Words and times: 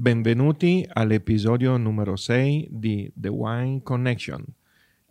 Benvenuti 0.00 0.88
all'episodio 0.90 1.76
numero 1.76 2.16
6 2.16 2.68
di 2.70 3.12
The 3.14 3.28
Wine 3.28 3.82
Connection. 3.82 4.42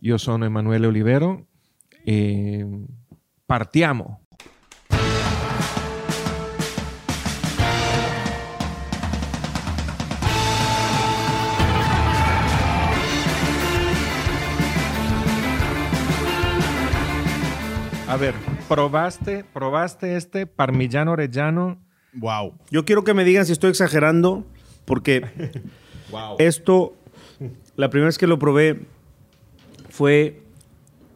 Io 0.00 0.18
sono 0.18 0.44
Emanuele 0.44 0.88
Olivero 0.88 1.46
e 2.02 2.66
partiamo. 3.46 4.22
A 18.08 18.16
ver, 18.16 18.34
probaste, 18.66 19.44
probaste 19.52 20.16
este 20.16 20.46
parmigiano 20.48 21.14
reggiano. 21.14 21.86
Wow. 22.14 22.58
Yo 22.70 22.84
quiero 22.84 23.04
que 23.04 23.14
me 23.14 23.22
digan 23.22 23.46
si 23.46 23.52
estoy 23.52 23.70
exagerando, 23.70 24.46
porque 24.90 25.22
esto, 26.40 26.96
la 27.76 27.88
primera 27.90 28.06
vez 28.08 28.18
que 28.18 28.26
lo 28.26 28.40
probé 28.40 28.80
fue, 29.88 30.42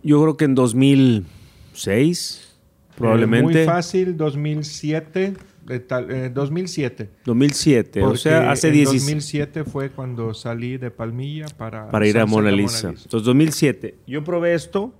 yo 0.04 0.22
creo 0.22 0.36
que 0.36 0.44
en 0.44 0.54
2006, 0.54 2.56
probablemente. 2.96 3.58
muy 3.58 3.64
fácil, 3.64 4.16
2007. 4.16 5.34
de 5.66 5.80
tal- 5.80 6.10
eh, 6.10 6.30
2007. 6.32 7.10
2007, 7.24 8.02
o 8.02 8.16
sea, 8.16 8.50
hace 8.52 8.68
en 8.68 8.74
17 8.74 9.00
2007 9.02 9.64
fue 9.64 9.90
cuando 9.90 10.34
salí 10.34 10.76
de 10.76 10.90
Palmilla 10.90 11.46
para, 11.56 11.90
para 11.90 12.06
ir 12.06 12.18
a 12.18 12.26
Mona 12.26 12.50
Lisa. 12.52 12.90
Entonces, 12.90 13.24
2007. 13.24 13.96
Yo 14.06 14.22
probé 14.22 14.54
esto 14.54 14.94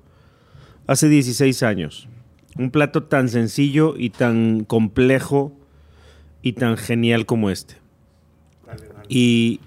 hace 0.87 1.09
16 1.09 1.62
años. 1.62 2.09
Un 2.56 2.70
plato 2.70 3.04
tan 3.04 3.29
sencillo 3.29 3.95
y 3.96 4.10
tan 4.10 4.65
complejo 4.65 5.52
y 6.43 6.54
tan 6.54 6.77
genial 6.77 7.27
como 7.27 7.51
este. 7.51 7.77
Y, 9.14 9.60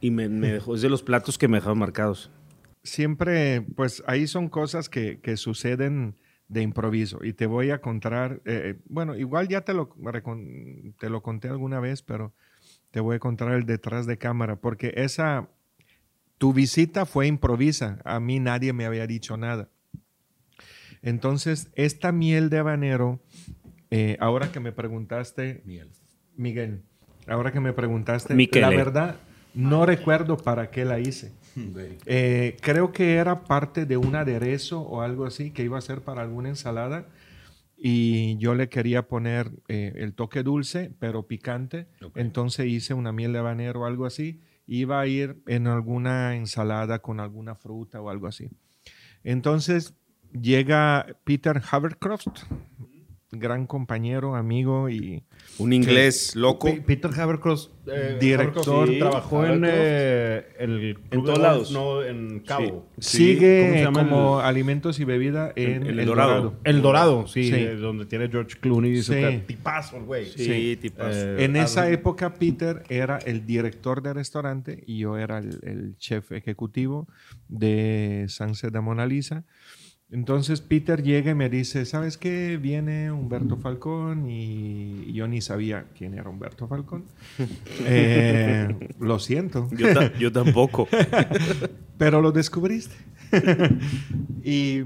y 0.00 0.10
me, 0.10 0.28
me 0.28 0.50
dejó, 0.50 0.74
es 0.74 0.82
de 0.82 0.88
los 0.88 1.04
platos 1.04 1.38
que 1.38 1.46
me 1.46 1.58
dejaron 1.58 1.78
marcados. 1.78 2.32
Siempre, 2.82 3.62
pues 3.76 4.02
ahí 4.08 4.26
son 4.26 4.48
cosas 4.48 4.88
que, 4.88 5.20
que 5.20 5.36
suceden 5.36 6.16
de 6.48 6.62
improviso 6.62 7.24
y 7.24 7.32
te 7.32 7.46
voy 7.46 7.70
a 7.70 7.80
contar, 7.80 8.42
eh, 8.44 8.80
bueno, 8.88 9.14
igual 9.14 9.46
ya 9.46 9.60
te 9.60 9.72
lo, 9.72 9.94
te 10.98 11.10
lo 11.10 11.22
conté 11.22 11.48
alguna 11.48 11.78
vez, 11.78 12.02
pero 12.02 12.34
te 12.90 12.98
voy 12.98 13.16
a 13.16 13.18
contar 13.20 13.52
el 13.52 13.66
detrás 13.66 14.04
de 14.04 14.18
cámara, 14.18 14.56
porque 14.56 14.92
esa, 14.96 15.48
tu 16.36 16.52
visita 16.52 17.06
fue 17.06 17.28
improvisa, 17.28 18.00
a 18.04 18.18
mí 18.18 18.40
nadie 18.40 18.72
me 18.72 18.84
había 18.84 19.06
dicho 19.06 19.36
nada. 19.36 19.68
Entonces, 21.02 21.70
esta 21.76 22.10
miel 22.10 22.50
de 22.50 22.58
habanero, 22.58 23.22
eh, 23.90 24.16
ahora 24.18 24.50
que 24.50 24.58
me 24.58 24.72
preguntaste, 24.72 25.62
Miguel, 26.36 26.82
ahora 27.26 27.52
que 27.52 27.60
me 27.60 27.72
preguntaste, 27.72 28.34
Michele. 28.34 28.60
la 28.62 28.70
verdad, 28.70 29.16
no 29.54 29.86
recuerdo 29.86 30.36
para 30.36 30.70
qué 30.70 30.84
la 30.84 30.98
hice. 31.00 31.32
Eh, 32.04 32.56
creo 32.60 32.92
que 32.92 33.14
era 33.14 33.44
parte 33.44 33.86
de 33.86 33.96
un 33.96 34.14
aderezo 34.14 34.82
o 34.82 35.00
algo 35.00 35.24
así 35.24 35.50
que 35.50 35.64
iba 35.64 35.78
a 35.78 35.80
ser 35.80 36.02
para 36.02 36.22
alguna 36.22 36.50
ensalada 36.50 37.06
y 37.78 38.36
yo 38.38 38.54
le 38.54 38.68
quería 38.68 39.06
poner 39.08 39.50
eh, 39.68 39.92
el 39.96 40.14
toque 40.14 40.42
dulce 40.42 40.92
pero 40.98 41.26
picante. 41.26 41.86
Entonces 42.14 42.66
hice 42.66 42.94
una 42.94 43.12
miel 43.12 43.32
de 43.32 43.38
habanero 43.38 43.82
o 43.82 43.86
algo 43.86 44.06
así. 44.06 44.40
Iba 44.66 45.00
a 45.00 45.06
ir 45.06 45.42
en 45.46 45.66
alguna 45.66 46.36
ensalada 46.36 47.00
con 47.00 47.20
alguna 47.20 47.54
fruta 47.54 48.00
o 48.00 48.10
algo 48.10 48.26
así. 48.26 48.50
Entonces 49.24 49.94
llega 50.32 51.06
Peter 51.24 51.62
Havercroft, 51.70 52.28
gran 53.32 53.66
compañero, 53.66 54.36
amigo 54.36 54.88
y 54.88 55.22
Un 55.58 55.72
inglés 55.72 56.36
loco. 56.36 56.68
P- 56.68 56.80
Peter 56.82 57.10
Havercross, 57.18 57.72
eh, 57.88 58.18
Director, 58.20 58.84
Havercross, 58.84 58.98
trabajó 58.98 59.44
en 59.46 59.64
eh, 59.66 60.46
el 60.60 60.96
En 61.10 61.24
todos 61.24 61.38
lados. 61.38 61.70
No, 61.72 62.02
en 62.04 62.40
Cabo. 62.40 62.88
sigue 62.98 63.62
¿Cómo 63.64 63.74
se 63.74 63.82
llama 63.82 64.08
como 64.08 64.40
el- 64.40 64.46
alimentos 64.46 65.00
y 65.00 65.04
bebida 65.04 65.52
en, 65.56 65.72
En 65.72 65.86
El, 65.88 65.98
El 66.00 66.06
Dorado. 66.06 66.30
Dorado. 66.34 66.60
El 66.64 66.82
Dorado, 66.82 67.26
sí, 67.26 67.44
Sí. 67.48 67.54
eh, 67.54 67.74
donde 67.74 68.06
tiene 68.06 68.28
George 68.28 68.58
Clooney. 68.60 69.02
Sí. 69.02 69.12
Sí. 69.14 69.42
Tipazo, 69.46 69.96
el 69.96 70.04
güey. 70.04 70.26
Sí, 70.26 70.44
Sí. 70.44 70.78
tipazo. 70.80 71.10
Eh, 71.38 71.44
En 71.44 71.56
esa 71.56 71.90
época, 71.90 72.34
Peter 72.34 72.84
era 72.88 73.18
el 73.18 73.44
director 73.44 74.02
del 74.02 74.14
restaurante 74.14 74.84
y 74.86 74.98
yo 74.98 75.18
era 75.18 75.38
el, 75.38 75.58
el 75.64 75.96
chef 75.98 76.30
ejecutivo 76.32 77.08
de 77.48 78.26
Sunset 78.28 78.72
de 78.72 78.80
Mona 78.80 79.04
Lisa. 79.06 79.44
Entonces 80.10 80.60
Peter 80.60 81.02
llega 81.02 81.32
y 81.32 81.34
me 81.34 81.48
dice, 81.48 81.84
¿sabes 81.84 82.16
qué? 82.16 82.58
Viene 82.58 83.10
Humberto 83.10 83.56
Falcón 83.56 84.30
y 84.30 85.12
yo 85.12 85.26
ni 85.26 85.40
sabía 85.40 85.86
quién 85.98 86.14
era 86.14 86.30
Humberto 86.30 86.68
Falcón. 86.68 87.04
Eh, 87.88 88.68
lo 89.00 89.18
siento, 89.18 89.68
Yo, 89.76 89.92
ta- 89.92 90.12
yo 90.18 90.30
tampoco. 90.32 90.88
pero 91.98 92.20
lo 92.22 92.30
descubriste. 92.32 92.94
y, 94.44 94.80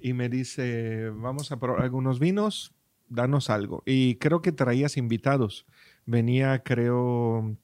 y 0.00 0.12
me 0.14 0.28
dice, 0.28 1.10
vamos 1.10 1.52
a 1.52 1.58
probar 1.60 1.82
algunos 1.82 2.18
vinos, 2.18 2.72
danos 3.08 3.50
algo. 3.50 3.82
Y 3.86 4.14
creo 4.16 4.40
que 4.42 4.52
traías 4.52 4.96
invitados. 4.96 5.66
Venía, 6.06 6.62
creo, 6.62 7.56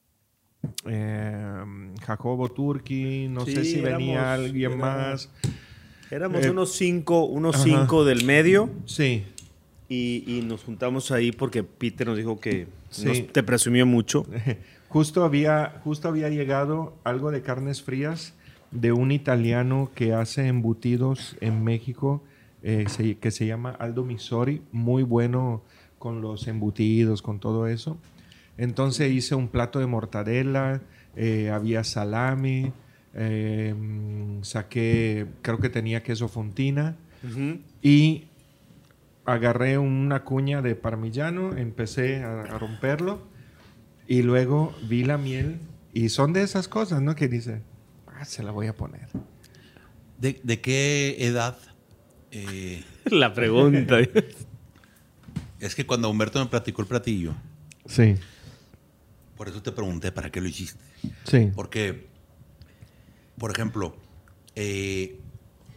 eh, 0.86 1.64
Jacobo 2.06 2.48
Turki, 2.50 3.28
no 3.28 3.44
sé 3.46 3.64
si 3.64 3.80
venía 3.80 4.34
alguien 4.34 4.72
era- 4.72 4.80
más. 4.80 5.30
Éramos 6.10 6.44
Eh, 6.44 6.50
unos 6.50 6.72
cinco, 6.72 7.24
unos 7.24 7.56
ajá. 7.56 7.64
cinco 7.64 8.04
del 8.04 8.24
medio 8.24 8.70
Sí, 8.86 9.24
y, 9.88 10.24
y 10.26 10.42
nos 10.42 10.64
juntamos 10.64 11.10
ahí 11.10 11.32
porque 11.32 11.62
Peter 11.62 12.06
nos 12.06 12.16
dijo 12.16 12.40
que 12.40 12.66
Sí. 12.90 13.06
nos- 13.06 13.32
te 13.32 13.42
presumió 13.42 13.84
mucho. 13.86 14.24
justo 14.88 15.24
había, 15.24 15.80
justo 15.84 16.08
había 16.08 16.28
llegado 16.30 16.94
algo 17.04 17.30
de 17.30 17.42
carnes 17.42 17.82
frías 17.82 18.34
de 18.70 18.92
un 18.92 19.12
italiano 19.12 19.90
que 19.94 20.12
hace 20.14 20.46
embutidos 20.46 21.36
en 21.40 21.62
México, 21.64 22.22
eh, 22.62 22.84
se- 22.88 23.16
que 23.16 23.30
se 23.30 23.46
llama 23.46 23.70
Aldo 23.78 24.04
Misori, 24.04 24.62
muy 24.72 25.02
bueno 25.02 25.62
con 25.98 26.20
los 26.22 26.46
embutidos, 26.48 27.22
con 27.22 27.40
todo 27.40 27.66
eso. 27.66 27.98
Entonces 28.56 29.12
hice 29.12 29.34
un 29.34 29.48
plato 29.48 29.78
de 29.78 29.86
mortadela, 29.86 30.80
eh, 31.16 31.50
había 31.50 31.84
salami, 31.84 32.72
eh, 33.18 33.74
mm, 33.76 34.42
saqué, 34.44 35.26
creo 35.42 35.58
que 35.58 35.68
tenía 35.68 36.02
queso 36.02 36.28
fontina 36.28 36.96
y 37.82 38.24
agarré 39.24 39.76
una 39.76 40.22
cuña 40.24 40.62
de 40.62 40.74
parmigiano, 40.76 41.56
empecé 41.56 42.22
a, 42.22 42.42
a 42.42 42.58
romperlo 42.58 43.20
y 44.06 44.22
luego 44.22 44.72
vi 44.88 45.04
la 45.04 45.18
miel 45.18 45.58
y 45.92 46.08
son 46.10 46.32
de 46.32 46.42
esas 46.42 46.68
cosas, 46.68 47.02
¿no? 47.02 47.14
Que 47.16 47.28
dice, 47.28 47.60
ah, 48.06 48.24
se 48.24 48.42
la 48.42 48.52
voy 48.52 48.68
a 48.68 48.76
poner. 48.76 49.08
¿De, 50.18 50.40
de 50.42 50.60
qué 50.60 51.16
edad? 51.18 51.58
Eh, 52.30 52.84
La 53.10 53.34
pregunta. 53.34 53.98
es 55.60 55.74
que 55.74 55.86
cuando 55.86 56.08
Humberto 56.10 56.38
me 56.38 56.46
platicó 56.50 56.82
el 56.82 56.88
platillo, 56.88 57.34
Sí, 57.86 58.16
por 59.36 59.48
eso 59.48 59.62
te 59.62 59.72
pregunté 59.72 60.12
para 60.12 60.30
qué 60.30 60.40
lo 60.40 60.48
hiciste. 60.48 60.80
sí. 61.24 61.50
Porque, 61.54 62.07
por 63.38 63.50
ejemplo, 63.50 63.94
eh, 64.56 65.16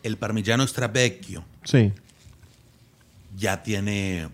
el 0.03 0.17
parmigiano 0.17 0.63
extravecchio 0.63 1.44
Sí. 1.63 1.91
ya 3.38 3.63
tiene 3.63 4.29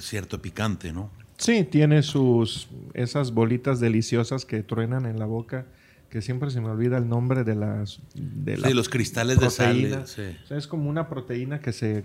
cierto 0.00 0.40
picante, 0.42 0.92
¿no? 0.92 1.10
Sí, 1.38 1.64
tiene 1.64 2.02
sus 2.02 2.68
esas 2.94 3.32
bolitas 3.32 3.78
deliciosas 3.80 4.44
que 4.44 4.62
truenan 4.62 5.06
en 5.06 5.18
la 5.18 5.26
boca, 5.26 5.66
que 6.10 6.22
siempre 6.22 6.50
se 6.50 6.60
me 6.60 6.68
olvida 6.68 6.96
el 6.98 7.08
nombre 7.08 7.44
de 7.44 7.54
las 7.54 8.00
de 8.14 8.56
la 8.56 8.68
Sí, 8.68 8.74
los 8.74 8.88
cristales 8.88 9.38
de 9.38 9.50
sal. 9.50 10.04
sí. 10.06 10.22
O 10.44 10.46
sea, 10.46 10.56
es 10.56 10.66
como 10.66 10.88
una 10.88 11.08
proteína 11.08 11.60
que 11.60 11.72
se 11.72 12.04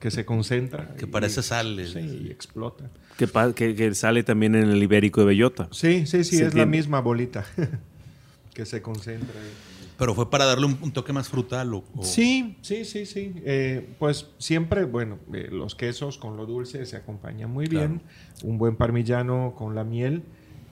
que 0.00 0.12
se 0.12 0.24
concentra 0.24 0.94
Que 0.94 1.06
y- 1.06 1.08
parece 1.08 1.42
sal. 1.42 1.84
Sí, 1.92 1.98
y 2.26 2.30
explota. 2.30 2.88
que, 3.16 3.26
pa- 3.26 3.52
que- 3.52 3.74
que 3.74 3.92
sale 3.96 4.22
también 4.22 4.54
en 4.54 4.70
el 4.70 4.80
ibérico 4.80 5.20
de 5.22 5.26
bellota. 5.26 5.68
Sí, 5.72 6.06
sí, 6.06 6.22
sí, 6.22 6.36
Se 6.36 6.46
es 6.46 6.54
la 6.54 6.66
misma 6.66 7.00
bolita 7.00 7.44
que 8.54 8.64
se 8.64 8.80
concentra 8.80 9.40
ahí. 9.40 9.50
Pero 9.98 10.14
fue 10.14 10.30
para 10.30 10.44
darle 10.44 10.66
un, 10.66 10.78
un 10.80 10.92
toque 10.92 11.12
más 11.12 11.28
frutal. 11.28 11.74
O, 11.74 11.84
o- 11.96 12.02
Sí, 12.04 12.56
sí, 12.62 12.84
sí, 12.84 13.04
sí. 13.04 13.32
Eh, 13.44 13.96
pues 13.98 14.30
siempre, 14.38 14.84
bueno, 14.84 15.18
eh, 15.34 15.48
los 15.50 15.74
quesos 15.74 16.18
con 16.18 16.36
lo 16.36 16.46
dulce 16.46 16.86
se 16.86 16.96
acompañan 16.96 17.50
muy 17.50 17.66
bien. 17.66 18.02
Un 18.44 18.58
buen 18.58 18.76
parmigiano 18.76 19.54
con 19.56 19.74
la 19.74 19.82
miel 19.84 20.22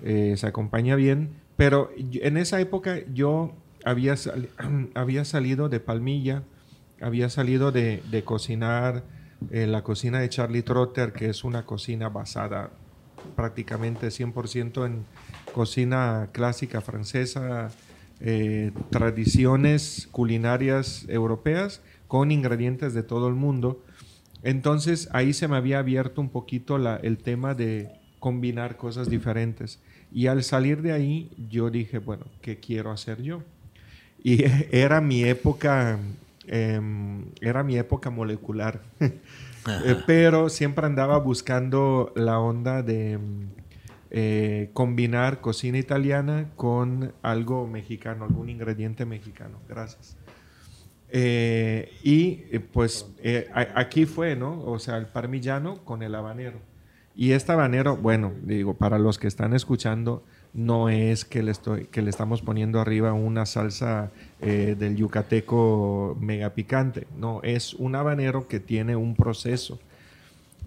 eh, 0.02 0.34
se 0.36 0.46
acompaña 0.46 0.94
bien. 0.94 1.40
Pero 1.56 1.90
en 1.96 2.36
esa 2.36 2.60
época 2.60 2.98
yo 3.12 3.52
había, 3.84 4.14
había 4.94 5.24
salido 5.24 5.68
de 5.68 5.80
Palmilla, 5.80 6.44
había 7.00 7.28
salido 7.28 7.72
de, 7.72 8.02
de 8.10 8.22
cocinar 8.22 9.02
en 9.50 9.72
la 9.72 9.82
cocina 9.82 10.20
de 10.20 10.28
Charlie 10.28 10.62
Trotter, 10.62 11.12
que 11.12 11.28
es 11.28 11.42
una 11.44 11.66
cocina 11.66 12.08
basada 12.08 12.70
prácticamente 13.34 14.08
100% 14.08 14.86
en 14.86 15.04
cocina 15.52 16.28
clásica 16.32 16.80
francesa, 16.80 17.70
eh, 18.20 18.72
tradiciones 18.90 20.08
culinarias 20.10 21.04
europeas 21.08 21.80
con 22.08 22.30
ingredientes 22.30 22.94
de 22.94 23.02
todo 23.02 23.28
el 23.28 23.34
mundo. 23.34 23.82
Entonces 24.42 25.08
ahí 25.12 25.32
se 25.32 25.48
me 25.48 25.56
había 25.56 25.78
abierto 25.80 26.20
un 26.20 26.28
poquito 26.28 26.78
la- 26.78 26.96
el 26.96 27.18
tema 27.18 27.54
de 27.54 27.90
combinar 28.20 28.76
cosas 28.76 29.10
diferentes. 29.10 29.80
Y 30.12 30.28
al 30.28 30.42
salir 30.44 30.82
de 30.82 30.92
ahí, 30.92 31.30
yo 31.50 31.70
dije, 31.70 31.98
bueno, 31.98 32.24
¿qué 32.42 32.58
quiero 32.58 32.90
hacer 32.92 33.22
yo? 33.22 33.42
Y 34.22 34.44
era 34.70 35.00
mi 35.00 35.24
época, 35.24 35.98
em, 36.46 37.24
era 37.40 37.62
mi 37.62 37.76
época 37.76 38.10
molecular. 38.10 38.80
Eh, 39.84 39.96
pero 40.06 40.48
siempre 40.48 40.86
andaba 40.86 41.18
buscando 41.18 42.12
la 42.14 42.38
onda 42.38 42.84
de 42.84 43.18
eh, 44.18 44.70
combinar 44.72 45.42
cocina 45.42 45.76
italiana 45.76 46.48
con 46.56 47.12
algo 47.20 47.66
mexicano, 47.66 48.24
algún 48.24 48.48
ingrediente 48.48 49.04
mexicano. 49.04 49.58
Gracias. 49.68 50.16
Eh, 51.10 51.92
y 52.02 52.44
eh, 52.50 52.60
pues 52.60 53.10
aquí 53.74 54.06
fue, 54.06 54.34
¿no? 54.34 54.64
O 54.64 54.78
sea, 54.78 54.96
el 54.96 55.04
parmigiano 55.04 55.84
con 55.84 56.02
el 56.02 56.14
habanero. 56.14 56.60
Y 57.14 57.32
este 57.32 57.52
habanero, 57.52 57.98
bueno, 57.98 58.32
digo, 58.42 58.72
para 58.72 58.98
los 58.98 59.18
que 59.18 59.26
están 59.26 59.52
escuchando, 59.52 60.24
no 60.54 60.88
es 60.88 61.26
que 61.26 61.42
le, 61.42 61.50
estoy, 61.50 61.84
que 61.84 62.00
le 62.00 62.08
estamos 62.08 62.40
poniendo 62.40 62.80
arriba 62.80 63.12
una 63.12 63.44
salsa 63.44 64.12
del 64.40 64.96
yucateco 64.96 66.16
mega 66.18 66.54
picante. 66.54 67.06
No, 67.18 67.42
es 67.42 67.74
un 67.74 67.96
habanero 67.96 68.48
que 68.48 68.60
tiene 68.60 68.96
un 68.96 69.14
proceso. 69.14 69.78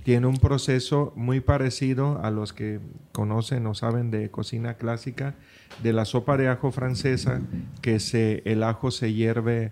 Tiene 0.04 0.28
un 0.28 0.38
proceso 0.38 1.14
muy 1.16 1.40
parecido 1.40 2.24
a 2.24 2.32
los 2.32 2.54
que 2.54 2.80
conocen 3.12 3.68
o 3.68 3.76
saben 3.76 4.12
de 4.12 4.32
cocina 4.32 4.76
clásica, 4.76 5.36
de 5.84 5.94
la 5.94 6.06
sopa 6.06 6.38
de 6.38 6.48
ajo 6.48 6.72
francesa, 6.72 7.42
que 7.82 8.00
se, 8.00 8.42
el 8.46 8.64
ajo 8.64 8.92
se 8.92 9.14
hierve 9.14 9.72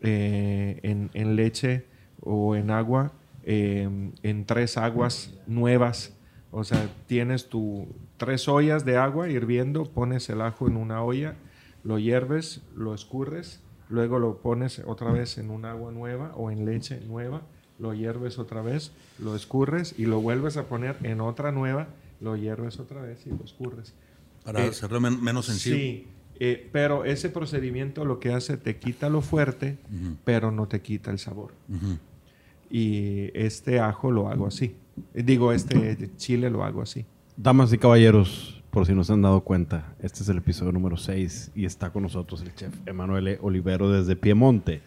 eh, 0.00 0.80
en, 0.82 1.36
leche 1.36 1.84
o 2.20 2.56
en 2.56 2.70
agua, 2.70 3.12
eh, 3.44 3.88
en 4.22 4.44
tres 4.46 4.76
aguas 4.76 5.34
nuevas. 5.46 6.16
O 6.50 6.64
sea, 6.64 6.88
tienes 7.06 7.48
tu 7.48 7.88
tres 8.16 8.48
ollas 8.48 8.84
de 8.84 8.96
agua 8.96 9.28
hirviendo, 9.28 9.84
pones 9.84 10.28
el 10.28 10.40
ajo 10.40 10.66
en 10.66 10.76
una 10.76 11.02
olla, 11.02 11.36
lo 11.84 11.98
hierves, 11.98 12.62
lo 12.74 12.94
escurres, 12.94 13.62
luego 13.88 14.18
lo 14.18 14.38
pones 14.38 14.82
otra 14.84 15.10
vez 15.10 15.38
en 15.38 15.50
un 15.50 15.64
agua 15.64 15.92
nueva 15.92 16.32
o 16.36 16.50
en 16.50 16.64
leche 16.64 17.00
nueva, 17.06 17.42
lo 17.78 17.94
hierves 17.94 18.38
otra 18.38 18.62
vez, 18.62 18.92
lo 19.18 19.34
escurres 19.36 19.94
y 19.98 20.06
lo 20.06 20.20
vuelves 20.20 20.56
a 20.56 20.64
poner 20.64 20.96
en 21.02 21.20
otra 21.20 21.52
nueva, 21.52 21.88
lo 22.20 22.36
hierves 22.36 22.78
otra 22.80 23.00
vez 23.02 23.26
y 23.26 23.30
lo 23.30 23.44
escurres. 23.44 23.94
Para 24.44 24.64
Eh, 24.64 24.68
hacerlo 24.68 25.00
men- 25.00 25.22
menos 25.22 25.46
sensible. 25.46 25.78
Sí, 25.78 26.06
eh, 26.40 26.68
pero 26.72 27.04
ese 27.04 27.28
procedimiento 27.28 28.04
lo 28.04 28.18
que 28.20 28.32
hace 28.32 28.56
te 28.56 28.76
quita 28.78 29.08
lo 29.08 29.20
fuerte, 29.20 29.78
pero 30.24 30.50
no 30.50 30.66
te 30.68 30.80
quita 30.80 31.10
el 31.10 31.18
sabor. 31.18 31.52
Y 32.70 33.30
este 33.34 33.80
ajo 33.80 34.10
lo 34.10 34.28
hago 34.28 34.46
así. 34.46 34.76
Eh, 35.14 35.22
Digo, 35.22 35.52
este 35.52 36.10
chile 36.16 36.50
lo 36.50 36.64
hago 36.64 36.82
así. 36.82 37.06
Damas 37.36 37.72
y 37.72 37.78
caballeros, 37.78 38.62
por 38.70 38.84
si 38.84 38.94
no 38.94 39.04
se 39.04 39.12
han 39.12 39.22
dado 39.22 39.40
cuenta, 39.42 39.94
este 40.00 40.22
es 40.22 40.28
el 40.28 40.38
episodio 40.38 40.72
número 40.72 40.96
6 40.96 41.52
y 41.54 41.64
está 41.64 41.90
con 41.90 42.02
nosotros 42.02 42.42
el 42.42 42.54
chef 42.54 42.74
Emanuele 42.86 43.38
Olivero 43.40 43.90
desde 43.90 44.16
Piemonte. 44.16 44.82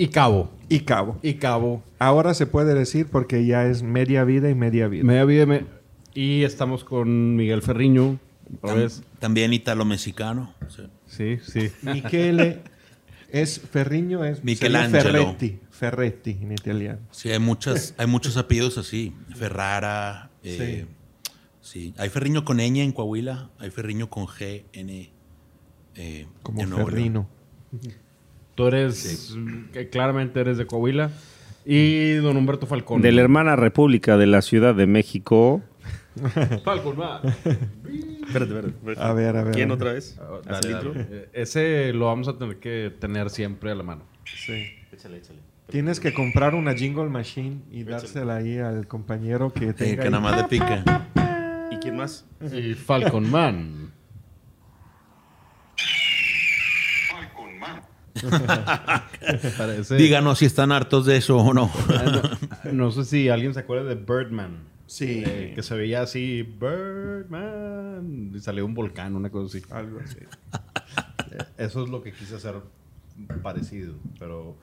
Y 0.00 0.08
Cabo. 0.08 0.50
Y 0.70 0.80
cabo. 0.80 1.18
Y 1.22 1.34
Cabo. 1.34 1.82
Ahora 1.98 2.32
se 2.32 2.46
puede 2.46 2.72
decir 2.72 3.08
porque 3.10 3.44
ya 3.44 3.66
es 3.66 3.82
media 3.82 4.24
vida 4.24 4.48
y 4.48 4.54
media 4.54 4.88
vida. 4.88 5.04
Media 5.04 5.24
vida. 5.26 5.44
me- 5.44 5.66
Y 6.14 6.42
estamos 6.44 6.84
con 6.84 7.36
Miguel 7.36 7.60
Ferriño. 7.60 8.18
Otra 8.62 8.74
Tam- 8.74 8.78
vez. 8.78 9.02
También 9.18 9.52
italo-mexicano. 9.52 10.54
sí. 10.68 10.84
Sí, 11.06 11.38
sí. 11.44 11.70
Michele 11.82 12.60
es 13.30 13.60
Ferriño, 13.60 14.24
es. 14.24 14.40
Ferretti. 14.40 15.58
Ferretti 15.70 16.30
en 16.40 16.52
italiano. 16.52 17.00
Sí, 17.10 17.30
hay, 17.30 17.38
muchas, 17.38 17.94
hay 17.98 18.06
muchos 18.06 18.38
apellidos 18.38 18.78
así. 18.78 19.12
Ferrara. 19.36 20.30
eh, 20.42 20.86
sí. 21.60 21.92
Hay 21.98 22.08
Ferriño 22.08 22.44
con 22.46 22.56
ñ 22.58 22.78
en 22.82 22.92
Coahuila. 22.92 23.50
Hay 23.58 23.70
Ferriño 23.70 24.08
con 24.08 24.26
G, 24.26 24.62
N. 24.72 25.10
eh, 25.96 26.26
Como 26.42 26.62
en 26.62 26.70
Nuevo. 26.70 26.86
Ferrino. 26.88 27.28
Tú 28.60 28.66
eres, 28.66 29.34
que 29.72 29.88
claramente 29.88 30.38
eres 30.38 30.58
de 30.58 30.66
Coahuila. 30.66 31.10
Y 31.64 32.14
don 32.16 32.36
Humberto 32.36 32.66
Falcón. 32.66 33.00
De 33.00 33.10
la 33.10 33.22
hermana 33.22 33.56
república 33.56 34.18
de 34.18 34.26
la 34.26 34.42
Ciudad 34.42 34.74
de 34.74 34.86
México. 34.86 35.62
Falcón, 36.64 37.00
va. 37.00 37.22
Espérate, 38.26 38.68
espérate. 38.68 39.00
A 39.02 39.12
ver, 39.14 39.36
a 39.36 39.44
ver. 39.44 39.54
¿Quién 39.54 39.70
a 39.70 39.74
ver. 39.74 39.82
otra 39.82 39.92
vez? 39.94 40.18
Ah. 40.20 40.60
Eh, 40.64 41.28
Ese 41.32 41.92
lo 41.94 42.06
vamos 42.06 42.28
a 42.28 42.36
tener 42.36 42.56
que 42.56 42.92
tener 42.98 43.30
siempre 43.30 43.70
a 43.70 43.74
la 43.74 43.82
mano. 43.82 44.02
Sí. 44.24 44.66
Échale, 44.92 45.18
échale. 45.18 45.38
Tienes 45.70 46.00
que 46.00 46.12
comprar 46.12 46.54
una 46.54 46.74
jingle 46.74 47.08
machine 47.08 47.60
y 47.70 47.84
dársela 47.84 48.36
ahí 48.36 48.58
al 48.58 48.86
compañero 48.88 49.52
que 49.54 49.68
Eh, 49.68 49.72
tenga. 49.72 49.96
que 49.96 50.02
ahí. 50.08 50.10
nada 50.10 50.20
más 50.22 50.36
le 50.36 50.48
pica. 50.48 51.06
¿Y 51.70 51.76
quién 51.76 51.96
más? 51.96 52.26
Y 52.52 52.74
Falcon 52.74 53.30
Man. 53.30 53.89
Parece- 59.58 59.96
Díganos 59.96 60.38
si 60.38 60.46
están 60.46 60.72
hartos 60.72 61.06
de 61.06 61.16
eso 61.16 61.36
o 61.38 61.54
no. 61.54 61.70
No, 62.64 62.72
no 62.72 62.90
sé 62.90 63.04
si 63.04 63.28
alguien 63.28 63.54
se 63.54 63.60
acuerda 63.60 63.84
de 63.84 63.94
Birdman. 63.94 64.68
Sí. 64.86 65.22
Eh, 65.24 65.52
que 65.54 65.62
se 65.62 65.74
veía 65.76 66.02
así, 66.02 66.42
Birdman. 66.42 68.32
Y 68.34 68.40
salió 68.40 68.66
un 68.66 68.74
volcán, 68.74 69.14
una 69.14 69.30
cosa 69.30 69.58
así. 69.58 69.66
Algo 69.70 70.00
así. 70.04 70.18
Eh, 71.30 71.38
Eso 71.58 71.84
es 71.84 71.90
lo 71.90 72.02
que 72.02 72.12
quise 72.12 72.34
hacer 72.36 72.56
parecido. 73.42 73.94
Pero, 74.18 74.56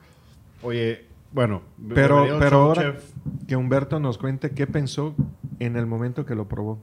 oye, 0.62 1.06
bueno. 1.32 1.62
Pero, 1.94 2.38
pero 2.40 2.58
ahora 2.64 2.82
chef. 2.94 3.04
que 3.48 3.56
Humberto 3.56 4.00
nos 4.00 4.18
cuente 4.18 4.52
qué 4.52 4.68
pensó 4.68 5.16
en 5.60 5.78
el 5.78 5.86
momento 5.86 6.26
que 6.26 6.36
lo 6.36 6.48
probó. 6.48 6.82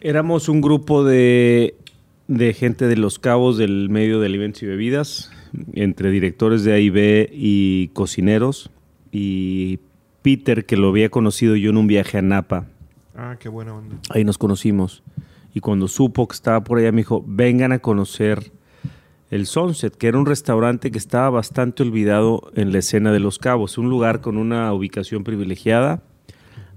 Éramos 0.00 0.48
un 0.48 0.60
grupo 0.60 1.04
de, 1.04 1.76
de 2.28 2.54
gente 2.54 2.86
de 2.86 2.96
los 2.96 3.18
cabos 3.18 3.58
del 3.58 3.88
medio 3.90 4.20
de 4.20 4.26
alimentos 4.26 4.62
y 4.62 4.66
bebidas, 4.66 5.30
entre 5.74 6.10
directores 6.10 6.64
de 6.64 6.72
AIB 6.72 7.28
y 7.32 7.88
cocineros. 7.88 8.70
Y 9.12 9.78
Peter, 10.22 10.64
que 10.64 10.76
lo 10.76 10.88
había 10.88 11.08
conocido 11.10 11.54
yo 11.56 11.70
en 11.70 11.76
un 11.76 11.86
viaje 11.86 12.18
a 12.18 12.22
Napa, 12.22 12.66
Ah, 13.16 13.36
qué 13.38 13.48
buena 13.48 13.74
onda. 13.74 13.96
ahí 14.10 14.24
nos 14.24 14.38
conocimos. 14.38 15.02
Y 15.54 15.60
cuando 15.60 15.86
supo 15.86 16.26
que 16.26 16.34
estaba 16.34 16.64
por 16.64 16.78
allá, 16.78 16.90
me 16.90 16.98
dijo, 17.02 17.24
vengan 17.26 17.70
a 17.70 17.78
conocer 17.78 18.50
el 19.30 19.46
Sunset, 19.46 19.94
que 19.94 20.08
era 20.08 20.18
un 20.18 20.26
restaurante 20.26 20.90
que 20.90 20.98
estaba 20.98 21.30
bastante 21.30 21.84
olvidado 21.84 22.50
en 22.56 22.72
la 22.72 22.78
escena 22.78 23.12
de 23.12 23.20
Los 23.20 23.38
Cabos, 23.38 23.78
un 23.78 23.88
lugar 23.88 24.20
con 24.20 24.36
una 24.36 24.72
ubicación 24.72 25.22
privilegiada, 25.22 26.02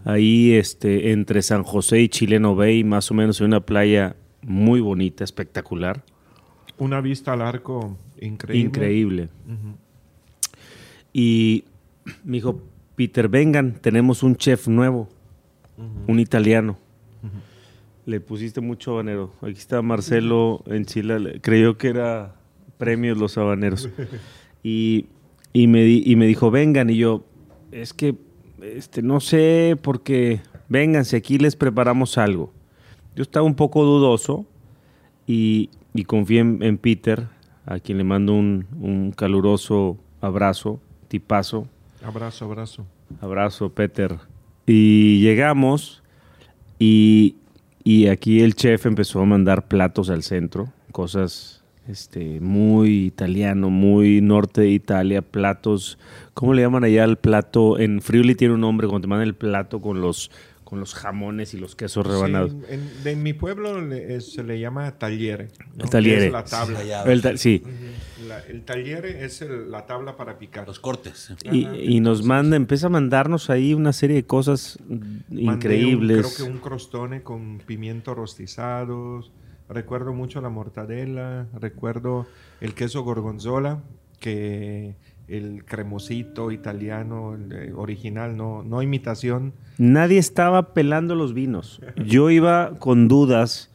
ahí 0.06 0.54
este, 0.54 1.12
entre 1.12 1.42
San 1.42 1.64
José 1.64 2.02
y 2.02 2.10
Chileno 2.10 2.56
Bay, 2.56 2.84
más 2.84 3.10
o 3.10 3.16
menos 3.16 3.40
en 3.42 3.48
una 3.48 3.62
playa 3.62 4.16
muy 4.42 4.80
bonita, 4.81 5.24
espectacular, 5.24 6.04
Una 6.78 7.02
vista 7.02 7.33
al 7.33 7.42
arco 7.42 7.97
increíble. 8.21 8.68
increíble. 8.68 9.30
Y 11.14 11.64
me 12.23 12.38
dijo, 12.38 12.62
Peter, 12.95 13.28
vengan, 13.30 13.73
tenemos 13.81 14.23
un 14.23 14.35
chef 14.35 14.68
nuevo, 14.68 15.09
un 16.07 16.19
italiano. 16.19 16.78
Le 18.06 18.21
pusiste 18.21 18.62
mucho 18.62 18.92
habanero. 18.94 19.33
Aquí 19.42 19.52
está 19.57 19.81
Marcelo 19.81 20.64
en 20.68 20.85
Chile. 20.85 21.19
le- 21.19 21.42
Creyó 21.42 21.78
que 21.78 21.90
era 21.90 22.35
premios 22.78 23.18
los 23.18 23.38
habaneros. 23.38 23.90
Y, 24.64 25.06
y 25.54 25.68
me, 25.68 25.85
y 25.88 26.16
me 26.18 26.26
dijo, 26.26 26.52
vengan. 26.52 26.90
Y 26.90 26.97
yo, 26.97 27.23
es 27.71 27.94
que 27.94 28.16
este, 28.62 29.02
no 29.02 29.19
sé, 29.21 29.78
porque 29.81 30.42
vénganse, 30.68 31.16
aquí 31.16 31.38
les 31.38 31.56
preparamos 31.56 32.18
algo. 32.18 32.52
Yo 33.18 33.24
estaba 33.24 33.47
un 33.47 33.56
poco 33.56 33.83
dudoso 33.83 34.45
y, 35.26 35.71
y 35.95 36.04
confié 36.04 36.42
en, 36.42 36.62
en 36.62 36.78
Peter, 36.78 37.28
a 37.66 37.80
quien 37.80 37.97
le 37.97 38.04
mando 38.04 38.33
un, 38.33 38.68
un 38.80 39.12
caluroso 39.12 39.97
abrazo, 40.21 40.80
tipazo. 41.07 41.68
Abrazo, 42.06 42.45
abrazo. 42.45 42.86
Abrazo, 43.19 43.71
Peter. 43.71 44.19
Y 44.68 45.19
llegamos 45.21 46.04
y, 46.78 47.38
y 47.83 48.06
aquí 48.06 48.42
el 48.42 48.54
chef 48.54 48.86
empezó 48.86 49.19
a 49.19 49.26
mandar 49.26 49.68
platos 49.68 50.12
al 50.12 50.21
centro, 50.21 50.71
cosas 50.92 51.64
este, 51.88 52.40
muy 52.40 53.06
italiano, 53.06 53.71
muy 53.71 54.21
norte 54.21 54.62
de 54.62 54.69
Italia, 54.69 55.24
platos, 55.24 55.97
¿cómo 56.36 56.54
le 56.54 56.62
llaman 56.62 56.83
allá 56.83 57.04
el 57.04 57.18
plato? 57.18 57.80
En 57.80 58.00
Friuli 58.02 58.36
tiene 58.36 58.54
un 58.54 58.62
nombre 58.62 58.88
cuando 58.88 59.07
te 59.07 59.09
mandan 59.09 59.28
el 59.28 59.33
plato 59.33 59.81
con 59.81 60.02
los, 60.02 60.30
con 60.68 60.81
los 60.81 60.94
jamones 60.95 61.54
y 61.54 61.57
los 61.57 61.78
quesos 61.78 62.06
rebanados. 62.06 62.52
Sí, 62.52 62.57
en, 62.68 63.04
de 63.06 63.16
mi 63.16 63.31
pueblo 63.31 63.80
le- 63.80 64.16
es- 64.18 64.33
se 64.33 64.44
le 64.44 64.59
llama 64.59 64.92
tagliere. 65.00 65.47
¿no? 65.78 65.86
El 65.86 65.90
tagliere. 65.90 66.26
Es 66.26 66.31
la 66.33 66.44
tabla. 66.44 66.80
Sí. 66.81 66.90
El 67.06 67.21
ta- 67.21 67.38
sí. 67.38 67.64
Ujú. 67.64 68.28
La- 68.28 68.40
el 68.40 68.64
tagliere 68.66 69.24
es 69.24 69.42
el- 69.42 69.71
la 69.71 69.86
tabla 69.86 70.18
para 70.18 70.38
picar. 70.38 70.68
Los 70.68 70.81
cortes. 70.81 71.31
Y, 71.50 72.02
nos 72.02 72.24
manda, 72.24 72.57
empieza 72.57 72.88
a 72.88 72.90
mandarnos 72.90 73.50
ahí 73.50 73.74
una 73.74 73.94
serie 73.94 74.18
de 74.18 74.26
cosas 74.26 74.78
Mandé 74.90 75.24
un- 75.30 75.40
increíbles. 75.54 76.36
creo 76.36 76.45
que 76.47 76.52
un 76.52 76.59
crostone 76.59 77.24
con 77.24 77.59
pimientos 77.66 78.18
rostizados. 78.18 79.31
Recuerdo 79.69 80.12
mucho 80.14 80.42
la 80.42 80.50
mortadela. 80.50 81.47
Recuerdo 81.54 82.28
el 82.59 82.74
queso 82.74 83.04
gorgonzola 83.04 83.81
que 84.19 84.95
el 85.28 85.66
cremosito 85.66 86.52
italiano, 86.52 87.38
eh, 87.52 87.74
original, 87.76 88.38
no, 88.38 88.64
no 88.64 88.81
imitación. 88.81 89.54
Nadie 89.78 90.18
estaba 90.18 90.74
pelando 90.74 91.16
los 91.16 91.34
vinos. 91.34 91.81
Yo 91.98 92.30
iba 92.30 92.76
con 92.80 93.07
dudas 93.07 93.69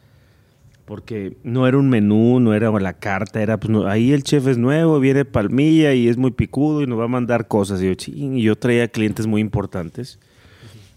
porque 0.84 1.36
no 1.44 1.66
era 1.66 1.78
un 1.78 1.88
menú, 1.88 2.40
no 2.40 2.54
era 2.54 2.70
la 2.80 2.94
carta, 2.94 3.42
era 3.42 3.58
pues 3.58 3.72
ahí 3.86 4.12
el 4.12 4.24
chef 4.24 4.46
es 4.46 4.58
nuevo, 4.58 4.98
viene 4.98 5.24
palmilla 5.24 5.94
y 5.94 6.08
es 6.08 6.16
muy 6.16 6.32
picudo 6.32 6.82
y 6.82 6.86
nos 6.86 6.98
va 6.98 7.04
a 7.04 7.08
mandar 7.08 7.48
cosas. 7.48 7.80
Yo, 7.80 7.92
y 8.06 8.42
yo 8.42 8.56
traía 8.56 8.88
clientes 8.88 9.26
muy 9.26 9.40
importantes 9.40 10.18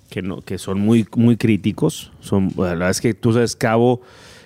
que 0.09 0.21
no 0.21 0.41
que 0.41 0.57
son 0.57 0.79
muy 0.79 1.07
muy 1.15 1.37
críticos. 1.37 2.11
Son 2.19 2.51
la 2.57 2.69
verdad 2.69 2.89
es 2.89 3.01
que 3.01 3.13
tú 3.13 3.33
sabes 3.33 3.55
Cabo 3.55 4.01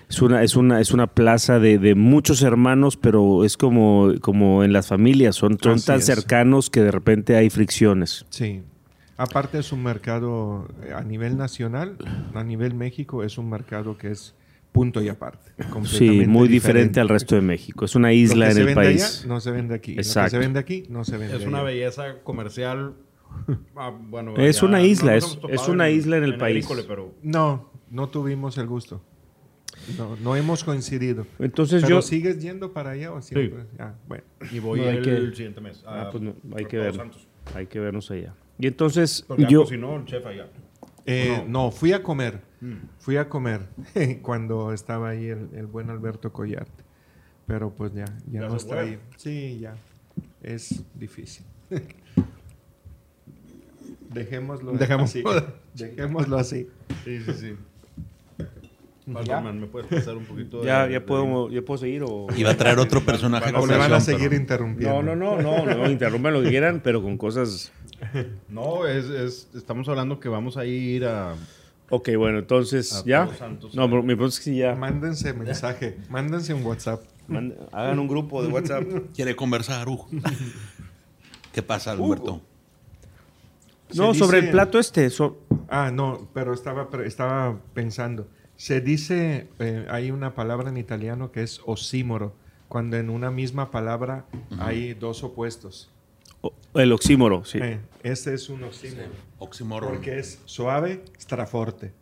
es 0.09 0.21
una 0.21 0.43
es 0.43 0.55
una 0.55 0.81
es 0.81 0.91
una 0.91 1.07
plaza 1.07 1.59
de, 1.59 1.77
de 1.77 1.95
muchos 1.95 2.41
hermanos, 2.41 2.97
pero 2.97 3.43
es 3.45 3.55
como 3.57 4.11
como 4.21 4.63
en 4.63 4.73
las 4.73 4.87
familias, 4.87 5.35
son, 5.35 5.57
son 5.61 5.79
tan 5.81 5.99
es. 5.99 6.05
cercanos 6.05 6.69
que 6.69 6.81
de 6.81 6.91
repente 6.91 7.35
hay 7.35 7.49
fricciones. 7.49 8.25
Sí. 8.29 8.63
Aparte 9.17 9.59
es 9.59 9.71
un 9.73 9.83
mercado 9.83 10.67
eh, 10.83 10.93
a 10.95 11.01
nivel 11.03 11.37
nacional, 11.37 11.97
a 12.33 12.43
nivel 12.43 12.73
México 12.73 13.23
es 13.23 13.37
un 13.37 13.49
mercado 13.49 13.97
que 13.97 14.11
es 14.11 14.33
punto 14.71 15.01
y 15.01 15.09
aparte. 15.09 15.51
Sí, 15.85 16.25
muy 16.25 16.47
diferente 16.47 16.99
al 17.01 17.09
resto 17.09 17.35
de 17.35 17.41
México. 17.41 17.83
Es 17.85 17.95
una 17.95 18.13
isla 18.13 18.35
Lo 18.35 18.41
que 18.45 18.49
en 18.51 18.53
se 18.55 18.59
el 18.61 18.65
vende 18.67 18.81
país. 18.81 19.19
allá 19.19 19.27
no 19.27 19.39
se 19.41 19.51
vende 19.51 19.75
aquí. 19.75 19.91
Lo 19.91 19.95
que 19.95 20.01
Exacto. 20.01 20.29
se 20.31 20.37
vende 20.37 20.59
aquí 20.59 20.83
no 20.89 21.03
se 21.03 21.17
vende 21.17 21.35
Es 21.35 21.45
una 21.45 21.57
allá. 21.59 21.65
belleza 21.67 22.03
comercial. 22.23 22.93
Ah, 23.75 23.91
bueno, 24.09 24.35
Es 24.37 24.63
una 24.63 24.81
isla, 24.81 25.15
nos 25.15 25.37
es- 25.49 25.61
es 25.61 25.67
una 25.67 25.89
isla 25.89 26.17
en 26.17 26.23
el 26.23 26.37
país. 26.37 26.65
Agrícola, 26.65 26.83
pero 26.87 27.13
No, 27.21 27.69
no 27.91 28.07
tuvimos 28.09 28.57
el 28.57 28.67
gusto. 28.67 29.01
No, 29.97 30.15
no 30.17 30.35
hemos 30.35 30.63
coincidido. 30.63 31.25
Entonces 31.39 31.81
Pero 31.83 31.97
yo... 31.97 32.01
sigues 32.01 32.39
yendo 32.41 32.71
para 32.73 32.91
allá 32.91 33.11
o 33.11 33.21
siempre. 33.21 33.65
Ah, 33.77 33.93
bueno. 34.07 34.23
y 34.51 34.59
voy 34.59 34.81
No, 34.81 34.87
hay 34.87 34.97
el 34.97 35.03
que- 35.03 35.35
siguiente 35.35 35.61
mes. 35.61 35.83
Ah, 35.85 36.03
a- 36.03 36.11
pues 36.11 36.23
no, 36.23 36.33
hay 36.55 36.65
que 36.65 36.77
Todos 36.77 36.85
ver. 36.85 36.95
Santos. 36.95 37.27
Hay 37.55 37.67
que 37.67 37.79
vernos 37.79 38.09
allá. 38.11 38.33
Y 38.59 38.67
entonces 38.67 39.23
Porque 39.27 39.45
yo... 39.49 39.61
cocinó 39.63 39.95
el 39.97 40.05
chef 40.05 40.25
allá. 40.25 40.47
Eh, 41.05 41.43
no, 41.47 41.71
fui 41.71 41.93
a 41.93 42.03
comer. 42.03 42.41
Mm. 42.61 42.73
Fui 42.99 43.17
a 43.17 43.27
comer 43.29 43.61
cuando 44.21 44.73
estaba 44.73 45.09
ahí 45.09 45.25
el, 45.27 45.49
el 45.53 45.65
buen 45.65 45.89
Alberto 45.89 46.31
Collarte. 46.31 46.83
Pero 47.47 47.73
pues 47.73 47.93
ya, 47.93 48.05
ya, 48.31 48.41
Ya 48.41 48.47
no 48.47 48.55
está 48.57 48.81
ahí. 48.81 48.99
Sí, 49.17 49.57
ya. 49.59 49.75
Es 50.43 50.83
difícil. 50.93 51.45
Dejémoslo 54.13 54.73
Dejemos- 54.73 55.03
así. 55.03 55.23
Dejémoslo 55.75 56.37
así. 56.37 56.67
Sí, 57.05 57.19
sí, 57.21 57.33
sí. 57.33 57.55
Batman, 59.05 59.59
¿me 59.59 59.67
puedes 59.67 59.87
pasar 59.87 60.15
un 60.17 60.25
poquito 60.25 60.59
de- 60.59 60.67
Ya, 60.67 60.85
de- 60.87 60.93
ya, 60.93 61.05
puedo, 61.05 61.49
¿Ya 61.49 61.61
puedo 61.63 61.77
seguir 61.79 62.03
o...? 62.03 62.27
Iba 62.35 62.51
a 62.51 62.57
traer 62.57 62.77
otro 62.79 63.01
personaje. 63.01 63.51
O 63.55 63.65
me 63.65 63.77
van 63.77 63.91
a 63.93 63.99
seguir 63.99 64.29
pero- 64.29 64.41
interrumpiendo. 64.41 65.01
No, 65.03 65.15
no, 65.15 65.41
no, 65.41 65.65
no, 65.65 65.75
no, 65.75 65.89
interrumpan 65.89 66.33
lo 66.33 66.41
que 66.43 66.49
quieran, 66.49 66.81
pero 66.83 67.01
con 67.01 67.17
cosas... 67.17 67.71
No, 68.49 68.85
es, 68.87 69.05
es- 69.05 69.49
estamos 69.55 69.87
hablando 69.89 70.19
que 70.19 70.29
vamos 70.29 70.57
a 70.57 70.65
ir 70.65 71.05
a... 71.05 71.35
Ok, 71.89 72.09
bueno, 72.17 72.37
entonces, 72.39 72.93
A 72.93 73.03
¿ya? 73.03 73.27
Santos. 73.37 73.73
No, 73.73 73.89
pero 73.89 74.03
mi 74.03 74.13
pregunta 74.13 74.35
es 74.35 74.39
que 74.41 74.55
ya. 74.55 74.75
Mándense 74.75 75.33
mensaje. 75.33 75.97
Mándense 76.09 76.53
un 76.53 76.63
WhatsApp. 76.63 77.01
Mande- 77.27 77.57
hagan 77.71 77.97
un 77.97 78.07
grupo 78.07 78.43
de 78.43 78.49
WhatsApp. 78.49 78.83
Quiere 79.15 79.35
conversar, 79.35 79.89
Hugo. 79.89 80.07
¿Qué 81.51 81.63
pasa, 81.63 81.91
Alberto? 81.93 82.41
No, 83.95 84.13
sobre 84.13 84.37
el 84.39 84.51
plato 84.51 84.77
este. 84.77 85.09
so- 85.09 85.39
Ah, 85.67 85.89
no, 85.91 86.27
pero 86.33 86.53
estaba, 86.53 86.87
estaba 87.05 87.57
pensando. 87.73 88.27
Se 88.59 88.81
dice, 88.81 89.47
eh, 89.59 89.85
hay 89.89 90.11
una 90.11 90.35
palabra 90.35 90.67
en 90.69 90.75
italiano 90.75 91.31
que 91.31 91.43
es 91.43 91.61
osímoro, 91.65 92.35
cuando 92.67 92.97
en 92.97 93.09
una 93.09 93.31
misma 93.31 93.71
palabra 93.71 94.25
hay 94.59 94.93
dos 94.95 95.23
opuestos. 95.23 95.89
o- 96.41 96.53
el 96.73 96.91
oxímoro, 96.91 97.45
sí. 97.45 97.57
Eh, 97.61 97.79
este 98.03 98.33
es 98.33 98.49
un 98.49 98.63
osímoro. 98.65 99.07
Oxímoron. 99.39 99.89
Porque 99.93 100.19
es 100.19 100.41
suave, 100.43 101.05
straforte. 101.17 101.93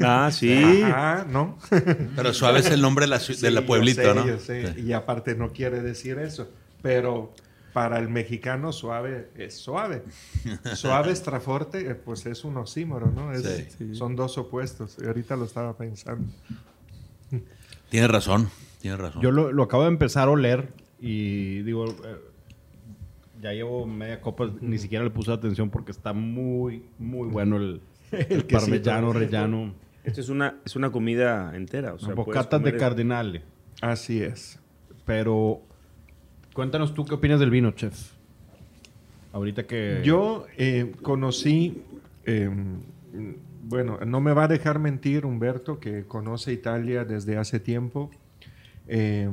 Ah, 0.00 0.30
sí. 0.32 0.82
Ah, 0.84 1.26
¿no? 1.28 1.58
Pero 2.16 2.32
suave 2.32 2.60
es 2.60 2.70
el 2.70 2.80
nombre 2.80 3.06
de 3.06 3.08
la, 3.10 3.18
ciu- 3.18 3.36
de 3.36 3.50
la 3.50 3.60
Sí, 3.62 3.66
pueblito, 3.66 4.02
yo 4.02 4.08
sé, 4.08 4.14
¿no? 4.14 4.26
yo 4.28 4.38
sé. 4.38 4.80
Y 4.80 4.92
aparte 4.92 5.34
no 5.34 5.52
quiere 5.52 5.82
decir 5.82 6.16
eso. 6.20 6.48
Pero 6.80 7.32
para 7.72 7.98
el 7.98 8.08
mexicano 8.08 8.72
suave 8.72 9.28
es 9.36 9.54
suave. 9.56 10.02
Suave, 10.74 11.14
straforte, 11.16 11.90
eh, 11.90 11.94
pues 11.94 12.26
es 12.26 12.44
un 12.44 12.56
osímoro, 12.56 13.10
¿no? 13.10 13.32
Es- 13.32 13.74
Sí. 13.78 13.94
Son 13.94 14.16
dos 14.16 14.38
opuestos. 14.38 14.96
Y 15.02 15.06
ahorita 15.06 15.36
lo 15.36 15.44
estaba 15.44 15.76
pensando. 15.76 16.26
Tienes 17.90 18.10
razón, 18.10 18.48
tienes 18.80 18.98
razón. 19.00 19.22
Yo 19.22 19.30
lo, 19.30 19.52
lo 19.52 19.62
acabo 19.62 19.82
de 19.84 19.88
empezar 19.88 20.28
a 20.28 20.30
oler 20.30 20.68
y 21.00 21.62
digo, 21.62 21.86
eh, 21.86 22.16
ya 23.40 23.52
llevo 23.52 23.86
media 23.86 24.20
copa, 24.20 24.50
ni 24.60 24.78
siquiera 24.78 25.04
le 25.04 25.10
puse 25.10 25.32
atención 25.32 25.70
porque 25.70 25.92
está 25.92 26.12
muy, 26.12 26.84
muy 26.98 27.28
bueno 27.28 27.56
el, 27.56 27.80
el 28.12 28.44
parmellano 28.44 29.12
rellano. 29.12 29.74
Esto 30.04 30.20
es 30.20 30.28
una, 30.28 30.56
es 30.64 30.74
una 30.76 30.90
comida 30.90 31.54
entera. 31.54 31.94
O 31.94 31.98
sea, 31.98 32.14
bocatas 32.14 32.62
de 32.62 32.76
cardinale. 32.76 33.42
Así 33.80 34.22
es. 34.22 34.58
Pero 35.04 35.62
cuéntanos 36.58 36.92
tú 36.92 37.04
qué 37.04 37.14
opinas 37.14 37.38
del 37.38 37.50
vino, 37.50 37.70
chef. 37.70 38.14
Ahorita 39.32 39.64
que... 39.68 40.00
Yo 40.02 40.44
eh, 40.56 40.92
conocí, 41.02 41.84
eh, 42.26 42.50
bueno, 43.62 44.00
no 44.04 44.20
me 44.20 44.32
va 44.32 44.42
a 44.42 44.48
dejar 44.48 44.80
mentir 44.80 45.24
Humberto, 45.24 45.78
que 45.78 46.02
conoce 46.02 46.52
Italia 46.52 47.04
desde 47.04 47.36
hace 47.36 47.60
tiempo. 47.60 48.10
Eh, 48.88 49.30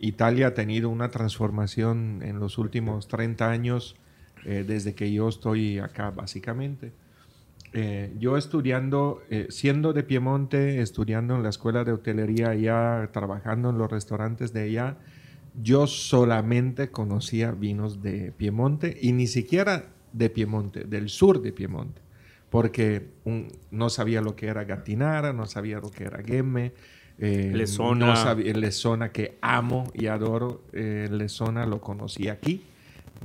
Italia 0.00 0.48
ha 0.48 0.50
tenido 0.52 0.90
una 0.90 1.10
transformación 1.10 2.20
en 2.22 2.40
los 2.40 2.58
últimos 2.58 3.08
30 3.08 3.50
años, 3.50 3.96
eh, 4.44 4.62
desde 4.68 4.94
que 4.94 5.10
yo 5.10 5.30
estoy 5.30 5.78
acá, 5.78 6.10
básicamente. 6.10 6.92
Eh, 7.72 8.12
yo 8.18 8.36
estudiando, 8.36 9.22
eh, 9.30 9.46
siendo 9.48 9.94
de 9.94 10.02
Piemonte, 10.02 10.82
estudiando 10.82 11.36
en 11.36 11.42
la 11.42 11.48
escuela 11.48 11.84
de 11.84 11.92
hotelería 11.92 12.50
allá, 12.50 13.08
trabajando 13.14 13.70
en 13.70 13.78
los 13.78 13.90
restaurantes 13.90 14.52
de 14.52 14.64
allá, 14.64 14.98
yo 15.62 15.86
solamente 15.86 16.90
conocía 16.90 17.50
vinos 17.52 18.02
de 18.02 18.32
Piemonte 18.32 18.96
y 19.00 19.12
ni 19.12 19.26
siquiera 19.26 19.86
de 20.12 20.30
Piemonte, 20.30 20.84
del 20.84 21.08
sur 21.08 21.40
de 21.42 21.52
Piemonte, 21.52 22.00
porque 22.50 23.08
un- 23.24 23.48
no 23.70 23.88
sabía 23.90 24.20
lo 24.20 24.36
que 24.36 24.46
era 24.46 24.64
Gattinara, 24.64 25.32
no 25.32 25.46
sabía 25.46 25.78
lo 25.78 25.90
que 25.90 26.04
era 26.04 26.22
Gemme, 26.22 26.72
eh, 27.18 27.52
Lesona. 27.54 28.06
no 28.06 28.16
sabía 28.16 28.52
Lesona 28.54 29.10
que 29.12 29.38
amo 29.40 29.90
y 29.94 30.06
adoro, 30.06 30.62
eh, 30.72 31.08
Lesona 31.10 31.64
lo 31.66 31.80
conocí 31.80 32.28
aquí, 32.28 32.62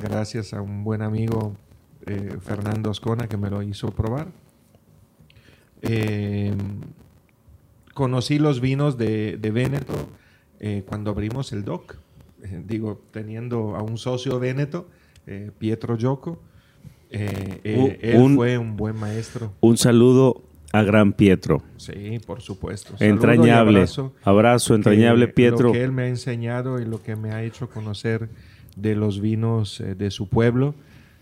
gracias 0.01 0.53
a 0.53 0.61
un 0.61 0.83
buen 0.83 1.01
amigo 1.01 1.55
eh, 2.07 2.37
Fernando 2.41 2.89
Ascona 2.89 3.27
que 3.27 3.37
me 3.37 3.49
lo 3.49 3.61
hizo 3.61 3.91
probar. 3.91 4.27
Eh, 5.83 6.53
conocí 7.93 8.39
los 8.39 8.61
vinos 8.61 8.97
de, 8.97 9.37
de 9.37 9.51
Véneto 9.51 9.93
eh, 10.59 10.83
cuando 10.87 11.11
abrimos 11.11 11.51
el 11.53 11.63
DOC. 11.63 11.97
Eh, 12.43 12.61
digo, 12.65 13.01
teniendo 13.11 13.75
a 13.75 13.81
un 13.83 13.97
socio 13.97 14.39
Véneto, 14.39 14.87
eh, 15.27 15.51
Pietro 15.57 15.97
Gioco. 15.97 16.39
Eh, 17.09 17.59
eh, 17.63 17.99
él 18.01 18.21
un- 18.21 18.35
fue 18.35 18.57
un 18.57 18.77
buen 18.77 18.95
maestro. 18.95 19.51
Un 19.59 19.77
saludo 19.77 20.41
a 20.71 20.81
Gran 20.83 21.11
Pietro. 21.13 21.61
Sí, 21.77 22.19
por 22.25 22.41
supuesto. 22.41 22.97
Saludo 22.97 23.13
Entrañable. 23.13 23.77
abrazo. 23.79 24.13
Abrazo, 24.23 24.75
entrañable 24.75 25.27
que 25.27 25.33
Pietro. 25.33 25.67
Lo 25.67 25.73
que 25.73 25.83
él 25.83 25.91
me 25.91 26.03
ha 26.03 26.07
enseñado 26.07 26.79
y 26.79 26.85
lo 26.85 27.03
que 27.03 27.15
me 27.17 27.31
ha 27.31 27.43
hecho 27.43 27.69
conocer 27.69 28.29
de 28.77 28.95
los 28.95 29.19
vinos 29.19 29.81
eh, 29.81 29.95
de 29.95 30.09
su 30.11 30.29
pueblo, 30.29 30.73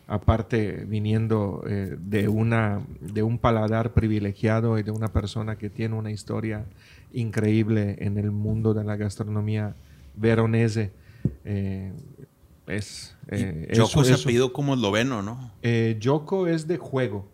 aparte 0.07 0.85
viniendo 0.87 1.63
eh, 1.67 1.95
de, 1.99 2.27
una, 2.27 2.81
de 3.01 3.23
un 3.23 3.39
paladar 3.39 3.93
privilegiado 3.93 4.77
y 4.77 4.83
de 4.83 4.91
una 4.91 5.07
persona 5.07 5.55
que 5.57 5.71
tiene 5.71 5.95
una 5.95 6.11
historia 6.11 6.65
increíble 7.11 7.95
en 7.99 8.17
el 8.19 8.29
mundo 8.29 8.75
de 8.75 8.83
la 8.83 8.95
gastronomía 8.95 9.73
veronese. 10.15 10.91
Eh, 11.45 11.93
es, 12.67 13.15
eh, 13.27 13.67
Choco 13.73 14.01
eso- 14.01 14.17
se 14.17 14.51
como 14.51 14.73
esloveno, 14.75 15.21
¿no? 15.21 15.51
eh, 15.61 15.97
Yoko 15.99 16.47
es 16.47 16.67
de 16.67 16.77
juego. 16.77 17.31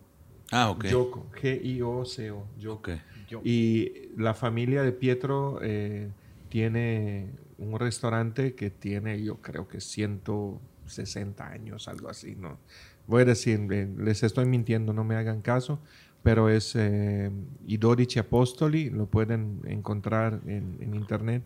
Ah, 0.52 0.70
ok. 0.70 0.86
Yoko, 0.86 1.30
G-I-O-C-O. 1.42 2.46
Yoko. 2.58 2.92
Ok. 2.92 3.00
Y 3.44 3.92
la 4.18 4.34
familia 4.34 4.84
de 4.84 4.92
Pietro 4.92 5.60
eh, 5.62 6.10
tiene 6.50 7.32
un 7.58 7.80
restaurante 7.80 8.54
que 8.56 8.70
tiene, 8.70 9.22
yo 9.24 9.42
creo 9.42 9.68
que 9.68 9.82
160 9.82 11.48
años, 11.48 11.88
algo 11.88 12.10
así, 12.10 12.36
¿no? 12.36 12.60
Voy 13.08 13.24
a 13.24 13.26
decir, 13.26 13.60
les 13.60 14.24
estoy 14.24 14.46
mintiendo, 14.46 14.94
no 14.94 15.04
me 15.04 15.16
hagan 15.16 15.42
caso, 15.42 15.80
pero 16.24 16.50
es 16.50 16.74
eh, 16.76 17.32
I 17.68 17.78
Dodici 17.78 18.20
Apostoli, 18.20 18.90
lo 18.90 19.08
pueden 19.08 19.62
encontrar 19.66 20.42
en, 20.48 20.78
en 20.82 20.94
internet. 20.96 21.44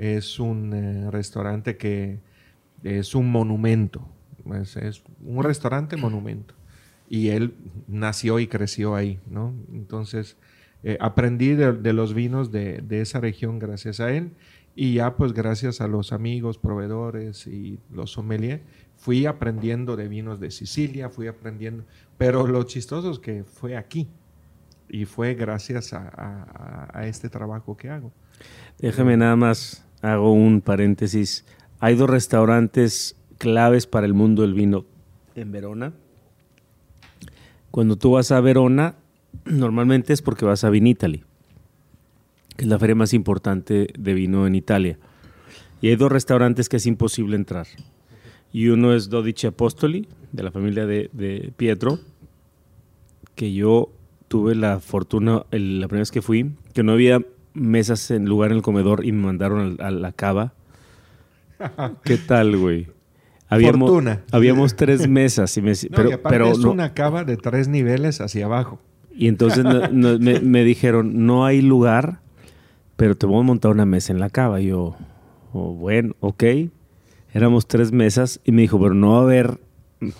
Es 0.00 0.38
un 0.40 0.72
eh, 0.72 1.10
restaurante 1.10 1.76
que 1.76 2.20
es 2.82 3.14
un 3.14 3.30
monumento, 3.30 4.08
es, 4.60 4.76
es 4.76 5.02
un 5.24 5.44
restaurante 5.44 5.96
monumento 5.96 6.54
y 7.08 7.28
él 7.28 7.54
nació 7.88 8.38
y 8.38 8.46
creció 8.46 8.94
ahí, 8.94 9.18
¿no? 9.28 9.52
Entonces, 9.74 10.36
eh, 10.82 10.96
aprendí 11.00 11.50
de, 11.54 11.72
de 11.74 11.92
los 11.92 12.14
vinos 12.14 12.50
de, 12.50 12.78
de 12.80 13.02
esa 13.02 13.20
región 13.20 13.58
gracias 13.58 14.00
a 14.00 14.10
él 14.12 14.32
Y 14.76 14.94
ya 14.94 15.16
pues 15.16 15.32
gracias 15.34 15.80
a 15.80 15.88
los 15.88 16.12
amigos, 16.12 16.56
proveedores 16.56 17.46
y 17.46 17.78
los 17.92 18.12
sommeliers, 18.12 18.62
fui 18.96 19.26
aprendiendo 19.26 19.96
de 19.96 20.08
vinos 20.08 20.38
de 20.40 20.50
Sicilia, 20.50 21.10
fui 21.10 21.26
aprendiendo. 21.26 21.84
Pero 22.16 22.46
lo 22.46 22.62
chistoso 22.62 23.10
es 23.10 23.18
que 23.18 23.42
fue 23.44 23.76
aquí. 23.76 24.08
Y 24.88 25.04
fue 25.06 25.34
gracias 25.34 25.92
a, 25.92 26.08
a- 26.08 26.88
a 26.98 27.06
este 27.06 27.28
trabajo 27.28 27.76
que 27.76 27.90
hago. 27.90 28.12
Déjame 28.78 29.16
nada 29.16 29.36
más, 29.36 29.84
hago 30.02 30.32
un 30.32 30.60
paréntesis. 30.60 31.44
Hay 31.78 31.94
dos 31.94 32.10
restaurantes 32.10 33.16
claves 33.38 33.86
para 33.86 34.06
el 34.06 34.14
mundo 34.14 34.42
del 34.42 34.54
vino 34.54 34.84
en 35.34 35.52
Verona. 35.52 35.92
Cuando 37.70 37.96
tú 37.96 38.12
vas 38.12 38.32
a 38.32 38.40
Verona, 38.40 38.96
normalmente 39.44 40.12
es 40.12 40.22
porque 40.22 40.44
vas 40.44 40.64
a 40.64 40.70
Vinitaly, 40.70 41.24
que 42.56 42.64
es 42.64 42.68
la 42.68 42.78
feria 42.78 42.96
más 42.96 43.14
importante 43.14 43.88
de 43.98 44.14
vino 44.14 44.46
en 44.46 44.54
Italia. 44.54 44.98
Y 45.80 45.88
hay 45.88 45.96
dos 45.96 46.12
restaurantes 46.12 46.68
que 46.68 46.76
es 46.76 46.86
imposible 46.86 47.36
entrar. 47.36 47.66
Y 48.52 48.68
uno 48.68 48.92
es 48.92 49.08
Dodici 49.08 49.46
Apostoli, 49.46 50.08
de 50.32 50.42
la 50.42 50.50
familia 50.50 50.84
de, 50.86 51.52
Pietro, 51.56 52.00
que 53.34 53.52
yo 53.52 53.90
tuve 54.28 54.54
la 54.54 54.80
fortuna, 54.80 55.44
la 55.50 55.88
primera 55.88 56.00
vez 56.00 56.10
que 56.10 56.22
fui, 56.22 56.52
que 56.74 56.82
no 56.82 56.92
había 56.92 57.24
mesas 57.54 58.10
en 58.10 58.26
lugar 58.26 58.50
en 58.50 58.58
el 58.58 58.62
comedor 58.62 59.04
y 59.04 59.12
me 59.12 59.24
mandaron 59.26 59.76
al- 59.80 59.86
a, 59.86 59.90
la 59.90 60.12
cava. 60.12 60.52
¿Qué 62.04 62.16
tal, 62.16 62.56
güey? 62.56 62.86
Habíamos, 63.48 63.90
Fortuna. 63.90 64.20
Habíamos 64.30 64.76
tres 64.76 65.08
mesas, 65.08 65.56
y 65.56 65.62
me, 65.62 65.72
No, 65.72 65.78
pero, 65.96 66.10
y 66.10 66.12
aparte 66.12 66.28
pero 66.38 66.52
es 66.52 66.58
no- 66.58 66.70
una 66.70 66.94
cava 66.94 67.24
de 67.24 67.36
tres 67.36 67.68
niveles 67.68 68.20
hacia 68.20 68.46
abajo. 68.46 68.80
y 69.12 69.26
entonces 69.28 69.64
no- 69.64 69.88
no- 69.88 70.18
me, 70.18 70.40
me 70.40 70.64
dijeron, 70.64 71.26
no 71.26 71.44
hay 71.44 71.60
lugar, 71.60 72.20
pero 72.96 73.16
te 73.16 73.26
voy 73.26 73.40
a 73.40 73.42
montar 73.42 73.70
una 73.72 73.84
mesa 73.86 74.12
en 74.12 74.20
la 74.20 74.30
cava. 74.30 74.60
Y 74.60 74.68
yo, 74.68 74.96
oh, 75.52 75.74
bueno, 75.74 76.14
ok. 76.20 76.44
Éramos 77.34 77.66
tres 77.66 77.92
mesas 77.92 78.40
y 78.44 78.52
me 78.52 78.62
dijo, 78.62 78.80
pero 78.80 78.94
no 78.94 79.12
va 79.12 79.18
a 79.18 79.22
haber 79.22 79.60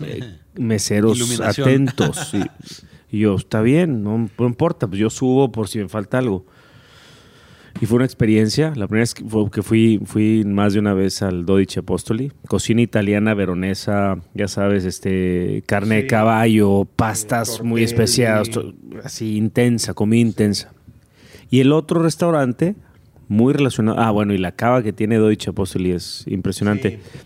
eh, 0.00 0.38
meseros 0.56 1.40
atentos. 1.40 2.34
Y, 3.12 3.16
y 3.16 3.20
yo, 3.20 3.34
está 3.34 3.60
bien, 3.60 4.04
no, 4.04 4.28
no 4.38 4.46
importa, 4.46 4.87
pues 4.87 5.00
yo 5.00 5.10
subo 5.10 5.50
por 5.50 5.66
si 5.68 5.78
me 5.80 5.88
falta 5.88 6.18
algo. 6.18 6.44
Y 7.80 7.86
fue 7.86 7.96
una 7.96 8.04
experiencia. 8.04 8.72
La 8.74 8.86
primera 8.86 9.02
vez 9.02 9.14
que, 9.14 9.62
fui, 9.62 10.00
fui 10.04 10.44
más 10.44 10.72
de 10.72 10.80
una 10.80 10.94
vez 10.94 11.22
al 11.22 11.46
Dodici 11.46 11.78
Apostoli. 11.78 12.32
Cocina 12.46 12.82
italiana, 12.82 13.34
veronesa, 13.34 14.18
ya 14.34 14.48
sabes, 14.48 14.84
este, 14.84 15.62
carne 15.66 15.96
de 15.96 16.06
caballo, 16.06 16.86
pastas 16.96 17.62
muy 17.62 17.82
especiadas, 17.82 18.50
así 19.04 19.36
intensa, 19.36 19.94
comida 19.94 20.20
intensa. 20.20 20.72
Y 21.50 21.60
el 21.60 21.72
otro 21.72 22.02
restaurante, 22.02 22.76
muy 23.28 23.52
relacionado. 23.52 23.98
Ah, 23.98 24.10
bueno, 24.10 24.34
y 24.34 24.38
la 24.38 24.52
cava 24.52 24.82
que 24.82 24.92
tiene 24.92 25.16
Dodici 25.16 25.50
Apostoli 25.50 25.92
es 25.92 26.24
impresionante. 26.26 27.00
Sí, 27.02 27.18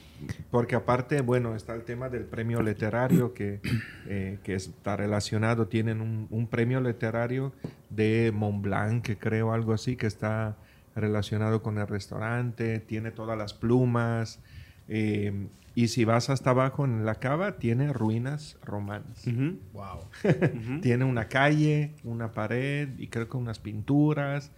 porque 0.54 0.76
aparte, 0.76 1.20
bueno, 1.20 1.56
está 1.56 1.75
el 1.75 1.82
tema 1.82 2.08
del 2.08 2.26
premio 2.26 2.62
literario 2.62 3.34
que, 3.34 3.58
eh, 4.06 4.38
que 4.44 4.54
está 4.54 4.96
relacionado. 4.96 5.66
Tienen 5.66 6.00
un, 6.00 6.28
un 6.30 6.46
premio 6.46 6.80
literario 6.80 7.52
de 7.90 8.30
Mont 8.32 8.62
Blanc, 8.62 9.02
que 9.02 9.18
creo 9.18 9.52
algo 9.52 9.73
así, 9.73 9.96
que 9.96 10.06
está 10.06 10.56
relacionado 10.94 11.61
con 11.61 11.78
el 11.78 11.88
restaurante. 11.88 12.78
Tiene 12.78 13.11
todas 13.11 13.37
las 13.37 13.52
plumas. 13.52 14.38
eh, 14.87 15.49
y 15.75 15.88
si 15.88 16.04
vas 16.04 16.30
hasta 16.30 16.50
abajo 16.50 16.84
en 16.84 17.04
la 17.04 17.16
cava, 17.16 17.56
tiene 17.56 17.92
ruinas 17.92 18.56
romanas. 18.64 19.25
Wow. 19.73 20.08
Tiene 20.82 21.04
una 21.04 21.26
calle, 21.26 21.96
una 22.04 22.30
pared 22.30 22.90
y 22.96 23.08
creo 23.08 23.28
que 23.28 23.37
unas 23.37 23.58
pinturas. 23.58 24.52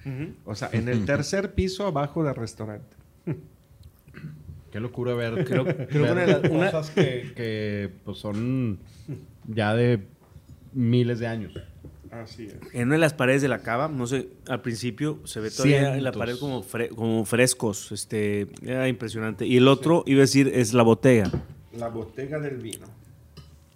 O 0.44 0.54
sea, 0.54 0.68
en 0.72 0.90
el 0.90 1.06
tercer 1.06 1.54
piso 1.54 1.86
abajo 1.86 2.22
del 2.22 2.34
restaurante. 2.34 2.95
Qué 4.76 4.80
locura 4.80 5.14
ver, 5.14 5.42
Creo- 5.46 5.64
que 5.64 5.98
una 5.98 6.14
de 6.14 6.26
las- 6.26 6.50
una- 6.50 6.70
cosas 6.70 6.90
que, 6.90 7.32
que, 7.34 7.90
pues, 8.04 8.18
son 8.18 8.78
ya 9.48 9.74
de 9.74 10.00
miles 10.74 11.18
de 11.18 11.26
años. 11.26 11.54
Así 12.10 12.46
es. 12.48 12.54
En 12.74 12.88
una 12.88 12.96
de 12.96 13.00
las 13.00 13.14
paredes 13.14 13.40
de 13.40 13.48
la 13.48 13.60
cava, 13.60 13.88
no 13.88 14.06
sé, 14.06 14.28
al 14.48 14.60
principio 14.60 15.18
se 15.24 15.40
ve 15.40 15.50
todavía 15.50 15.96
en 15.96 16.04
la 16.04 16.12
pared 16.12 16.36
como, 16.38 16.62
fre- 16.62 16.90
como 16.94 17.24
frescos, 17.24 17.90
este, 17.90 18.48
era 18.62 18.86
impresionante. 18.86 19.46
Y 19.46 19.56
el 19.56 19.66
otro, 19.66 20.02
iba 20.06 20.18
a 20.18 20.20
decir, 20.28 20.50
es 20.54 20.74
La 20.74 20.82
Botega. 20.82 21.30
La 21.78 21.88
botega 21.88 22.38
del 22.38 22.58
vino. 22.58 22.86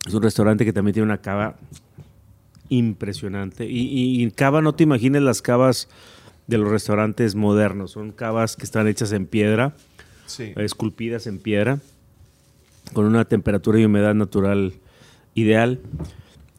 Es 0.07 0.13
un 0.13 0.23
restaurante 0.23 0.67
que 0.67 0.73
también 0.75 0.93
tiene 0.93 1.05
una 1.07 1.19
cava 1.23 1.57
impresionante. 2.69 3.65
Y, 3.67 3.81
y- 3.89 4.23
y 4.25 4.31
cava, 4.33 4.61
no 4.63 4.75
te 4.75 4.85
imagines 4.85 5.23
las 5.23 5.41
cavas 5.43 5.89
de 6.47 6.59
los 6.59 6.71
restaurantes 6.71 7.35
modernos. 7.35 7.93
Son 7.93 8.13
cavas 8.13 8.57
que 8.57 8.65
están 8.65 8.87
hechas 8.89 9.13
en 9.13 9.27
piedra, 9.27 9.75
Sí. 10.31 10.53
esculpidas 10.57 11.27
en 11.27 11.39
piedra, 11.39 11.79
con 12.93 13.05
una 13.07 13.25
temperatura 13.25 13.79
y 13.81 13.85
humedad 13.85 14.15
natural 14.15 14.73
ideal. 15.35 15.81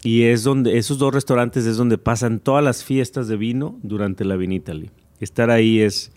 Y 0.03 0.23
es 0.23 0.43
donde, 0.43 0.77
esos 0.77 0.97
dos 0.97 1.13
restaurantes 1.13 1.65
es 1.65 1.77
donde 1.77 1.97
pasan 1.97 2.39
todas 2.39 2.63
las 2.63 2.84
fiestas 2.84 3.27
de 3.27 3.38
vino 3.38 3.77
durante 3.84 4.25
la 4.25 4.36
Vinitaly. 4.36 4.89
Estar 5.19 5.51
ahí 5.51 5.79
es. 5.79 6.12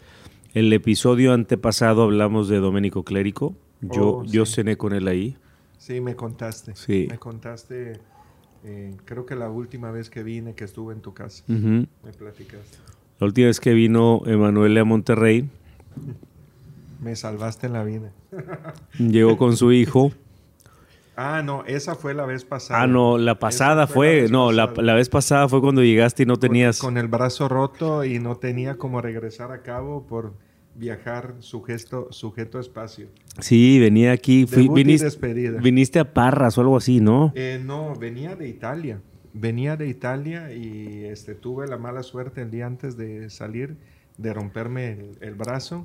El 0.55 0.73
episodio 0.73 1.33
antepasado 1.33 2.03
hablamos 2.05 2.49
de 2.49 2.59
Domenico 2.59 3.03
Clérico. 3.03 3.55
Yo, 3.83 4.19
Oh, 4.19 4.25
yo 4.25 4.47
sí. 4.47 4.55
cené 4.55 4.77
con 4.79 4.95
él 4.95 5.09
ahí. 5.09 5.37
Sí, 5.79 6.01
me 6.01 6.17
contaste. 6.17 6.75
Sí. 6.77 7.07
Me 7.11 7.19
contaste, 7.19 7.99
eh, 8.65 8.97
creo 9.05 9.27
que 9.27 9.35
la 9.35 9.51
última 9.51 9.91
vez 9.91 10.09
que 10.09 10.23
vine, 10.23 10.55
que 10.55 10.65
estuve 10.65 10.95
en 10.95 11.01
tu 11.03 11.13
casa. 11.13 11.45
Ujú. 11.49 11.87
Me 12.05 12.13
platicaste. 12.17 12.79
La 13.21 13.27
última 13.27 13.49
vez 13.49 13.61
que 13.61 13.75
vino 13.75 14.23
Emanuele 14.25 14.81
a 14.81 14.85
Monterrey, 14.85 15.47
Me 17.01 17.17
salvaste 17.17 17.69
la 17.69 17.85
vida. 17.85 18.13
llegó 18.99 19.37
con 19.37 19.57
su 19.57 19.73
hijo. 19.73 20.13
Ah, 21.17 21.43
no, 21.45 21.65
esa 21.67 21.95
fue 21.95 22.13
la 22.13 22.27
vez 22.27 22.45
pasada. 22.45 22.83
Ah, 22.83 22.87
no, 22.87 23.19
la 23.19 23.39
pasada 23.39 23.87
fue. 23.87 24.27
no, 24.29 24.51
la, 24.51 24.69
pasada. 24.69 24.83
la 24.83 24.95
vez 24.95 25.09
pasada 25.09 25.49
fue 25.49 25.61
cuando 25.61 25.83
llegaste 25.83 26.25
y 26.25 26.27
no 26.27 26.39
tenías. 26.39 26.79
Con, 26.79 26.99
el 26.99 27.07
brazo 27.07 27.49
roto 27.49 28.05
y 28.05 28.19
no 28.19 28.37
tenía 28.37 28.77
como 28.77 29.01
regresar 29.01 29.53
a 29.53 29.63
cabo 29.63 30.07
por 30.07 30.35
viajar 30.75 31.35
sujeto, 31.39 32.09
sujeto 32.11 32.59
a 32.59 32.61
espacio. 32.61 33.07
Sí, 33.39 33.79
venía 33.79 34.11
aquí. 34.11 34.47
fui- 34.47 34.69
viniste, 34.69 35.05
despedida. 35.05 35.61
viniste 35.61 36.01
a 36.01 36.13
Parras 36.13 36.59
o 36.59 36.63
algo 36.63 36.77
así, 36.77 37.01
¿no? 37.01 37.33
Eh, 37.37 37.61
no, 37.65 37.95
venía 37.95 38.35
de 38.35 38.49
Italia. 38.49 39.01
Venía 39.33 39.77
de 39.77 39.89
Italia 39.89 40.53
y 40.53 41.05
este, 41.05 41.35
tuve 41.37 41.69
la 41.69 41.77
mala 41.77 42.03
suerte 42.03 42.43
el 42.43 42.51
día 42.51 42.67
antes 42.67 42.97
de 42.97 43.31
salir 43.31 43.77
de 44.17 44.33
romperme 44.33 44.93
el, 44.93 45.19
el 45.21 45.35
brazo. 45.35 45.85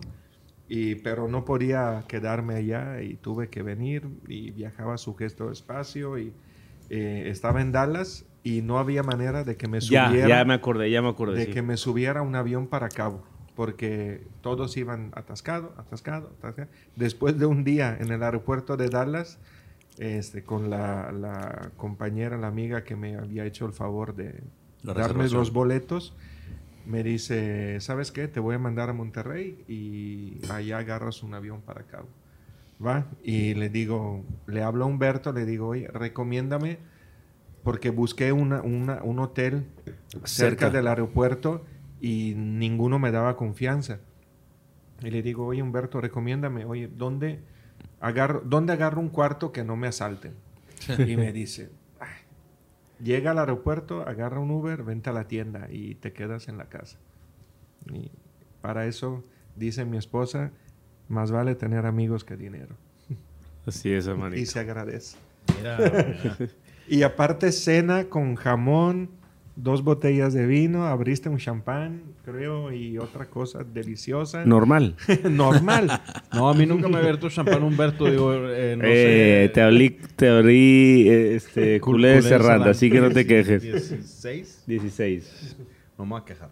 Y, 0.69 0.95
pero 0.95 1.27
no 1.27 1.43
podía 1.45 2.03
quedarme 2.08 2.53
allá 2.55 3.01
y 3.01 3.15
tuve 3.15 3.49
que 3.49 3.63
venir 3.63 4.08
y 4.27 4.51
viajaba 4.51 4.97
sujeto 4.97 5.49
a 5.49 5.51
espacio 5.51 6.17
y 6.19 6.32
eh, 6.91 7.23
estaba 7.27 7.62
en 7.62 7.71
Dallas 7.71 8.25
y 8.43 8.62
no 8.62 8.77
había 8.77 9.01
manera 9.03 9.43
de 9.43 9.58
que 9.58 9.67
me 9.67 9.79
Ya, 9.82 10.08
subiera 10.10 10.27
ya 10.27 10.45
me 10.45 10.53
acordé, 10.53 10.89
ya 10.91 11.01
me 11.01 11.10
acordé. 11.10 11.39
de 11.39 11.45
sí. 11.45 11.51
que 11.51 11.62
me 11.63 11.75
subiera 11.75 12.21
un 12.21 12.36
avión 12.36 12.67
para 12.67 12.88
Cabo, 12.89 13.23
porque 13.55 14.27
todos 14.41 14.77
iban 14.77 15.12
atascado, 15.15 15.73
atascado, 15.77 16.32
atascado. 16.38 16.69
Después 16.95 17.38
de 17.39 17.47
un 17.47 17.63
día 17.63 17.97
en 17.99 18.12
el 18.12 18.21
aeropuerto 18.23 18.77
de 18.77 18.89
Dallas, 18.89 19.39
este, 19.97 20.43
con 20.43 20.69
la, 20.69 21.12
la 21.12 21.71
compañera, 21.77 22.38
la 22.38 22.47
amiga 22.47 22.84
que 22.84 22.95
me 22.95 23.17
había 23.17 23.45
hecho 23.45 23.65
el 23.65 23.73
favor 23.73 24.15
de 24.15 24.41
La 24.84 24.93
darme 24.93 25.27
los 25.29 25.51
boletos, 25.51 26.15
me 26.89 27.04
dice, 27.04 27.80
¿sabes 27.82 28.12
qué? 28.12 28.28
Te 28.28 28.39
voy 28.39 28.56
a 28.56 28.60
mandar 28.60 28.89
a 28.89 28.93
Monterrey 28.93 29.63
y 29.67 30.39
allá 30.49 30.80
agarras 30.80 31.21
un 31.21 31.36
avión 31.36 31.62
para 31.62 31.84
Cabo. 31.84 32.08
¿Va? 32.84 33.06
Y 33.23 33.54
le 33.54 33.69
digo, 33.69 34.23
le 34.47 34.63
hablo 34.63 34.86
a 34.86 34.88
Humberto, 34.88 35.32
le 35.32 35.45
digo, 35.45 35.67
oye, 35.67 35.88
recomiéndame, 35.88 36.80
porque 37.63 37.89
busqué 37.91 38.32
una, 38.32 38.62
una- 38.62 39.04
un 39.04 39.19
hotel 39.19 39.65
cerca, 40.23 40.25
Cerca. 40.25 40.69
del 40.71 40.88
aeropuerto 40.88 41.63
y 42.02 42.34
ninguno 42.36 42.97
me 42.97 43.12
daba 43.12 43.36
confianza. 43.36 43.99
Y 45.04 45.12
le 45.12 45.21
digo, 45.21 45.45
oye 45.45 45.62
Humberto, 45.62 46.02
recomiéndame, 46.02 46.65
oye, 46.65 46.88
¿dónde 46.88 47.39
agarro, 47.99 48.41
¿dónde 48.45 48.73
agarro 48.73 48.99
un 48.99 49.10
cuarto 49.10 49.52
que 49.52 49.63
no 49.63 49.75
me 49.75 49.88
asalten? 49.88 50.34
y 51.08 51.17
me 51.17 51.32
dice, 51.34 51.69
"Ay, 51.71 51.78
llega 53.01 53.31
al 53.31 53.39
aeropuerto, 53.39 54.07
agarra 54.07 54.39
un 54.39 54.51
Uber, 54.51 54.83
vente 54.83 55.09
a 55.09 55.13
la 55.13 55.27
tienda 55.27 55.67
y 55.71 55.95
te 55.95 56.13
quedas 56.13 56.47
en 56.47 56.57
la 56.57 56.65
casa. 56.65 56.97
Y 57.93 58.12
para 58.62 58.85
eso, 58.85 59.23
dice 59.55 59.85
mi 59.85 59.97
esposa, 59.97 60.51
más 61.07 61.31
vale 61.31 61.55
tener 61.55 61.85
amigos 61.85 62.23
que 62.23 62.35
dinero. 62.38 62.75
Así 63.65 63.91
es, 63.93 64.05
Y 64.05 64.09
hermanito. 64.09 64.51
se 64.51 64.59
agradece. 64.59 65.17
Mira, 65.57 65.77
mira. 65.77 66.38
Y 66.91 67.03
aparte 67.03 67.51
cena 67.51 68.05
con 68.05 68.33
jamón, 68.35 69.12
dos 69.62 69.84
botellas 69.84 70.34
de 70.34 70.45
vino, 70.45 70.86
abriste 70.88 71.28
un 71.30 71.38
champán, 71.38 72.02
creo, 72.24 72.72
y 72.72 72.98
otra 72.98 73.26
cosa 73.26 73.60
deliciosa. 73.63 74.45
Normal. 74.45 74.95
Normal. 75.30 76.02
No, 76.34 76.50
a 76.50 76.54
mí 76.54 76.65
nunca 76.65 76.88
me 76.88 76.95
ha 76.95 77.00
abierto 77.00 77.30
champán 77.30 77.62
Humberto, 77.63 78.06
digo, 78.10 78.34
eh, 78.34 78.76
no 78.78 78.84
Eh, 78.86 79.43
sé. 79.48 79.54
te 79.54 79.62
abrí, 79.62 79.89
te 80.15 80.30
abrí 80.30 81.10
este, 81.10 81.80
Cul- 81.82 81.91
culé 81.91 82.08
de 82.10 82.17
culé 82.19 82.30
Serranda. 82.30 82.69
así 82.72 82.89
que 82.89 83.02
no 83.02 83.10
te 83.10 83.26
quejes. 83.28 83.62
16. 83.62 84.63
16. 84.65 85.56
No 85.98 86.06
me 86.06 86.12
voy 86.12 86.22
a 86.22 86.26
quejar. 86.26 86.50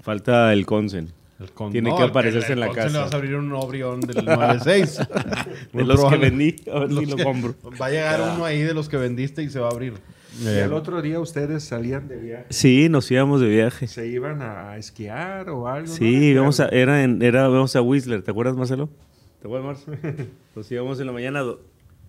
Falta 0.00 0.52
el 0.52 0.64
Consen. 0.66 1.12
El 1.40 1.50
con- 1.52 1.70
Tiene 1.70 1.90
que 1.94 2.02
el 2.02 2.10
aparecerse 2.10 2.52
en 2.52 2.60
la 2.60 2.66
Se 2.68 2.72
le 2.74 2.78
casa. 2.82 3.00
vas 3.02 3.12
a 3.12 3.16
abrir 3.16 3.36
un 3.36 3.52
Obrión 3.52 4.00
del 4.00 4.24
96. 4.24 4.98
De 5.72 5.84
los 5.84 6.04
que 6.04 6.16
vendí, 6.16 6.56
a 6.72 6.80
ver 6.80 6.88
si 6.88 6.94
Los 6.94 7.10
lo 7.10 7.16
que- 7.16 7.24
compro. 7.24 7.54
Va 7.80 7.86
a 7.86 7.90
llegar 7.90 8.20
uno 8.34 8.44
ahí 8.44 8.60
de 8.62 8.74
los 8.74 8.88
que 8.88 8.96
vendiste 8.96 9.42
y 9.42 9.48
se 9.50 9.60
va 9.60 9.68
a 9.68 9.70
abrir. 9.70 9.94
Y 10.40 10.46
el 10.46 10.72
otro 10.72 11.02
día 11.02 11.20
ustedes 11.20 11.64
salían 11.64 12.08
de 12.08 12.16
viaje. 12.16 12.46
Sí, 12.50 12.88
nos 12.88 13.10
íbamos 13.10 13.40
de 13.40 13.48
viaje. 13.48 13.86
¿Se 13.86 14.06
iban 14.06 14.42
a, 14.42 14.76
esquiar 14.76 15.50
o 15.50 15.68
algo? 15.68 15.88
Sí, 15.88 16.16
¿no? 16.16 16.24
íbamos 16.24 16.60
a, 16.60 16.68
era 16.68 17.02
en, 17.02 17.22
era, 17.22 17.48
íbamos 17.48 17.74
a 17.76 17.82
Whistler, 17.82 18.22
¿te 18.22 18.30
acuerdas, 18.30 18.56
Marcelo? 18.56 18.88
¿Te 19.40 19.46
acuerdas, 19.46 19.86
Marcelo? 19.86 20.26
Nos 20.54 20.70
íbamos 20.70 21.00
en 21.00 21.06
la 21.06 21.12
mañana 21.12 21.42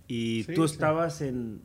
y 0.07 0.43
Sí, 0.43 0.53
tú 0.53 0.67
sí. 0.67 0.73
estabas 0.73 1.21
en... 1.21 1.61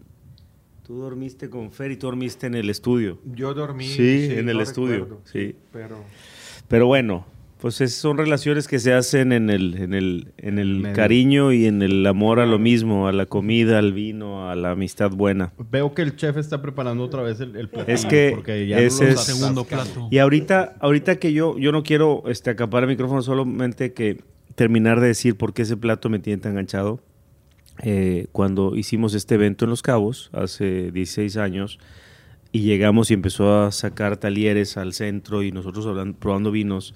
Tú 0.86 0.98
dormiste 0.98 1.48
con 1.48 1.72
Fer 1.72 1.92
y 1.92 1.96
tú 1.96 2.08
dormiste 2.08 2.46
en 2.46 2.54
el 2.54 2.68
estudio. 2.68 3.18
Yo 3.24 3.54
dormí. 3.54 3.86
Sí, 3.86 4.28
en 4.30 4.50
el 4.50 4.60
estudio, 4.60 5.20
sí. 5.24 5.56
Pero 5.72 5.96
Pero 6.68 6.86
bueno, 6.86 7.24
pues 7.64 7.80
es- 7.80 7.94
son 7.94 8.18
relaciones 8.18 8.68
que 8.68 8.78
se 8.78 8.92
hacen 8.92 9.32
en 9.32 9.48
el, 9.48 9.74
en 9.80 9.94
el, 9.94 10.32
en 10.36 10.58
el 10.58 10.80
Medio. 10.80 10.94
cariño 10.94 11.50
y 11.50 11.64
en 11.64 11.80
el 11.80 12.06
amor 12.06 12.38
a 12.40 12.44
lo 12.44 12.58
mismo, 12.58 13.08
a 13.08 13.12
la 13.12 13.24
comida, 13.24 13.78
al 13.78 13.94
vino, 13.94 14.50
a 14.50 14.54
la 14.54 14.72
amistad 14.72 15.10
buena. 15.10 15.54
Veo 15.70 15.94
que 15.94 16.02
el 16.02 16.14
chef 16.14 16.36
está 16.36 16.60
preparando 16.60 17.02
otra 17.04 17.22
vez 17.22 17.40
el, 17.40 17.56
el 17.56 17.70
platillo. 17.70 17.94
Es 17.94 18.04
que 18.04 18.32
porque 18.34 18.66
ya 18.68 18.78
ese 18.80 19.04
no 19.04 19.10
es- 19.12 19.20
Segundo 19.20 19.64
plato. 19.64 20.08
Y 20.10 20.18
ahorita, 20.18 20.74
ahorita 20.78 21.16
que 21.16 21.32
yo, 21.32 21.56
yo 21.58 21.72
no 21.72 21.82
quiero 21.82 22.24
este, 22.26 22.50
acaparar 22.50 22.84
el 22.86 22.94
micrófono, 22.96 23.22
solamente 23.22 23.94
que 23.94 24.20
terminar 24.56 25.00
de 25.00 25.06
decir 25.06 25.36
por 25.36 25.54
qué 25.54 25.62
ese 25.62 25.78
plato 25.78 26.10
me 26.10 26.18
tiene 26.18 26.42
tan 26.42 26.52
enganchado. 26.52 27.00
Eh, 27.82 28.26
cuando 28.32 28.76
hicimos 28.76 29.14
este 29.14 29.36
evento 29.36 29.64
en 29.64 29.70
Los 29.70 29.80
Cabos, 29.80 30.28
hace 30.34 30.90
16 30.92 31.38
años, 31.38 31.78
y 32.52 32.60
llegamos 32.60 33.10
y 33.10 33.14
empezó 33.14 33.62
a 33.62 33.72
sacar 33.72 34.18
talleres 34.18 34.76
al 34.76 34.92
centro 34.92 35.42
y 35.42 35.50
nosotros 35.50 35.86
hablan- 35.86 36.12
probando 36.14 36.50
vinos, 36.52 36.94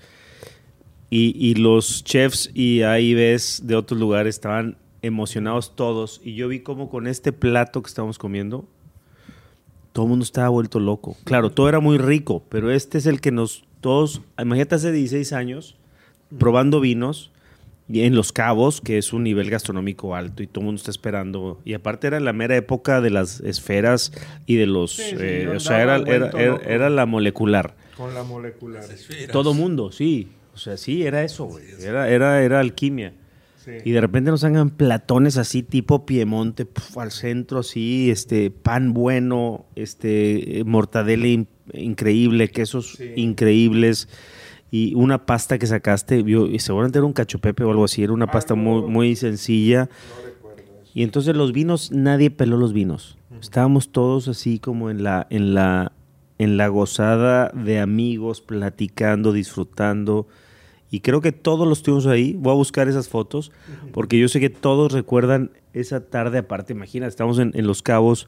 y, 1.11 1.35
y 1.39 1.55
los 1.55 2.05
chefs 2.05 2.51
y 2.55 2.83
ahí 2.83 3.15
ves 3.15 3.63
de 3.65 3.77
otros 3.77 3.99
lugares 3.99 4.35
estaban 4.35 4.77
emocionados 5.03 5.75
todos, 5.77 6.21
y 6.25 6.35
yo 6.35 6.49
vi 6.49 6.61
como 6.61 6.91
con 6.91 7.07
este 7.07 7.33
plato 7.33 7.83
que 7.83 7.89
estábamos 7.89 8.19
comiendo, 8.19 8.67
todo 9.93 10.07
el 10.07 10.11
mundo 10.11 10.25
estaba 10.25 10.49
vuelto 10.49 10.81
loco. 10.81 11.17
Claro, 11.25 11.51
todo 11.51 11.69
era 11.69 11.81
muy 11.81 11.99
rico, 11.99 12.43
pero 12.49 12.71
este 12.71 12.99
es 12.99 13.07
el 13.07 13.21
que 13.21 13.31
nos 13.33 13.65
todos, 13.81 14.21
imagínate 14.41 14.75
hace 14.75 14.91
16 14.93 15.33
años 15.33 15.77
probando 16.39 16.81
vinos 16.81 17.31
y 17.89 18.03
en 18.03 18.15
Los 18.17 18.33
Cabos, 18.33 18.81
que 18.81 18.99
es 18.99 19.13
un 19.13 19.23
nivel 19.23 19.49
gastronómico 19.51 20.15
alto 20.15 20.43
y 20.43 20.47
todo 20.47 20.61
el 20.61 20.67
mundo 20.67 20.79
está 20.79 20.91
esperando. 20.91 21.59
Y 21.65 21.73
aparte 21.75 22.07
era 22.09 22.21
la 22.21 22.33
mera 22.35 22.55
época 22.57 23.01
de 23.01 23.09
las 23.11 23.41
esferas 23.41 24.13
y 24.47 24.57
de 24.57 24.67
los... 24.67 24.93
Sí, 24.93 25.03
sí, 25.11 25.17
eh, 25.21 25.49
o 25.57 25.59
sea, 25.61 25.81
era, 25.83 25.97
era, 25.99 26.29
era- 26.39 26.57
era 26.67 26.91
la 26.91 27.07
molecular. 27.07 27.75
con 27.97 28.13
la 28.15 28.25
molecular. 28.25 28.85
Todo 29.33 29.55
mundo, 29.55 29.91
sí. 29.91 30.29
O 30.59 30.61
sea, 30.61 30.77
sí, 30.77 31.05
era 31.05 31.23
eso, 31.23 31.45
güey. 31.45 31.65
Era, 31.81 32.09
era, 32.11 32.43
era 32.43 32.59
alquimia. 32.59 33.13
Sí. 33.65 33.71
Y 33.85 33.93
de 33.93 34.01
repente 34.01 34.33
nos 34.33 34.43
hagan 34.43 34.71
platones 34.71 35.37
así 35.37 35.63
tipo 35.63 36.05
Piemonte, 36.05 36.67
puf, 36.67 36.99
al 36.99 37.13
centro 37.13 37.61
así, 37.61 38.11
este 38.11 38.51
pan 38.51 38.93
bueno, 38.93 39.67
este 39.77 40.63
mortadela 40.67 41.29
in- 41.29 41.47
increíble, 41.73 42.49
quesos 42.49 42.95
Sí. 42.97 43.13
increíbles 43.15 44.09
y 44.73 44.95
una 44.97 45.27
pasta 45.27 45.59
que 45.59 45.67
sacaste, 45.69 46.25
vio, 46.25 46.49
y 46.49 46.59
seguramente 46.59 46.99
era 46.99 47.07
un 47.07 47.13
cachopepe 47.13 47.63
o 47.63 47.71
algo 47.71 47.85
así, 47.85 48.03
era 48.03 48.13
una 48.13 48.27
pasta 48.29 48.57
muy, 48.57 48.83
muy 48.83 49.15
sencilla. 49.15 49.89
No 49.89 50.27
recuerdo 50.29 50.59
eso. 50.83 50.91
Y 50.93 51.05
entonces 51.05 51.37
los 51.37 51.53
vinos, 51.53 51.93
nadie 51.93 52.31
peló 52.33 52.57
los 52.57 52.73
vinos. 52.73 53.17
Estábamos 53.41 53.93
todos 53.93 54.27
así 54.27 54.59
como 54.59 54.91
en 54.91 55.05
la, 55.05 55.27
en 55.31 55.55
la, 55.55 55.93
en 56.39 56.57
la 56.57 56.67
gozada 56.69 57.51
de 57.55 57.79
amigos, 57.81 58.41
platicando, 58.41 59.33
disfrutando. 59.33 60.27
Y 60.91 61.01
creo 61.01 61.21
que 61.21 61.33
todos 61.33 61.69
los 61.69 61.83
tuvimos 61.83 62.07
ahí. 62.07 62.35
Voy 62.39 62.53
a 62.53 62.57
buscar 62.57 62.89
esas 62.89 63.09
fotos, 63.09 63.53
porque 63.93 64.19
yo 64.19 64.29
sé 64.29 64.41
que 64.41 64.49
todos 64.51 64.93
recuerdan 64.93 65.51
esa 65.75 66.01
tarde 66.07 66.39
aparte. 66.39 66.73
Imagina, 66.73 67.07
estamos 67.07 67.39
en, 67.39 67.53
en 67.55 67.67
Los 67.67 67.83
Cabos, 67.83 68.27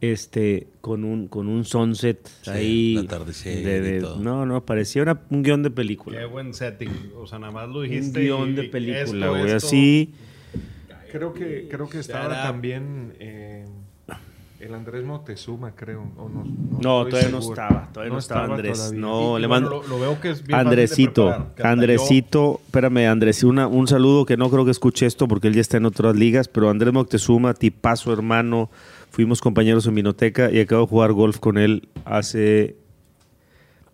este, 0.00 0.66
con 0.82 1.04
un, 1.04 1.28
con 1.28 1.48
un 1.48 1.64
sunset 1.64 2.28
Sí, 2.42 2.50
ahí. 2.50 2.96
un 2.98 3.06
atardecer 3.06 3.64
de- 3.64 3.80
de- 3.80 3.96
y 3.98 4.00
todo. 4.00 4.18
no, 4.20 4.44
no, 4.44 4.64
parecía 4.66 5.02
una- 5.02 5.22
un 5.30 5.42
guion 5.42 5.62
de 5.62 5.70
película. 5.70 6.18
Qué 6.18 6.26
buen 6.26 6.52
setting. 6.52 6.90
O 7.16 7.26
sea, 7.26 7.38
nada 7.38 7.52
más 7.52 7.68
lo 7.70 7.78
Un 7.78 7.84
dijiste. 7.88 8.20
guion 8.20 8.50
y- 8.50 8.54
de 8.54 8.62
película, 8.64 9.28
güey. 9.28 9.52
Así. 9.52 10.12
Creo 11.10 11.32
que, 11.32 11.68
creo 11.70 11.88
que 11.88 11.98
estaba 12.00 12.42
también 12.42 13.14
eh, 13.20 13.64
el 14.64 14.74
Andrés 14.74 15.04
Moctezuma, 15.04 15.72
creo. 15.74 16.02
o 16.16 16.28
no, 16.28 16.44
no 16.44 16.78
No, 16.80 16.98
estoy 17.06 17.10
todavía 17.10 17.30
no 17.30 17.38
estaba. 17.38 17.88
Todavía 17.92 18.12
no, 18.12 18.18
estaba 18.18 18.44
Andrés. 18.44 18.78
todavía. 18.78 19.00
No, 19.00 19.38
Y- 19.38 19.42
le 19.42 19.48
mando. 19.48 19.68
bueno, 19.70 19.82
lo, 19.82 19.88
lo 19.96 20.00
veo 20.00 20.20
que 20.20 20.30
es 20.30 20.38
bien 20.42 20.50
fácil 20.50 20.64
de 20.64 20.70
Andresito, 20.70 21.24
preparar, 21.54 21.72
Andresito, 21.72 22.60
espérame, 22.66 23.06
Andres, 23.08 23.44
una, 23.44 23.66
un 23.66 23.86
saludo 23.86 24.24
que 24.26 24.36
no 24.36 24.50
creo 24.50 24.64
que 24.64 24.70
escuche 24.70 25.06
esto 25.06 25.28
porque 25.28 25.48
él 25.48 25.54
ya 25.54 25.60
está 25.60 25.76
en 25.76 25.86
otras 25.86 26.16
ligas, 26.16 26.48
pero 26.48 26.70
Andrés 26.70 26.92
Moctezuma, 26.92 27.54
tipazo 27.54 28.12
hermano, 28.12 28.70
fuimos 29.10 29.40
compañeros 29.40 29.86
en 29.86 29.94
Vinoteca 29.94 30.50
y 30.50 30.60
acabo 30.60 30.82
de 30.82 30.88
jugar 30.88 31.12
golf 31.12 31.38
con 31.38 31.58
él 31.58 31.88
hace, 32.04 32.76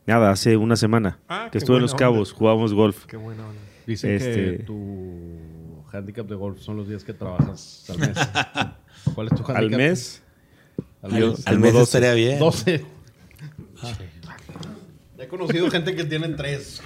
nada, 0.07 0.31
hace 0.31 0.57
una 0.57 0.77
semana, 0.77 1.19
Ah, 1.29 1.49
que 1.53 1.59
estuve 1.59 1.77
en 1.77 1.83
Los 1.83 1.93
onda. 1.93 2.05
Cabos, 2.07 2.33
jugamos 2.33 2.73
golf. 2.75 3.07
Qué 3.07 3.17
buena 3.17 3.43
onda. 3.47 3.61
Dicen 3.87 4.13
Este- 4.13 4.59
que 4.59 4.63
tu 4.65 5.83
handicap 5.93 6.27
de 6.29 6.35
golf 6.37 6.61
son 6.61 6.77
los 6.77 6.89
días 6.89 7.03
que 7.03 7.13
trabajas 7.13 7.85
al 7.91 7.99
mes. 7.99 8.11
¿Cuál 9.15 9.27
es 9.27 9.31
tu 9.35 9.39
handicap? 9.43 9.57
Al 9.57 9.71
mes, 9.71 10.23
Al 11.03 11.19
Yo-. 11.19 11.35
Al 11.47 11.59
mes 11.59 11.73
12. 11.73 11.83
estaría 11.85 12.15
bien. 12.15 12.39
12. 12.39 12.85
He 15.19 15.29
conocido 15.29 15.71
gente 15.71 15.95
que 15.95 16.05
tiene 16.05 16.29
tres. 16.31 16.83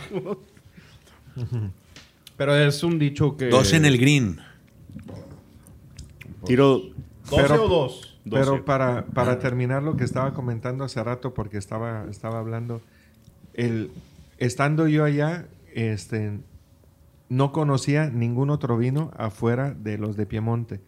Pero 2.37 2.57
es 2.57 2.83
un 2.83 2.99
dicho 2.99 3.37
que. 3.37 3.47
Dos 3.49 3.73
en 3.73 3.85
el 3.85 3.99
green. 3.99 4.39
tiro 6.45 6.81
12 7.31 7.43
Pero- 7.43 7.65
o 7.65 7.69
dos. 7.69 8.11
12. 8.27 8.45
Pero 8.45 8.65
para, 8.65 9.05
para 9.07 9.39
terminar 9.39 9.83
lo 9.83 9.97
que 9.99 10.05
estaba 10.05 10.33
comentando 10.33 10.83
hace 10.85 11.03
rato, 11.05 11.35
porque 11.35 11.59
estaba, 11.59 12.07
estaba 12.11 12.39
hablando, 12.39 12.81
el, 13.53 13.91
estando 14.39 14.89
yo 14.89 15.05
allá, 15.05 15.47
este, 15.75 16.39
no 17.29 17.53
conocía 17.53 18.09
ningún 18.09 18.49
otro 18.49 18.79
vino 18.79 19.11
afuera 19.19 19.75
de 19.79 19.99
los 19.99 20.17
de 20.17 20.25
Piemonte. 20.25 20.81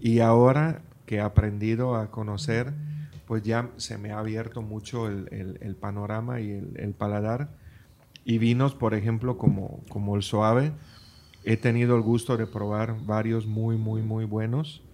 Y 0.00 0.18
ahora 0.18 0.82
que 1.10 1.16
he 1.16 1.20
aprendido 1.20 1.96
a 1.96 2.08
conocer, 2.12 2.72
pues 3.26 3.42
ya 3.42 3.68
se 3.78 3.98
me 3.98 4.12
ha 4.12 4.20
abierto 4.20 4.62
mucho 4.62 5.08
el, 5.08 5.26
el- 5.32 5.58
el 5.60 5.74
panorama 5.74 6.40
y 6.40 6.52
el, 6.52 6.74
el 6.76 6.92
paladar. 6.94 7.48
Y 8.24 8.38
vinos, 8.38 8.76
por 8.76 8.94
ejemplo, 8.94 9.36
como, 9.36 9.80
como 9.88 10.14
el 10.14 10.22
suave, 10.22 10.70
he 11.44 11.56
tenido 11.56 11.96
el 11.96 12.02
gusto 12.02 12.36
de 12.36 12.46
probar 12.46 12.94
varios 13.04 13.48
muy, 13.48 13.76
muy, 13.76 14.02
muy 14.02 14.24
buenos. 14.24 14.84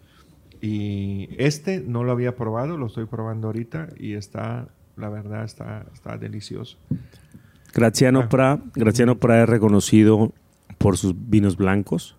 Y 0.63 1.29
este 1.37 1.81
no 1.87 2.03
lo 2.03 2.13
había 2.13 2.35
probado, 2.35 2.79
lo 2.79 2.87
estoy 2.87 3.05
probando 3.05 3.49
ahorita 3.49 3.89
y 3.99 4.15
está, 4.15 4.69
la 4.97 5.11
verdad, 5.11 5.45
está, 5.45 5.85
está 5.93 6.17
delicioso. 6.17 6.79
Graziano 7.75 8.21
Ah. 8.21 8.29
Pra, 8.31 8.59
Graziano 8.75 9.19
Pra 9.19 9.43
es 9.43 9.49
reconocido 9.51 10.33
por 10.79 10.97
sus 10.97 11.15
vinos 11.29 11.59
blancos, 11.59 12.17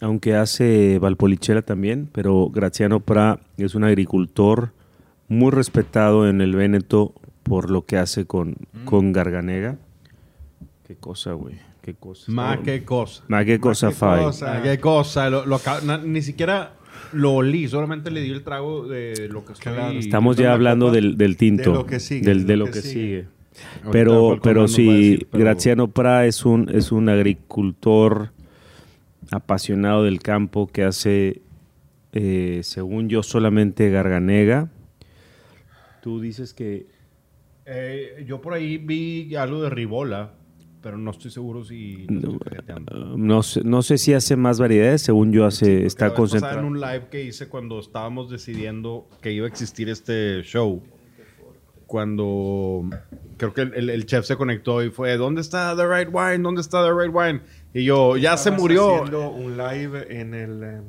aunque 0.00 0.34
hace 0.34 0.98
Valpolicella 0.98 1.62
también, 1.62 2.08
pero 2.12 2.48
Graziano 2.50 3.00
Pra 3.00 3.40
es 3.56 3.74
un 3.74 3.84
agricultor 3.84 4.72
muy 5.28 5.50
respetado 5.50 6.28
en 6.28 6.40
el 6.40 6.56
Véneto 6.56 7.14
por 7.42 7.70
lo 7.70 7.84
que 7.86 7.96
hace 7.98 8.24
con, 8.26 8.50
Mm. 8.72 8.84
con 8.84 9.12
Garganega. 9.12 9.76
Qué 10.86 10.96
cosa, 10.96 11.32
güey, 11.34 11.54
qué 11.82 11.94
cosa. 11.94 12.30
Ma, 12.32 12.60
qué 12.62 12.84
cosa. 12.84 13.22
Ma, 13.28 13.44
qué 13.44 13.60
cosa, 13.60 13.88
qué 13.88 13.94
Fai. 13.94 14.24
cosa. 14.24 14.54
Ma, 14.54 14.62
qué 14.62 14.80
cosa. 14.80 15.30
Lo, 15.30 15.46
lo 15.46 15.56
acabo- 15.56 15.84
na- 15.86 15.98
ni 15.98 16.20
siquiera 16.22 16.72
lo 17.12 17.32
olí, 17.34 17.68
solamente 17.68 18.10
le 18.10 18.20
di 18.22 18.30
el 18.30 18.42
trago 18.42 18.86
de 18.86 19.28
lo 19.30 19.44
que 19.44 19.52
estoy. 19.52 19.72
Claro. 19.72 19.98
Estamos 19.98 20.36
viendo 20.36 20.50
ya 20.50 20.54
hablando 20.54 20.90
del, 20.90 21.16
del 21.16 21.36
tinto. 21.36 21.70
De 21.70 21.76
lo 21.76 21.86
que 21.86 22.00
sigue, 22.00 22.26
Del, 22.26 22.40
de 22.40 22.44
de 22.46 22.56
lo 22.56 22.66
lo 22.66 22.72
que 22.72 22.82
sigue. 22.82 23.26
Pero, 23.92 24.38
pero 24.42 24.64
a 24.64 24.68
sí, 24.68 24.86
decir, 24.86 25.28
pero- 25.30 25.44
Graziano 25.44 25.88
Pra 25.88 26.26
es 26.26 26.44
un, 26.44 26.68
es 26.72 26.92
un 26.92 27.08
agricultor 27.08 28.30
apasionado 29.30 30.04
del 30.04 30.20
campo 30.20 30.66
que 30.66 30.84
hace, 30.84 31.42
eh, 32.12 32.60
según 32.62 33.08
yo, 33.08 33.22
solamente 33.22 33.90
garganega. 33.90 34.70
Tú 36.02 36.20
dices 36.20 36.54
que 36.54 36.86
Eh, 37.66 38.24
yo 38.26 38.40
por 38.40 38.54
ahí 38.54 38.78
vi 38.78 39.34
algo 39.36 39.62
de 39.62 39.70
Ribola, 39.70 40.32
pero 40.82 40.98
no 40.98 41.10
estoy 41.12 41.30
seguro 41.30 41.62
si. 41.64 42.06
no, 43.16 43.42
sé, 43.44 43.60
no 43.62 43.82
sé 43.82 43.96
si 43.98 44.12
hace 44.14 44.34
más 44.34 44.58
variedades, 44.58 45.02
según 45.02 45.30
yo 45.30 45.44
hace, 45.44 45.66
Porque 45.74 45.86
está 45.86 46.14
concentrado. 46.14 46.58
en 46.60 46.64
un 46.64 46.80
live 46.80 47.06
que 47.10 47.22
hice 47.22 47.48
cuando 47.48 47.78
estábamos 47.78 48.28
decidiendo 48.30 49.08
que 49.20 49.30
iba 49.32 49.46
a 49.46 49.48
existir 49.48 49.88
este 49.88 50.42
show. 50.42 50.82
Cuando 51.86 52.88
creo 53.36 53.52
que 53.52 53.62
el- 53.62 53.90
el 53.90 54.06
chef 54.06 54.24
se 54.24 54.36
conectó 54.36 54.82
y 54.82 54.90
fue, 54.90 55.16
¿dónde 55.16 55.40
está 55.40 55.74
The 55.76 55.86
Right 55.86 56.08
Wine? 56.12 56.38
¿Dónde 56.38 56.60
está 56.60 56.84
The 56.84 56.92
Right 56.92 57.12
Wine? 57.14 57.40
Y 57.72 57.84
yo, 57.84 58.16
ya 58.16 58.36
se 58.36 58.50
murió. 58.50 58.96
haciendo 58.96 59.30
un 59.30 59.56
live 59.56 60.06
en 60.20 60.34
el... 60.34 60.62
em, 60.62 60.84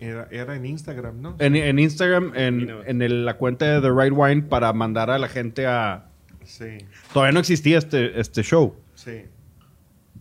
era, 0.00 0.26
era 0.32 0.56
en 0.56 0.66
Instagram, 0.66 1.20
¿no? 1.22 1.36
En, 1.38 1.54
en 1.54 1.78
Instagram, 1.78 2.32
en, 2.34 2.70
en 2.86 3.02
el- 3.02 3.24
la 3.24 3.36
cuenta 3.36 3.66
de 3.66 3.80
The 3.80 3.90
Right 3.96 4.12
Wine 4.16 4.42
para 4.42 4.72
mandar 4.72 5.10
a 5.10 5.18
la 5.18 5.28
gente 5.28 5.66
a, 5.66 6.06
Sí, 6.44 6.78
Todavía 7.12 7.32
no 7.32 7.38
existía 7.40 7.78
este, 7.78 8.18
este 8.20 8.42
show. 8.42 8.74
sí. 8.94 9.26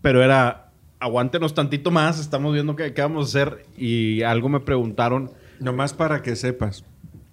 Pero 0.04 0.24
era, 0.24 0.70
aguántenos 1.00 1.54
tantito 1.56 1.89
más, 1.91 2.20
estamos 2.20 2.54
viendo 2.54 2.76
qué, 2.76 2.94
qué 2.94 3.02
vamos 3.02 3.26
a 3.36 3.39
hacer. 3.39 3.65
Y 3.78 4.22
algo 4.24 4.50
me 4.50 4.60
preguntaron. 4.60 5.32
Nomás 5.60 5.94
para 5.94 6.22
que 6.24 6.36
sepas, 6.36 6.84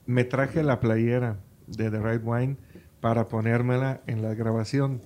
me 0.07 0.25
traje 0.25 0.63
la 0.63 0.81
playera 0.81 1.37
de 1.67 1.91
The 1.91 1.99
Right 1.99 2.23
Wine 2.25 2.57
para 3.01 3.29
ponérmela 3.29 4.01
en 4.07 4.21
la 4.23 4.35
grabación. 4.35 5.01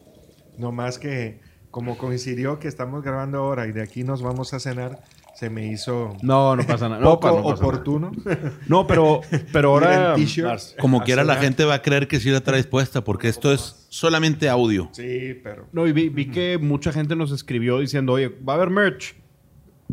Nomás 0.59 0.99
que 0.99 1.41
como 1.73 1.99
coincidió 1.99 2.61
que 2.61 2.69
estamos 2.69 3.03
grabando 3.03 3.39
ahora 3.39 3.67
y 3.67 3.73
de 3.73 3.83
aquí 3.83 4.05
nos 4.05 4.23
vamos 4.23 4.55
a 4.55 4.61
cenar, 4.61 5.01
se 5.35 5.49
me 5.51 5.67
hizo 5.67 6.15
No, 6.23 6.55
no 6.55 6.63
pasa 6.65 6.89
nada. 6.89 7.01
No, 7.01 7.19
poco 7.19 7.21
pa- 7.21 7.29
no 7.31 7.37
pasa 7.43 7.55
nada. 7.55 7.67
oportuno. 7.67 8.13
No, 8.69 8.87
pero, 8.87 9.23
pero 9.53 9.71
ahora. 9.71 10.15
Como 10.79 11.03
quiera 11.03 11.25
la 11.25 11.37
gente 11.37 11.65
va 11.65 11.75
a 11.75 11.83
creer 11.83 12.07
que 12.07 12.21
sí 12.21 12.31
la 12.31 12.43
traes 12.43 12.67
puesta 12.67 13.03
porque 13.03 13.29
esto 13.29 13.53
es 13.53 13.87
solamente 13.89 14.49
audio. 14.49 14.89
Sí, 14.93 15.35
pero 15.43 15.67
No, 15.73 15.87
y 15.89 15.93
vi, 15.93 16.09
vi 16.11 16.27
que 16.31 16.59
mucha 16.59 16.93
gente 16.93 17.17
nos 17.17 17.33
escribió 17.33 17.81
diciendo, 17.81 18.13
oye, 18.13 18.29
va 18.29 18.53
a 18.53 18.57
haber 18.57 18.71
merch. 18.71 19.15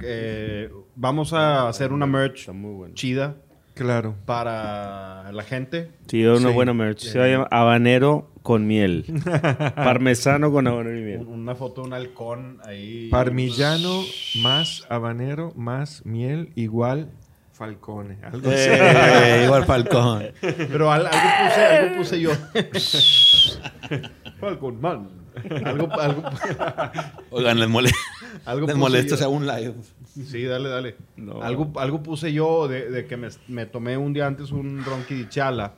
Eh, 0.04 0.70
vamos 0.96 1.34
a 1.34 1.68
hacer 1.68 1.92
una 1.94 2.06
merch 2.06 2.48
bueno. 2.52 2.94
chida 2.94 3.38
claro. 3.84 4.16
para 4.26 5.32
la 5.32 5.44
gente. 5.44 5.92
Sí, 6.08 6.26
una 6.26 6.50
Sí. 6.50 6.54
buena 6.54 6.74
merch. 6.74 7.00
Se 7.02 7.20
llama 7.20 7.48
habanero 7.52 8.32
con 8.42 8.68
miel. 8.68 9.06
Parmesano 9.76 10.52
con 10.52 10.68
habanero 10.68 10.98
y 11.00 11.02
miel. 11.04 11.20
Una 11.28 11.56
foto 11.56 11.82
de 11.82 11.88
un 11.88 11.94
halcón 11.94 12.60
ahí. 12.66 13.10
Parmillano 13.10 14.04
más 14.42 14.86
habanero 14.90 15.54
más 15.56 16.06
miel 16.06 16.52
igual 16.56 17.10
falcone. 17.54 18.18
Algo 18.24 18.50
así. 18.50 18.70
Eh, 18.70 19.42
igual 19.46 19.66
Falcón. 19.66 20.24
Pero 20.42 20.92
al- 20.92 21.08
algo 21.08 21.30
puse, 21.44 21.66
algo 21.66 21.98
puse 21.98 22.20
yo. 22.22 22.32
Falcon 24.40 24.80
Man. 24.82 25.10
Algo, 25.66 25.92
algo, 26.00 26.24
Oigan, 27.32 27.60
les, 27.60 27.70
mole 27.70 27.92
algo 28.46 28.68
les 28.68 28.76
puse 28.76 28.80
molesta 28.80 29.10
yo. 29.12 29.18
sea 29.18 29.28
un 29.30 29.46
live. 29.48 29.74
Sí, 30.26 30.44
dale, 30.44 30.70
dale. 30.70 30.96
No. 31.18 31.42
Algo, 31.42 31.72
algo 31.80 32.02
puse 32.04 32.34
yo 32.34 32.68
de, 32.68 32.90
de 32.90 33.06
que 33.06 33.18
me, 33.18 33.30
me 33.48 33.66
tomé 33.66 33.98
un 33.98 34.14
día 34.14 34.28
antes 34.28 34.52
un 34.52 34.84
ronqui 34.84 35.16
de 35.16 35.30
chala. 35.30 35.74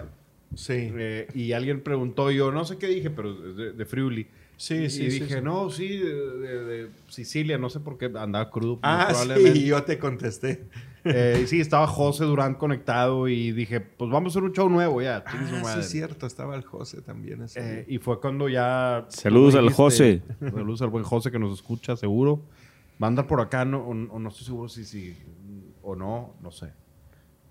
Sí. 0.56 0.74
eh, 0.94 1.28
y 1.34 1.54
alguien 1.54 1.82
preguntó, 1.82 2.30
yo 2.32 2.52
no 2.52 2.66
sé 2.66 2.78
qué 2.78 2.88
dije, 2.88 3.10
pero 3.10 3.34
de, 3.34 3.72
de 3.74 3.86
Friuli. 3.86 4.28
Sí, 4.58 4.76
y 4.76 4.90
sí, 4.90 5.10
sí, 5.10 5.20
dije, 5.22 5.36
sí. 5.38 5.42
no, 5.42 5.70
sí, 5.72 5.98
de, 5.98 6.14
de- 6.38 6.64
de 6.66 6.88
Sicilia, 7.08 7.58
no 7.58 7.70
sé 7.70 7.80
por 7.80 7.98
qué 7.98 8.06
andaba 8.16 8.50
crudo. 8.52 8.80
Ah, 8.84 9.08
probablemente. 9.10 9.54
sí, 9.60 9.66
yo 9.66 9.82
te 9.84 9.98
contesté. 9.98 10.64
Eh, 11.04 11.42
y 11.44 11.48
sí, 11.48 11.60
estaba 11.60 11.88
José 11.88 12.26
Durán 12.26 12.56
conectado 12.56 13.28
y 13.28 13.52
dije, 13.52 13.80
pues 13.82 14.12
vamos 14.12 14.32
a 14.32 14.40
hacer 14.40 14.44
un 14.44 14.54
show 14.54 14.70
nuevo 14.70 15.02
ya. 15.02 15.24
Ah, 15.26 15.32
sí, 15.32 15.54
madre. 15.64 15.82
es 15.82 15.90
cierto, 15.90 16.26
estaba 16.28 16.56
el 16.56 16.64
José 16.64 17.02
también. 17.02 17.42
ese 17.44 17.80
Eh, 17.82 17.86
y 17.88 17.98
fue 17.98 18.20
cuando 18.20 18.48
ya... 18.50 19.06
Saludos 19.10 19.56
al 19.56 19.72
José. 19.72 20.22
Saludos 20.40 20.82
al 20.82 20.90
buen 20.90 21.04
José 21.04 21.32
que 21.32 21.40
nos 21.40 21.54
escucha, 21.54 21.96
seguro. 21.96 22.44
Va 23.02 23.08
a 23.08 23.10
andar 23.10 23.26
por 23.26 23.42
acá, 23.42 23.66
no, 23.66 23.80
o, 23.80 23.90
o 23.90 24.20
no 24.20 24.30
estoy 24.30 24.46
seguro 24.46 24.70
si 24.70 24.86
sí 24.86 25.18
o 25.82 25.96
no, 25.96 26.36
no 26.42 26.52
sé. 26.52 26.68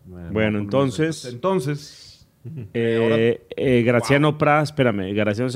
Bueno, 0.06 0.30
no, 0.32 0.50
no 0.58 0.58
entonces- 0.60 1.16
sé. 1.16 1.30
Entonces... 1.30 2.06
Eh, 2.72 3.46
eh, 3.56 3.82
Graciano 3.82 4.38
Pra, 4.38 4.62
espérame, 4.62 5.12
Graciano 5.12 5.50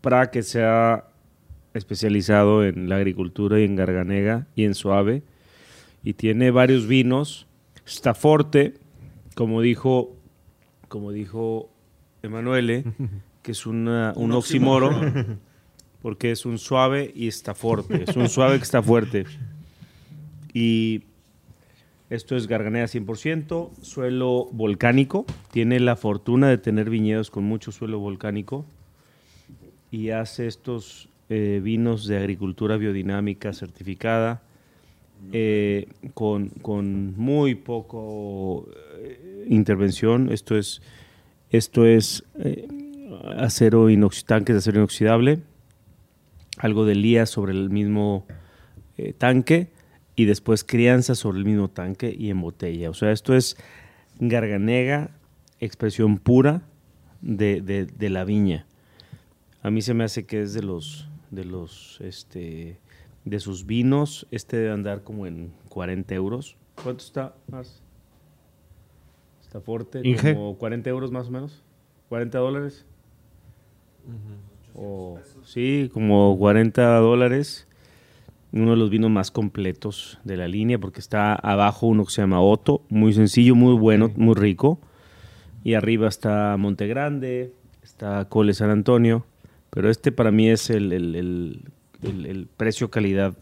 Pra 0.00 0.30
que 0.30 0.42
se 0.42 0.62
ha 0.64 1.04
especializado 1.74 2.64
en 2.64 2.88
la 2.88 2.96
agricultura 2.96 3.60
y 3.60 3.64
en 3.64 3.76
garganega 3.76 4.46
y 4.54 4.64
en 4.64 4.74
suave 4.74 5.22
y 6.04 6.14
tiene 6.14 6.50
varios 6.50 6.86
vinos. 6.86 7.46
Staforte, 7.86 8.74
como 9.34 9.60
dijo, 9.60 10.14
como 10.88 11.12
dijo 11.12 11.68
Emanuele, 12.22 12.84
que 13.42 13.52
es 13.52 13.66
una- 13.66 14.12
un 14.16 14.32
oxímoro 14.32 14.90
porque 16.02 16.30
es 16.32 16.44
un 16.46 16.58
suave 16.58 17.12
y 17.14 17.28
está 17.28 17.54
fuerte, 17.54 18.04
es 18.08 18.16
un 18.16 18.28
suave 18.28 18.56
que 18.58 18.64
está 18.64 18.82
fuerte. 18.82 19.24
Y 20.54 21.02
esto 22.10 22.36
es 22.36 22.46
Garganea 22.46 22.84
100%, 22.86 23.70
suelo 23.80 24.48
volcánico. 24.52 25.24
Tiene 25.50 25.80
la 25.80 25.96
fortuna 25.96 26.48
de 26.48 26.58
tener 26.58 26.90
viñedos 26.90 27.30
con 27.30 27.44
mucho 27.44 27.72
suelo 27.72 27.98
volcánico 27.98 28.64
y 29.90 30.10
hace 30.10 30.46
estos 30.46 31.08
eh, 31.30 31.60
vinos 31.62 32.06
de 32.06 32.18
agricultura 32.18 32.76
biodinámica 32.76 33.52
certificada 33.54 34.42
eh, 35.32 35.88
con, 36.14 36.48
con 36.48 37.14
muy 37.16 37.54
poco 37.54 38.68
eh, 39.00 39.46
intervención. 39.48 40.30
Esto 40.32 40.56
es, 40.58 40.82
esto 41.50 41.86
es 41.86 42.24
eh, 42.38 42.66
acero 43.36 43.88
tanques 44.26 44.54
de 44.54 44.58
acero 44.58 44.78
inoxidable, 44.78 45.40
algo 46.58 46.84
de 46.84 46.94
lía 46.94 47.26
sobre 47.26 47.52
el 47.52 47.70
mismo 47.70 48.26
eh, 48.98 49.12
tanque 49.12 49.68
y 50.16 50.24
después 50.26 50.64
crianza 50.64 51.14
sobre 51.14 51.38
el 51.38 51.44
mismo 51.44 51.68
tanque 51.68 52.14
y 52.16 52.30
en 52.30 52.40
botella. 52.40 52.90
O 52.90 52.94
sea, 52.94 53.12
esto 53.12 53.34
es 53.34 53.56
garganega, 54.18 55.10
expresión 55.60 56.18
pura 56.18 56.62
de, 57.20 57.60
de- 57.62 57.86
de 57.86 58.10
la 58.10 58.24
viña. 58.24 58.66
A 59.62 59.70
mí 59.70 59.80
se 59.80 59.94
me 59.94 60.04
hace 60.04 60.26
que 60.26 60.42
es 60.42 60.52
de 60.54 60.62
los, 60.62 61.08
de 61.30 61.44
los, 61.44 61.98
este, 62.02 62.78
de 63.24 63.38
sus 63.40 63.66
vinos, 63.66 64.26
este 64.30 64.56
debe 64.56 64.72
andar 64.72 65.02
como 65.02 65.26
en 65.26 65.52
40 65.68 66.14
euros. 66.14 66.56
¿Cuánto 66.82 67.04
está 67.04 67.34
más? 67.50 67.82
Está 69.42 69.60
fuerte, 69.60 70.00
Inge. 70.02 70.34
como 70.34 70.56
40 70.56 70.88
euros 70.90 71.10
más 71.12 71.28
o 71.28 71.30
menos. 71.30 71.62
40 72.08 72.38
dólares. 72.38 72.84
O, 74.74 75.18
sí, 75.44 75.90
como 75.92 76.36
40 76.38 76.96
dólares. 76.98 77.68
Uno 78.54 78.72
de 78.72 78.76
los 78.76 78.90
vinos 78.90 79.10
más 79.10 79.30
completos 79.30 80.18
de 80.24 80.36
la 80.36 80.46
línea, 80.46 80.78
porque 80.78 81.00
está 81.00 81.34
abajo 81.34 81.86
uno 81.86 82.04
que 82.04 82.10
se 82.10 82.20
llama 82.20 82.42
Otto, 82.42 82.82
muy 82.90 83.14
sencillo, 83.14 83.54
muy 83.54 83.74
bueno, 83.78 84.10
muy 84.16 84.34
rico. 84.34 84.78
Y 85.64 85.72
arriba 85.74 86.08
está 86.08 86.54
Monte 86.58 86.86
Grande, 86.86 87.54
está 87.82 88.28
Cole 88.28 88.52
San 88.52 88.68
Antonio. 88.68 89.24
Pero 89.70 89.88
este 89.88 90.12
para 90.12 90.30
mí 90.32 90.50
es 90.50 90.68
el, 90.68 90.92
el- 90.92 91.14
el- 91.14 91.64
el- 92.02 92.26
el 92.26 92.46
precio-calidad, 92.56 93.34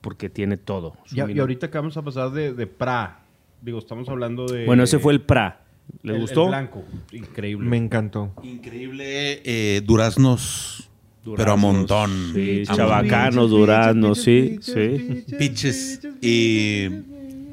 porque 0.00 0.28
tiene 0.30 0.56
todo. 0.56 0.94
Ya, 1.12 1.30
y 1.30 1.38
ahorita 1.38 1.70
que 1.70 1.78
vamos 1.78 1.96
a 1.96 2.02
pasar 2.02 2.30
de, 2.30 2.52
de 2.52 2.66
Pra. 2.66 3.20
Digo, 3.62 3.78
estamos 3.78 4.08
hablando 4.08 4.46
de... 4.46 4.66
Bueno, 4.66 4.82
ese 4.82 4.98
fue 4.98 5.12
el 5.12 5.20
Pra. 5.20 5.60
¿Les 6.02 6.10
el- 6.10 6.14
el 6.16 6.20
gustó? 6.22 6.46
blanco. 6.48 6.82
Increíble. 7.12 7.68
Me 7.68 7.76
encantó. 7.76 8.32
Increíble 8.42 9.40
eh, 9.44 9.80
duraznos, 9.84 10.90
pero 11.36 11.52
a 11.52 11.56
montón. 11.56 12.10
Sí, 12.34 12.62
A 12.68 12.74
chabacanos, 12.74 13.50
duraznos, 13.50 14.20
sí, 14.22 14.58
sí. 14.60 15.24
Pitches 15.38 16.00
y 16.20 16.88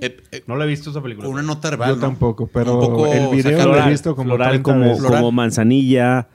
eh, 0.02 0.18
eh, 0.32 0.44
No 0.48 0.56
la 0.56 0.66
he 0.66 0.68
visto 0.68 0.90
esa 0.90 1.02
película. 1.02 1.28
una 1.30 1.42
nota 1.42 1.68
herbal. 1.70 1.90
Yo 1.90 1.96
¿no? 1.96 2.02
tampoco, 2.02 2.48
pero 2.48 2.80
poco 2.80 3.06
el 3.14 3.30
video 3.36 3.66
lo 3.68 3.78
he 3.86 3.90
visto 3.90 4.16
como 4.16 4.30
floral 4.30 4.50
30 4.62 4.64
como, 4.64 4.98
como 4.98 5.32
manzanilla, 5.32 6.28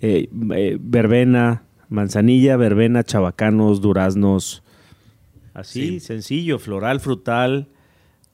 eh, 0.00 0.28
eh, 0.54 0.76
verbena, 0.80 1.63
manzanilla, 1.88 2.56
verbena, 2.56 3.02
chabacanos, 3.04 3.80
duraznos. 3.80 4.62
Así, 5.52 5.86
Sí. 5.88 6.00
sencillo, 6.00 6.58
floral, 6.58 7.00
frutal, 7.00 7.68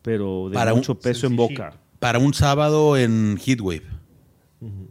pero 0.02 0.48
de 0.48 0.54
Para 0.54 0.72
un- 0.72 0.78
mucho 0.80 0.98
peso 0.98 1.26
en 1.26 1.36
boca. 1.36 1.74
Para 1.98 2.18
un 2.18 2.32
sábado 2.32 2.96
en 2.96 3.36
Heatwave. 3.38 3.82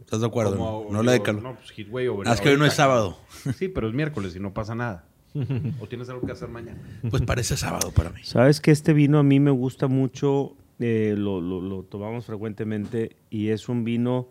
¿Estás 0.00 0.20
de 0.20 0.26
acuerdo? 0.26 0.56
Como- 0.56 0.88
no 0.90 1.02
la 1.02 1.12
de 1.12 1.22
calor. 1.22 1.42
No, 1.42 1.54
pues 1.56 1.70
Heatwave 1.70 2.08
o- 2.08 2.22
Ah, 2.26 2.32
es 2.34 2.40
que 2.40 2.50
hoy 2.50 2.56
no 2.58 2.66
es 2.66 2.74
sábado. 2.74 3.18
Sí, 3.58 3.68
pero 3.68 3.88
es 3.88 3.94
miércoles 3.94 4.34
y 4.36 4.40
no 4.40 4.52
pasa 4.52 4.74
nada. 4.74 5.04
¿O 5.80 5.86
tienes 5.86 6.08
algo 6.08 6.26
que 6.26 6.32
hacer 6.32 6.48
mañana? 6.48 6.78
Pues 7.08 7.22
parece 7.22 7.56
sábado 7.56 7.92
para 7.92 8.10
mí. 8.10 8.20
Sabes 8.24 8.60
que 8.60 8.70
este 8.72 8.92
vino 8.92 9.18
a 9.18 9.22
mí 9.22 9.38
me 9.40 9.52
gusta 9.52 9.86
mucho, 9.86 10.56
eh, 10.80 11.14
lo, 11.16 11.40
lo- 11.40 11.60
lo 11.60 11.82
tomamos 11.84 12.26
frecuentemente 12.26 13.16
y 13.30 13.48
es 13.48 13.68
un 13.68 13.84
vino 13.84 14.28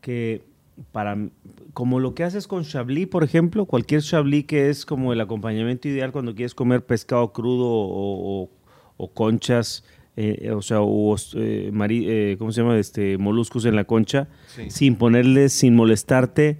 que 0.00 0.44
para 0.92 1.16
como 1.72 2.00
lo 2.00 2.14
que 2.14 2.24
haces 2.24 2.46
con 2.46 2.64
Chablis, 2.64 3.06
por 3.06 3.22
ejemplo, 3.24 3.64
cualquier 3.66 4.02
Chablis 4.02 4.44
que 4.46 4.70
es 4.70 4.84
como 4.86 5.12
el 5.12 5.20
acompañamiento 5.20 5.88
ideal 5.88 6.12
cuando 6.12 6.34
quieres 6.34 6.54
comer 6.54 6.84
pescado 6.84 7.32
crudo 7.32 7.66
o, 7.66 8.42
o- 8.44 8.50
o 8.96 9.08
conchas, 9.12 9.84
eh, 10.16 10.50
o 10.50 10.60
sea, 10.62 10.80
o, 10.82 11.16
eh, 11.34 11.70
mari- 11.72 12.04
eh, 12.08 12.36
¿cómo 12.38 12.52
se 12.52 12.60
llama? 12.60 12.76
Este, 12.78 13.16
moluscos 13.18 13.64
en 13.64 13.76
la 13.76 13.84
concha, 13.84 14.28
sin 14.70 14.96
ponerle, 14.96 15.48
sin 15.48 15.74
molestarte 15.74 16.58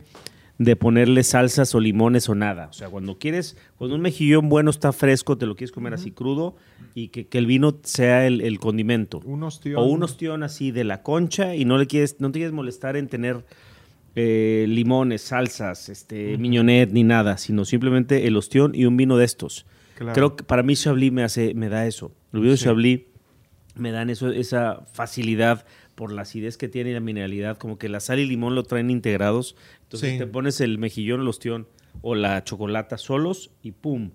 de 0.59 0.77
ponerle 0.77 1.23
salsas 1.23 1.75
o 1.75 1.81
limones 1.81 2.29
o 2.29 2.35
nada. 2.35 2.69
O 2.69 2.73
sea, 2.75 2.89
cuando 2.91 3.19
quieres, 3.19 3.57
cuando 3.79 3.97
un 3.97 4.03
mejillón 4.03 4.49
bueno 4.51 4.71
está 4.71 4.93
fresco, 4.93 5.37
te 5.39 5.47
lo 5.47 5.57
quieres 5.57 5.73
comer 5.73 5.95
así 5.95 6.11
crudo 6.13 6.55
y 6.95 7.09
que, 7.09 7.27
que 7.27 7.39
el 7.39 7.47
vino 7.47 7.79
sea 7.83 8.27
el, 8.27 8.43
el 8.43 8.59
condimento. 8.61 9.21
Un 9.25 9.43
ostión. 9.43 9.77
O 9.79 9.85
un 9.87 10.03
ostión 10.03 10.43
así 10.43 10.71
de 10.71 10.85
la 10.85 11.03
concha 11.03 11.57
y 11.57 11.65
no 11.65 11.79
le 11.79 11.87
quieres, 11.87 12.17
no 12.21 12.31
te 12.31 12.39
quieres 12.41 12.53
molestar 12.53 12.97
en 12.97 13.09
tener 13.09 13.45
eh, 14.17 14.65
limones, 14.69 15.23
salsas, 15.23 15.89
este, 15.89 16.37
miñonet 16.39 16.91
ni 16.93 17.05
nada, 17.05 17.39
sino 17.39 17.65
simplemente 17.65 18.27
el 18.27 18.37
ostión 18.37 18.73
y 18.75 18.85
un 18.85 18.97
vino 18.97 19.17
de 19.17 19.25
estos. 19.25 19.67
Claro. 19.97 20.15
Creo 20.15 20.37
que 20.37 20.45
para 20.45 20.63
mí 20.63 20.75
Chablis 20.75 21.13
me 21.13 21.23
hace, 21.23 21.55
me 21.55 21.69
da 21.69 21.87
eso. 21.87 22.13
Los 22.33 22.43
vinos 22.43 22.59
de 22.61 22.65
Chablis 22.65 23.01
me 23.77 23.93
dan 23.93 24.11
eso, 24.11 24.31
esa 24.31 24.85
facilidad 24.93 25.65
por 25.95 26.11
la 26.13 26.23
acidez 26.23 26.57
que 26.57 26.69
tiene 26.69 26.91
y 26.91 26.95
la 26.95 27.01
mineralidad, 27.01 27.59
como 27.59 27.79
que 27.79 27.89
la 27.89 28.01
sal 28.01 28.19
y 28.19 28.27
limón 28.27 28.55
lo 28.55 28.63
traen 28.65 28.91
integrados. 28.91 29.55
Entonces 29.83 30.13
Sí. 30.13 30.19
te 30.19 30.27
pones 30.27 30.61
el 30.61 30.79
mejillón, 30.79 31.21
el 31.21 31.29
ostión 31.29 31.69
o 32.03 32.15
la 32.15 32.43
chocolata 32.45 32.97
solos 32.99 33.51
y 33.63 33.73
¡pum! 33.73 34.11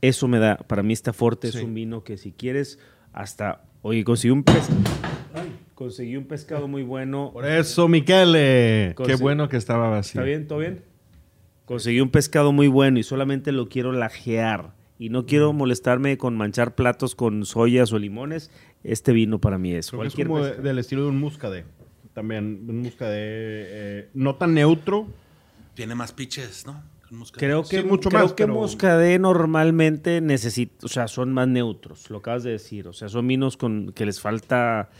Eso 0.00 0.28
me 0.28 0.38
da, 0.38 0.56
para 0.56 0.82
mí 0.82 0.92
está 0.92 1.12
fuerte, 1.12 1.48
es 1.48 1.54
Sí. 1.54 1.60
un 1.62 1.74
vino 1.74 2.02
que 2.04 2.16
si 2.16 2.32
quieres, 2.32 2.78
hasta, 3.12 3.64
oye, 3.82 4.02
conseguí 4.04 4.32
un 4.32 4.42
pez, 4.44 4.68
conseguí 5.84 6.16
un 6.16 6.24
pescado 6.24 6.66
muy 6.68 6.82
bueno. 6.82 7.30
Por 7.32 7.46
eso, 7.46 7.88
Michele. 7.88 8.94
Qué 9.06 9.16
bueno 9.16 9.48
que 9.48 9.56
estaba 9.56 9.88
vacío. 9.90 10.20
¿Está 10.20 10.24
bien? 10.26 10.46
¿Todo 10.46 10.58
bien? 10.60 10.82
Conseguí 11.66 12.00
un 12.00 12.10
pescado 12.10 12.52
muy 12.52 12.68
bueno 12.68 12.98
y 12.98 13.02
solamente 13.02 13.52
lo 13.52 13.68
quiero 13.68 13.92
lajear. 13.92 14.72
Y 14.98 15.08
no 15.10 15.26
quiero 15.26 15.52
molestarme 15.52 16.16
con 16.18 16.36
manchar 16.36 16.74
platos 16.74 17.14
con 17.14 17.44
soyas 17.44 17.92
o 17.92 17.98
limones. 17.98 18.50
Este 18.82 19.12
vino 19.12 19.40
para 19.40 19.58
mí 19.58 19.72
es. 19.74 19.90
Creo 19.90 20.00
que 20.02 20.06
es 20.08 20.14
Cualquier 20.14 20.26
como 20.28 20.44
de- 20.44 20.56
del 20.62 20.78
estilo 20.78 21.02
de 21.02 21.08
un 21.08 21.18
muscadet. 21.20 21.66
También, 22.12 22.64
un 22.68 22.80
muscadet 22.82 23.18
eh, 23.18 24.08
no 24.14 24.36
tan 24.36 24.54
neutro. 24.54 25.06
Tiene 25.74 25.94
más 25.94 26.12
pitches, 26.12 26.64
¿no? 26.66 26.82
Creo 27.32 27.62
que, 27.62 27.80
Sí, 27.80 27.86
mucho 27.86 28.08
creo 28.08 28.22
más, 28.22 28.32
que 28.32 28.44
pero- 28.44 28.54
Muscadet 28.54 29.20
normalmente 29.20 30.20
necesita, 30.20 30.86
o 30.86 30.88
sea, 30.88 31.06
son 31.06 31.32
más 31.32 31.46
neutros, 31.46 32.10
lo 32.10 32.18
acabas 32.18 32.42
de 32.42 32.50
decir. 32.52 32.88
O 32.88 32.92
sea, 32.92 33.08
son 33.08 33.26
vinos 33.28 33.56
con 33.56 33.92
que 33.92 34.04
les 34.06 34.20
falta 34.20 34.90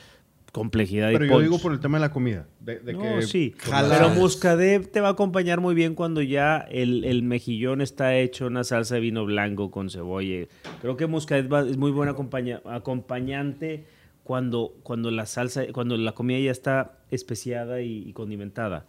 complejidad 0.55 1.11
Pero 1.13 1.25
y 1.25 1.29
yo 1.29 1.35
punch. 1.35 1.43
digo 1.47 1.59
por 1.59 1.73
el 1.73 1.81
tema 1.81 1.99
de 1.99 2.03
la 2.03 2.13
comida. 2.13 2.47
De, 2.61 2.79
de 2.79 2.93
No, 2.93 3.01
que 3.03 3.23
sí. 3.23 3.55
jalas- 3.59 3.99
Pero 3.99 4.11
Muscadet 4.11 4.89
te 4.93 5.01
va 5.01 5.09
a 5.09 5.11
acompañar 5.11 5.61
muy 5.61 5.75
bien 5.75 5.97
cuando 5.97 6.23
ya 6.23 6.59
el, 6.71 7.05
el 7.05 7.25
mejillón 7.25 7.81
está 7.81 8.17
hecho 8.17 8.47
una 8.47 8.63
salsa 8.63 8.95
de 8.95 9.01
vino 9.01 9.25
blanco 9.27 9.73
con 9.73 9.91
cebolla. 9.91 10.47
Creo 10.81 10.97
que 10.97 11.07
Muscadet 11.09 11.53
va- 11.53 11.69
es 11.69 11.77
muy 11.77 11.91
buen 11.91 12.09
acompaña- 12.09 12.63
acompañante 12.67 13.85
cuando, 14.23 14.75
cuando 14.85 15.11
la 15.11 15.27
salsa, 15.27 15.65
cuando 15.73 15.97
la 15.97 16.13
comida 16.13 16.39
ya 16.39 16.53
está 16.53 16.99
especiada 17.11 17.83
y, 17.83 18.09
y 18.09 18.13
condimentada. 18.13 18.87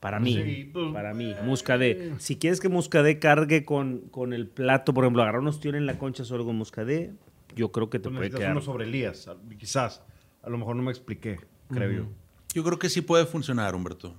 Para 0.00 0.18
mí, 0.18 0.34
Sí, 0.34 0.70
pues, 0.72 0.92
para 0.92 1.14
mí, 1.14 1.34
Muscadet. 1.44 2.18
Si 2.18 2.36
quieres 2.36 2.58
que 2.60 2.68
Muscadet 2.68 3.20
cargue 3.20 3.64
con, 3.64 4.00
con 4.10 4.32
el 4.32 4.48
plato, 4.48 4.92
por 4.92 5.04
ejemplo, 5.04 5.22
agarrar 5.22 5.40
unos 5.42 5.60
tíos 5.60 5.74
en 5.76 5.86
la 5.86 5.98
concha 5.98 6.24
solo 6.24 6.44
con 6.44 6.56
Muscadet, 6.56 7.12
yo 7.54 7.70
creo 7.70 7.90
que 7.90 7.98
te 8.00 8.08
pues 8.08 8.16
puede 8.16 8.30
quedar. 8.30 8.52
uno 8.52 8.60
sobre 8.60 8.86
Elías. 8.86 9.30
Quizás. 9.58 10.02
A 10.42 10.50
lo 10.50 10.58
mejor 10.58 10.76
no 10.76 10.82
me 10.82 10.90
expliqué, 10.90 11.38
creo 11.70 11.90
yo. 11.90 12.06
Yo 12.54 12.64
creo 12.64 12.78
que 12.78 12.88
sí 12.88 13.00
puede 13.00 13.26
funcionar, 13.26 13.74
Humberto. 13.74 14.14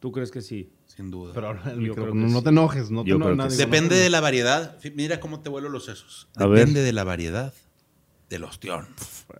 ¿Tú 0.00 0.12
crees 0.12 0.30
que 0.30 0.42
sí? 0.42 0.70
Sin 0.86 1.10
duda. 1.10 1.32
Pero 1.34 1.46
ahora 1.46 1.62
el 1.72 1.78
micrófono, 1.78 2.28
no 2.28 2.38
sí. 2.38 2.44
te 2.44 2.50
enojes. 2.50 2.90
No 2.90 3.04
te 3.04 3.10
Yo 3.10 3.16
eno- 3.16 3.24
creo 3.26 3.36
que 3.36 3.42
nadie- 3.44 3.50
sí. 3.52 3.56
Depende 3.56 3.96
no- 3.96 4.02
de 4.02 4.10
la 4.10 4.20
variedad. 4.20 4.78
Mira 4.94 5.18
cómo 5.20 5.40
te 5.40 5.48
vuelo 5.48 5.68
los 5.70 5.86
sesos. 5.86 6.28
A 6.36 6.46
ver. 6.46 6.58
Depende 6.58 6.82
de 6.82 6.92
la 6.92 7.04
variedad 7.04 7.54
del 8.28 8.44
ostión. 8.44 8.86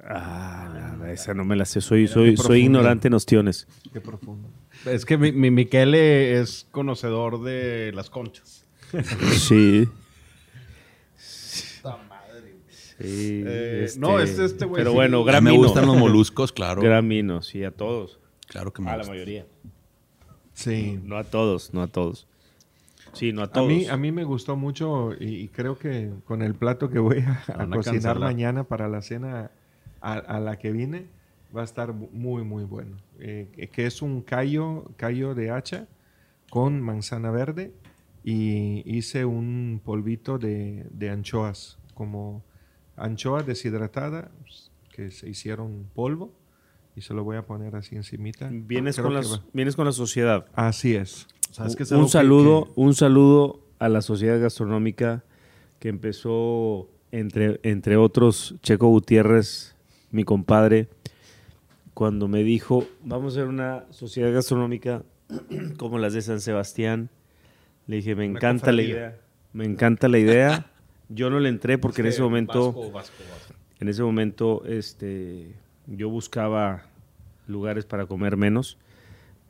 Ah, 0.04 0.96
la- 1.00 1.12
esa 1.12 1.34
no 1.34 1.44
me 1.44 1.54
la 1.56 1.66
sé. 1.66 1.80
Soy, 1.82 2.08
soy, 2.08 2.36
soy 2.38 2.62
ignorante 2.62 3.08
en 3.08 3.14
ostiones. 3.14 3.66
Qué 3.92 4.00
profundo. 4.00 4.48
Es 4.86 5.04
que 5.04 5.18
mi, 5.18 5.32
mi 5.32 5.50
Michele 5.50 6.40
es 6.40 6.66
conocedor 6.70 7.42
de 7.42 7.92
las 7.94 8.08
conchas. 8.08 8.64
Sí. 9.38 9.86
Sí, 13.00 13.42
Eh, 13.44 13.88
no, 13.98 14.20
es 14.20 14.38
este 14.38 14.64
güey, 14.66 14.80
Pero 14.80 14.90
sí. 14.90 14.94
bueno, 14.96 15.20
A 15.22 15.24
gran 15.24 15.44
me 15.44 15.50
gustan 15.50 15.86
los 15.86 15.96
moluscos, 15.96 16.52
claro. 16.52 16.80
Gran 16.80 17.08
vino, 17.08 17.42
sí, 17.42 17.64
a 17.64 17.70
todos. 17.72 18.20
Claro 18.46 18.72
que 18.72 18.82
me 18.82 18.90
A 18.90 18.96
la 18.96 19.04
mayoría. 19.04 19.46
Sí. 20.52 21.00
No 21.02 21.16
a 21.16 21.24
todos, 21.24 21.74
no 21.74 21.82
a 21.82 21.86
todos. 21.88 22.26
Sí, 23.12 23.32
no 23.32 23.42
a 23.42 23.44
A 23.44 23.48
todos. 23.52 23.68
mí, 23.68 23.86
a 23.86 23.96
mí 23.96 24.12
me 24.12 24.24
gustó 24.24 24.56
mucho 24.56 25.12
y, 25.18 25.36
y 25.36 25.48
creo 25.48 25.78
que 25.78 26.10
con 26.24 26.42
el 26.42 26.54
plato 26.54 26.90
que 26.90 26.98
voy 26.98 27.18
a, 27.20 27.42
a 27.48 27.62
a 27.62 27.66
cocinar 27.68 27.82
cancelar. 27.82 28.18
mañana 28.18 28.64
para 28.64 28.88
la 28.88 29.02
cena 29.02 29.50
a, 30.00 30.12
a 30.14 30.40
la 30.40 30.58
que 30.58 30.72
vine 30.72 31.06
va 31.56 31.62
a 31.62 31.64
estar 31.64 31.92
mu- 31.92 32.08
muy, 32.12 32.42
muy 32.44 32.64
bueno. 32.64 32.96
Eh, 33.18 33.48
que- 33.54 33.68
que 33.68 33.86
es 33.86 34.02
un 34.02 34.20
callo, 34.22 34.84
callo 34.96 35.34
de 35.34 35.50
hacha 35.50 35.86
con 36.50 36.80
manzana 36.80 37.30
verde 37.30 37.72
y 38.24 38.82
hice 38.86 39.24
un 39.24 39.80
polvito 39.84 40.38
de, 40.38 40.86
de 40.90 41.10
anchoas, 41.10 41.78
como 41.94 42.42
anchoa 42.96 43.42
deshidratada 43.42 44.30
pues, 44.42 44.70
que 44.92 45.10
se 45.10 45.28
hicieron 45.28 45.86
polvo 45.94 46.32
y 46.96 47.00
se 47.00 47.12
lo 47.14 47.24
voy 47.24 47.36
a 47.36 47.42
poner 47.42 47.74
así 47.76 47.96
encimita. 47.96 48.48
vienes, 48.52 48.96
Creo 48.96 49.06
con 49.06 49.14
la, 49.14 49.22
vienes 49.52 49.74
con 49.76 49.84
la 49.86 49.92
sociedad. 49.92 50.46
Así 50.54 50.94
es. 50.94 51.26
¿Sabes 51.50 51.76
qué 51.76 51.82
es 51.84 51.90
un 51.92 52.08
saludo, 52.08 52.64
que- 52.66 52.70
un 52.76 52.94
saludo 52.94 53.60
a 53.78 53.88
la 53.88 54.00
sociedad 54.02 54.40
gastronómica 54.40 55.24
que 55.78 55.88
empezó 55.88 56.88
entre, 57.12 57.60
entre 57.62 57.96
otros 57.96 58.54
Checo 58.62 58.88
Gutiérrez, 58.88 59.74
mi 60.10 60.24
compadre, 60.24 60.88
cuando 61.92 62.26
me 62.28 62.42
dijo, 62.42 62.86
vamos 63.04 63.34
a 63.36 63.38
hacer 63.40 63.48
una 63.48 63.84
sociedad 63.90 64.32
gastronómica 64.32 65.02
como 65.76 65.98
las 65.98 66.12
de 66.12 66.22
San 66.22 66.40
Sebastián. 66.40 67.10
Le 67.86 67.96
dije, 67.96 68.14
me 68.16 68.28
Una 68.28 68.38
encanta 68.38 68.72
la 68.72 68.82
idea. 68.82 69.20
Me 69.52 69.64
encanta 69.64 70.08
la 70.08 70.18
idea. 70.18 70.70
Yo 71.08 71.30
no 71.30 71.38
le 71.40 71.48
entré 71.48 71.78
porque 71.78 72.00
en 72.02 72.08
ese 72.08 72.22
momento 72.22 72.66
Vasco, 72.72 72.90
vasco, 72.92 73.14
vasco. 73.30 73.54
en 73.80 73.88
ese 73.88 74.02
momento 74.02 74.62
este, 74.66 75.54
yo 75.86 76.08
buscaba 76.08 76.84
lugares 77.46 77.84
para 77.84 78.06
comer 78.06 78.36
menos, 78.36 78.78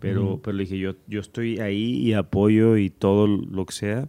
pero, 0.01 0.41
pero 0.43 0.57
le 0.57 0.65
dije, 0.65 0.79
yo, 0.79 0.95
yo 1.07 1.21
estoy 1.21 1.61
ahí 1.61 1.97
y 1.97 2.13
apoyo 2.13 2.77
y 2.77 2.91
todo 2.91 3.27
lo 3.27 3.65
que 3.67 3.73
sea, 3.73 4.09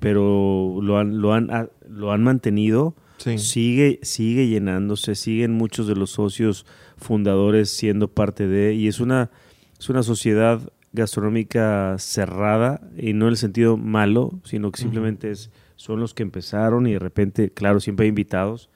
pero 0.00 0.80
lo 0.82 0.98
han, 0.98 1.20
lo 1.20 1.32
han, 1.34 1.50
ah, 1.50 1.68
lo 1.88 2.12
han 2.12 2.22
mantenido, 2.22 2.94
Sí. 3.18 3.36
sigue, 3.38 3.98
sigue 4.02 4.46
llenándose, 4.46 5.14
siguen 5.16 5.52
muchos 5.52 5.88
de 5.88 5.96
los 5.96 6.10
socios 6.10 6.64
fundadores 6.96 7.68
siendo 7.68 8.06
parte 8.08 8.46
de, 8.46 8.74
y 8.74 8.86
es 8.86 9.00
una, 9.00 9.30
es 9.78 9.88
una 9.88 10.04
sociedad 10.04 10.60
gastronómica 10.92 11.96
cerrada, 11.98 12.80
y 12.96 13.12
no 13.14 13.26
en 13.26 13.30
el 13.30 13.36
sentido 13.36 13.76
malo, 13.76 14.38
sino 14.44 14.70
que 14.70 14.80
simplemente 14.80 15.30
es, 15.32 15.50
son 15.78 16.00
los 16.00 16.12
que 16.12 16.24
empezaron 16.24 16.86
y 16.88 16.92
de 16.94 16.98
repente, 16.98 17.50
claro, 17.50 17.78
siempre 17.78 18.04
hay 18.04 18.08
invitados, 18.08 18.68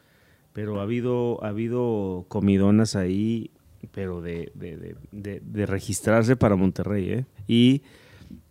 pero 0.53 0.79
ha 0.79 0.85
habido, 0.85 1.43
ha 1.45 1.49
habido 1.49 2.27
comidonas 2.29 2.95
ahí, 2.95 3.51
pero 3.91 4.21
de, 4.23 4.53
de, 4.55 4.97
de- 5.11 5.67
registrarse 5.67 6.37
para 6.37 6.55
Monterrey, 6.55 7.11
¿eh? 7.11 7.27
Y, 7.49 7.83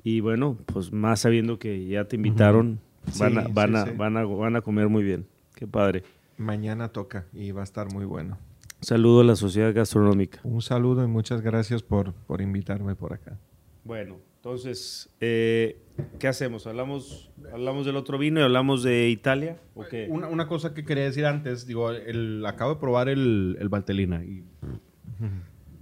y 0.04 0.20
bueno, 0.20 0.58
pues 0.66 0.92
más 0.92 1.22
sabiendo 1.22 1.58
que 1.60 1.88
ya 1.88 2.04
te 2.06 2.18
invitaron, 2.18 2.80
van, 3.18 3.38
a, 3.38 3.46
Sí, 3.46 3.52
van, 3.54 3.70
sí, 3.70 3.76
a, 3.78 3.86
sí. 3.86 3.92
van, 3.98 4.18
a, 4.18 4.26
van 4.26 4.56
a 4.58 4.62
comer 4.62 4.90
muy 4.90 5.04
bien. 5.04 5.26
Qué 5.56 5.66
padre. 5.66 6.04
Mañana 6.38 6.90
toca 6.90 7.28
y 7.34 7.52
va 7.52 7.62
a 7.62 7.64
estar 7.64 7.94
muy 7.94 8.04
bueno. 8.04 8.38
Saludo 8.82 9.22
a 9.22 9.24
la 9.24 9.36
sociedad 9.38 9.74
gastronómica. 9.74 10.40
Un 10.44 10.62
saludo 10.62 11.04
y 11.06 11.08
muchas 11.08 11.42
gracias 11.42 11.84
por, 11.84 12.14
por 12.14 12.42
invitarme 12.42 12.96
por 12.96 13.14
acá. 13.14 13.38
Bueno, 13.86 14.18
entonces, 14.42 15.08
eh, 15.20 15.78
¿qué 16.18 16.28
hacemos? 16.28 16.66
¿Hablamos, 16.66 17.30
¿Hablamos 17.54 17.86
del 17.86 17.96
otro 17.96 18.18
vino 18.18 18.40
y 18.40 18.44
hablamos 18.44 18.82
de 18.82 19.08
Italia? 19.08 19.58
¿O 19.76 19.86
qué? 19.86 20.08
Una, 20.10 20.30
una 20.30 20.48
cosa 20.48 20.74
que 20.74 20.84
quería 20.84 21.04
decir 21.04 21.28
antes, 21.28 21.68
digo, 21.68 21.92
el, 21.92 22.44
acabo 22.48 22.74
de 22.74 22.80
probar 22.80 23.08
el, 23.08 23.56
el 23.60 23.70
Valtelina 23.70 24.24
y 24.26 24.44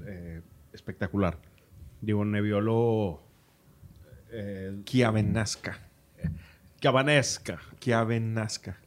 eh, 0.06 0.42
espectacular. 0.74 1.38
Digo, 2.02 2.26
Nebbiolo 2.26 3.24
eh, 4.30 4.76
Chiavenasca. 4.84 5.80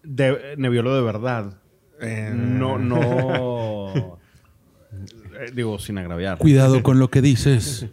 De, 0.02 0.54
Nebbiolo 0.58 0.94
de 0.94 1.00
verdad. 1.02 1.62
Eh, 1.98 2.30
No, 2.34 2.76
no. 2.76 3.94
eh, 5.40 5.50
digo, 5.54 5.78
sin 5.78 5.96
agraviar. 5.96 6.36
Cuidado 6.36 6.82
con 6.82 6.98
lo 6.98 7.08
que 7.08 7.22
dices. 7.22 7.86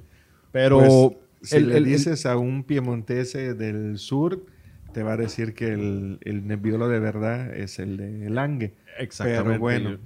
Pero 0.52 0.80
Pues, 0.80 1.29
si 1.42 1.56
el- 1.58 1.70
le 1.70 1.78
el- 1.78 1.84
el- 1.86 1.90
dices 1.92 2.26
a 2.26 2.38
un 2.38 2.64
piemontese 2.64 3.54
del 3.54 3.98
sur, 3.98 4.46
te 4.94 5.04
va 5.04 5.14
a 5.14 5.18
decir 5.18 5.54
que 5.54 5.72
el, 5.74 6.18
el 6.22 6.48
Nebbiolo 6.48 6.88
de 6.90 7.00
verdad 7.00 7.56
es 7.56 7.80
el 7.80 7.98
de 7.98 8.30
Lange. 8.30 8.74
Exactamente. 8.98 9.50
Pero 9.50 9.60
bueno, 9.60 9.98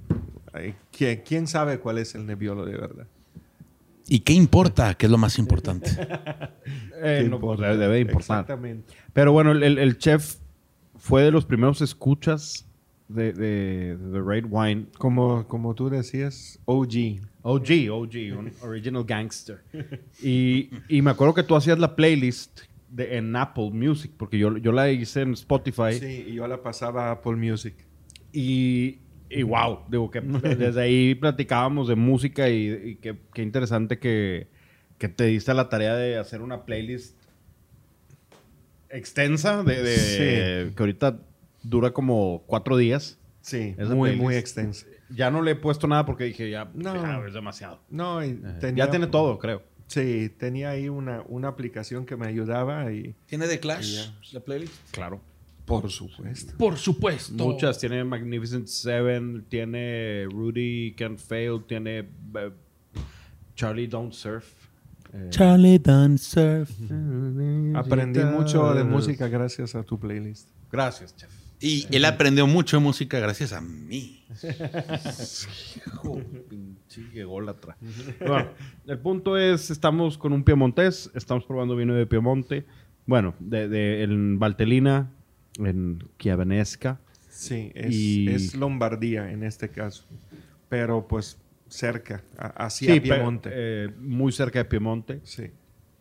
¿quién, 0.96 1.22
quién 1.26 1.46
sabe 1.46 1.78
cuál 1.78 1.98
es 1.98 2.14
el 2.14 2.26
Nebbiolo 2.26 2.64
de 2.66 2.76
verdad? 2.76 3.06
¿Y 4.06 4.20
qué 4.20 4.34
importa? 4.34 4.92
¿Qué 4.94 5.06
es 5.06 5.10
lo 5.12 5.16
más 5.18 5.38
importante? 5.38 5.90
eh, 7.02 7.20
¿Qué 7.22 7.28
no, 7.28 7.40
pues, 7.40 7.58
importa? 7.58 7.76
debe 7.76 8.00
importar. 8.00 8.40
Exactamente. 8.40 8.92
Pero 9.14 9.32
bueno, 9.32 9.52
el 9.52 9.98
chef 9.98 10.36
fue 10.96 11.22
de 11.22 11.30
los 11.30 11.46
primeros 11.46 11.80
escuchas 11.80 12.66
de, 13.14 13.32
de, 13.32 13.96
de 13.96 14.12
The 14.12 14.20
Red 14.24 14.46
Wine. 14.48 14.86
Como, 14.98 15.46
como 15.48 15.74
tú 15.74 15.88
decías, 15.88 16.58
OG. 16.64 17.20
OG, 17.42 17.68
OG, 17.90 18.14
un 18.38 18.52
original 18.62 19.04
gangster. 19.04 19.62
Y, 20.22 20.70
y 20.88 21.02
me 21.02 21.10
acuerdo 21.10 21.34
que 21.34 21.42
tú 21.42 21.54
hacías 21.56 21.78
la 21.78 21.94
playlist 21.96 22.62
de, 22.88 23.16
en 23.16 23.34
Apple 23.36 23.70
Music, 23.72 24.12
porque 24.16 24.38
yo, 24.38 24.56
yo 24.58 24.72
la 24.72 24.90
hice 24.90 25.22
en 25.22 25.32
Spotify. 25.34 25.92
Sí, 25.98 26.24
y 26.28 26.34
yo 26.34 26.46
la 26.46 26.62
pasaba 26.62 27.08
a 27.08 27.12
Apple 27.12 27.36
Music. 27.36 27.74
Y, 28.32 28.98
y 29.30 29.42
wow, 29.42 29.80
digo 29.88 30.10
que 30.10 30.20
desde 30.58 30.80
ahí 30.80 31.14
platicábamos 31.14 31.88
de 31.88 31.94
música 31.96 32.48
y, 32.48 32.70
y 32.84 32.94
qué, 32.96 33.16
qué 33.32 33.42
interesante 33.42 33.98
que, 33.98 34.48
que 34.98 35.08
te 35.08 35.24
diste 35.24 35.52
la 35.54 35.68
tarea 35.68 35.94
de 35.96 36.16
hacer 36.18 36.40
una 36.40 36.64
playlist 36.64 37.16
extensa, 38.90 39.62
de, 39.62 39.82
de- 39.82 40.72
que 40.74 40.82
ahorita 40.82 41.18
dura 41.64 41.90
como 41.92 42.44
cuatro 42.46 42.76
días. 42.76 43.18
Sí, 43.40 43.74
Esa 43.76 43.94
muy, 43.94 44.10
playlist. 44.10 44.22
muy 44.22 44.34
extensa. 44.36 44.86
Ya 45.10 45.30
no 45.30 45.42
le 45.42 45.50
he 45.50 45.54
puesto 45.56 45.86
nada 45.86 46.06
porque 46.06 46.24
dije, 46.24 46.48
ya, 46.50 46.70
No. 46.74 46.94
ya, 46.94 47.22
es 47.26 47.34
demasiado. 47.34 47.80
No, 47.90 48.24
y 48.24 48.34
tenía- 48.60 48.86
ya 48.86 48.90
tiene 48.90 49.06
todo, 49.06 49.38
creo. 49.38 49.62
Sí, 49.86 50.30
tenía 50.38 50.70
ahí 50.70 50.88
una, 50.88 51.22
una 51.28 51.48
aplicación 51.48 52.06
que 52.06 52.16
me 52.16 52.26
ayudaba 52.26 52.90
y... 52.90 53.14
¿Tiene 53.26 53.46
de 53.46 53.60
Clash 53.60 54.08
la 54.32 54.40
playlist? 54.40 54.72
Claro. 54.92 55.20
Por 55.66 55.90
supuesto. 55.90 56.54
Por 56.58 56.76
supuesto. 56.78 57.32
Muchas. 57.44 57.78
Tiene 57.78 58.02
Magnificent 58.04 58.66
Seven, 58.66 59.44
tiene 59.48 60.26
Rudy 60.30 60.94
Can't 60.96 61.18
Fail, 61.18 61.62
tiene 61.66 61.98
eh, 62.34 62.50
Charlie 63.54 63.86
Don't 63.86 64.12
Surf. 64.12 64.46
eh, 65.12 65.26
Charlie 65.30 65.78
Dance 65.78 66.24
Surf. 66.24 66.70
Aprendí 67.76 68.20
mucho 68.24 68.74
de 68.74 68.84
música 68.84 69.28
gracias 69.28 69.74
a 69.74 69.82
tu 69.82 69.98
playlist. 69.98 70.48
Gracias, 70.72 71.14
chef. 71.16 71.30
Y 71.60 71.86
él 71.96 72.04
aprendió 72.04 72.46
mucho 72.46 72.76
de 72.76 72.82
música 72.82 73.18
gracias 73.20 73.52
a 73.52 73.60
mí. 73.60 74.24
Hijo, 75.86 76.20
pinche 76.48 77.02
ególatra. 77.14 77.76
Bueno, 78.20 78.50
el 78.86 78.98
punto 78.98 79.36
es, 79.38 79.70
estamos 79.70 80.18
con 80.18 80.32
un 80.32 80.44
piemontés, 80.44 81.10
estamos 81.14 81.44
probando 81.44 81.76
vino 81.76 81.94
de 81.94 82.06
Piemonte. 82.06 82.64
Bueno, 83.06 83.34
de, 83.38 83.68
de- 83.68 84.02
en 84.02 84.38
Valtelina, 84.38 85.10
en 85.58 86.02
Chiavenesca. 86.18 87.00
Sí, 87.30 87.70
es, 87.74 87.94
Y- 87.94 88.28
es 88.28 88.54
Lombardía 88.54 89.30
en 89.30 89.42
este 89.42 89.68
caso. 89.70 90.04
Pero 90.68 91.06
pues 91.06 91.38
cerca, 91.68 92.22
a- 92.36 92.64
hacia 92.66 92.94
pe- 92.94 93.00
Piemonte. 93.00 93.50
eh, 93.52 93.90
muy 94.00 94.32
cerca 94.32 94.58
de 94.60 94.64
Piemonte. 94.66 95.20
sí. 95.24 95.50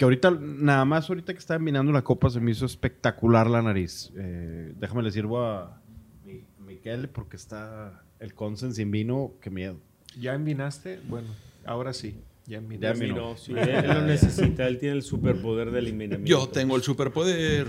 Que 0.03 0.05
ahorita, 0.05 0.31
nada 0.31 0.83
más 0.83 1.07
ahorita 1.09 1.31
que 1.31 1.39
estaba 1.39 1.59
mirando 1.59 1.93
la 1.93 2.01
copa, 2.01 2.29
se 2.29 2.41
me 2.41 2.51
hizo 2.51 2.65
espectacular 2.65 3.49
la 3.49 3.61
nariz. 3.61 4.11
Eh, 4.17 4.73
déjame 4.77 5.01
le 5.01 5.11
sirvo 5.11 5.41
a 5.45 5.81
mi, 6.25 6.43
Miquel 6.59 7.07
porque 7.07 7.37
está 7.37 8.03
el 8.19 8.33
Consen 8.33 8.73
sin 8.73 8.91
vino, 8.91 9.31
qué 9.39 9.49
miedo. 9.49 9.77
¿Ya 10.19 10.33
envinaste? 10.33 10.99
Bueno, 11.07 11.29
ahora 11.63 11.93
sí. 11.93 12.17
Ya 12.47 12.57
enviné. 12.57 12.81
Ya 12.81 12.91
enviné. 12.91 13.13
No, 13.13 13.37
sí, 13.37 13.53
él, 13.55 13.87
lo 13.87 14.01
necesita, 14.01 14.67
él 14.67 14.77
tiene 14.77 14.95
el 14.97 15.03
superpoder 15.03 15.71
del 15.71 15.85
eliminamiento. 15.87 16.29
Yo 16.29 16.49
tengo 16.49 16.75
el 16.75 16.81
superpoder. 16.81 17.67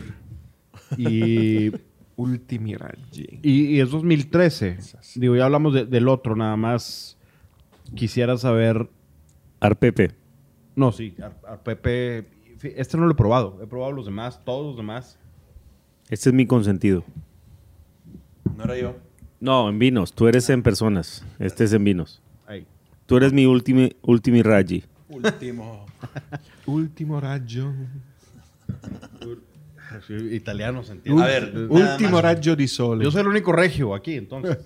Y, 0.98 1.70
Ultimiraggi. 2.16 3.38
y, 3.44 3.76
y 3.76 3.80
es 3.80 3.90
2013. 3.90 4.78
Digo, 5.14 5.36
ya 5.36 5.44
hablamos 5.44 5.72
de- 5.72 5.86
del 5.86 6.08
otro, 6.08 6.34
nada 6.34 6.56
más 6.56 7.16
quisiera 7.94 8.36
saber. 8.38 8.88
Arpepe. 9.60 10.23
No, 10.76 10.92
sí, 10.92 11.14
Ar- 11.22 11.62
Pepe. 11.62 12.26
Este 12.62 12.96
no 12.96 13.04
lo 13.06 13.12
he 13.12 13.16
probado. 13.16 13.58
He 13.62 13.66
probado 13.66 13.92
los 13.92 14.06
demás, 14.06 14.40
todos 14.44 14.66
los 14.66 14.76
demás. 14.76 15.18
Este 16.08 16.30
es 16.30 16.34
mi 16.34 16.46
consentido. 16.46 17.04
No 18.56 18.64
era 18.64 18.76
yo. 18.78 18.96
No, 19.40 19.68
en 19.68 19.78
vinos. 19.78 20.12
Tú 20.14 20.28
eres 20.28 20.48
en 20.50 20.62
personas. 20.62 21.24
Este 21.38 21.64
es 21.64 21.72
en 21.72 21.84
vinos. 21.84 22.22
Ahí. 22.46 22.66
Tú 23.06 23.16
eres 23.16 23.32
mi 23.32 23.44
ultimi, 23.46 23.94
ultimi 24.02 24.42
raggi. 24.42 24.84
Último. 25.08 25.84
Último 26.66 27.20
raggio. 27.20 27.72
Italiano 30.30 30.82
se 30.82 30.92
entiende. 30.92 31.22
A 31.22 31.26
ver, 31.26 31.66
Último 31.68 32.20
raggio 32.20 32.56
di 32.56 32.66
sole. 32.66 33.04
Yo 33.04 33.10
soy 33.10 33.20
el 33.20 33.28
único 33.28 33.52
regio 33.52 33.94
aquí, 33.94 34.14
entonces. 34.14 34.58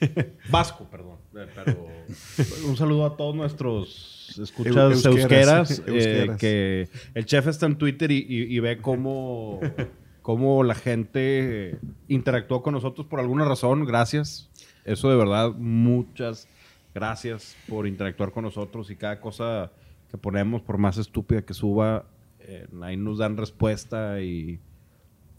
Vasco, 0.50 0.84
perdón. 0.84 1.16
Pero 1.32 1.88
un 2.66 2.76
saludo 2.76 3.06
a 3.06 3.16
todos 3.16 3.34
nuestros 3.34 4.15
escuchas 4.38 4.74
Eu- 5.04 5.10
euskeras. 5.12 5.70
euskeras, 5.70 5.78
eh, 5.80 5.82
euskeras. 5.86 6.38
que 6.38 6.88
el 7.14 7.24
chef 7.26 7.46
está 7.48 7.66
en 7.66 7.76
Twitter 7.76 8.10
y, 8.10 8.18
y- 8.28 8.56
y 8.56 8.60
ve 8.60 8.78
cómo, 8.78 9.60
cómo 10.22 10.62
la 10.64 10.74
gente 10.74 11.78
interactuó 12.08 12.62
con 12.62 12.74
nosotros 12.74 13.06
por 13.06 13.20
alguna 13.20 13.44
razón. 13.44 13.84
Gracias. 13.84 14.50
Eso 14.84 15.10
de 15.10 15.16
verdad, 15.16 15.52
muchas 15.56 16.48
gracias 16.94 17.56
por 17.68 17.86
interactuar 17.86 18.30
con 18.32 18.44
nosotros 18.44 18.90
y 18.90 18.96
cada 18.96 19.20
cosa 19.20 19.70
que 20.10 20.16
ponemos, 20.16 20.62
por 20.62 20.78
más 20.78 20.96
estúpida 20.98 21.42
que 21.42 21.52
suba, 21.54 22.06
eh, 22.40 22.66
ahí 22.82 22.96
nos 22.96 23.18
dan 23.18 23.36
respuesta 23.36 24.20
y, 24.22 24.60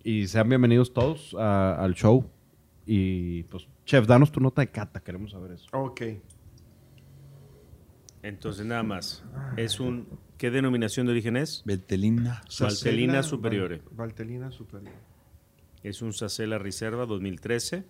y 0.04 0.28
sean 0.28 0.50
bienvenidos 0.50 0.94
todos 0.94 1.34
a- 1.40 1.76
al 1.82 1.94
show. 1.96 2.30
Y 2.86 3.44
pues, 3.44 3.68
chef, 3.86 4.06
danos 4.08 4.32
tu 4.32 4.40
nota 4.42 4.62
de 4.62 4.68
cata, 4.70 5.00
queremos 5.02 5.32
saber 5.32 5.52
eso. 5.54 5.68
Ok. 5.72 6.02
Entonces, 8.28 8.66
nada 8.66 8.84
más. 8.84 9.24
Es 9.56 9.80
un. 9.80 10.08
¿Qué 10.38 10.52
denominación 10.52 11.08
de 11.08 11.14
origen 11.14 11.38
es? 11.38 11.64
Valtelina 11.66 12.44
Sacela 12.50 13.24
Superiore. 13.24 13.78
Val- 13.78 13.96
Valtelina 14.10 14.52
Superiore. 14.52 14.96
Es 15.84 16.02
un 16.02 16.14
Sacela 16.14 16.58
Reserva 16.58 17.06
2013. 17.06 17.86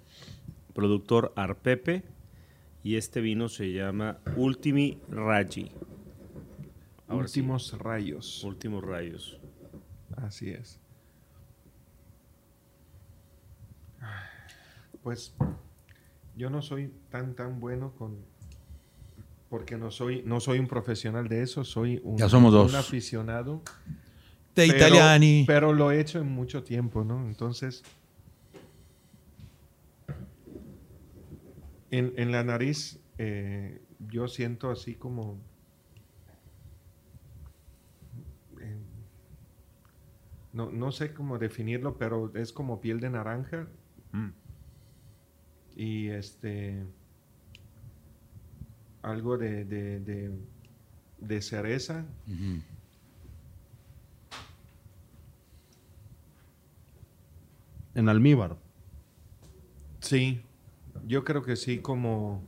Productor 0.73 1.33
Arpepe. 1.35 2.03
Y 2.83 2.95
este 2.95 3.19
vino 3.19 3.49
se 3.49 3.73
llama 3.73 4.19
Ultimi 4.37 4.99
Raggi. 5.09 5.71
Ahora 7.07 7.27
sí, 7.27 7.39
Últimos 7.41 7.77
rayos. 7.79 8.43
Últimos 8.43 8.83
Rayos. 8.83 9.39
Así 10.17 10.49
es. 10.51 10.79
Pues 15.03 15.33
yo 16.35 16.49
no 16.49 16.61
soy 16.61 16.91
tan 17.09 17.33
tan 17.35 17.59
bueno 17.59 17.93
con 17.97 18.17
porque 19.49 19.77
no 19.77 19.91
soy 19.91 20.21
no 20.25 20.39
soy 20.39 20.59
un 20.59 20.67
profesional 20.67 21.27
de 21.27 21.41
eso, 21.43 21.63
soy 21.63 22.01
un, 22.03 22.17
Ya 22.17 22.27
somos 22.29 22.51
dos. 22.53 22.71
un 22.71 22.77
aficionado. 22.79 23.61
De 24.55 24.65
pero- 24.67 24.75
Italiani. 24.75 25.43
Pero 25.47 25.71
lo 25.73 25.91
he 25.91 25.99
hecho 25.99 26.19
en 26.19 26.27
mucho 26.31 26.63
tiempo, 26.63 27.03
¿no? 27.03 27.25
Entonces 27.27 27.83
en, 31.91 32.13
en 32.17 32.31
la 32.31 32.43
nariz 32.43 32.99
eh, 33.17 33.81
yo 34.09 34.27
siento 34.27 34.69
así 34.69 34.95
como 34.95 35.37
eh, 38.59 38.77
no, 40.53 40.71
no 40.71 40.91
sé 40.91 41.13
cómo 41.13 41.37
definirlo, 41.37 41.97
pero 41.97 42.31
es 42.35 42.51
como 42.51 42.81
piel 42.81 42.99
de 42.99 43.09
naranja. 43.09 43.67
Y 45.75 46.07
este. 46.07 46.83
Algo 49.01 49.37
de, 49.37 49.63
de, 49.65 49.99
de, 49.99 50.31
de 51.19 51.41
cereza. 51.41 52.05
En 57.95 58.09
almíbar. 58.09 58.57
Sí. 59.99 60.41
Yo 61.05 61.23
creo 61.23 61.43
que 61.43 61.55
sí, 61.55 61.79
como. 61.79 62.43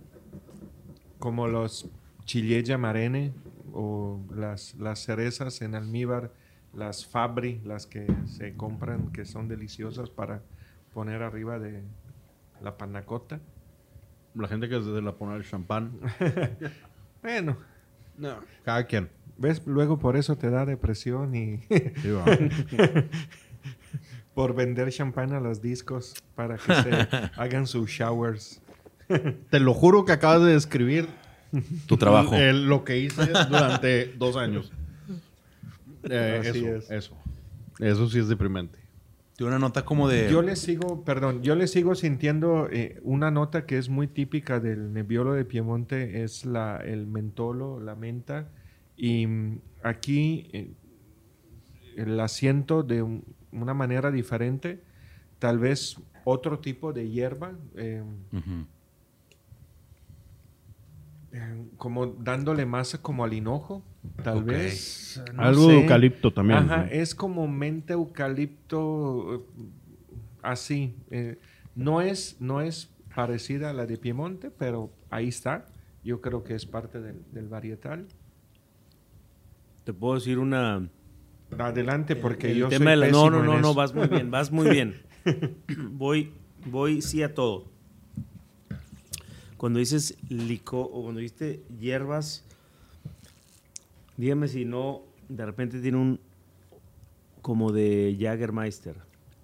Como 1.20 1.48
los 1.48 1.90
Chilella 2.24 2.78
Marene 2.78 3.34
o 3.74 4.22
las, 4.34 4.76
las 4.76 5.00
cerezas 5.00 5.62
en 5.62 5.76
almíbar, 5.76 6.32
las 6.74 7.06
Fabri, 7.06 7.60
las 7.66 7.88
que 7.88 8.08
se 8.26 8.56
compran, 8.56 9.12
que 9.12 9.26
son 9.26 9.48
deliciosas 9.48 10.10
para 10.10 10.42
poner 10.94 11.24
arriba 11.24 11.60
de 11.60 11.84
la 12.62 12.78
panacota. 12.78 13.42
La 14.40 14.48
gente 14.48 14.70
que 14.70 14.82
se 14.82 15.02
la 15.02 15.12
pone 15.14 15.36
el 15.36 15.44
champán. 15.48 15.92
Bueno, 17.22 17.58
No. 18.18 18.36
Cada 18.64 18.86
quien. 18.86 19.10
¿ves? 19.38 19.62
Luego 19.66 20.00
por 20.00 20.16
eso 20.16 20.38
te 20.38 20.50
da 20.50 20.66
depresión 20.66 21.36
y 21.36 21.58
Sí, 21.70 22.12
por 24.34 24.56
vender 24.56 24.90
champán 24.92 25.34
a 25.34 25.40
los 25.40 25.62
discos 25.62 26.14
para 26.36 26.58
que 26.58 26.74
se 26.74 26.92
hagan 27.36 27.68
sus 27.68 27.90
showers. 27.90 28.62
Te 29.50 29.60
lo 29.60 29.74
juro 29.74 30.06
que 30.06 30.12
acabas 30.14 30.42
de 30.46 30.54
describir 30.54 31.08
Tu 31.88 31.98
trabajo. 31.98 32.36
el- 32.36 32.68
lo 32.70 32.84
que 32.84 33.00
hice 33.00 33.26
durante 33.50 34.14
dos 34.18 34.38
años. 34.38 34.72
Eh, 36.04 36.38
Así 36.48 36.60
eso, 36.66 36.76
es. 36.76 36.92
eso. 36.92 37.18
Eso 37.80 38.08
sí 38.10 38.20
es 38.20 38.28
deprimente. 38.30 38.78
Tiene 39.40 39.52
una 39.52 39.60
nota 39.60 39.86
como 39.86 40.10
de. 40.10 40.28
Yo 40.30 40.42
le 40.42 40.58
sigo, 40.58 41.06
perdón, 41.06 41.42
yo 41.44 41.56
le 41.56 41.68
sigo 41.68 41.96
sintiendo 41.96 42.68
eh, 42.70 43.00
una 43.04 43.32
nota 43.32 43.66
que 43.66 43.78
es 43.78 43.88
muy 43.88 44.08
típica 44.08 44.60
del 44.60 44.92
Nebbiolo 44.92 45.32
de 45.32 45.46
Piemonte, 45.46 46.24
es 46.26 46.44
la, 46.44 46.76
el 46.84 47.08
mentolo, 47.08 47.80
la 47.80 47.96
menta. 47.96 48.50
Y 48.98 49.26
mm, 49.28 49.62
aquí 49.82 50.50
eh, 50.52 50.74
la 52.06 52.28
siento 52.28 52.84
de 52.84 53.02
un- 53.02 53.24
una 53.54 53.74
manera 53.74 54.12
diferente, 54.12 54.84
tal 55.40 55.58
vez 55.58 55.96
otro 56.26 56.60
tipo 56.60 56.92
de 56.92 57.10
hierba, 57.10 57.54
eh, 57.78 58.04
Ujú. 58.34 58.66
eh, 61.32 61.66
como 61.78 62.08
dándole 62.08 62.66
más 62.66 62.98
como 62.98 63.24
al 63.24 63.32
hinojo, 63.32 63.84
tal 64.24 64.44
vez. 64.44 65.22
no 65.34 65.42
Algo 65.42 65.68
de 65.68 65.82
eucalipto 65.82 66.32
también. 66.32 66.60
Ajá, 66.60 66.78
¿no? 66.86 66.92
es 66.92 67.16
como 67.16 67.48
mente 67.48 67.94
eucalipto 67.94 69.36
eh, 69.36 69.64
así. 70.42 70.96
eh, 71.12 71.38
no, 71.76 72.02
es, 72.02 72.38
no 72.40 72.62
es 72.62 72.90
parecida 73.16 73.70
a 73.70 73.74
la 73.74 73.86
de 73.86 73.98
Piemonte, 73.98 74.52
pero 74.52 74.92
ahí 75.10 75.28
está. 75.28 75.66
Yo 76.04 76.22
creo 76.22 76.44
que 76.44 76.56
es 76.56 76.66
parte 76.66 77.00
del, 77.02 77.22
del 77.32 77.48
varietal. 77.48 78.08
Te 79.84 79.94
puedo 79.94 80.16
decir 80.16 80.40
una. 80.40 80.90
Adelante, 81.58 82.16
porque 82.16 82.52
el 82.52 82.58
yo 82.58 82.70
tema 82.70 82.86
soy 82.86 82.90
de 82.92 82.96
la- 82.98 83.10
No, 83.12 83.30
no, 83.30 83.44
no, 83.44 83.60
no, 83.60 83.74
vas 83.74 83.94
muy 83.94 84.08
bien, 84.08 84.30
vas 84.30 84.52
muy 84.52 84.70
bien. 84.70 85.02
voy, 85.92 86.32
voy 86.66 87.02
sí 87.02 87.24
a 87.24 87.34
todo. 87.34 87.66
cuando 89.58 89.80
dices 89.80 90.16
licor 90.30 90.88
o 90.94 91.02
cuando 91.04 91.20
dijiste 91.20 91.62
hierbas, 91.80 92.46
dígame 94.20 94.48
si 94.48 94.66
no, 94.66 95.04
de 95.30 95.46
repente 95.46 95.80
tiene 95.80 95.98
un 95.98 96.20
como 97.42 97.72
de 97.72 98.18
Jagermeister. 98.20 98.96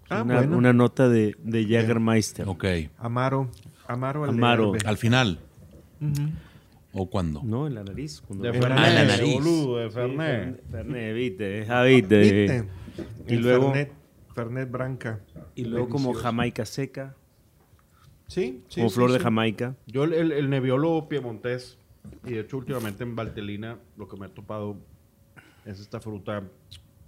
Ah, 0.10 0.22
una, 0.24 0.36
bueno. 0.38 0.58
una 0.58 0.74
nota 0.74 1.08
de, 1.10 1.36
de 1.44 1.64
Jagermeister. 1.66 2.48
Ok. 2.48 2.66
Amaro. 2.98 3.50
Amaro. 3.88 4.24
al 4.26 4.30
Amaro. 4.32 4.74
Al 4.86 4.98
final. 4.98 5.40
¿O 6.94 7.10
cuándo? 7.10 7.42
No, 7.44 7.68
en 7.68 7.76
la 7.76 7.84
nariz. 7.84 8.22
cuando- 8.26 8.44
De 8.44 8.50
En 8.50 8.56
la 8.62 8.68
Fernet, 8.68 8.94
la 8.94 9.04
nariz. 9.06 9.34
boludo, 9.34 9.78
de 9.78 9.90
Sí, 9.90 9.94
Fernet. 9.96 10.64
Fernet, 10.70 11.16
viste, 11.16 11.66
ah, 11.70 11.84
viste. 11.84 12.20
¿Viste? 12.20 12.68
Y 13.28 13.34
El 13.36 13.42
luego- 13.42 13.72
Fernet, 13.74 13.92
Fernet 14.34 14.72
Branca. 14.72 15.20
Y 15.56 15.66
luego 15.66 15.90
como. 15.90 16.14
Jamaica 16.14 16.66
seca, 16.66 17.16
Sí, 18.28 18.64
sí. 18.70 18.82
como 18.82 18.90
sí, 18.90 18.96
flor 18.96 19.12
de 19.12 19.18
sí. 19.18 19.24
Jamaica. 19.24 19.76
Yo 19.88 20.04
el, 20.04 20.14
el, 20.14 20.32
el 20.32 20.50
Nebbiolo 20.50 21.08
piemontés, 21.10 21.78
y 22.26 22.32
de 22.32 22.40
hecho 22.42 22.58
últimamente 22.58 23.04
en 23.04 23.16
Valtelina 23.16 23.80
lo 23.98 24.08
que 24.08 24.18
me 24.18 24.28
he 24.28 24.30
topado 24.30 24.78
es 25.66 25.80
esta 25.80 26.00
fruta 26.00 26.44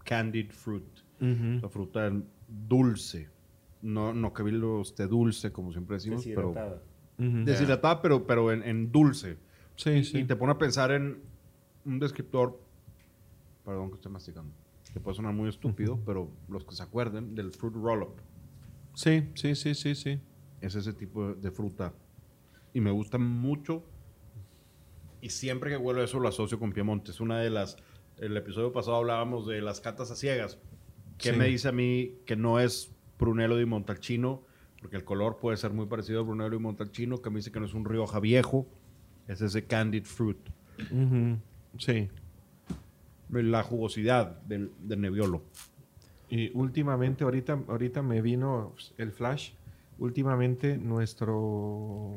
candied 0.04 0.52
fruit, 0.52 0.88
Ujú. 1.20 1.60
la 1.62 1.70
fruta 1.70 2.12
dulce. 2.48 3.30
No, 3.82 4.14
no 4.14 4.34
que 4.34 4.44
lo 4.44 4.82
esté 4.82 5.06
dulce, 5.08 5.52
como 5.52 5.72
siempre 5.72 5.98
decimos, 5.98 6.24
pero 6.26 6.48
Deshidratada. 6.54 6.84
Ujú. 7.20 7.46
deshidratada, 7.46 8.02
pero, 8.02 8.26
pero 8.26 8.52
en, 8.52 8.64
en 8.64 8.92
dulce. 8.92 9.38
Sí, 9.76 9.90
Y 9.92 10.04
sí. 10.04 10.24
te 10.26 10.36
pone 10.36 10.54
a 10.54 10.58
pensar 10.58 10.92
en 10.92 11.22
un 11.86 12.00
descriptor, 12.00 12.60
perdón 13.64 13.90
que 13.90 13.96
estoy 13.96 14.12
masticando, 14.12 14.52
que 14.92 15.00
puede 15.00 15.16
sonar 15.16 15.34
muy 15.34 15.50
estúpido, 15.50 16.00
pero 16.06 16.32
los 16.48 16.66
que 16.66 16.74
se 16.76 16.82
acuerden 16.84 17.36
del 17.36 17.52
fruit 17.52 17.76
roll-up, 17.76 18.16
Sí, 18.96 19.30
sí, 19.36 19.54
sí, 19.54 19.76
sí, 19.76 19.94
sí. 19.94 20.20
es 20.60 20.74
ese 20.74 20.92
tipo 20.94 21.28
de, 21.30 21.36
de 21.36 21.52
fruta. 21.52 21.94
Y 22.74 22.82
me 22.82 22.90
gusta 22.90 23.20
mucho. 23.20 23.84
Y 25.28 25.30
siempre 25.30 25.70
que 25.70 25.76
huelo 25.76 26.02
eso 26.02 26.22
lo 26.22 26.30
asocio 26.30 26.58
con 26.58 26.72
Piemonte. 26.72 27.12
Es 27.12 27.20
una 27.20 27.38
de 27.40 27.50
las... 27.50 27.76
El 28.18 28.38
episodio 28.38 28.72
pasado 28.72 28.96
hablábamos 28.96 29.46
de 29.46 29.60
las 29.60 29.82
catas 29.82 30.10
a 30.10 30.16
ciegas. 30.16 30.58
¿Qué 31.18 31.34
Sí. 31.34 31.38
me 31.38 31.48
dice 31.48 31.68
a 31.68 31.74
mí 31.74 32.14
que 32.26 32.38
no 32.38 32.62
es 32.62 32.96
Brunello 33.20 33.58
di 33.58 33.66
Montalcino? 33.66 34.46
Porque 34.80 34.96
el 34.96 35.04
color 35.04 35.38
puede 35.38 35.58
ser 35.58 35.74
muy 35.74 35.86
parecido 35.86 36.22
a 36.22 36.24
Brunello 36.24 36.52
di 36.52 36.60
Montalcino. 36.60 37.22
Que 37.22 37.30
me 37.30 37.40
dice 37.40 37.52
que 37.52 37.60
no 37.60 37.66
es 37.66 37.74
un 37.74 37.84
Rioja 37.84 38.22
viejo. 38.22 38.68
Es 39.28 39.42
ese 39.42 39.66
candied 39.66 40.06
fruit. 40.06 40.38
Sí. 41.78 42.08
La 43.30 43.64
jugosidad 43.64 44.40
del, 44.44 44.72
del 44.80 45.02
Nebbiolo. 45.02 45.44
Y 46.30 46.52
últimamente, 46.58 47.26
ahorita, 47.26 47.66
ahorita 47.68 48.02
me 48.02 48.22
vino 48.22 48.74
el 48.98 49.12
flash. 49.12 49.52
Últimamente 50.00 50.78
nuestro 50.78 52.16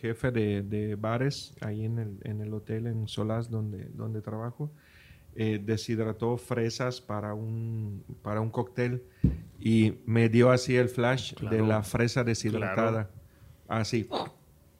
jefe 0.00 0.30
de, 0.30 0.62
de 0.62 0.94
bares 0.96 1.54
ahí 1.60 1.84
en 1.84 1.98
el, 1.98 2.16
en 2.24 2.40
el 2.40 2.52
hotel 2.54 2.86
en 2.86 3.06
Solás 3.08 3.50
donde, 3.50 3.88
donde 3.94 4.20
trabajo 4.22 4.70
eh, 5.36 5.60
deshidrató 5.64 6.36
fresas 6.36 7.00
para 7.00 7.34
un, 7.34 8.02
para 8.22 8.40
un 8.40 8.50
cóctel 8.50 9.02
y 9.60 9.94
me 10.06 10.28
dio 10.28 10.50
así 10.50 10.74
el 10.76 10.88
flash 10.88 11.32
de 11.34 11.36
Claro. 11.48 11.66
la 11.66 11.82
fresa 11.82 12.24
deshidratada. 12.24 13.10
Así. 13.68 14.08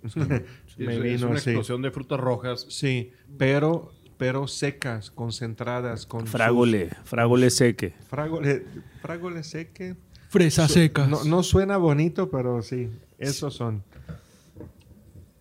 Sí, 0.06 0.20
me 0.20 0.36
es, 0.36 0.98
es 0.98 1.02
vino 1.02 1.26
una 1.28 1.36
así. 1.38 1.50
explosión 1.50 1.82
de 1.82 1.90
frutas 1.90 2.18
rojas. 2.18 2.66
Sí, 2.70 3.12
pero, 3.36 3.92
pero 4.16 4.48
secas, 4.48 5.10
concentradas. 5.10 6.06
Con 6.06 6.22
sus- 6.22 6.30
Fragole, 6.30 6.90
fragole 7.04 7.50
seque. 7.50 7.94
Fragole, 8.08 8.64
fragole 9.02 9.42
seque. 9.44 9.96
Fresas 10.28 10.72
secas. 10.72 11.08
No, 11.08 11.24
no 11.24 11.42
suena 11.42 11.76
bonito, 11.76 12.30
pero 12.30 12.62
sí, 12.62 12.90
esos 13.18 13.54
son. 13.54 13.82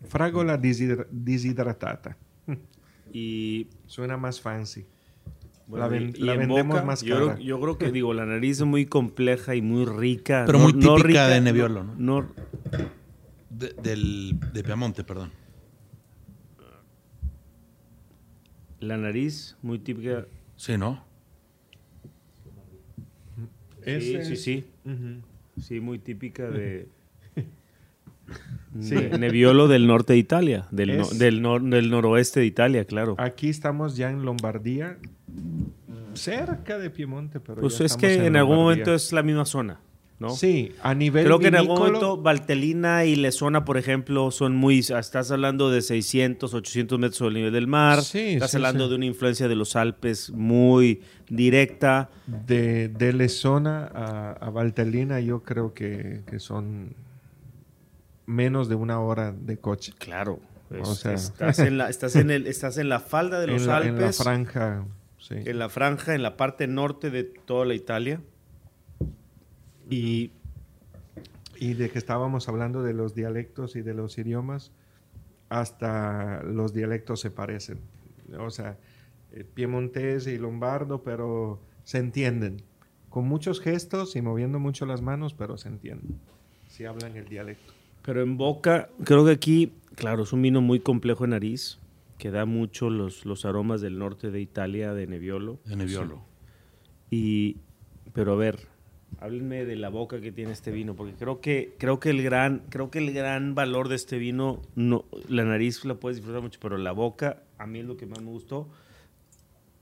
Fragola 0.08 0.58
deshidra- 0.62 1.08
deshidratata. 1.12 2.18
Y, 3.14 3.68
Suena 3.86 4.18
más 4.18 4.42
fancy. 4.42 4.86
bueno, 5.68 5.86
la 5.86 5.90
ven- 5.90 6.14
y- 6.16 6.20
y 6.20 6.24
la 6.26 6.34
en 6.34 6.40
vendemos 6.40 6.68
boca, 6.76 6.86
más 6.86 7.04
cara. 7.04 7.38
yo 7.40 7.60
creo 7.62 7.78
que, 7.78 7.92
digo, 7.92 8.14
la 8.14 8.26
nariz 8.26 8.60
es 8.60 8.66
muy 8.66 8.86
compleja 8.86 9.56
y 9.56 9.62
muy 9.62 9.86
rica. 9.86 10.44
Pero 10.46 10.60
muy 10.60 10.74
típica 10.74 11.28
de 11.28 11.42
Nebbiolo, 11.42 11.84
¿no? 11.84 11.96
no 11.98 12.28
De, 13.50 13.74
del, 13.82 14.38
de 14.54 14.64
Piamonte, 14.64 15.04
perdón. 15.04 15.32
La 18.80 18.96
nariz, 18.98 19.58
muy 19.64 19.80
típica. 19.80 20.28
Sí, 20.56 20.78
¿no? 20.78 21.04
Sí, 23.84 23.92
Ese 23.92 24.24
sí, 24.26 24.36
sí. 24.36 24.66
Sí, 25.62 25.80
muy 25.80 25.98
típica 26.00 26.50
de... 26.50 26.88
Sí. 28.80 28.96
Nebbiolo 28.96 29.68
del 29.68 29.88
norte 29.88 30.14
de 30.14 30.20
Italia, 30.20 30.68
del, 30.72 30.98
no- 30.98 31.10
del, 31.10 31.42
nor- 31.42 31.62
del 31.70 31.90
noroeste 31.90 32.40
de 32.42 32.46
Italia, 32.46 32.86
claro. 32.86 33.16
Aquí 33.18 33.50
estamos 33.50 33.96
ya 33.98 34.10
en 34.10 34.24
Lombardía, 34.26 34.98
cerca 36.14 36.78
de 36.78 36.90
Piemonte, 36.90 37.40
pero 37.40 37.62
Pues 37.62 37.78
ya 37.80 37.86
es 37.86 37.96
que 37.98 38.26
en 38.26 38.36
algún 38.36 38.56
momento 38.58 38.94
es 38.94 39.12
la 39.14 39.24
misma 39.24 39.46
zona, 39.46 39.80
¿no? 40.20 40.32
Sí, 40.32 40.72
a 40.82 40.96
nivel 40.96 41.26
Creo 41.26 41.38
que 41.40 41.48
en 41.48 41.56
algún 41.56 41.78
momento 41.78 42.18
Valtelina 42.18 43.06
y 43.06 43.16
Lesona, 43.16 43.64
por 43.66 43.78
ejemplo, 43.78 44.32
son 44.32 44.56
muy... 44.56 44.80
Estás 44.80 45.30
hablando 45.32 45.70
de 45.70 45.82
600, 45.82 46.54
800 46.54 46.98
metros 47.00 47.18
sobre 47.18 47.30
el 47.30 47.36
nivel 47.36 47.54
del 47.54 47.68
mar. 47.68 48.02
Sí, 48.02 48.20
estás 48.34 48.52
sí, 48.52 48.58
hablando 48.58 48.86
sí. 48.86 48.90
de 48.90 48.96
una 48.96 49.06
influencia 49.06 49.48
de 49.48 49.56
los 49.56 49.76
Alpes 49.76 50.32
muy 50.32 51.02
directa. 51.30 52.10
de, 52.26 52.88
de 52.90 53.14
Lesona 53.14 53.86
a, 53.94 54.32
a 54.32 54.50
Valtelina 54.50 55.20
yo 55.20 55.44
creo 55.44 55.74
que, 55.74 56.22
que 56.28 56.40
son 56.40 56.96
menos 58.28 58.70
de 58.70 58.76
una 58.76 59.00
hora 59.00 59.32
de 59.32 59.58
coche. 59.58 59.94
Claro. 59.98 60.40
O 60.82 60.94
sea- 60.94 61.14
estás, 61.14 61.58
en 61.60 61.78
la, 61.80 61.90
estás, 61.90 62.16
en 62.16 62.30
el, 62.30 62.46
estás 62.46 62.78
en 62.78 62.90
la 62.90 63.00
falda 63.00 63.40
de 63.40 63.48
los 63.54 63.62
en, 63.64 63.68
la, 63.68 63.82
en 63.82 63.96
la 63.96 64.02
Alpes, 64.02 64.18
franja, 64.18 64.86
sí. 65.18 65.36
en 65.38 65.58
la 65.58 65.70
franja, 65.70 66.14
en 66.14 66.22
la 66.22 66.38
parte 66.38 66.68
norte 66.68 67.10
de 67.10 67.24
toda 67.24 67.66
la 67.66 67.74
Italia. 67.74 68.22
Y 69.90 70.32
Y 71.60 71.74
de 71.74 71.90
que 71.90 71.98
estábamos 71.98 72.50
hablando 72.50 72.84
de 72.84 72.94
los 72.94 73.16
dialectos 73.16 73.76
y 73.76 73.82
de 73.82 73.94
los 73.96 74.18
idiomas, 74.20 74.72
hasta 75.50 76.44
los 76.44 76.74
dialectos 76.74 77.22
se 77.22 77.32
parecen. 77.32 77.80
O 78.38 78.50
sea, 78.50 78.78
eh, 79.32 79.44
piemontés 79.46 80.28
y 80.28 80.38
lombardo, 80.38 81.02
pero 81.04 81.60
se 81.84 81.98
entienden. 82.00 82.62
Con 83.10 83.26
muchos 83.28 83.62
gestos 83.62 84.16
y 84.18 84.22
moviendo 84.22 84.60
mucho 84.60 84.86
las 84.86 85.02
manos, 85.02 85.34
pero 85.34 85.58
se 85.58 85.70
entienden. 85.70 86.20
Si 86.68 86.84
hablan 86.86 87.16
el 87.16 87.28
dialecto. 87.30 87.74
Pero 88.08 88.22
en 88.22 88.38
boca, 88.38 88.88
creo 89.04 89.26
que 89.26 89.32
aquí, 89.32 89.74
claro, 89.96 90.24
es 90.24 90.32
un 90.32 90.42
vino 90.42 90.62
muy 90.62 90.80
complejo 90.80 91.26
en 91.26 91.32
nariz, 91.32 91.78
que 92.18 92.32
da 92.32 92.46
mucho 92.46 92.90
los, 92.90 93.26
los 93.26 93.44
aromas 93.44 93.82
del 93.82 94.00
norte 94.00 94.32
de 94.32 94.40
Italia, 94.40 94.94
de 94.94 95.08
Nebbiolo. 95.08 95.60
De 95.66 95.76
Nebbiolo. 95.76 96.22
Y, 97.12 97.58
pero 98.14 98.32
a 98.32 98.36
ver, 98.38 98.60
háblenme 99.20 99.66
de 99.66 99.76
la 99.76 99.90
boca 99.90 100.22
que 100.22 100.32
tiene 100.32 100.54
este 100.54 100.72
vino, 100.72 100.96
porque 100.96 101.16
creo 101.16 101.42
que, 101.42 101.76
creo 101.78 102.00
que 102.00 102.12
el 102.12 102.24
gran, 102.24 102.64
creo 102.70 102.90
que 102.90 103.00
el 103.00 103.12
gran 103.12 103.56
valor 103.56 103.90
de 103.90 103.96
este 103.96 104.18
vino, 104.18 104.62
no, 104.76 105.04
la 105.28 105.44
nariz 105.44 105.84
la 105.84 105.96
puedes 105.96 106.16
disfrutar 106.16 106.42
mucho, 106.42 106.62
pero 106.62 106.78
la 106.78 106.94
boca, 106.94 107.44
a 107.58 107.68
mí 107.68 107.80
es 107.80 107.86
lo 107.86 107.98
que 107.98 108.06
más 108.06 108.22
me 108.22 108.30
gustó. 108.30 108.70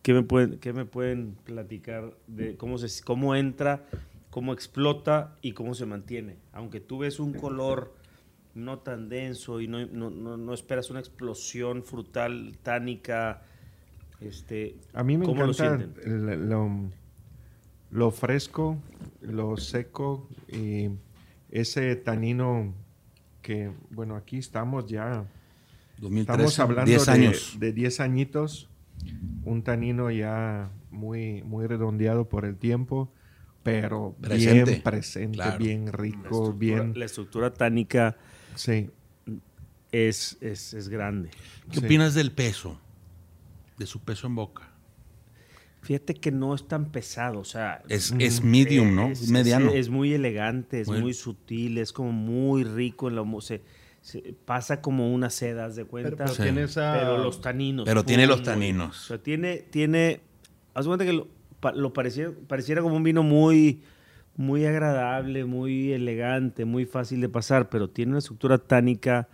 ¿Qué 0.02 0.16
me 0.16 0.24
pueden, 0.24 0.58
qué 0.58 0.74
me 0.74 0.86
pueden 0.86 1.36
platicar 1.44 2.18
de 2.26 2.58
cómo 2.58 2.80
se, 2.80 3.04
cómo 3.04 3.36
entra, 3.36 3.86
cómo 4.32 4.52
explota 4.52 5.36
y 5.44 5.52
cómo 5.52 5.76
se 5.76 5.86
mantiene? 5.86 6.38
Aunque 6.54 6.80
tú 6.80 6.98
ves 6.98 7.20
un 7.20 7.32
color 7.32 7.94
no 8.56 8.80
tan 8.80 9.10
denso 9.10 9.62
y 9.62 9.68
no, 9.68 9.86
no, 9.86 10.10
no- 10.10 10.38
no 10.38 10.54
esperas 10.54 10.90
una 10.90 11.00
explosión 11.00 11.84
frutal, 11.84 12.58
tánica, 12.64 13.42
este, 14.22 14.76
A 14.94 15.04
mí 15.04 15.18
me 15.18 15.26
¿cómo 15.26 15.44
lo 15.44 15.52
encanta 15.52 15.78
lo, 16.06 16.92
lo 17.92 18.12
fresco, 18.12 18.78
lo 19.22 19.58
seco 19.58 20.28
y 20.48 20.90
ese 21.52 21.96
tanino 21.96 22.74
que, 23.42 23.72
bueno, 23.92 24.16
aquí 24.16 24.38
estamos 24.38 24.86
ya, 24.88 25.26
2013, 25.98 26.44
estamos 26.44 26.60
hablando 26.60 26.92
10 26.92 27.08
de- 27.08 27.10
años. 27.10 27.58
De, 27.60 27.74
10 27.74 28.00
añitos, 28.00 28.70
un 29.46 29.64
tanino 29.64 30.12
ya 30.12 30.72
muy, 30.92 31.44
muy 31.44 31.68
redondeado 31.68 32.28
por 32.30 32.46
el 32.46 32.58
tiempo, 32.58 33.14
pero 33.64 34.16
Presente, 34.22 34.72
bien 34.72 34.84
presente, 34.84 35.38
claro. 35.38 35.60
bien 35.60 35.94
rico, 35.94 36.54
bien, 36.54 36.94
La 36.96 37.06
estructura 37.06 37.54
tánica 37.54 38.18
sí. 38.56 38.90
es, 39.92 40.38
es, 40.42 40.74
es 40.74 40.90
grande. 40.90 41.30
¿Qué 41.72 41.80
Sí. 41.80 41.86
opinas 41.86 42.14
del 42.14 42.32
peso? 42.32 42.80
De 43.78 43.86
su 43.86 44.00
peso 44.02 44.28
en 44.28 44.36
boca. 44.36 44.70
Fíjate 45.82 46.16
que 46.16 46.32
no 46.32 46.56
es 46.56 46.68
tan 46.68 46.92
pesado, 46.92 47.40
o 47.40 47.44
sea... 47.44 47.84
Es, 47.90 48.12
es 48.18 48.42
medium, 48.44 48.96
¿no? 48.96 49.08
es- 49.10 49.30
mediano. 49.30 49.70
Es, 49.70 49.76
es 49.76 49.90
muy 49.90 50.14
elegante, 50.14 50.82
es 50.82 50.88
Muy- 50.88 51.00
muy 51.02 51.14
sutil, 51.14 51.78
es 51.78 51.94
como 51.94 52.12
muy 52.12 52.64
rico 52.64 53.08
en 53.08 53.16
la... 53.16 53.24
Se, 53.42 53.62
se- 54.02 54.34
pasa 54.46 54.82
como 54.82 55.14
una 55.14 55.30
seda, 55.30 55.66
haz 55.66 55.76
de 55.76 55.86
cuenta. 55.86 56.10
Pero, 56.10 56.18
pero 56.18 56.34
Sí. 56.34 56.42
tiene 56.42 56.64
esa... 56.64 56.94
Pero 56.94 57.20
los 57.20 57.40
taninos. 57.40 57.86
Pero 57.86 58.04
tiene 58.04 58.26
los 58.26 58.38
muy- 58.38 58.46
taninos. 58.46 59.04
O 59.04 59.08
sea, 59.10 59.18
tiene, 59.22 59.58
tiene, 59.58 60.22
haz 60.74 60.88
cuenta 60.88 61.06
que 61.06 61.14
lo, 61.14 61.28
lo 61.76 61.94
pareciera, 61.94 62.32
pareciera 62.48 62.82
como 62.82 62.96
un 62.96 63.04
vino 63.04 63.22
muy, 63.22 63.84
muy 64.38 64.66
agradable, 64.66 65.46
muy 65.46 65.94
elegante, 65.94 66.66
muy 66.66 66.86
fácil 66.86 67.22
de 67.22 67.30
pasar, 67.30 67.70
pero 67.70 67.90
tiene 67.90 68.12
una 68.12 68.20
estructura 68.20 68.58
tánica 68.58 69.28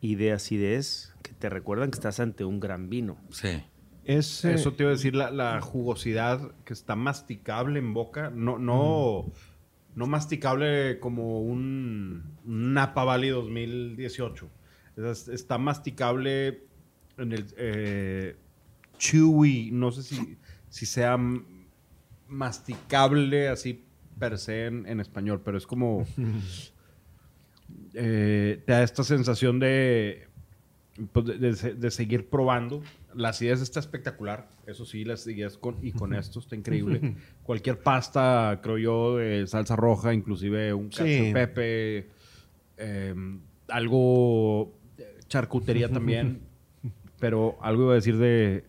y 0.00 0.16
de 0.16 0.32
acidez 0.32 1.14
que 1.22 1.32
te 1.32 1.48
recuerdan 1.48 1.90
que 1.90 1.96
estás 1.96 2.20
ante 2.20 2.44
un 2.44 2.60
gran 2.60 2.88
vino. 2.88 3.16
Sí. 3.30 3.62
Es, 4.04 4.44
eh, 4.44 4.54
Eso 4.54 4.72
te 4.74 4.84
iba 4.84 4.90
a 4.90 4.94
decir, 4.94 5.14
la, 5.16 5.30
la 5.30 5.60
jugosidad 5.60 6.52
que 6.64 6.72
está 6.72 6.94
masticable 6.96 7.78
en 7.80 7.92
boca, 7.94 8.30
no, 8.30 8.58
no, 8.58 9.26
no 9.96 10.06
masticable 10.06 10.98
como 11.00 11.40
un 11.40 12.22
Napa 12.44 13.02
Valley 13.04 13.30
2018. 13.30 14.48
Es- 14.96 15.28
está 15.28 15.58
masticable 15.58 16.62
en 17.18 17.32
el 17.32 17.46
eh, 17.56 18.36
chewy, 18.98 19.70
no 19.72 19.90
sé 19.92 20.02
si, 20.04 20.38
si 20.68 20.86
sea 20.86 21.16
masticable 22.28 23.48
así 23.48 23.84
per 24.18 24.38
se 24.38 24.66
en, 24.66 24.86
en 24.86 25.00
español, 25.00 25.40
pero 25.44 25.58
es 25.58 25.66
como... 25.66 26.04
eh, 27.94 28.62
te 28.66 28.72
da 28.72 28.82
esta 28.82 29.02
sensación 29.04 29.58
de, 29.58 30.28
pues, 31.12 31.26
de, 31.26 31.38
de 31.38 31.54
se- 31.54 31.74
de 31.74 31.90
seguir 31.90 32.28
probando. 32.28 32.82
La 33.14 33.30
acidez 33.30 33.60
está 33.62 33.80
espectacular. 33.80 34.48
Eso 34.66 34.84
sí, 34.84 35.04
la 35.04 35.14
acidez 35.14 35.56
con, 35.58 35.76
y 35.82 35.92
con 35.92 36.14
esto 36.14 36.38
está 36.40 36.54
increíble. 36.56 37.14
Cualquier 37.42 37.78
pasta, 37.80 38.60
creo 38.62 38.78
yo, 38.78 39.46
salsa 39.46 39.76
roja, 39.76 40.12
inclusive 40.12 40.74
un 40.74 40.88
cacho 40.88 41.04
Sí. 41.06 41.30
pepe, 41.32 42.10
eh, 42.76 43.14
algo, 43.68 44.78
charcutería 45.28 45.88
también. 45.88 46.40
Pero 47.18 47.56
algo 47.62 47.84
iba 47.84 47.92
a 47.92 47.94
decir 47.96 48.18
de 48.18 48.64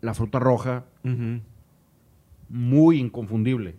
la 0.00 0.14
fruta 0.14 0.38
roja, 0.38 0.86
muy 2.48 2.98
inconfundible. 2.98 3.74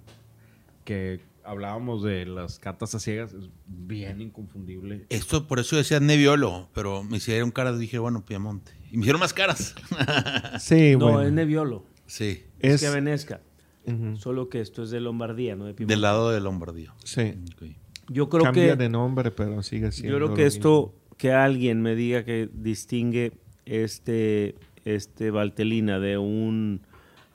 Que 0.90 1.20
hablábamos 1.44 2.02
de 2.02 2.26
las 2.26 2.58
catas 2.58 2.96
a 2.96 3.00
ciegas, 3.00 3.32
es 3.34 3.48
bien 3.68 4.22
inconfundible. 4.22 5.06
Esto, 5.10 5.48
por 5.48 5.60
eso 5.60 5.76
decía 5.76 6.00
Nebbiolo, 6.00 6.68
pero 6.74 7.04
me 7.04 7.18
hicieron 7.18 7.52
caras, 7.52 7.78
dije, 7.78 8.00
bueno, 8.00 8.26
Piamonte. 8.26 8.72
Y 8.92 8.98
me 8.98 9.02
hicieron 9.02 9.20
más 9.20 9.34
caras. 9.34 9.76
Sí, 10.60 10.94
no, 10.94 11.06
bueno. 11.12 11.22
es 11.22 11.32
Nebbiolo. 11.32 11.86
sí. 12.08 12.44
Es, 12.60 12.74
Es- 12.76 12.82
que 12.82 12.90
Venesca. 12.90 13.42
Ujú. 13.86 14.18
Solo 14.18 14.50
que 14.50 14.62
esto 14.62 14.82
es 14.82 14.90
de 14.90 15.00
Lombardía, 15.00 15.56
no 15.56 15.66
de 15.66 15.76
Piemonte. 15.76 15.94
Del 15.94 16.02
lado 16.02 16.32
de 16.32 16.40
Lombardía. 16.42 16.94
Sí. 17.04 17.36
Yo 18.08 18.28
creo 18.30 18.46
Cambia 18.46 18.70
que 18.70 18.76
de 18.76 18.90
nombre, 18.90 19.30
pero 19.30 19.62
sigue 19.62 19.92
siendo. 19.92 20.18
yo 20.18 20.26
creo 20.26 20.36
que 20.36 20.48
esto 20.48 20.96
que 21.18 21.32
alguien 21.34 21.84
me 21.84 21.94
diga 21.96 22.26
que 22.26 22.50
distingue 22.52 23.34
este 23.66 24.56
este 24.86 25.30
Valtelina 25.30 26.00
de 26.00 26.18
un 26.18 26.82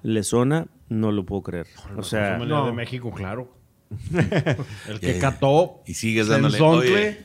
Lesona 0.02 0.66
no 0.88 1.12
lo 1.12 1.24
puedo 1.26 1.42
creer. 1.42 1.66
O 1.96 2.02
sea, 2.02 2.38
no. 2.38 2.66
de 2.66 2.72
México, 2.72 3.10
claro. 3.12 3.56
El 4.88 4.98
que 5.00 5.18
cató 5.18 5.82
Y 5.86 5.94
sigues 5.94 6.26
dándole. 6.28 6.60
Oye, 6.60 7.18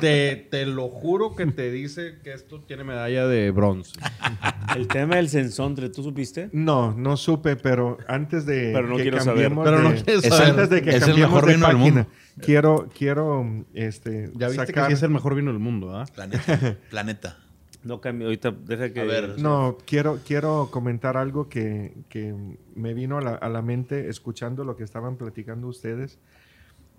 te, 0.00 0.36
te 0.50 0.66
lo 0.66 0.88
juro 0.88 1.34
que 1.34 1.46
te 1.46 1.70
dice 1.70 2.18
que 2.22 2.32
esto 2.32 2.60
tiene 2.60 2.84
medalla 2.84 3.26
de 3.26 3.50
bronce. 3.50 3.92
el 4.76 4.86
tema 4.88 5.16
del 5.16 5.28
sensontre, 5.28 5.88
¿tú 5.88 6.02
supiste? 6.02 6.50
No, 6.52 6.92
no 6.92 7.16
supe, 7.16 7.56
pero 7.56 7.96
antes 8.08 8.44
de 8.44 8.70
Pero 8.74 8.88
no 8.88 8.96
que 8.96 9.02
quiero 9.02 9.20
saber. 9.20 9.44
cambiemos 9.48 9.64
Pero 9.64 9.82
no 9.82 9.90
de, 9.92 10.14
es 10.14 10.22
saber. 10.34 10.50
antes 10.50 10.70
de 10.70 10.82
que 10.82 10.90
Es 10.90 10.96
el 10.96 11.00
cambiemos 11.02 11.30
mejor 11.32 11.46
de 11.48 11.54
vino 11.54 11.66
del 11.66 11.76
página, 11.76 11.94
mundo. 12.02 12.10
quiero 12.40 12.88
quiero 12.96 13.64
este 13.74 14.30
Ya 14.34 14.48
viste 14.48 14.72
que 14.72 14.86
sí 14.86 14.92
es 14.92 15.02
el 15.02 15.10
mejor 15.10 15.34
vino 15.34 15.50
del 15.52 15.60
mundo, 15.60 15.96
¿ah? 15.96 16.06
Planeta. 16.14 16.76
Planeta. 16.90 17.38
No 17.84 18.00
cambio, 18.00 18.26
ahorita 18.26 18.50
deja 18.50 18.92
que 18.92 19.00
A 19.00 19.04
ver. 19.04 19.38
No, 19.38 19.78
quiero, 19.86 20.18
quiero 20.26 20.68
comentar 20.70 21.16
algo 21.16 21.48
que, 21.48 21.94
que 22.08 22.34
me 22.74 22.92
vino 22.92 23.18
a 23.18 23.20
la, 23.20 23.34
a 23.34 23.48
la 23.48 23.62
mente 23.62 24.08
escuchando 24.08 24.64
lo 24.64 24.76
que 24.76 24.84
estaban 24.84 25.16
platicando 25.16 25.68
ustedes 25.68 26.18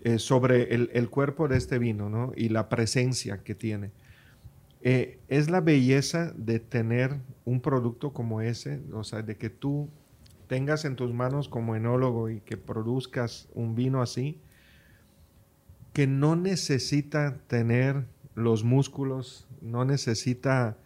eh, 0.01 0.17
sobre 0.17 0.73
el, 0.73 0.89
el 0.93 1.09
cuerpo 1.09 1.49
de 1.49 1.57
este 1.57 1.77
vino 1.77 2.09
¿no? 2.09 2.31
y 2.33 2.47
la 2.47 2.69
presencia 2.69 3.43
que 3.43 3.53
tiene. 3.53 3.91
Eh, 4.81 5.19
es 5.27 5.49
la 5.49 5.59
belleza 5.59 6.31
de 6.37 6.61
tener 6.61 7.17
un 7.43 7.59
producto 7.59 8.13
como 8.13 8.39
ese, 8.39 8.79
o 8.93 9.03
sea, 9.03 9.21
de 9.23 9.35
que 9.35 9.49
tú 9.49 9.89
tengas 10.47 10.85
en 10.85 10.95
tus 10.95 11.13
manos 11.13 11.49
como 11.49 11.75
enólogo 11.75 12.29
y 12.29 12.39
que 12.39 12.55
produzcas 12.55 13.49
un 13.53 13.75
vino 13.75 14.01
así, 14.01 14.39
que 15.91 16.07
no 16.07 16.37
necesita 16.37 17.37
tener 17.47 18.05
los 18.39 18.63
músculos, 18.63 19.47
no 19.61 19.85
necesita 19.85 20.77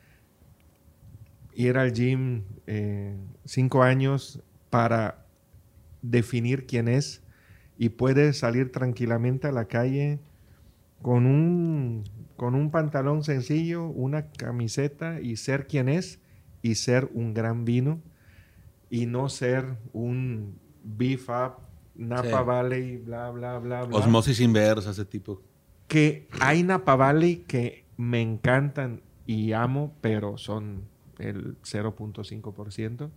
ir 1.54 1.78
al 1.78 1.94
gym 1.94 2.44
eh, 2.68 3.16
cinco 3.46 3.84
años 3.84 4.42
para 4.70 5.26
definir 6.02 6.66
quién 6.66 6.88
es 6.88 7.22
y 7.78 7.90
puede 7.90 8.34
salir 8.34 8.72
tranquilamente 8.72 9.48
a 9.48 9.52
la 9.52 9.66
calle 9.66 10.20
con 11.02 11.26
un, 11.26 12.04
con 12.38 12.56
un 12.56 12.72
pantalón 12.72 13.24
sencillo, 13.24 13.86
una 13.88 14.32
camiseta 14.32 15.20
y 15.22 15.38
ser 15.38 15.68
quien 15.68 15.90
es 15.90 16.20
y 16.62 16.76
ser 16.76 17.10
un 17.14 17.34
gran 17.34 17.66
vino 17.66 18.02
y 18.90 19.06
no 19.06 19.30
ser 19.30 19.78
un 19.92 20.60
beef 20.84 21.30
up, 21.30 21.58
Napa 21.96 22.24
Sí. 22.24 22.46
Valley, 22.46 22.98
bla, 22.98 23.30
bla, 23.32 23.60
bla, 23.60 23.84
bla 23.84 23.98
Osmosis 23.98 24.40
inversa, 24.40 24.92
ese 24.92 25.06
tipo. 25.06 25.42
Que 25.88 26.28
hay 26.40 26.64
Napa 26.64 26.96
Valley 26.96 27.38
que 27.48 27.86
me 27.98 28.22
encantan 28.22 29.02
y 29.26 29.54
amo, 29.54 29.94
pero 30.02 30.38
son 30.38 30.84
el 31.20 31.56
0.5%. 31.64 33.10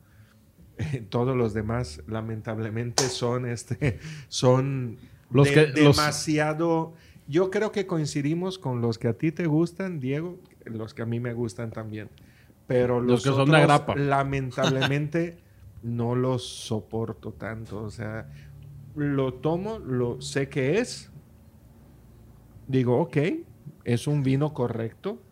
Eh, 0.78 1.06
Todos 1.08 1.36
los 1.36 1.54
demás, 1.54 2.02
lamentablemente, 2.06 3.04
son 3.04 3.46
este, 3.46 3.98
son 4.28 4.98
Los 5.30 5.48
de- 5.48 5.54
que- 5.54 5.66
los- 5.82 5.96
demasiado. 5.96 6.92
Yo 7.28 7.50
creo 7.50 7.72
que 7.72 7.86
coincidimos 7.86 8.58
con 8.58 8.80
los 8.82 8.98
que 8.98 9.08
a 9.08 9.14
ti 9.14 9.32
te 9.32 9.46
gustan, 9.46 9.98
Diego, 9.98 10.38
los 10.64 10.94
que 10.94 11.02
a 11.02 11.06
mí 11.06 11.18
me 11.18 11.32
gustan 11.32 11.70
también. 11.72 12.08
Pero 12.68 13.00
los, 13.00 13.10
Los 13.10 13.22
que 13.24 13.30
son 13.30 13.40
otros, 13.42 13.56
agrapa. 13.56 13.94
lamentablemente, 13.96 15.38
no 15.82 16.14
los 16.14 16.44
soporto 16.46 17.32
tanto. 17.32 17.82
O 17.82 17.90
sea, 17.90 18.28
lo 18.94 19.34
tomo, 19.34 19.78
lo 19.78 20.20
sé 20.20 20.48
que 20.48 20.78
es, 20.78 21.10
digo, 22.66 22.98
ok, 23.00 23.16
es 23.84 24.06
un 24.06 24.22
vino 24.22 24.52
correcto, 24.54 25.22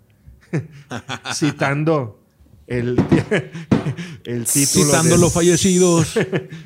citando 1.35 2.21
el, 2.67 2.97
el 4.25 4.45
título. 4.47 4.85
Citando 4.87 5.11
del- 5.13 5.21
los 5.21 5.33
fallecidos. 5.33 6.19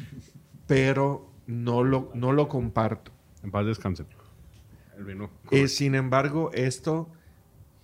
Pero 0.66 1.32
no 1.46 1.82
lo, 1.82 2.10
no 2.14 2.32
lo 2.32 2.48
comparto. 2.48 3.10
En 3.42 3.50
paz 3.50 3.66
descanse. 3.66 4.04
El 4.96 5.04
vino. 5.04 5.30
Eh, 5.50 5.68
sin 5.68 5.94
embargo, 5.94 6.50
esto, 6.52 7.08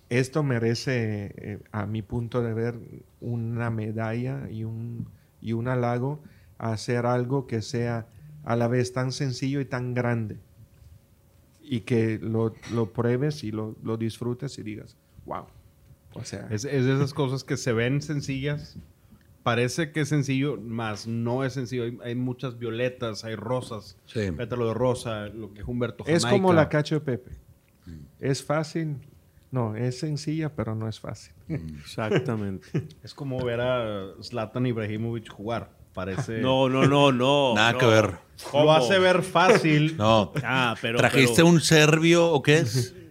esto 0.09 0.43
merece, 0.43 1.33
eh, 1.37 1.59
a 1.71 1.85
mi 1.85 2.01
punto 2.01 2.41
de 2.43 2.53
ver, 2.53 2.79
una 3.21 3.69
medalla 3.71 4.49
y 4.51 4.63
un, 4.65 5.09
y 5.41 5.53
un 5.53 5.67
halago 5.67 6.21
a 6.57 6.73
hacer 6.73 7.05
algo 7.05 7.47
que 7.47 7.61
sea 7.61 8.07
a 8.43 8.55
la 8.55 8.67
vez 8.67 8.93
tan 8.93 9.11
sencillo 9.11 9.59
y 9.61 9.65
tan 9.65 9.93
grande. 9.95 10.37
Y 11.67 11.81
que 11.81 12.19
lo, 12.21 12.53
lo 12.73 12.91
pruebes 12.93 13.43
y 13.43 13.51
lo, 13.51 13.75
lo 13.83 13.97
disfrutes 13.97 14.57
y 14.59 14.63
digas, 14.63 14.95
wow. 15.25 15.45
O 16.13 16.23
sea, 16.23 16.47
Es, 16.49 16.63
es 16.63 16.85
de 16.85 16.93
esas 16.95 17.13
cosas 17.13 17.43
que 17.43 17.57
se 17.57 17.73
ven 17.73 18.01
sencillas. 18.01 18.77
Parece 19.43 19.91
que 19.91 20.01
es 20.01 20.09
sencillo, 20.09 20.57
más 20.59 21.07
no 21.07 21.43
es 21.43 21.53
sencillo. 21.53 21.83
Hay, 21.83 21.97
hay 22.03 22.15
muchas 22.15 22.57
violetas, 22.57 23.25
hay 23.25 23.35
rosas. 23.35 23.97
Sí. 24.05 24.31
Pétalo 24.31 24.67
de 24.67 24.73
rosa, 24.73 25.27
lo 25.27 25.53
que 25.53 25.61
es 25.61 25.67
Humberto 25.67 26.03
es 26.07 26.23
Jamaica. 26.23 26.41
como 26.41 26.53
la 26.53 26.69
cacho 26.69 26.95
de 26.95 27.01
Pepe. 27.01 27.31
Es 28.19 28.43
fácil. 28.43 28.97
No, 29.51 29.75
es 29.75 29.99
sencilla, 29.99 30.53
pero 30.55 30.73
no 30.75 30.87
es 30.87 30.99
fácil. 30.99 31.33
Exactamente. 31.47 32.67
Es 33.03 33.13
como 33.13 33.43
ver 33.43 33.61
a 33.61 34.13
Zlatan 34.21 34.65
Ibrahimovic 34.65 35.29
jugar. 35.29 35.71
Parece... 35.95 36.37
No, 36.41 36.69
no, 36.69 36.85
no, 36.85 37.11
no. 37.11 37.53
Nada 37.55 37.71
no. 37.71 37.77
que 37.79 37.85
ver. 37.87 38.11
Lo 38.53 38.71
hace 38.71 38.99
ver 38.99 39.23
fácil. 39.23 39.95
No. 39.97 40.31
Ah, 40.43 40.75
pero. 40.81 40.97
¿Trajiste 40.99 41.37
pero- 41.37 41.47
un 41.47 41.61
serbio 41.61 42.27
o 42.31 42.43
qué 42.43 42.57
es? 42.59 42.93
¿De 42.93 43.01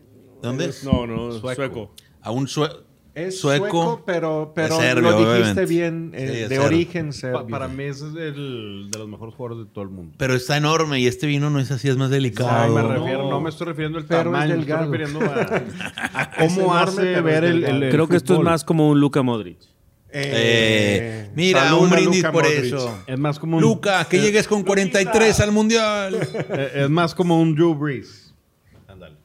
dónde 0.43 0.66
es? 0.66 0.85
No, 0.85 1.07
no, 1.07 1.32
Sueco. 1.32 1.55
sueco. 1.55 1.95
A 2.22 2.30
un 2.30 2.47
sueco. 2.47 2.76
Es 3.16 3.39
Sueco, 3.41 3.68
sueco, 3.70 4.03
pero, 4.05 4.51
pero 4.57 4.76
serbio, 4.76 5.03
lo 5.12 5.18
dijiste 5.18 5.32
obviamente. 5.37 5.66
bien, 5.66 6.11
eh, 6.14 6.18
Sí, 6.18 6.24
es 6.43 6.49
de 6.49 6.57
serbio. 6.57 6.66
origen 6.66 7.07
Pa- 7.07 7.12
serbio. 7.12 7.47
para 7.47 7.68
mí 7.68 7.85
ese 7.85 8.09
es 8.09 8.14
el 8.16 8.89
de 8.91 8.99
los 8.99 9.07
mejores 9.07 9.35
jugadores 9.37 9.64
de 9.68 9.72
todo 9.72 9.85
el 9.85 9.91
mundo. 9.91 10.14
Pero 10.18 10.35
está 10.35 10.57
enorme 10.57 10.99
y 10.99 11.07
este 11.07 11.28
vino 11.28 11.49
no 11.49 11.61
es 11.61 11.70
así, 11.70 11.89
es 11.89 11.97
más 11.97 12.09
No, 12.09 12.14
delicado. 12.16 12.74
me 12.74 12.82
No. 12.82 12.89
refiero, 12.89 13.30
no 13.30 13.41
me 13.41 13.51
estoy 13.51 13.68
refiriendo 13.68 13.99
al 13.99 14.05
Pero 14.07 14.18
es 14.20 14.24
tamaño, 14.24 14.55
me 14.57 14.61
estoy 14.62 14.76
refiriendo 14.99 15.20
a, 15.20 15.35
a 16.12 16.22
Es 16.45 16.55
cómo 16.55 16.74
enorme, 16.74 16.91
hace 16.91 17.20
ver 17.20 17.45
es 17.45 17.51
el, 17.51 17.61
delgado. 17.61 17.76
el- 17.76 17.82
el 17.85 17.91
Creo 17.93 18.09
que 18.09 18.16
esto 18.16 18.35
es 18.35 18.41
más 18.41 18.64
como 18.64 18.89
un 18.91 18.99
Luka 18.99 19.22
Modric. 19.22 19.59
Eh, 20.17 21.31
mira, 21.35 21.65
salud 21.65 21.83
un 21.83 21.91
brindis 21.91 22.23
por 22.25 22.45
Modric. 22.45 22.65
eso. 22.65 23.03
Es 23.07 23.19
más 23.19 23.39
como 23.39 23.57
un, 23.57 23.62
Luca, 23.62 24.05
que 24.09 24.21
llegues 24.21 24.47
con 24.47 24.62
43 24.62 25.41
al 25.41 25.51
mundial. 25.53 26.15
eh, 26.51 26.71
es 26.85 26.91
más 26.91 27.15
como 27.15 27.41
un 27.41 27.55
Drew 27.55 27.75
Brees. 27.75 28.33
Ándale. 28.87 29.17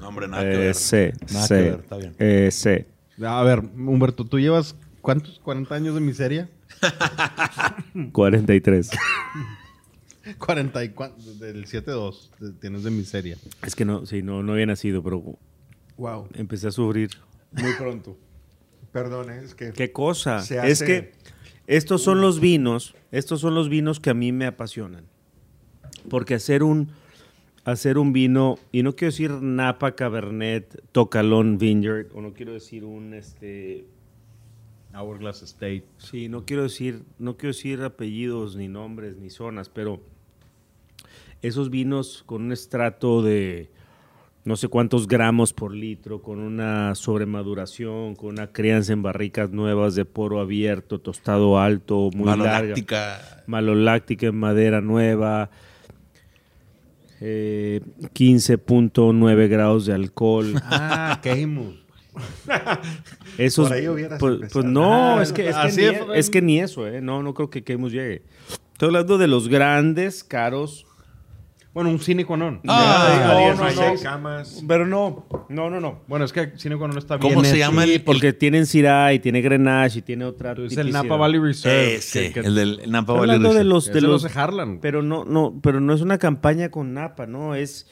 No, 0.00 0.08
hombre, 0.08 0.28
nada 0.28 0.42
que 0.42 0.48
ver. 0.48 0.60
Ese, 0.70 1.12
Nada 1.32 1.48
que 1.48 1.54
ver, 1.54 1.80
está 1.80 1.96
bien. 1.96 2.14
Ese. 2.18 2.86
A 3.24 3.42
ver, 3.42 3.58
Humberto, 3.60 4.24
¿tú 4.24 4.38
llevas 4.38 4.76
cuántos? 5.00 5.40
¿40 5.42 5.70
años 5.72 5.94
de 5.94 6.00
miseria? 6.00 6.48
43. 8.12 8.90
40 10.38 10.84
y 10.84 10.88
cuán- 10.90 11.12
del 11.40 11.66
7-2 11.66 12.30
te- 12.38 12.52
tienes 12.60 12.84
de 12.84 12.90
miseria. 12.90 13.36
Es 13.64 13.74
que 13.74 13.84
no, 13.84 14.06
sí, 14.06 14.22
no, 14.22 14.42
no 14.42 14.52
había 14.52 14.66
nacido, 14.66 15.02
pero 15.02 15.36
Wow. 15.96 16.28
Empecé 16.34 16.68
a 16.68 16.70
sufrir 16.70 17.10
muy 17.52 17.72
pronto. 17.74 18.16
Perdón, 18.92 19.30
eh, 19.30 19.40
es 19.44 19.54
que... 19.54 19.72
¿Qué 19.72 19.90
cosa? 19.90 20.40
Se 20.40 20.58
Es 20.70 20.82
que 20.82 21.12
estos 21.66 22.02
son 22.02 22.20
los 22.20 22.40
vinos, 22.40 22.94
estos 23.10 23.40
son 23.40 23.54
los 23.54 23.68
vinos 23.68 24.00
que 24.00 24.10
a 24.10 24.14
mí 24.14 24.32
me 24.32 24.46
apasionan. 24.46 25.04
Porque 26.08 26.34
hacer 26.34 26.62
un, 26.62 26.90
hacer 27.64 27.98
un 27.98 28.12
vino, 28.12 28.58
y 28.72 28.82
no 28.82 28.94
quiero 28.94 29.12
decir 29.12 29.30
Napa, 29.30 29.92
Cabernet, 29.92 30.82
Tocalón, 30.92 31.58
Vineyard, 31.58 32.08
o 32.14 32.20
no 32.20 32.34
quiero 32.34 32.52
decir 32.52 32.84
un, 32.84 33.14
este, 33.14 33.86
Hourglass 34.94 35.42
Estate. 35.42 35.84
sí, 35.98 36.28
no 36.28 36.44
quiero 36.44 36.64
decir, 36.64 37.02
no 37.18 37.36
quiero 37.36 37.54
decir 37.54 37.82
apellidos, 37.82 38.56
ni 38.56 38.68
nombres, 38.68 39.16
ni 39.16 39.30
zonas, 39.30 39.68
pero 39.68 40.00
esos 41.40 41.70
vinos 41.70 42.22
con 42.26 42.42
un 42.42 42.52
estrato 42.52 43.22
de 43.22 43.70
no 44.44 44.56
sé 44.56 44.68
cuántos 44.68 45.06
gramos 45.06 45.52
por 45.52 45.72
litro, 45.72 46.20
con 46.20 46.40
una 46.40 46.94
sobremaduración, 46.94 48.16
con 48.16 48.30
una 48.30 48.48
crianza 48.48 48.92
en 48.92 49.02
barricas 49.02 49.50
nuevas 49.50 49.94
de 49.94 50.04
poro 50.04 50.40
abierto, 50.40 50.98
tostado 51.00 51.60
alto, 51.60 52.10
muy 52.14 52.26
larga. 52.26 52.44
Maloláctica. 52.52 53.42
Maloláctica 53.46 54.26
en 54.26 54.36
madera 54.36 54.80
nueva, 54.80 55.50
eh, 57.20 57.80
15.9 58.14 59.48
grados 59.48 59.86
de 59.86 59.92
alcohol. 59.94 60.54
Ah, 60.64 61.20
Keimus. 61.22 61.76
Esos, 63.38 63.68
Por 63.68 63.76
ahí 63.76 63.86
pues, 64.18 64.52
pues 64.52 64.64
no, 64.64 65.18
Ah, 65.18 65.22
es 65.22 65.32
que, 65.32 65.48
es, 65.48 65.54
que 65.54 65.60
así 65.60 65.80
ni, 65.80 65.94
fue. 65.94 66.18
es 66.18 66.30
que 66.30 66.42
ni 66.42 66.60
eso, 66.60 66.86
¿eh? 66.86 67.00
No, 67.00 67.22
no 67.22 67.32
creo 67.32 67.48
que 67.48 67.62
Kemus 67.62 67.92
llegue. 67.92 68.22
Estoy 68.72 68.88
hablando 68.88 69.16
de 69.18 69.28
los 69.28 69.48
grandes, 69.48 70.22
caros. 70.24 70.84
Bueno, 71.74 71.88
un 71.88 71.98
cínico 72.00 72.36
no. 72.36 72.60
Ah, 72.68 73.48
Ya, 73.48 73.54
no, 73.54 73.70
no, 73.70 73.94
no. 73.94 74.00
Camas. 74.02 74.62
Pero 74.68 74.86
no, 74.86 75.26
no, 75.48 75.70
no, 75.70 75.80
no. 75.80 76.00
Bueno, 76.06 76.26
es 76.26 76.32
que 76.32 76.52
cínico 76.58 76.86
no 76.86 76.98
está 76.98 77.16
bien. 77.16 77.32
¿Cómo 77.32 77.44
se 77.44 77.56
llama 77.56 77.84
el- 77.84 78.02
porque 78.02 78.34
tienen 78.34 78.66
Syrah 78.66 79.14
y 79.14 79.20
tiene 79.20 79.40
Grenache 79.40 80.00
y 80.00 80.02
tiene 80.02 80.26
otra. 80.26 80.52
Es 80.52 80.76
el. 80.76 80.92
Napa 80.92 81.16
Valley 81.16 81.40
Reserve. 81.40 81.94
Ese, 81.94 82.32
el 82.38 82.54
del 82.54 82.90
Napa 82.90 83.14
Valley 83.14 83.36
hablando 83.36 83.48
de 83.48 83.54
Reserve. 83.60 83.68
los, 83.70 83.88
es 83.88 83.94
de 83.94 84.00
los, 84.02 84.22
de 84.22 84.30
Harlan. 84.38 84.78
pero 84.82 85.02
no, 85.02 85.24
no, 85.24 85.58
pero 85.62 85.80
no 85.80 85.94
es 85.94 86.02
una 86.02 86.18
campaña 86.18 86.68
con 86.70 86.92
Napa, 86.92 87.26
no 87.26 87.54
es 87.54 87.88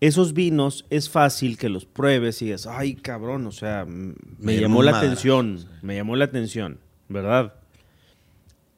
esos 0.00 0.34
vinos 0.34 0.84
es 0.90 1.08
fácil 1.08 1.56
que 1.56 1.68
los 1.68 1.84
pruebes 1.86 2.42
y 2.42 2.46
digas, 2.46 2.66
ay 2.66 2.96
cabrón, 2.96 3.46
o 3.46 3.52
sea, 3.52 3.86
me 3.86 4.14
Me 4.40 4.56
llamó 4.60 4.82
la 4.82 4.90
madre. 4.92 5.06
atención, 5.06 5.64
me 5.80 5.94
llamó 5.94 6.16
la 6.16 6.24
atención, 6.24 6.78
¿verdad? 7.08 7.54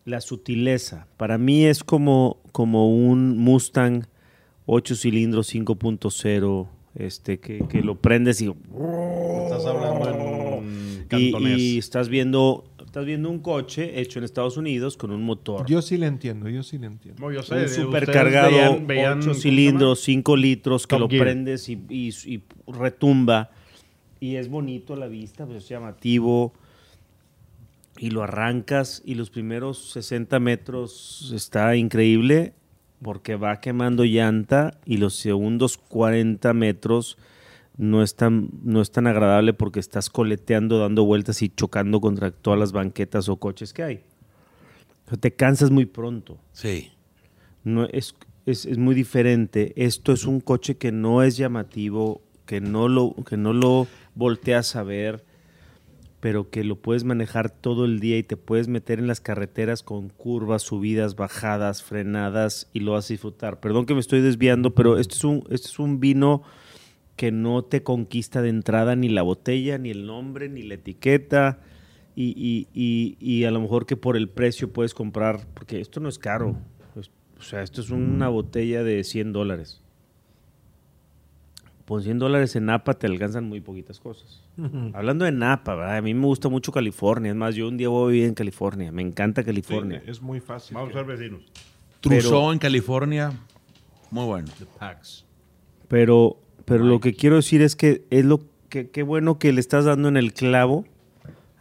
La 0.05 0.21
sutileza, 0.21 1.07
para 1.17 1.39
mí 1.39 1.65
es 1.65 1.83
como, 1.83 2.43
como 2.55 2.89
un 2.89 3.37
Mustang 3.37 4.05
8 4.67 4.95
cilindros 4.95 5.53
5.0, 5.53 6.69
este, 6.95 7.41
que, 7.41 7.65
que 7.69 7.83
lo 7.83 7.97
prendes 7.97 8.41
y 8.41 8.47
Estás 8.47 9.67
hablando 9.67 10.09
en 10.09 11.03
y, 11.03 11.07
cantonés. 11.09 11.59
y 11.59 11.79
estás 11.79 12.09
viendo 12.09 12.65
estás 12.87 13.07
viendo 13.07 13.29
un 13.29 13.41
coche 13.41 14.01
hecho 14.01 14.21
en 14.21 14.25
Estados 14.25 14.57
Unidos 14.57 14.97
con 14.97 15.11
un 15.11 15.25
motor 15.25 15.67
Yo 15.67 15.83
sí 15.83 15.97
le 15.97 16.07
entiendo, 16.07 16.49
yo 16.49 16.63
sí 16.63 16.79
le 16.79 16.87
entiendo. 16.87 17.21
No, 17.21 17.33
yo 17.33 17.43
sé, 17.43 17.63
un 17.63 17.69
supercargado, 17.69 18.53
veían- 18.53 18.87
veían- 18.87 19.19
8 19.19 19.21
¿cómo 19.23 19.35
se 19.35 19.41
cilindros, 19.41 20.01
5 20.03 20.37
litros, 20.37 20.87
que 20.87 20.95
Top 20.95 21.01
lo 21.01 21.09
Gear. 21.09 21.25
prendes 21.25 21.69
y, 21.69 21.73
y- 21.91 22.15
y 22.27 22.41
retumba. 22.69 23.51
Y 24.21 24.37
es 24.37 24.49
bonito 24.49 24.95
a 24.95 24.97
la 24.97 25.09
vista, 25.09 25.45
pues 25.45 25.65
es 25.65 25.69
llamativo. 25.69 26.53
Y 27.99 28.11
lo 28.11 28.23
arrancas 28.23 29.03
y 29.05 29.15
los 29.15 29.31
primeros 29.31 29.93
60 29.93 30.41
metros 30.41 31.33
está 31.35 31.77
increíble 31.77 32.55
porque 33.03 33.37
va 33.37 33.61
quemando 33.61 34.05
llanta 34.05 34.79
y 34.85 34.97
los 34.97 35.15
segundos 35.15 35.79
40 35.79 36.53
metros 36.55 37.19
no 37.77 38.03
es 38.03 38.15
tan, 38.15 38.51
no 38.63 38.81
es 38.81 38.91
tan 38.91 39.07
agradable 39.07 39.53
porque 39.53 39.81
estás 39.81 40.11
coleteando, 40.11 40.79
dando 40.79 41.05
vueltas 41.05 41.43
y 41.43 41.49
chocando 41.49 42.01
contra 42.01 42.31
todas 42.31 42.59
las 42.59 42.73
banquetas 42.73 43.29
o 43.29 43.37
coches 43.37 43.73
que 43.73 43.83
hay. 43.83 44.01
Te 45.21 45.35
cansas 45.35 45.71
muy 45.71 45.87
pronto. 45.87 46.39
Sí. 46.53 46.93
No, 47.63 47.85
es, 47.87 48.15
es, 48.47 48.65
es 48.65 48.79
muy 48.79 48.95
diferente. 48.95 49.73
Esto 49.77 50.13
es 50.13 50.25
un 50.25 50.41
coche 50.41 50.77
que 50.77 50.93
no 50.93 51.23
es 51.23 51.37
llamativo, 51.37 52.23
que 52.47 52.61
no 52.61 52.89
lo, 52.89 53.15
que 53.29 53.37
no 53.37 53.53
lo 53.53 53.87
volteas 54.15 54.77
a 54.77 54.83
ver, 54.83 55.25
pero 56.25 56.49
que 56.49 56.65
lo 56.65 56.77
puedes 56.77 57.05
manejar 57.05 57.51
todo 57.51 57.85
el 57.85 58.01
día 58.01 58.17
y 58.17 58.23
te 58.23 58.39
puedes 58.39 58.67
meter 58.67 58.99
en 58.99 59.07
las 59.07 59.21
carreteras 59.21 59.83
con 59.83 60.09
curvas, 60.09 60.63
subidas, 60.63 61.17
bajadas, 61.17 61.83
frenadas 61.83 62.71
y 62.73 62.81
lo 62.81 62.93
vas 62.93 63.11
a 63.11 63.13
disfrutar. 63.13 63.61
Perdón 63.61 63.85
que 63.85 63.93
me 63.93 64.01
estoy 64.01 64.23
desviando, 64.23 64.75
pero 64.75 64.97
este 64.99 65.17
es 65.17 65.25
un, 65.25 65.45
este 65.51 65.69
es 65.69 65.79
un 65.79 66.01
vino 66.01 66.43
que 67.17 67.31
no 67.31 67.63
te 67.63 67.83
conquista 67.83 68.41
de 68.41 68.49
entrada 68.49 68.97
ni 68.97 69.11
la 69.11 69.21
botella, 69.21 69.77
ni 69.77 69.91
el 69.91 70.07
nombre, 70.07 70.49
ni 70.49 70.63
la 70.63 70.77
etiqueta. 70.77 71.59
Y, 72.17 72.29
y- 72.35 72.69
y- 72.73 73.19
y 73.21 73.45
a 73.45 73.51
lo 73.51 73.61
mejor 73.61 73.85
que 73.85 73.99
por 73.99 74.17
el 74.17 74.31
precio 74.31 74.73
puedes 74.73 74.95
comprar, 74.95 75.47
porque 75.53 75.79
esto 75.83 76.01
no 76.01 76.09
es 76.09 76.19
caro. 76.19 76.57
O 77.39 77.43
sea, 77.43 77.61
esto 77.63 77.83
es 77.83 77.91
una 77.91 78.31
botella 78.31 78.83
de 78.83 79.05
100 79.05 79.35
dólares. 79.35 79.83
Por 81.85 82.03
100 82.03 82.19
dólares 82.19 82.57
en 82.57 82.67
Napa 82.67 82.95
te 82.95 83.07
alcanzan 83.07 83.45
muy 83.45 83.61
poquitas 83.61 84.01
cosas. 84.01 84.43
Hablando 84.95 85.27
de 85.27 85.33
Napa, 85.33 85.75
¿verdad? 85.75 85.99
a 85.99 86.03
mí 86.03 86.15
me 86.15 86.27
gusta 86.27 86.49
mucho 86.49 86.73
California. 86.73 87.31
Es 87.31 87.37
más, 87.37 87.55
yo 87.55 87.69
un 87.69 87.77
día 87.77 87.89
voy 87.89 88.05
a 88.05 88.13
vivir 88.13 88.29
en 88.29 88.35
California. 88.35 88.91
Me 88.91 89.03
encanta 89.03 89.45
California. 89.45 90.01
Sí, 90.05 90.11
es 90.11 90.23
muy 90.23 90.41
fácil. 90.41 90.75
Vamos 90.77 90.91
a 90.91 90.99
ser 90.99 91.05
vecinos. 91.05 91.43
Truzó 92.01 92.53
en 92.53 92.59
California. 92.59 93.33
Muy 94.11 94.25
bueno. 94.25 94.49
Pax. 94.79 95.27
Pero, 95.89 96.39
pero 96.65 96.85
lo 96.85 97.01
que 97.01 97.15
quiero 97.15 97.37
decir 97.37 97.61
es 97.61 97.77
que 97.77 98.05
es 98.11 98.25
lo 98.25 98.41
que 98.71 98.89
qué 98.91 99.03
bueno 99.03 99.39
que 99.39 99.53
le 99.53 99.61
estás 99.61 99.85
dando 99.85 100.09
en 100.09 100.17
el 100.17 100.33
clavo 100.33 100.85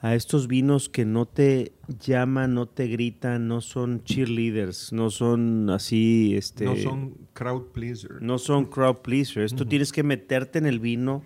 a 0.04 0.16
estos 0.16 0.49
vinos 0.49 0.89
que 0.89 1.06
no 1.06 1.26
te 1.26 1.72
llaman, 1.88 2.54
no 2.54 2.68
te 2.68 2.88
gritan, 2.88 3.47
no 3.47 3.62
son 3.62 4.04
cheerleaders, 4.04 4.91
no 4.91 5.10
son 5.10 5.70
así, 5.70 6.36
este, 6.36 6.66
No 6.66 6.76
son 6.76 7.14
crowd 7.32 7.72
pleasers. 7.72 8.22
no 8.22 8.38
son 8.38 8.66
crowd 8.66 8.97
pleasers. 8.97 9.54
Esto 9.54 9.66
tienes 9.66 9.93
que 9.93 10.04
meterte 10.04 10.60
en 10.60 10.66
el 10.66 10.82
vino 10.82 11.24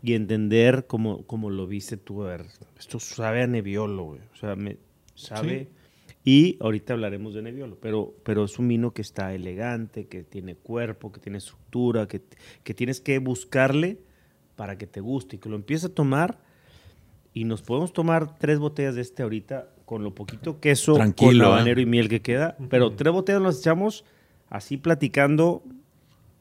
y 0.00 0.12
entender 0.12 0.86
como, 0.86 1.26
como 1.26 1.50
lo 1.50 1.66
viste 1.66 1.96
tú. 1.96 2.22
A 2.22 2.28
ver, 2.28 2.46
esto 2.78 3.00
sabe 3.00 3.42
a 3.42 3.48
Nebbiolo, 3.48 4.04
güey. 4.04 4.20
O 4.32 4.36
sea, 4.36 4.54
me 4.54 4.78
sabe. 5.16 5.70
Y 6.22 6.56
ahorita 6.60 6.92
hablaremos 6.92 7.34
de 7.34 7.42
Nebbiolo, 7.42 7.80
pero, 7.80 8.14
pero 8.22 8.44
es 8.44 8.56
un 8.60 8.68
vino 8.68 8.92
que 8.92 9.02
está 9.02 9.34
elegante, 9.34 10.06
que 10.06 10.22
tiene 10.22 10.54
cuerpo, 10.54 11.10
que 11.10 11.18
tiene 11.18 11.38
estructura, 11.38 12.06
que, 12.06 12.22
que 12.62 12.74
tienes 12.74 13.00
que 13.00 13.18
buscarle 13.18 13.98
para 14.54 14.78
que 14.78 14.86
te 14.86 15.00
guste 15.00 15.34
y 15.34 15.38
que 15.40 15.48
lo 15.48 15.56
empieces 15.56 15.90
a 15.90 15.94
tomar. 15.94 16.53
Y 17.34 17.44
nos 17.44 17.62
podemos 17.62 17.92
tomar 17.92 18.38
tres 18.38 18.60
botellas 18.60 18.94
de 18.94 19.02
este 19.02 19.24
ahorita 19.24 19.68
con 19.84 20.02
lo 20.04 20.14
poquito 20.14 20.60
queso, 20.60 20.92
con 20.92 21.00
Tranquilo, 21.00 21.46
habanero 21.46 21.80
¿eh? 21.80 21.82
y 21.82 21.86
miel 21.86 22.08
que 22.08 22.22
queda. 22.22 22.56
Pero 22.70 22.92
tres 22.92 23.12
botellas 23.12 23.42
nos 23.42 23.58
echamos 23.58 24.04
así 24.48 24.76
platicando 24.76 25.64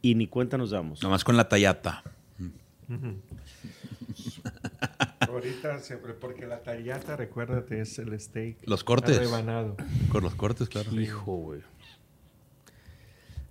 y 0.01 0.15
ni 0.15 0.27
cuenta 0.27 0.57
nos 0.57 0.69
damos. 0.69 1.01
Nomás 1.01 1.23
con 1.23 1.35
la 1.35 1.49
tallata. 1.49 2.03
Ahorita 5.19 5.79
siempre, 5.79 6.13
porque 6.13 6.45
la 6.45 6.61
tallata, 6.61 7.15
recuérdate, 7.15 7.81
es 7.81 7.97
el 7.97 8.17
steak. 8.19 8.57
Los 8.67 8.83
cortes. 8.83 9.17
Rebanado. 9.17 9.75
Con 10.09 10.23
los 10.23 10.35
cortes, 10.35 10.69
claro. 10.69 10.91
Hijo, 10.99 11.35
güey. 11.37 11.61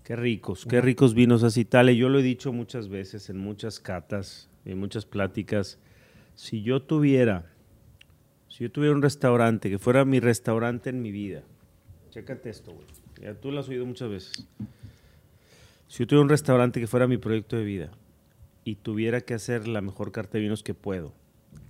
Qué 0.04 0.16
ricos, 0.16 0.66
qué 0.66 0.80
ricos 0.80 1.14
vinos 1.14 1.42
así 1.42 1.64
tales. 1.64 1.96
Yo 1.96 2.08
lo 2.08 2.18
he 2.18 2.22
dicho 2.22 2.52
muchas 2.52 2.88
veces 2.88 3.30
en 3.30 3.38
muchas 3.38 3.80
catas, 3.80 4.48
en 4.64 4.78
muchas 4.78 5.06
pláticas. 5.06 5.78
Si 6.42 6.60
yo 6.60 6.82
tuviera, 6.82 7.46
si 8.48 8.64
yo 8.64 8.72
tuviera 8.72 8.96
un 8.96 9.00
restaurante 9.00 9.70
que 9.70 9.78
fuera 9.78 10.04
mi 10.04 10.18
restaurante 10.18 10.90
en 10.90 11.00
mi 11.00 11.12
vida, 11.12 11.44
chécate 12.10 12.50
esto, 12.50 12.72
güey. 12.72 12.84
Ya 13.22 13.34
tú 13.34 13.52
lo 13.52 13.60
has 13.60 13.68
oído 13.68 13.86
muchas 13.86 14.10
veces. 14.10 14.48
Si 15.86 16.00
yo 16.00 16.06
tuviera 16.08 16.24
un 16.24 16.28
restaurante 16.28 16.80
que 16.80 16.88
fuera 16.88 17.06
mi 17.06 17.16
proyecto 17.16 17.54
de 17.54 17.62
vida 17.62 17.92
y 18.64 18.74
tuviera 18.74 19.20
que 19.20 19.34
hacer 19.34 19.68
la 19.68 19.82
mejor 19.82 20.10
carta 20.10 20.32
de 20.32 20.40
vinos 20.40 20.64
que 20.64 20.74
puedo 20.74 21.14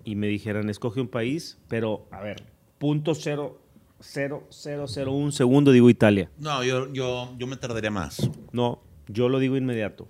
y 0.04 0.16
me 0.16 0.26
dijeran, 0.26 0.70
escoge 0.70 1.02
un 1.02 1.08
país, 1.08 1.58
pero 1.68 2.06
a 2.10 2.22
ver, 2.22 2.42
punto 2.78 3.14
cero, 3.14 3.60
cero, 4.00 4.46
cero, 4.48 4.86
cero, 4.88 5.12
un 5.12 5.32
segundo 5.32 5.70
digo 5.72 5.90
Italia. 5.90 6.30
No, 6.38 6.64
yo, 6.64 6.90
yo, 6.94 7.34
yo 7.36 7.46
me 7.46 7.58
tardaría 7.58 7.90
más. 7.90 8.26
No, 8.52 8.82
yo 9.06 9.28
lo 9.28 9.38
digo 9.38 9.58
inmediato. 9.58 10.08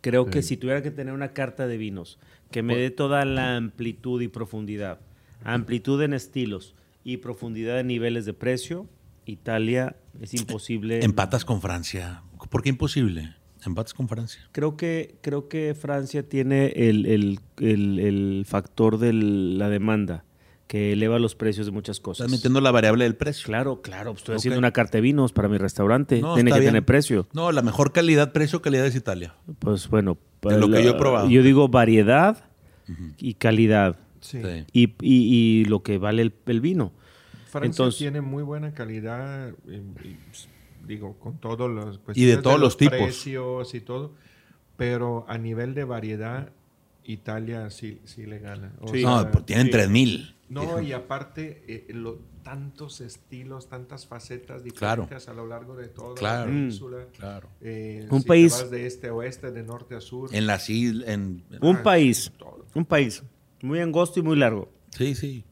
Creo 0.00 0.26
que 0.26 0.42
si 0.42 0.56
tuviera 0.56 0.82
que 0.82 0.92
tener 0.92 1.12
una 1.12 1.32
carta 1.32 1.66
de 1.66 1.76
vinos 1.76 2.18
que 2.50 2.62
me 2.62 2.76
dé 2.76 2.90
toda 2.90 3.24
la 3.24 3.56
amplitud 3.56 4.20
y 4.22 4.28
profundidad, 4.28 5.00
amplitud 5.44 6.00
en 6.02 6.12
estilos 6.14 6.74
y 7.04 7.18
profundidad 7.18 7.80
en 7.80 7.86
niveles 7.88 8.24
de 8.26 8.32
precio, 8.32 8.88
Italia 9.26 9.96
es 10.20 10.34
imposible. 10.34 11.00
Empatas 11.04 11.44
con 11.44 11.60
Francia. 11.60 12.22
¿Por 12.50 12.62
qué 12.62 12.68
imposible? 12.68 13.34
Empatas 13.64 13.94
con 13.94 14.06
Francia. 14.08 14.40
Creo 14.52 14.76
que, 14.76 15.16
creo 15.22 15.48
que 15.48 15.74
Francia 15.74 16.28
tiene 16.28 16.66
el, 16.76 17.06
el- 17.06 17.40
el- 17.58 17.98
el 17.98 18.44
factor 18.46 18.98
de 18.98 19.12
la 19.12 19.68
demanda 19.68 20.24
que 20.66 20.92
eleva 20.92 21.18
los 21.20 21.34
precios 21.36 21.66
de 21.66 21.72
muchas 21.72 22.00
cosas. 22.00 22.26
Estás 22.26 22.38
metiendo 22.38 22.60
la 22.60 22.70
variable 22.72 23.04
del 23.04 23.14
precio. 23.14 23.46
Claro, 23.46 23.82
claro. 23.82 24.10
pues 24.12 24.22
estoy 24.22 24.36
haciendo 24.36 24.58
una 24.58 24.72
carta 24.72 24.98
de 24.98 25.02
vinos 25.02 25.32
para 25.32 25.48
mi 25.48 25.58
restaurante. 25.58 26.20
No, 26.20 26.34
Tiene 26.34 26.50
que 26.50 26.58
bien. 26.58 26.70
tener 26.70 26.84
precio. 26.84 27.28
No, 27.32 27.52
la 27.52 27.62
mejor 27.62 27.92
calidad, 27.92 28.32
precio, 28.32 28.62
calidad 28.62 28.84
es 28.86 28.96
Italia. 28.96 29.34
Pues 29.60 29.88
bueno, 29.88 30.18
De 30.42 30.58
lo 30.58 30.68
que 30.68 30.82
yo 30.82 30.90
he 30.90 30.94
probado. 30.94 31.28
Yo 31.30 31.42
digo 31.42 31.68
variedad 31.68 32.44
y 33.18 33.34
calidad. 33.34 33.96
Sí. 34.20 34.38
Y, 34.72 34.84
y- 34.84 34.94
y 35.02 35.64
lo 35.66 35.82
que 35.84 35.98
vale 35.98 36.22
el, 36.22 36.34
el 36.46 36.60
vino. 36.60 36.92
Francia 37.48 37.66
Entonces- 37.70 37.98
tiene 37.98 38.20
muy 38.20 38.42
buena 38.42 38.72
calidad, 38.74 39.52
y- 39.68 39.74
y, 39.76 40.18
pues, 40.26 40.48
digo, 40.84 41.16
con 41.18 41.38
todos 41.38 41.70
los 41.70 42.00
Y 42.14 42.24
de 42.24 42.38
todos 42.38 42.58
los 42.58 42.76
tipos. 42.76 42.96
precios 42.98 43.72
y 43.74 43.80
todo, 43.80 44.14
pero 44.76 45.24
a 45.28 45.38
nivel 45.38 45.74
de 45.74 45.84
variedad, 45.84 46.50
Italia 47.06 47.70
sí, 47.70 48.00
sí 48.04 48.26
le 48.26 48.38
gana. 48.38 48.72
O 48.80 48.88
Sí. 48.88 49.02
No, 49.02 49.30
pues 49.30 49.46
tienen 49.46 49.66
sí. 49.66 49.72
3000. 49.72 50.36
no, 50.48 50.80
y 50.80 50.92
aparte, 50.92 51.64
eh, 51.66 51.86
lo- 51.92 52.18
tantos 52.42 53.00
estilos, 53.00 53.68
tantas 53.68 54.06
facetas 54.06 54.62
Claro. 54.76 55.02
diferentes 55.02 55.28
a 55.28 55.34
lo 55.34 55.46
largo 55.48 55.74
de 55.74 55.88
toda 55.88 56.14
Claro. 56.14 56.40
la 56.40 56.46
península. 56.46 57.06
Claro. 57.18 57.48
Eh, 57.60 58.06
Un 58.08 58.18
si 58.18 58.22
te 58.24 58.28
país- 58.28 58.52
vas 58.52 58.70
de 58.70 58.86
este 58.86 59.08
a 59.08 59.14
oeste, 59.14 59.50
de 59.50 59.62
norte 59.64 59.96
a 59.96 60.00
sur. 60.00 60.28
En 60.32 60.46
las 60.46 60.70
islas. 60.70 61.08
En, 61.08 61.42
Un 61.60 61.76
Ah, 61.78 61.82
país, 61.82 62.30
todo. 62.38 62.64
un 62.74 62.84
país 62.84 63.24
muy 63.62 63.80
angosto 63.80 64.20
y 64.20 64.22
muy 64.22 64.36
largo. 64.36 64.70
sí, 64.90 65.14
sí. 65.16 65.44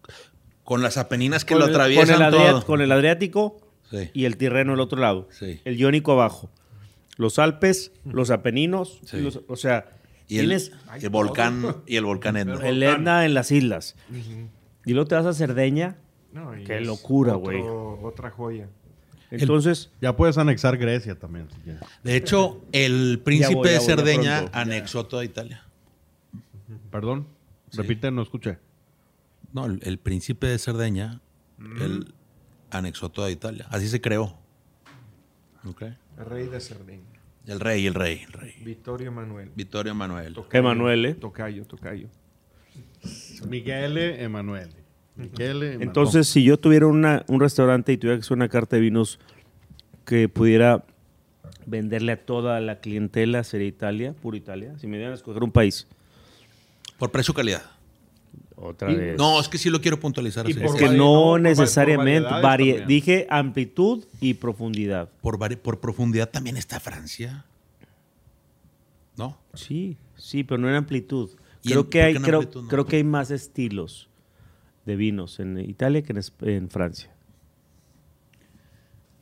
Con 0.63 0.81
las 0.83 0.97
apeninas 0.97 1.45
que 1.45 1.53
con, 1.55 1.59
lo 1.61 1.67
el, 1.67 1.73
atraviesan 1.73 2.17
con 2.17 2.25
el 2.25 2.31
todo. 2.31 2.65
con 2.65 2.81
el 2.81 2.91
Adriático 2.93 3.57
Sí. 3.91 4.11
y 4.15 4.25
el 4.25 4.37
Tirreno 4.39 4.73
al 4.75 4.81
otro 4.81 4.99
lado. 5.01 5.29
Sí. 5.31 5.61
El 5.65 5.77
Iónico 5.77 6.13
abajo. 6.13 6.49
Los 7.17 7.39
Alpes, 7.39 7.93
los 8.05 8.31
Apeninos, 8.31 9.01
los- 9.13 9.41
o 9.47 9.57
sea, 9.57 9.87
Y 10.29 10.39
el, 10.39 10.51
el 10.53 11.09
volcán 11.11 11.77
y 11.87 11.97
el 11.97 12.05
volcán 12.05 12.37
Etna. 12.37 12.55
el 12.67 12.83
Etna 12.83 13.25
en 13.27 13.35
las 13.35 13.51
islas. 13.53 13.95
Y 14.87 14.93
luego 14.93 15.07
te 15.09 15.15
vas 15.15 15.27
a 15.27 15.33
Cerdeña. 15.35 15.97
No, 16.33 16.53
Qué 16.67 16.81
locura, 16.81 17.35
güey. 17.35 17.63
Otra 17.63 18.31
joya. 18.31 18.69
Entonces, 19.31 19.91
Ya 20.01 20.17
puedes 20.17 20.39
anexar 20.39 20.77
Grecia 20.77 21.19
también, 21.19 21.49
si 21.51 21.61
quieres. 21.61 21.83
De 22.03 22.17
hecho, 22.17 22.65
el 22.73 23.21
príncipe 23.25 23.55
voy, 23.55 23.69
de 23.71 23.81
Cerdeña 23.81 24.39
pronto. 24.41 24.59
anexó 24.59 25.07
toda 25.07 25.25
Italia. 25.25 25.65
Perdón. 26.91 27.27
Sí. 27.71 27.79
Repite, 27.79 28.11
no 28.11 28.23
escuché. 28.23 28.59
No, 29.53 29.67
el, 29.67 29.81
el 29.83 29.99
príncipe 29.99 30.47
de 30.47 30.59
Cerdeña, 30.59 31.21
Mm. 31.57 31.83
él 31.83 32.15
anexó 32.71 33.09
toda 33.11 33.31
Italia. 33.31 33.67
Así 33.71 33.89
se 33.89 34.01
creó. 34.01 34.37
Ok. 35.65 35.83
El 35.83 36.25
rey 36.27 36.47
de 36.49 36.61
Cerdeña. 36.61 37.14
El 37.47 37.61
rey, 37.61 37.87
el 37.87 37.95
rey, 37.95 38.23
el 38.27 38.33
rey. 38.33 38.55
Vittorio 38.65 39.13
Manuel. 39.13 39.51
Vittorio 39.55 39.95
Manuel. 39.95 40.33
Tocayo, 40.35 40.59
Emanuele. 40.61 41.15
Tocayo, 41.15 41.65
tocayo. 41.67 42.09
Michele 43.49 44.23
Emanuele. 44.23 44.73
Michele 45.17 45.51
Emanuele. 45.67 45.85
entonces 45.85 46.27
si 46.27 46.43
yo 46.43 46.59
tuviera 46.59 46.87
una- 46.87 47.25
un 47.29 47.41
restaurante 47.41 47.93
y 47.93 47.99
tuviera 47.99 48.17
que 48.17 48.21
hacer 48.23 48.37
una 48.37 48.49
carta 48.49 48.77
de 48.77 48.83
vinos 48.83 49.19
que 50.07 50.29
pudiera 50.29 50.85
venderle 51.67 52.13
a 52.13 52.17
toda 52.25 52.61
la 52.61 52.81
clientela, 52.81 53.45
sería 53.45 53.69
Italia, 53.69 54.13
puro 54.15 54.37
Italia. 54.37 54.75
Si 54.79 54.87
me 54.87 54.97
dieran 54.97 55.13
a 55.13 55.17
escoger 55.17 55.43
un 55.43 55.53
país. 55.53 55.87
Por 56.99 57.11
precio-calidad. 57.11 57.63
Otra 58.57 58.91
Y- 58.93 58.97
vez. 58.97 59.19
No, 59.19 59.41
es 59.41 59.49
que 59.49 59.59
sí 59.59 59.69
lo 59.71 59.81
quiero 59.81 59.99
puntualizar 59.99 60.47
así. 60.47 60.59
Es 60.61 60.75
que 60.75 60.89
no, 60.91 61.39
necesariamente. 61.39 62.29
por 62.29 62.39
vari- 62.39 62.43
variedades 62.43 62.81
también. 62.83 63.01
dije 63.01 63.27
amplitud 63.29 64.05
y 64.21 64.35
profundidad. 64.35 65.09
por, 65.21 65.39
vari- 65.39 65.57
por 65.59 65.81
profundidad 65.81 66.29
también 66.31 66.57
está 66.57 66.79
Francia. 66.81 67.45
¿No? 69.17 69.37
Sí, 69.55 69.97
sí, 70.17 70.45
pero 70.45 70.59
no 70.59 70.69
en 70.69 70.75
amplitud. 70.77 71.31
¿Y 71.63 71.69
Creo 71.71 71.81
en- 71.83 71.87
que 71.91 72.03
hay, 72.03 72.15
creo, 72.17 72.39
amplitud 72.41 72.63
no? 72.63 72.69
creo 72.69 72.87
que 72.87 72.97
hay 72.97 73.05
más 73.05 73.31
estilos 73.31 74.09
de 74.87 74.97
vinos 74.97 75.41
en 75.41 75.59
Italia 75.59 76.03
que 76.03 76.13
en, 76.43 76.69
Francia. 76.71 77.11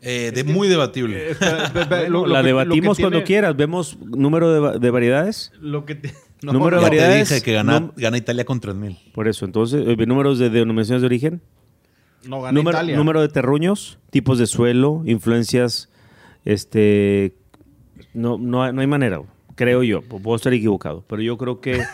Eh, 0.01 0.33
de, 0.35 0.43
muy 0.45 0.67
debatible. 0.69 1.31
Eh, 1.31 1.37
lo- 2.09 2.27
lo 2.27 2.27
la 2.27 2.41
que- 2.41 2.47
debatimos 2.49 2.85
lo 2.89 2.95
que 2.97 3.03
cuando 3.03 3.19
tiene- 3.19 3.25
quieras. 3.27 3.57
Vemos 3.57 3.97
número 4.01 4.73
de, 4.73 4.79
de 4.81 4.91
variedades. 4.91 5.53
Lo 5.61 5.85
que 5.87 5.95
te- 5.95 6.15
no, 6.43 6.53
Número 6.53 6.77
de 6.77 6.83
ya 6.83 6.91
te 6.91 6.97
variedades, 6.97 7.29
dije 7.29 7.43
que 7.43 7.53
gana, 7.53 7.81
no- 7.81 7.93
gana 7.97 8.17
Italia 8.19 8.45
con 8.45 8.61
3000. 8.61 8.99
Por 9.15 9.29
eso, 9.29 9.45
entonces, 9.45 9.85
eh, 9.87 10.07
números 10.07 10.39
de 10.39 10.51
denominaciones 10.51 11.03
de 11.03 11.07
origen. 11.07 11.43
no 12.27 12.41
gana 12.41 12.53
Número, 12.53 12.79
Italia. 12.79 12.97
número 12.97 13.21
de 13.21 13.29
terruños, 13.29 13.99
tipos 14.11 14.39
de 14.39 14.47
suelo, 14.47 15.03
influencias. 15.07 15.89
Este. 16.45 17.35
No, 18.15 18.39
no, 18.39 18.63
hay- 18.63 18.73
no 18.73 18.81
hay 18.81 18.87
manera, 18.87 19.21
creo 19.55 19.83
yo. 19.83 20.03
Puedo 20.03 20.37
estar 20.37 20.53
equivocado, 20.53 21.05
pero 21.09 21.23
yo 21.23 21.37
creo 21.39 21.61
que. 21.61 21.81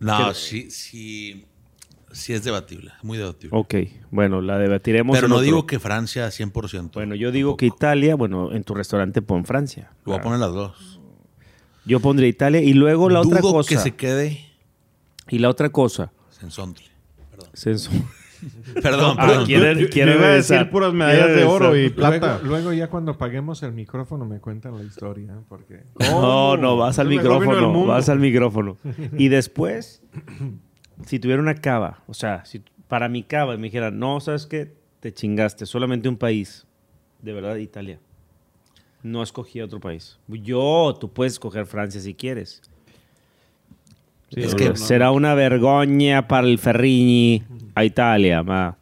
No, 0.00 0.28
Que- 0.28 0.34
sí, 0.34 0.70
sí, 0.70 1.46
sí 2.12 2.34
es 2.34 2.44
debatible, 2.44 2.90
muy 3.02 3.16
debatible. 3.16 3.56
ok, 3.56 3.74
bueno, 4.10 4.42
la 4.42 4.58
debatiremos. 4.58 5.16
Pero 5.16 5.28
no 5.28 5.36
otro- 5.36 5.44
digo 5.44 5.66
que 5.66 5.78
Francia 5.78 6.26
100%. 6.30 6.90
Bueno, 6.94 7.14
yo 7.14 7.30
digo 7.32 7.56
que. 7.56 7.64
Italia, 7.66 8.14
bueno, 8.14 8.52
en 8.52 8.64
tu 8.64 8.74
restaurante 8.74 9.22
pon 9.22 9.46
Francia. 9.46 9.92
Lo 10.04 10.12
voy 10.12 10.18
a 10.20 10.22
poner 10.22 10.40
las 10.40 10.52
dos. 10.52 11.00
Yo 11.86 12.00
pondré 12.00 12.28
Italia 12.28 12.60
y 12.62 12.72
luego 12.72 13.08
la 13.10 13.20
otra 13.20 13.40
cosa. 13.40 13.68
que 13.68 13.76
se 13.78 13.94
quede 13.94 14.40
Y 15.28 15.38
la 15.38 15.48
otra 15.50 15.70
cosa. 15.70 16.12
Sensontle. 16.30 16.86
Perdón. 17.30 17.48
Censo- 17.54 17.90
Perdón, 18.82 19.16
Ah, 19.18 19.26
perdón. 19.26 19.46
quiere- 19.46 19.80
Yo- 19.80 19.88
quiere 19.88 20.12
yo 20.12 20.18
iba 20.18 20.26
a 20.26 20.30
regresar. 20.32 20.58
decir 20.58 20.70
puras 20.70 20.92
medallas 20.92 21.34
de 21.34 21.44
oro 21.44 21.74
y 21.76 21.88
plata. 21.88 22.38
Luego, 22.42 22.46
luego 22.48 22.72
ya 22.74 22.88
cuando 22.90 23.16
paguemos 23.16 23.62
el 23.62 23.72
micrófono 23.72 24.26
me 24.26 24.38
cuentan 24.40 24.76
la 24.76 24.84
historia, 24.84 25.32
¿eh? 25.32 25.42
porque 25.48 25.84
No, 26.10 26.56
no, 26.58 26.76
vas 26.76 26.98
al 26.98 27.08
micrófono. 27.08 27.86
Vas 27.86 28.08
al 28.10 28.18
micrófono. 28.18 28.76
Y 29.16 29.28
después, 29.28 30.02
si 31.06 31.18
tuviera 31.18 31.40
una 31.40 31.54
cava, 31.54 32.02
o 32.06 32.12
sea, 32.12 32.44
si 32.44 32.62
para 32.86 33.08
mi 33.08 33.22
cava 33.22 33.56
me 33.56 33.64
dijeran, 33.64 33.98
no, 33.98 34.20
¿sabes 34.20 34.44
qué? 34.46 34.74
Te 35.00 35.12
chingaste, 35.14 35.64
solamente 35.64 36.08
un 36.10 36.16
país. 36.18 36.66
De 37.22 37.32
verdad, 37.32 37.56
Italia. 37.56 37.98
No 39.04 39.22
escogí 39.22 39.60
otro 39.60 39.78
país. 39.78 40.16
Yo, 40.26 40.96
tú 41.00 41.12
puedes 41.12 41.34
escoger 41.34 41.66
Francia 41.66 42.00
si 42.00 42.14
quieres. 42.14 42.62
es 44.30 44.54
Pero 44.54 44.72
que 44.72 44.76
será 44.78 45.10
una 45.12 45.34
vergüenza 45.34 46.26
para 46.26 46.46
el 46.48 46.58
Ferrigni 46.58 47.42
a 47.76 47.84
Italia, 47.84 48.42
ma. 48.42 48.76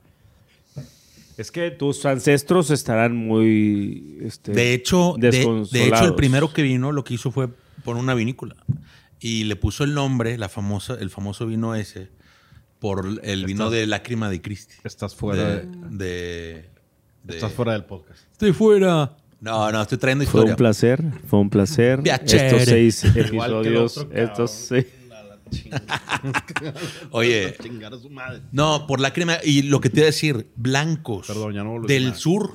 Es 1.36 1.50
que 1.50 1.70
tus 1.72 2.06
ancestros 2.06 2.70
estarán 2.70 3.16
muy 3.16 4.18
este, 4.22 4.52
de 4.52 4.74
hecho, 4.74 5.16
de, 5.18 5.30
de 5.30 5.86
hecho, 5.88 6.04
el 6.04 6.14
primero 6.14 6.52
que 6.52 6.62
vino 6.62 6.92
lo 6.92 7.02
que 7.04 7.14
hizo 7.14 7.30
fue 7.32 7.48
poner 7.84 8.02
una 8.02 8.14
vinícola. 8.14 8.54
Y 9.18 9.44
le 9.44 9.56
puso 9.56 9.82
el 9.84 9.92
nombre, 9.94 10.38
la 10.38 10.48
famosa, 10.48 10.94
el 11.00 11.10
famoso 11.10 11.46
vino 11.46 11.74
ese, 11.74 12.08
por 12.78 13.06
el 13.22 13.44
vino 13.46 13.70
de 13.70 13.86
Lágrima 13.86 14.28
de 14.30 14.40
Cristi. 14.40 14.74
Estás 14.84 15.14
fuera, 15.16 15.42
De, 15.42 15.62
de- 15.66 15.88
de- 15.90 16.64
de- 17.24 17.34
estás 17.34 17.52
fuera 17.52 17.72
del 17.72 17.84
podcast. 17.84 18.20
Estoy 18.32 18.52
fuera. 18.52 19.16
No, 19.42 19.70
no, 19.72 19.82
estoy 19.82 19.98
trayendo 19.98 20.24
Fue 20.24 20.30
historia. 20.40 20.52
un 20.52 20.56
placer, 20.56 21.02
fue 21.26 21.38
un 21.40 21.50
placer. 21.50 22.00
Piacere. 22.02 22.46
Estos 22.46 22.62
seis 22.64 23.04
episodios, 23.04 23.98
otro 23.98 24.16
estos 24.16 24.50
seis. 24.52 24.86
Oye, 27.10 27.54
Chingar 27.62 27.92
a 27.92 27.98
su 27.98 28.08
madre. 28.08 28.42
no, 28.52 28.86
por 28.86 29.00
Lágrima. 29.00 29.34
Y 29.44 29.62
lo 29.62 29.80
que 29.80 29.90
te 29.90 29.98
iba 29.98 30.04
a 30.04 30.06
decir, 30.06 30.46
blancos 30.56 31.26
Perdón, 31.26 31.52
ya 31.54 31.64
no 31.64 31.80
del 31.82 32.04
nada. 32.04 32.14
sur. 32.16 32.50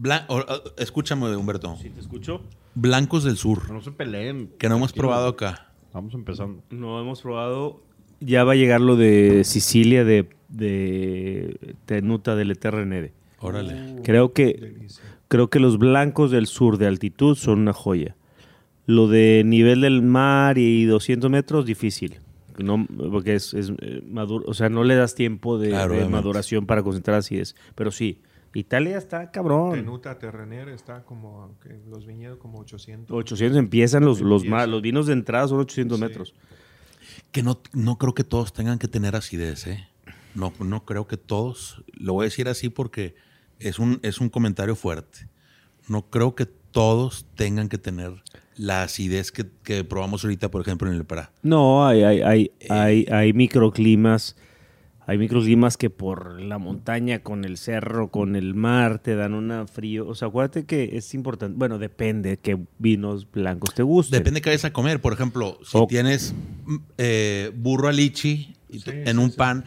Blan- 0.00 0.24
o- 0.28 0.36
o- 0.38 0.62
escúchame, 0.76 1.34
Humberto. 1.34 1.76
¿Te 1.82 1.98
escucho? 2.00 2.42
Blancos 2.74 3.24
del 3.24 3.36
sur, 3.36 3.68
No 3.72 3.80
se 3.82 3.90
peleen. 3.90 4.50
que 4.58 4.68
no 4.68 4.76
hemos 4.76 4.92
probado 4.92 5.28
acá. 5.28 5.72
Vamos 5.92 6.14
empezando. 6.14 6.62
No 6.70 7.00
hemos 7.00 7.22
probado. 7.22 7.82
Ya 8.20 8.44
va 8.44 8.52
a 8.52 8.56
llegar 8.56 8.80
lo 8.80 8.94
de 8.96 9.42
Sicilia 9.44 10.04
de, 10.04 10.28
de 10.48 11.74
Tenuta 11.86 12.36
del 12.36 12.50
Eternede. 12.52 13.12
Órale. 13.40 14.02
Creo 14.04 14.32
que, 14.32 14.76
creo 15.28 15.48
que 15.50 15.60
los 15.60 15.78
blancos 15.78 16.30
del 16.30 16.46
sur 16.46 16.78
de 16.78 16.86
altitud 16.86 17.36
son 17.36 17.60
una 17.60 17.72
joya. 17.72 18.16
Lo 18.86 19.06
de 19.08 19.42
nivel 19.44 19.82
del 19.82 20.02
mar 20.02 20.56
y 20.58 20.84
200 20.86 21.30
metros, 21.30 21.66
difícil. 21.66 22.20
No, 22.58 22.86
porque 23.10 23.34
es, 23.34 23.54
es, 23.54 23.72
eh, 23.80 24.02
maduro, 24.08 24.44
o 24.48 24.54
sea, 24.54 24.68
no 24.68 24.82
le 24.82 24.96
das 24.96 25.14
tiempo 25.14 25.58
de, 25.58 25.68
Claro, 25.68 25.90
de 25.92 25.98
obviamente. 25.98 26.12
maduración 26.16 26.66
para 26.66 26.82
concentrar 26.82 27.18
acidez. 27.18 27.54
Pero 27.76 27.90
sí, 27.92 28.20
Italia 28.54 28.98
está 28.98 29.30
cabrón. 29.30 29.74
Tenuta 29.74 30.18
Terrener 30.18 30.68
está 30.70 31.04
como, 31.04 31.54
los 31.88 32.06
viñedos 32.06 32.38
como 32.38 32.58
800. 32.60 33.16
800 33.16 33.58
empiezan 33.58 34.04
los, 34.04 34.20
los, 34.22 34.44
los 34.44 34.82
vinos 34.82 35.06
de 35.06 35.12
entrada 35.12 35.46
son 35.46 35.60
800 35.60 35.98
Sí. 35.98 36.04
metros. 36.04 36.34
Que 37.30 37.42
no, 37.44 37.60
no 37.74 37.96
creo 37.98 38.14
que 38.14 38.24
todos 38.24 38.52
tengan 38.52 38.78
que 38.78 38.88
tener 38.88 39.14
acidez, 39.14 39.66
¿eh? 39.66 39.86
No, 40.34 40.52
no 40.58 40.84
creo 40.84 41.06
que 41.06 41.16
todos. 41.16 41.84
Lo 41.92 42.14
voy 42.14 42.24
a 42.24 42.24
decir 42.24 42.48
así 42.48 42.70
porque 42.70 43.14
es 43.60 43.78
un, 43.78 43.98
es 44.02 44.20
un 44.20 44.28
comentario 44.28 44.76
fuerte. 44.76 45.28
No 45.88 46.02
creo 46.10 46.34
que 46.34 46.46
todos 46.46 47.26
tengan 47.34 47.68
que 47.68 47.78
tener 47.78 48.12
la 48.56 48.82
acidez 48.82 49.32
que, 49.32 49.46
que 49.62 49.84
probamos 49.84 50.24
ahorita, 50.24 50.50
por 50.50 50.60
ejemplo, 50.62 50.88
en 50.90 50.94
el 50.96 51.04
Pará. 51.04 51.32
No, 51.42 51.86
hay, 51.86 52.02
hay, 52.02 52.20
hay, 52.20 52.50
hay, 52.68 53.06
hay 53.10 53.32
microclimas. 53.32 54.36
Hay 55.06 55.16
microclimas 55.16 55.78
que 55.78 55.88
por 55.88 56.38
la 56.38 56.58
montaña, 56.58 57.20
con 57.22 57.46
el 57.46 57.56
cerro, 57.56 58.10
con 58.10 58.36
el 58.36 58.54
mar, 58.54 58.98
te 58.98 59.14
dan 59.16 59.32
una 59.32 59.66
frío. 59.66 60.06
O 60.06 60.14
sea, 60.14 60.28
acuérdate 60.28 60.66
que 60.66 60.98
es 60.98 61.14
importante. 61.14 61.56
Bueno, 61.56 61.78
depende 61.78 62.36
qué 62.36 62.58
vinos 62.78 63.26
blancos 63.30 63.72
te 63.74 63.82
gusten. 63.82 64.18
Depende 64.18 64.40
de 64.40 64.42
qué 64.42 64.50
vayas 64.50 64.66
a 64.66 64.72
comer. 64.74 65.00
Por 65.00 65.14
ejemplo, 65.14 65.58
si 65.64 65.78
O- 65.78 65.86
tienes 65.86 66.34
eh, 66.98 67.50
burro 67.56 67.88
alichi 67.88 68.54
Sí, 68.70 68.82
en 68.86 69.16
sí, 69.16 69.22
un 69.22 69.30
sí. 69.30 69.36
pan, 69.38 69.64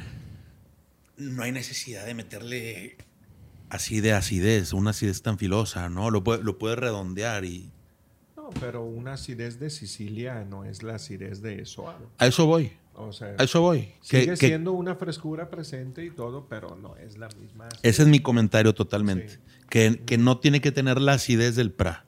no 1.18 1.42
hay 1.42 1.52
necesidad 1.52 2.06
de 2.06 2.14
meterle 2.14 2.98
así 3.72 4.02
de 4.02 4.14
acidez, 4.14 4.74
una 4.74 4.92
acidez 4.92 5.22
tan 5.22 5.38
filosa, 5.38 5.90
¿no? 5.90 6.10
Lo 6.12 6.24
puede, 6.24 6.44
lo 6.44 6.58
puedes 6.58 6.78
redondear 6.78 7.46
y... 7.46 7.72
No, 8.36 8.50
pero 8.60 8.84
una 8.84 9.14
acidez 9.14 9.60
de 9.60 9.70
Sicilia 9.70 10.46
no 10.50 10.66
es 10.66 10.84
la 10.84 10.96
acidez 10.96 11.42
de 11.42 11.66
Soado. 11.66 12.10
A 12.18 12.28
eso 12.28 12.46
voy. 12.46 12.74
O 12.94 13.14
sea, 13.14 13.36
A 13.38 13.44
eso 13.44 13.62
voy. 13.62 13.94
Que- 14.08 14.22
sigue 14.22 14.32
que- 14.38 14.48
siendo 14.48 14.74
una 14.74 14.96
frescura 14.96 15.50
presente 15.50 16.04
y 16.06 16.12
todo, 16.12 16.48
pero 16.50 16.76
no 16.76 16.98
es 16.98 17.18
la 17.18 17.30
misma. 17.40 17.68
acidez. 17.68 17.82
ese 17.84 18.02
es 18.04 18.08
mi 18.10 18.20
comentario 18.20 18.74
totalmente. 18.74 19.30
Sí. 19.30 19.38
Que, 19.70 20.02
que 20.06 20.18
no 20.18 20.40
tiene 20.40 20.60
que 20.62 20.72
tener 20.72 21.00
la 21.00 21.14
acidez 21.14 21.56
del 21.56 21.72
PRA 21.72 22.06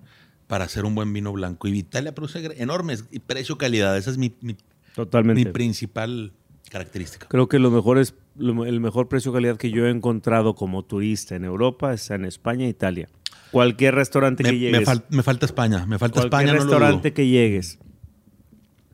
para 0.47 0.65
hacer 0.65 0.83
un 0.85 0.93
buen 0.95 1.13
vino 1.13 1.31
blanco. 1.31 1.67
Y 1.69 1.77
Italia 1.79 2.13
produce 2.13 2.45
enormes. 2.61 3.05
Y 3.11 3.19
precio-calidad. 3.19 3.97
Esa 3.97 4.11
es 4.11 4.17
mi, 4.17 4.35
mi- 4.41 4.57
Totalmente. 4.95 5.45
mi 5.45 5.51
principal 5.51 6.33
característica. 6.69 7.27
Creo 7.29 7.47
que 7.47 7.59
lo 7.59 7.71
mejor 7.71 7.97
es, 7.97 8.13
lo- 8.35 8.65
el 8.65 8.79
mejor 8.79 9.07
precio-calidad 9.07 9.57
que 9.57 9.71
yo 9.71 9.85
he 9.85 9.89
encontrado 9.89 10.55
como 10.55 10.83
turista 10.83 11.35
en 11.35 11.43
Europa 11.45 11.93
está 11.93 12.15
en 12.15 12.25
España 12.25 12.65
e 12.65 12.69
Italia. 12.69 13.09
Cualquier 13.51 13.93
restaurante 13.95 14.43
Me, 14.43 14.49
que 14.49 14.55
me 14.55 14.59
llegues. 14.59 14.87
fal- 14.87 15.03
me 15.09 15.21
falta 15.23 15.45
España. 15.45 15.85
Me 15.85 15.99
falta 15.99 16.21
cualquier 16.21 16.25
España, 16.27 16.47
no 16.53 16.57
lo 16.57 16.63
restaurante 16.63 17.09
dudo. 17.09 17.15
que 17.15 17.27
llegues. 17.27 17.79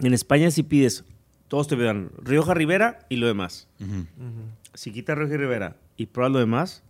En 0.02 0.14
España 0.14 0.52
si 0.52 0.64
pides, 0.64 1.04
todos 1.48 1.68
te 1.68 1.76
dan 1.78 2.12
Rioja 2.22 2.54
Rivera 2.54 3.00
y 3.10 3.16
lo 3.18 3.28
demás. 3.28 3.68
Ujú. 3.80 4.06
Si 4.74 4.92
quitas 4.92 5.18
Rioja 5.18 5.38
Rivera 5.38 5.78
y 5.98 6.08
pruebas 6.08 6.34
lo 6.34 6.40
demás, 6.40 6.84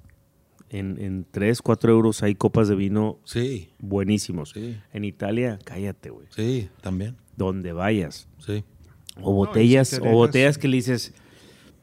en, 0.71 0.99
en 1.01 1.25
3, 1.31 1.61
4 1.61 1.91
euros 1.91 2.21
hay 2.23 2.35
copas 2.35 2.67
de 2.67 2.75
vino 2.75 3.17
Sí, 3.23 3.69
buenísimos. 3.79 4.51
Sí. 4.51 4.77
En 4.93 5.05
Italia, 5.05 5.57
cállate, 5.63 6.09
güey. 6.11 6.27
sí, 6.29 6.69
también. 6.81 7.15
Donde 7.37 7.71
vayas. 7.73 8.27
Sí. 8.45 8.63
O 9.21 9.33
botellas, 9.33 9.87
si 9.89 9.99
te 9.99 10.07
o 10.07 10.11
botellas 10.11 10.57
que 10.57 10.67
le 10.67 10.75
dices, 10.77 11.13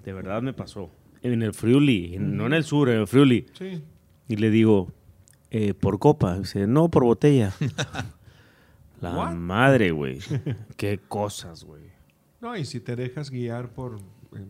de 0.06 0.12
verdad 0.14 0.40
me 0.40 0.54
pasó. 0.54 0.90
En 1.22 1.42
el 1.42 1.52
Friuli, 1.52 2.14
en- 2.14 2.36
no 2.36 2.46
en 2.46 2.54
el 2.54 2.64
sur, 2.64 2.88
en 2.88 3.00
el 3.00 3.06
Friuli. 3.06 3.46
Sí. 3.52 3.82
Y 4.28 4.36
le 4.36 4.48
digo, 4.50 4.92
eh, 5.50 5.74
por 5.74 5.98
copa. 5.98 6.38
Dice, 6.38 6.66
no, 6.66 6.88
por 6.88 7.04
botella. 7.04 7.52
La 9.00 9.14
What? 9.14 9.34
madre, 9.34 9.90
güey. 9.90 10.18
Qué 10.76 10.98
cosas, 11.06 11.64
güey. 11.64 11.82
No, 12.40 12.56
y 12.56 12.64
si 12.64 12.80
te 12.80 12.96
dejas 12.96 13.30
guiar 13.30 13.68
por 13.70 13.96
eh, 13.96 14.44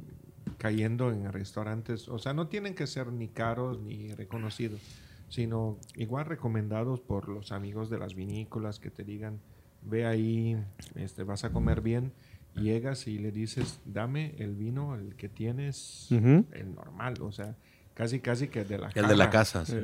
cayendo 0.59 1.11
en 1.11 1.33
restaurantes, 1.33 2.09
o 2.09 2.19
sea, 2.19 2.33
no 2.33 2.47
tienen 2.49 2.75
que 2.75 2.87
ser 2.87 3.13
ni 3.13 3.29
caros 3.29 3.81
ni 3.81 4.13
reconocidos, 4.15 4.81
sino 5.29 5.79
igual 5.95 6.27
recomendados 6.27 7.01
por 7.01 7.29
los 7.29 7.51
amigos 7.53 7.91
de 7.91 7.99
las 7.99 8.15
vinícolas 8.15 8.79
que 8.79 8.91
te 8.91 9.03
digan, 9.05 9.41
ve 9.83 10.07
ahí, 10.07 10.57
este, 10.95 11.25
vas 11.25 11.45
a 11.45 11.51
comer 11.51 11.81
bien. 11.81 12.13
Llegas 12.57 13.07
y 13.07 13.19
le 13.19 13.31
dices, 13.33 13.81
dame 13.85 14.35
el 14.39 14.55
vino, 14.55 14.95
el 14.95 15.15
que 15.17 15.29
tienes, 15.29 16.09
Ujú. 16.11 16.45
el 16.53 16.75
normal, 16.75 17.15
o 17.21 17.31
sea, 17.33 17.55
casi, 17.95 18.21
casi 18.21 18.49
que 18.49 18.65
de 18.65 18.79
la 18.79 18.91
El 18.95 19.09
de 19.09 19.17
la 19.17 19.31
casa. 19.31 19.65
sí. 19.67 19.77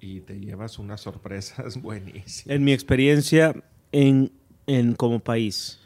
Y 0.00 0.20
te 0.20 0.40
llevas 0.40 0.78
unas 0.78 1.00
sorpresas 1.00 1.76
buenísimas. 1.82 2.46
En 2.48 2.64
mi 2.64 2.72
experiencia 2.72 3.54
en, 3.92 4.32
en 4.66 4.94
como 4.94 5.20
país, 5.20 5.78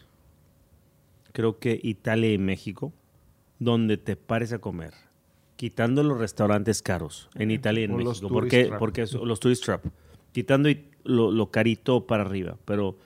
creo 1.33 1.59
que 1.59 1.79
Italia 1.83 2.33
y 2.33 2.39
México, 2.39 2.93
donde 3.59 3.97
te 3.97 4.17
pares 4.17 4.53
a 4.53 4.59
comer, 4.59 4.95
quitando 5.57 6.03
los 6.03 6.19
restaurantes 6.19 6.83
caros 6.83 7.29
en 7.35 7.51
Italia 7.51 7.83
y 7.83 7.85
en 7.85 7.91
O 7.93 7.99
los 7.99 8.07
México, 8.23 8.29
tourist 8.29 8.53
porque, 8.55 8.65
trap. 8.67 8.79
porque 8.79 9.03
es- 9.03 9.13
los 9.13 9.41
tourist 9.41 9.65
trap, 9.65 9.85
quitando 10.33 10.69
it- 10.69 10.95
lo, 11.05 11.31
lo 11.31 11.51
carito 11.51 12.07
para 12.07 12.23
arriba, 12.25 12.57
pero 12.65 12.97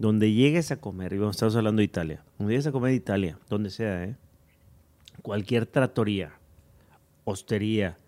donde 0.00 0.32
llegues 0.32 0.70
a 0.70 0.80
comer, 0.80 1.12
y 1.12 1.18
vamos, 1.18 1.36
estamos 1.36 1.54
hablando 1.56 1.80
de 1.80 1.84
Italia, 1.84 2.24
donde 2.38 2.54
llegues 2.54 2.66
a 2.66 2.72
comer 2.72 2.92
de 2.92 2.96
Italia, 2.96 3.38
donde 3.50 3.68
sea, 3.68 4.02
¿eh? 4.02 4.16
cualquier 5.20 5.66
tratoría, 5.66 6.32
hostería, 7.24 7.98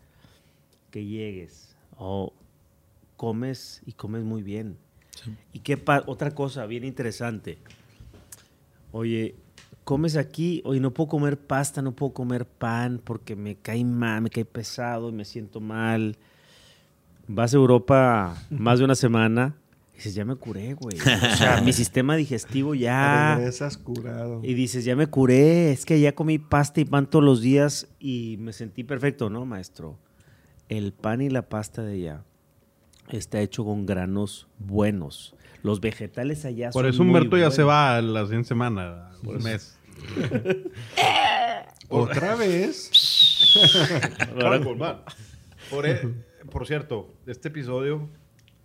que 0.91 1.05
llegues, 1.05 1.77
o 1.99 2.33
comes 3.19 3.83
y 3.85 3.93
comes 3.93 4.25
muy 4.25 4.43
bien. 4.43 4.79
Y 5.53 5.59
qué 5.59 5.79
otra 6.07 6.31
cosa 6.31 6.65
bien 6.65 6.85
interesante. 6.85 7.59
Oye, 8.91 9.35
comes 9.85 10.17
aquí, 10.17 10.63
oye, 10.65 10.81
no 10.81 10.93
puedo 10.95 11.09
comer 11.09 11.39
pasta, 11.39 11.83
no 11.83 11.93
puedo 11.93 12.15
comer 12.15 12.47
pan 12.47 13.03
porque 13.05 13.37
me 13.37 13.57
cae 13.57 13.85
mal, 13.85 14.23
me 14.23 14.31
cae 14.31 14.47
pesado 14.47 15.11
y 15.11 15.13
me 15.13 15.27
siento 15.27 15.61
mal. 15.61 16.17
Vas 17.29 17.53
a 17.53 17.59
Europa 17.59 18.35
más 18.49 18.79
de 18.79 18.87
una 18.87 18.95
semana 18.95 19.57
dices, 20.03 20.15
ya 20.15 20.25
me 20.25 20.35
curé, 20.35 20.75
güey. 20.75 20.97
O 21.33 21.37
sea, 21.37 21.61
mi 21.63 21.73
sistema 21.73 22.17
digestivo 22.17 22.75
ya... 22.75 23.37
Regresas 23.37 23.77
curado. 23.79 24.41
Y 24.43 24.55
dices, 24.55 24.85
ya 24.85 24.97
me 24.97 25.07
curé, 25.07 25.71
es 25.73 25.85
que 25.85 26.01
ya 26.01 26.13
comí 26.13 26.39
pasta 26.39 26.81
y 26.81 26.85
pan 26.85 27.09
todos 27.09 27.25
los 27.25 27.41
días 27.41 27.89
y 28.01 28.37
me 28.41 28.53
sentí 28.53 28.83
perfecto, 28.85 29.31
¿no, 29.31 29.47
maestro? 29.47 29.99
El 30.69 30.93
pan 30.93 31.21
y 31.21 31.31
la 31.31 31.49
pasta 31.49 31.83
de 31.83 31.95
allá 31.95 32.25
está 33.11 33.41
hecho 33.41 33.65
con 33.65 33.87
granos 33.87 34.49
buenos. 34.59 35.35
Los 35.63 35.81
vegetales 35.81 36.45
allá 36.45 36.71
Por 36.71 36.85
son 36.85 36.91
eso 36.91 37.05
muy 37.05 37.15
Humberto 37.15 37.37
ya 37.37 37.51
se 37.53 37.63
va 37.63 37.97
a 37.97 38.03
la 38.03 38.25
siguiente 38.25 38.49
semana, 38.49 39.11
un 39.25 39.43
mes. 39.43 39.79
Otra 41.89 42.35
vez. 42.35 42.91
Ahora, 44.43 45.05
Por, 45.71 45.87
e- 45.87 46.01
por 46.51 46.67
cierto, 46.67 47.15
este 47.27 47.49
episodio 47.49 48.09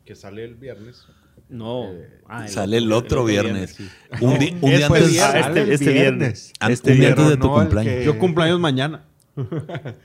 que 0.05 0.15
sale 0.15 0.43
el 0.45 0.55
viernes. 0.55 1.05
No. 1.49 1.91
Eh, 1.93 2.19
ah, 2.27 2.45
el 2.45 2.51
Sale 2.51 2.77
el 2.77 2.91
otro- 2.91 3.21
otro 3.21 3.29
el 3.29 3.37
otro 3.39 3.51
viernes. 3.51 3.71
sí. 3.75 3.89
Un, 4.21 4.37
día 4.39 4.49
Este 4.49 4.83
antes, 4.85 5.11
viernes. 5.11 5.21
Ah, 5.23 5.39
este- 5.47 5.73
este 5.73 5.93
viernes. 5.93 6.53
an- 6.59 6.71
Este 6.71 6.91
un 6.91 6.99
día 6.99 7.09
antes 7.09 7.27
de 7.29 7.37
tu 7.37 7.47
no 7.47 7.55
el 7.61 7.67
cumpleaños. 7.67 7.93
que- 7.93 8.05
Yo 8.05 8.19
cumpleaños 8.19 8.59
mañana. 8.59 9.05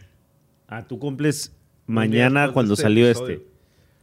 Ah, 0.69 0.87
tú 0.89 0.99
cumples 0.99 1.53
mañana 1.87 2.51
cuando 2.53 2.75
este 2.75 2.85
salió 2.85 3.07
episodio. 3.07 3.35
este. 3.37 3.47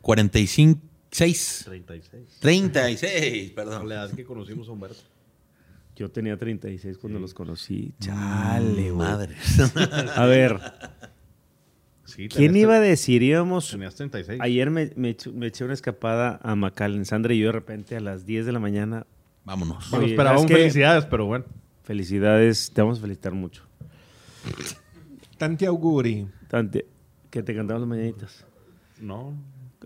45, 0.02 0.80
6, 1.12 1.64
36. 1.66 2.38
36, 2.40 3.52
A 3.52 3.56
perdón. 3.56 3.90
la 3.90 3.96
edad 3.96 4.12
que 4.12 4.24
conocimos 4.24 4.68
a 4.68 4.72
Humberto. 4.72 5.02
Yo 5.96 6.10
tenía 6.12 6.38
36 6.38 6.98
cuando 7.00 7.20
los 7.20 7.34
conocí. 7.34 7.94
Chale, 8.00 8.92
güey. 8.92 9.08
Madre. 9.08 9.36
A 10.16 10.26
ver, 10.28 10.60
Sí, 12.10 12.28
¿quién 12.28 12.55
iba 12.55 12.76
a 12.76 12.80
decir? 12.80 13.24
Íbamos 13.24 13.70
Tenías 13.72 13.95
36. 13.95 14.39
Ayer 14.41 14.70
me, 14.70 14.91
me 14.95 15.10
eché, 15.12 15.32
me 15.32 15.47
eché 15.47 15.64
una 15.64 15.74
escapada 15.74 16.39
a 16.43 16.55
McAllen. 16.55 17.05
Sandra 17.05 17.34
y 17.34 17.39
yo 17.39 17.47
de 17.47 17.51
repente 17.53 17.95
a 17.95 17.99
las 17.99 18.26
10 18.26 18.45
de 18.45 18.51
la 18.51 18.60
mañana. 18.60 19.05
Vámonos. 19.45 19.89
Bueno, 19.89 20.05
esperábamos 20.05 20.47
felicidades, 20.47 21.05
pero 21.05 21.26
bueno. 21.26 21.45
Felicidades, 21.84 22.72
te 22.74 22.82
vamos 22.82 22.99
a 22.99 23.01
felicitar 23.01 23.34
mucho. 23.34 23.64
Tanti 25.38 25.66
auguri. 25.66 26.28
Tante, 26.47 26.86
que 27.30 27.41
te 27.43 27.55
cantamos 27.55 27.82
las 27.82 27.89
mañanitas. 27.89 28.45
No. 28.99 29.34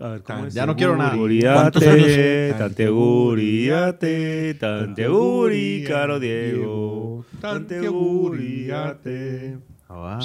A 0.00 0.08
ver, 0.08 0.22
¿cómo 0.22 0.38
Tan- 0.40 0.48
es? 0.48 0.54
Ya 0.54 0.66
no 0.66 0.74
quiero 0.74 0.96
nada. 0.96 1.12
Auguriate, 1.12 2.54
tante 2.58 2.86
auguriate, 2.86 4.54
tante 4.54 5.04
auguri, 5.04 5.84
caro 5.86 6.18
Diego. 6.18 7.24
Tante 7.40 7.86
auguriate. 7.86 9.58
Ah, 9.88 10.18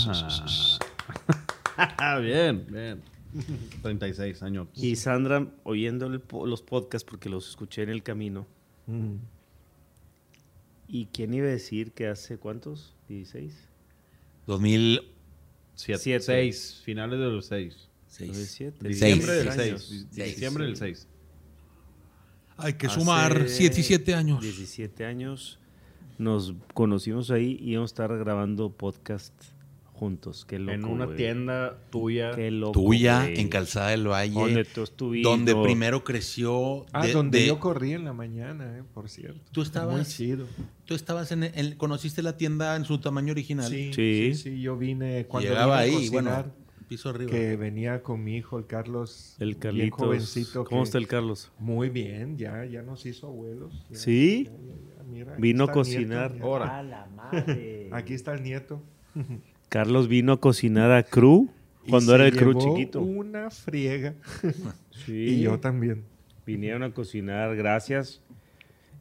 bien, 2.22 2.66
bien. 2.70 3.02
36 3.82 4.42
años. 4.42 4.68
Y 4.76 4.96
Sandra, 4.96 5.48
oyendo 5.64 6.08
el 6.08 6.22
los 6.46 6.62
podcasts, 6.62 7.08
porque 7.08 7.30
los 7.30 7.50
escuché 7.50 7.84
en 7.84 7.90
el 7.90 8.04
camino. 8.04 8.48
Mm. 8.88 9.16
¿Y 10.88 11.06
quién 11.08 11.34
iba 11.34 11.46
a 11.46 11.52
decir 11.52 11.92
que 11.92 12.08
hace 12.08 12.38
cuántos? 12.38 12.96
¿16? 13.10 13.52
2006. 14.48 15.20
Siete. 15.76 16.02
Siete. 16.02 16.26
Seis. 16.26 16.82
Finales 16.84 17.20
de 17.20 17.26
los 17.26 17.46
6. 17.46 17.90
Siete. 18.08 18.88
Diciembre 18.88 18.94
Seis 18.94 19.28
del 19.28 19.50
años. 19.50 19.86
6. 19.88 20.08
Seis. 20.12 20.36
Diciembre 20.36 20.66
del 20.66 20.76
6. 20.76 21.08
Hay 22.58 22.74
que 22.74 22.88
Hace 22.88 23.00
sumar 23.00 23.46
17 23.46 24.14
años. 24.14 24.42
17 24.42 25.06
años. 25.06 25.60
Nos 26.18 26.54
conocimos 26.74 27.32
ahí 27.32 27.58
y 27.62 27.72
íbamos 27.72 27.92
a 27.92 27.94
estar 27.94 28.18
grabando 28.18 28.72
podcast 28.72 29.34
juntos. 30.00 30.46
Qué 30.46 30.58
loco, 30.60 30.72
En 30.74 30.86
una 30.86 31.06
güey. 31.06 31.18
tienda 31.18 31.78
tuya. 31.92 32.32
Qué 32.32 32.50
loco, 32.52 32.72
Tuya, 32.72 33.24
güey. 33.24 33.40
en 33.40 33.50
Calzada 33.50 33.90
del 33.90 34.08
Valle. 34.08 34.34
Donde 34.34 34.66
tú 34.66 34.84
estuviste. 34.84 35.28
donde 35.30 35.56
primero 35.56 36.04
creció. 36.04 36.86
Ah, 36.94 37.06
de- 37.06 37.12
donde 37.14 37.40
de- 37.40 37.48
yo 37.48 37.60
corrí 37.60 37.92
en 37.94 38.06
la 38.06 38.14
mañana, 38.14 38.78
eh, 38.78 38.84
por 38.94 39.10
cierto. 39.10 39.42
Tú 39.52 39.62
estabas- 39.62 39.96
Muy 39.96 40.06
chido. 40.06 40.48
Tú 40.86 40.96
estabas 40.96 41.32
en, 41.32 41.44
el- 41.44 41.76
conociste 41.78 42.24
la 42.24 42.38
tienda 42.38 42.76
en 42.76 42.86
su 42.86 42.98
tamaño 43.00 43.32
original. 43.34 43.70
Sí, 43.70 43.92
Sí. 43.94 44.32
sí, 44.34 44.36
sí, 44.52 44.62
yo 44.62 44.78
vine 44.78 45.26
cuando 45.28 45.50
Llegaba 45.50 45.84
vine 45.84 45.96
a 45.96 46.00
ahí, 46.00 46.10
bueno, 46.10 46.30
cocinar, 46.32 46.56
piso 46.88 47.10
arriba. 47.10 47.30
que 47.32 47.56
venía 47.58 48.02
con 48.02 48.24
mi 48.24 48.36
hijo, 48.38 48.58
el 48.58 48.66
Carlos. 48.66 49.36
El 49.40 49.50
bien 49.50 49.60
Carlitos. 49.60 50.00
jovencito. 50.00 50.64
¿Cómo 50.66 50.82
que- 50.82 50.86
está 50.86 50.98
el 50.98 51.08
Carlos? 51.08 51.52
Muy 51.60 51.90
bien, 51.90 52.38
ya, 52.38 52.66
ya 52.66 52.82
nos 52.82 53.06
hizo 53.06 53.28
abuelos. 53.28 53.86
ya, 53.92 53.96
¿Sí? 53.98 54.46
ya, 54.46 54.52
ya, 54.52 54.98
ya, 54.98 55.04
mira, 55.04 55.36
Vino 55.38 55.66
a 55.66 55.72
cocinar. 55.72 56.36
Ahora. 56.42 56.80
¡A 56.80 56.84
la 56.84 57.06
madre! 57.16 57.90
Aquí 57.92 58.14
está 58.14 58.34
el 58.34 58.42
nieto. 58.44 58.82
Carlos 59.70 60.08
vino 60.08 60.34
a 60.34 60.40
cocinar 60.40 60.92
a 60.92 61.04
Cru 61.04 61.50
Y 61.86 61.90
cuando 61.92 62.16
era 62.16 62.26
el 62.28 62.36
Cru 62.36 62.54
llevó 62.60 62.76
chiquito. 62.76 63.02
Una 63.02 63.50
friega. 63.50 64.16
Sí. 65.06 65.14
Y 65.14 65.42
yo 65.42 65.60
también. 65.60 66.04
vinieron 66.46 66.84
a 66.84 66.94
cocinar, 66.94 67.56
gracias. 67.56 68.22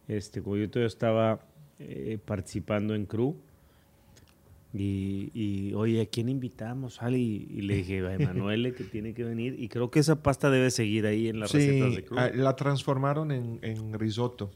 Este, 0.07 0.41
como 0.43 0.57
yo 0.57 0.71
todavía 0.71 0.87
estaba 0.87 1.41
eh, 1.81 2.19
participando 2.25 2.95
en 2.95 3.05
Crew, 3.05 3.35
Y, 4.73 5.31
y, 5.35 5.75
oye, 5.75 6.03
¿a 6.03 6.07
quién 6.07 6.29
invitamos? 6.29 7.01
Y, 7.11 7.49
y 7.51 7.62
le 7.62 7.77
dije, 7.77 8.07
a 8.07 8.14
Emanuele 8.14 8.75
que 8.75 8.85
tiene 8.95 9.12
que 9.14 9.25
venir. 9.25 9.57
Y 9.59 9.69
creo 9.69 9.91
que 9.91 9.99
esa 9.99 10.23
pasta 10.23 10.51
debe 10.51 10.71
seguir 10.71 11.05
ahí 11.07 11.29
en 11.29 11.41
las 11.41 11.51
recetas 11.53 11.91
Sí, 11.91 11.97
de 11.97 12.05
club. 12.05 12.19
ah, 12.21 12.31
la 12.35 12.55
transformaron 12.55 13.33
en, 13.33 13.59
en 13.62 13.93
risotto. 13.95 14.51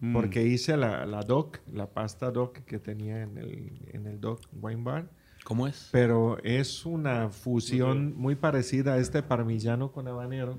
Mm. 0.00 0.12
Porque 0.14 0.44
hice 0.46 0.76
la, 0.76 1.06
la 1.06 1.22
doc, 1.22 1.58
la 1.72 1.86
pasta 1.90 2.30
doc 2.30 2.58
que 2.64 2.78
tenía 2.78 3.22
en 3.22 3.36
el, 3.38 3.72
en 3.92 4.06
el 4.06 4.20
doc 4.20 4.40
wine 4.60 4.82
bar. 4.82 5.10
¿Cómo 5.44 5.66
es? 5.66 5.88
Pero 5.92 6.38
es 6.42 6.84
una 6.84 7.30
fusión 7.30 8.14
muy 8.16 8.34
parecida 8.34 8.94
a 8.94 8.98
este 8.98 9.22
parmigiano 9.22 9.92
con 9.92 10.06
habanero. 10.08 10.58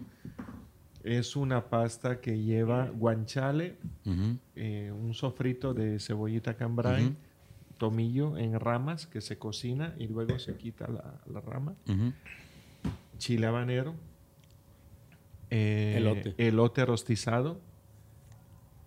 Es 1.03 1.35
una 1.35 1.69
pasta 1.69 2.19
que 2.19 2.39
lleva 2.39 2.89
guanciale, 2.89 3.77
Ujú. 4.05 4.37
eh, 4.55 4.91
un 4.91 5.13
sofrito 5.13 5.73
de 5.73 5.99
cebollita 5.99 6.55
cambray, 6.57 7.05
Ujú. 7.05 7.15
tomillo 7.77 8.37
en 8.37 8.59
ramas 8.59 9.07
que 9.07 9.21
se 9.21 9.37
cocina 9.37 9.95
y 9.97 10.07
luego 10.07 10.37
se 10.39 10.57
quita 10.57 10.87
la, 10.87 11.21
la 11.31 11.39
rama, 11.39 11.75
chile 13.17 13.47
habanero, 13.47 13.95
eh, 15.49 15.95
Elote. 15.97 16.35
elote 16.37 16.85
rostizado 16.85 17.61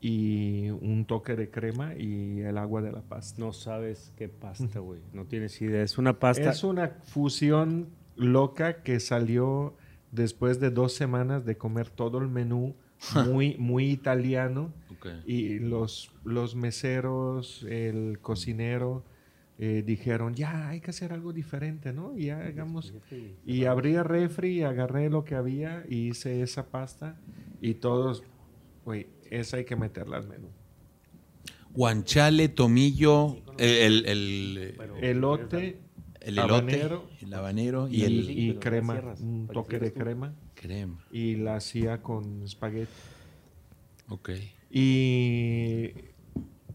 y 0.04 0.68
un 0.68 1.04
toque 1.06 1.36
de 1.36 1.48
crema 1.48 1.94
y 1.94 2.40
el 2.40 2.58
agua 2.58 2.82
de 2.82 2.90
la 2.90 3.02
pasta. 3.02 3.40
No 3.40 3.52
sabes 3.52 4.12
qué 4.16 4.28
pasta, 4.28 4.80
güey. 4.80 5.00
No 5.12 5.26
tienes 5.26 5.62
idea. 5.62 5.80
Es 5.80 5.96
una 5.96 6.18
pasta. 6.18 6.50
Es 6.50 6.64
una 6.64 6.88
fusión 7.04 7.90
loca 8.16 8.82
que 8.82 8.98
salió 8.98 9.76
después 10.10 10.58
de 10.58 10.70
dos 10.70 10.92
semanas 10.92 11.44
de 11.44 11.56
comer 11.56 11.88
todo 11.88 12.18
el 12.18 12.26
menú 12.26 12.74
muy, 13.28 13.54
muy 13.58 13.90
italiano. 13.90 14.72
Y 15.24 15.60
los, 15.60 16.10
los 16.24 16.56
meseros, 16.56 17.64
el 17.68 18.18
cocinero, 18.20 19.04
eh, 19.58 19.84
dijeron, 19.86 20.34
ya 20.34 20.68
hay 20.68 20.80
que 20.80 20.90
hacer 20.90 21.12
algo 21.12 21.32
diferente, 21.32 21.92
¿no? 21.92 22.16
Y 22.16 22.26
ya 22.26 22.40
hagamos... 22.40 22.92
Y 23.46 23.66
abrí 23.66 23.94
el 23.94 24.04
refri 24.04 24.58
y 24.58 24.62
agarré 24.62 25.10
lo 25.10 25.24
que 25.24 25.36
había 25.36 25.84
y 25.88 26.08
hice 26.08 26.42
esa 26.42 26.66
pasta. 26.66 27.20
Y 27.60 27.74
todos, 27.74 28.24
güey, 28.84 29.06
esa 29.40 29.56
hay 29.58 29.64
que 29.64 29.76
meterla 29.76 30.18
al 30.18 30.28
menú. 30.28 30.48
Guanchale, 31.70 32.48
tomillo, 32.48 33.36
el, 33.58 34.06
el, 34.06 34.06
el, 34.06 34.76
Elote 35.00 35.80
el 36.24 36.38
elote, 36.38 36.54
habanero 36.54 37.08
el 37.20 37.34
habanero 37.34 37.88
y 37.88 38.02
y, 38.02 38.04
el 38.04 38.30
y 38.30 38.54
crema, 38.56 39.00
un 39.20 39.48
toque 39.48 39.78
de 39.78 39.92
crema. 39.92 40.34
crema. 40.54 41.04
Y 41.10 41.36
la 41.36 41.56
hacía 41.56 42.02
con 42.02 42.42
espagueti. 42.42 42.92
Ok. 44.08 44.30
Y 44.70 45.92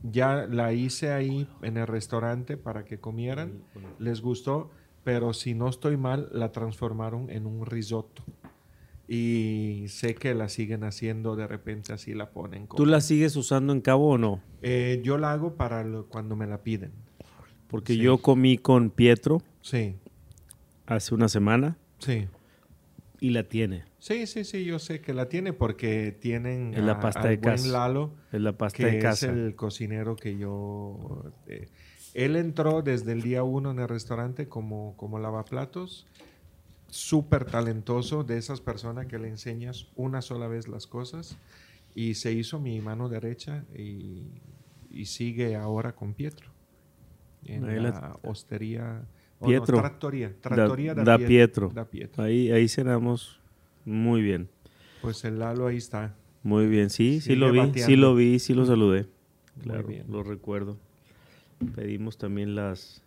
ya 0.04 0.48
la 0.48 0.74
hice 0.74 1.12
ahí 1.12 1.48
en 1.62 1.78
el 1.78 1.88
restaurante 1.88 2.58
para 2.58 2.86
que 2.86 3.00
comieran. 3.00 3.64
Les 4.00 4.22
gustó, 4.22 4.70
pero 5.04 5.34
si 5.34 5.54
no 5.54 5.70
estoy 5.70 5.98
mal, 5.98 6.30
la 6.32 6.52
transformaron 6.52 7.30
en 7.30 7.46
un 7.46 7.66
risotto. 7.66 8.24
Y 9.08 9.86
sé 9.88 10.16
que 10.16 10.34
la 10.34 10.50
siguen 10.50 10.84
haciendo, 10.84 11.36
de 11.36 11.48
repente 11.48 11.94
así 11.94 12.14
la 12.14 12.32
ponen. 12.32 12.64
¿Tú 12.68 12.76
como- 12.78 12.86
la 12.92 13.00
sigues 13.02 13.36
usando 13.38 13.72
en 13.72 13.80
cabo 13.82 14.10
o 14.10 14.18
no? 14.18 14.42
Eh, 14.62 15.02
yo 15.04 15.18
la 15.18 15.32
hago 15.32 15.56
para 15.56 15.84
lo- 15.84 16.08
cuando 16.08 16.36
me 16.36 16.46
la 16.46 16.62
piden. 16.64 16.92
Porque 17.70 17.94
Sí. 17.94 18.00
yo 18.00 18.18
comí 18.20 18.58
con 18.58 18.90
Pietro 18.90 19.42
Sí, 19.62 19.96
hace 20.86 21.14
una 21.16 21.28
semana 21.30 21.78
sí. 22.00 22.28
y 23.20 23.30
la 23.32 23.44
tiene. 23.44 23.84
Sí, 24.00 24.26
sí, 24.28 24.44
sí, 24.46 24.64
yo 24.66 24.80
sé 24.80 25.02
que 25.02 25.14
la 25.14 25.28
tiene 25.28 25.52
porque 25.54 26.12
tienen 26.12 26.74
Es 26.74 26.84
la 26.84 26.94
a- 26.94 27.00
pasta 27.00 27.22
al 27.22 27.30
de 27.30 27.38
buen 27.38 27.56
casa. 27.56 27.68
Lalo, 27.68 28.14
Es 28.32 28.42
la 28.42 28.58
pasta 28.58 28.78
que 28.78 28.86
de 28.86 28.98
es 28.98 29.04
casa. 29.04 29.30
el 29.30 29.56
cocinero 29.56 30.16
que 30.16 30.38
yo... 30.38 31.32
eh, 31.48 31.68
él 32.14 32.36
entró 32.36 32.82
desde 32.82 33.12
el 33.14 33.22
día 33.22 33.44
uno 33.44 33.72
en 33.72 33.80
el 33.80 33.88
restaurante 33.88 34.48
como, 34.48 34.96
como 34.98 35.20
lavaplatos, 35.20 36.08
súper 36.90 37.46
talentoso, 37.46 38.24
de 38.24 38.38
esas 38.38 38.62
personas 38.62 39.08
que 39.08 39.20
le 39.20 39.28
enseñas 39.28 39.88
una 39.96 40.22
sola 40.22 40.48
vez 40.48 40.68
las 40.68 40.88
cosas, 40.88 41.38
y 41.96 42.14
se 42.16 42.32
hizo 42.32 42.60
mi 42.60 42.80
mano 42.82 43.10
derecha 43.10 43.66
y, 43.76 44.28
y 44.90 45.06
sigue 45.06 45.56
ahora 45.56 45.94
con 45.96 46.14
Pietro. 46.14 46.52
En 47.44 47.66
Ahí 47.66 47.76
la, 47.80 47.90
la- 47.92 48.20
hostería... 48.24 49.06
o 49.40 49.46
no, 49.46 49.48
Pietro. 49.50 49.78
trattoria, 49.80 50.36
trattoria 50.42 50.94
da, 50.96 51.04
da, 51.04 51.12
da 51.14 51.18
Piet- 51.18 51.28
Pietro. 51.28 51.70
da 51.74 51.86
Pietro. 51.86 52.24
Ahí, 52.24 52.52
ahí 52.52 52.68
cenamos 52.68 53.40
muy 53.86 54.22
bien. 54.22 54.50
Pues 55.02 55.24
el 55.26 55.40
Lalo 55.40 55.68
ahí 55.68 55.78
está. 55.78 56.16
Muy 56.44 56.68
bien. 56.68 56.90
Sí, 56.90 57.20
sí 57.22 57.36
lo 57.36 57.52
vi. 57.52 57.60
Sí 57.62 57.66
bateando. 57.68 57.96
lo 57.98 58.16
vi, 58.16 58.40
sí 58.40 58.54
lo 58.54 58.66
saludé. 58.66 59.08
Muy 59.56 59.64
Claro, 59.64 59.88
bien. 59.88 60.06
lo 60.10 60.24
recuerdo. 60.24 60.78
Pedimos 61.76 62.18
también 62.18 62.54
las 62.56 63.02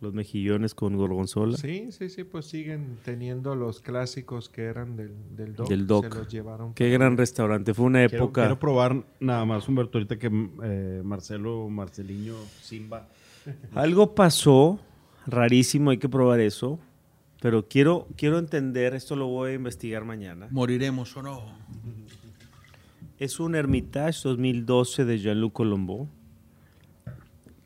los 0.00 0.14
mejillones 0.14 0.74
con 0.74 0.96
gorgonzola. 0.96 1.56
Sí, 1.56 1.90
sí, 1.90 2.08
sí, 2.08 2.24
pues 2.24 2.46
siguen 2.46 2.98
teniendo 3.04 3.54
los 3.56 3.80
clásicos 3.80 4.48
que 4.48 4.62
eran 4.64 4.96
del, 4.96 5.12
del 5.34 5.54
Doc. 5.56 5.68
Del 5.68 5.86
Doc. 5.86 6.12
Se 6.12 6.18
los 6.20 6.28
llevaron. 6.28 6.74
Qué 6.74 6.90
gran 6.90 7.16
restaurante. 7.16 7.74
Fue 7.74 7.86
una 7.86 8.06
Quiero, 8.06 8.24
época. 8.24 8.42
quiero 8.42 8.58
probar 8.58 9.04
nada 9.20 9.44
más, 9.44 9.68
Humberto, 9.68 9.98
ahorita 9.98 10.18
que 10.18 10.30
eh, 10.62 11.02
Marcelo, 11.04 11.68
Marceliño, 11.68 12.34
Simba. 12.62 13.08
Algo 13.74 14.14
pasó 14.14 14.78
rarísimo, 15.26 15.90
hay 15.90 15.98
que 15.98 16.08
probar 16.08 16.40
eso. 16.40 16.78
Pero 17.40 17.68
quiero, 17.68 18.08
quiero 18.16 18.38
entender, 18.38 18.94
esto 18.94 19.14
lo 19.14 19.28
voy 19.28 19.52
a 19.52 19.54
investigar 19.54 20.04
mañana. 20.04 20.48
¿Moriremos 20.50 21.16
o 21.16 21.22
no? 21.22 21.42
Es 23.18 23.40
un 23.40 23.54
Hermitage 23.54 24.20
2012 24.24 25.04
de 25.04 25.18
Jean-Luc 25.18 25.52
Colombo. 25.52 26.08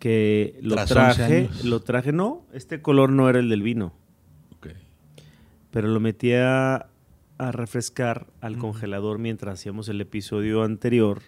Que 0.03 0.59
lo 0.63 0.75
Tras 0.75 0.91
11 0.91 1.15
traje, 1.15 1.49
lo 1.63 1.79
traje, 1.81 2.11
no, 2.11 2.45
este 2.53 2.83
color 2.83 3.11
no 3.11 3.29
era 3.29 3.39
el 3.39 3.49
del 3.49 3.63
vino, 3.63 3.93
Ok. 4.57 4.67
pero 5.71 5.87
lo 5.87 6.01
metí 6.01 6.33
a, 6.33 6.89
a 7.39 7.53
refrescar 7.53 8.27
al 8.41 8.59
congelador 8.59 9.19
mientras 9.21 9.61
hacíamos 9.61 9.89
el 9.89 10.01
episodio 10.01 10.65
anterior 10.65 11.23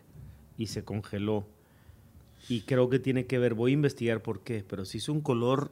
y 0.58 0.66
se 0.66 0.82
congeló. 0.82 1.46
Y 2.48 2.62
creo 2.62 2.88
que 2.90 2.98
tiene 2.98 3.26
que 3.26 3.38
ver, 3.38 3.54
voy 3.54 3.70
a 3.70 3.74
investigar 3.74 4.22
por 4.22 4.40
qué, 4.42 4.64
pero 4.68 4.84
si 4.84 4.98
es 4.98 5.08
un 5.08 5.20
color, 5.20 5.70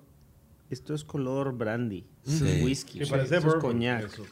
esto 0.71 0.95
es 0.95 1.03
color 1.03 1.57
brandy, 1.59 2.05
esto 2.25 2.45
es 2.47 2.53
Sí. 2.61 2.65
whisky, 2.65 2.93
Sí, 2.93 3.03
esto 3.03 3.17
parece 3.17 3.37
es 3.39 3.45
bourbon, 3.45 3.61
coñac. 3.63 4.05
eso. 4.05 4.23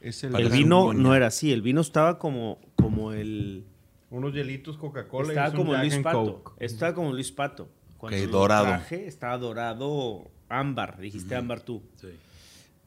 Es 0.00 0.22
el, 0.22 0.36
El 0.36 0.48
vino 0.50 0.84
coñac. 0.86 1.02
no 1.02 1.14
era 1.16 1.26
así, 1.26 1.50
el 1.52 1.60
vino 1.62 1.80
estaba 1.80 2.20
como, 2.20 2.60
como 2.76 3.12
el... 3.12 3.64
Unos 4.10 4.32
hielitos 4.32 4.78
Coca-Cola 4.78 5.26
y 5.26 5.30
Estaba 5.30 5.48
es 5.48 5.54
un 5.54 5.58
como 5.58 5.74
Luis 5.76 5.98
Pato. 5.98 6.42
Coke. 6.44 6.64
Estaba 6.64 6.94
como 6.94 7.12
Luis 7.12 7.32
Pato. 7.32 7.68
Cuando 7.98 8.18
Ok, 8.18 8.24
lo 8.26 8.38
dorado. 8.38 8.66
traje, 8.66 9.06
estaba 9.06 9.38
dorado 9.38 10.30
ámbar. 10.48 10.98
Dijiste 11.00 11.34
ámbar 11.34 11.60
tú. 11.62 11.82
Sí. 12.00 12.08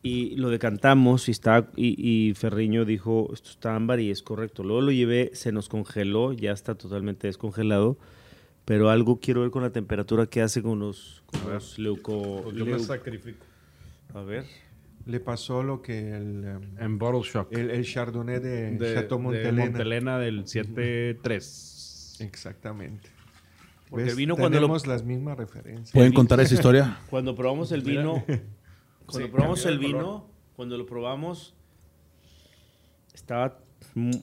Y 0.02 0.36
lo 0.38 0.50
decantamos 0.50 1.28
y, 1.28 1.32
estaba, 1.32 1.68
y, 1.76 1.96
y 2.30 2.34
Ferriño 2.34 2.86
dijo, 2.86 3.30
esto 3.34 3.50
está 3.50 3.76
ámbar 3.76 4.00
y 4.00 4.12
es 4.12 4.22
correcto. 4.24 4.64
Luego 4.64 4.82
lo 4.82 4.92
llevé, 4.92 5.32
se 5.34 5.52
nos 5.52 5.68
congeló, 5.68 6.32
ya 6.32 6.52
está 6.52 6.76
totalmente 6.76 7.28
descongelado. 7.28 7.98
Pero 8.64 8.90
algo 8.90 9.20
quiero 9.20 9.42
ver 9.42 9.50
con 9.52 9.64
la 9.64 9.72
temperatura 9.72 10.28
que 10.28 10.42
hace 10.42 10.62
con 10.62 10.80
los, 10.80 11.24
con 11.26 11.52
los 11.54 11.80
leuco... 11.80 12.44
Pues 12.44 12.56
yo 12.56 12.66
me 12.66 12.80
sacrifico. 12.80 13.46
A 14.14 14.22
ver. 14.22 14.46
Le 15.06 15.20
pasó 15.20 15.64
lo 15.64 15.82
que 15.82 16.12
el, 16.16 16.44
em, 16.46 16.62
En 16.80 16.98
Bottle 17.00 17.22
Shock. 17.28 17.52
el, 17.52 17.72
el 17.72 17.84
Chardonnay 17.84 18.40
de, 18.40 18.72
de, 18.78 18.94
Chateau 18.94 19.18
de 19.18 19.24
Montelena. 19.24 19.66
Montelena 19.66 20.20
del 20.20 20.46
7-3. 20.46 22.22
Exactamente. 22.24 23.10
Porque 23.90 24.04
¿Ves? 24.04 24.14
el 24.14 24.18
vino 24.18 24.36
cuando 24.36 24.58
lo- 24.60 24.68
Tenemos 24.68 24.86
las 24.88 25.04
mismas 25.04 25.38
referencias. 25.38 25.92
¿Pueden 25.92 26.14
contar 26.14 26.40
esa 26.40 26.54
historia? 26.54 27.00
Cuando 27.10 27.36
probamos 27.36 27.72
el 27.72 27.82
vino, 27.82 28.24
cuando 29.06 29.26
Sí, 29.28 29.32
probamos 29.32 29.66
el 29.66 29.80
vino, 29.80 29.98
color. 29.98 30.24
cuando 30.56 30.78
lo 30.78 30.86
probamos, 30.86 31.56
estaba, 33.14 33.58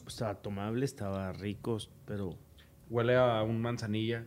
estaba 0.07 0.35
tomable, 0.37 0.85
estaba 0.85 1.33
rico, 1.33 1.79
pero 2.05 2.37
Huele 2.89 3.17
a 3.17 3.43
un 3.43 3.61
manzanilla, 3.61 4.25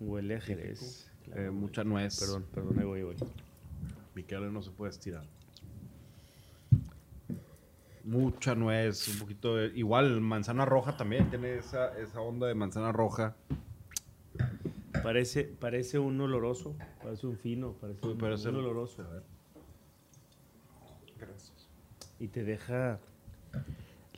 huele 0.00 0.34
a 0.34 0.40
jerez. 0.40 1.08
eh, 1.36 1.50
mucha 1.52 1.84
nuez. 1.84 2.18
Perdón, 2.18 2.44
perdón, 2.52 2.78
ahí 2.80 2.84
voy, 2.84 2.98
ahí 2.98 3.04
voy. 3.04 3.16
Miquel 4.16 4.52
no 4.52 4.60
se 4.62 4.72
puede 4.72 4.90
estirar. 4.90 5.24
Mucha 8.04 8.56
nuez, 8.56 9.06
un 9.06 9.18
poquito 9.20 9.54
de... 9.54 9.66
Igual, 9.78 10.20
manzana 10.20 10.64
roja 10.64 10.96
también 10.96 11.30
tiene 11.30 11.54
esa, 11.58 11.96
esa 12.00 12.20
onda 12.20 12.48
de 12.48 12.54
manzana 12.56 12.90
roja. 12.90 13.36
Parece, 15.02 15.44
parece 15.44 15.98
un 15.98 16.20
oloroso, 16.20 16.74
parece 17.02 17.26
un 17.26 17.36
fino, 17.36 17.72
parece 17.80 18.06
un, 18.06 18.18
Parece 18.18 18.48
un 18.50 18.56
el- 18.56 18.60
oloroso. 18.60 19.02
Y 22.20 22.28
te 22.28 22.44
deja 22.44 23.00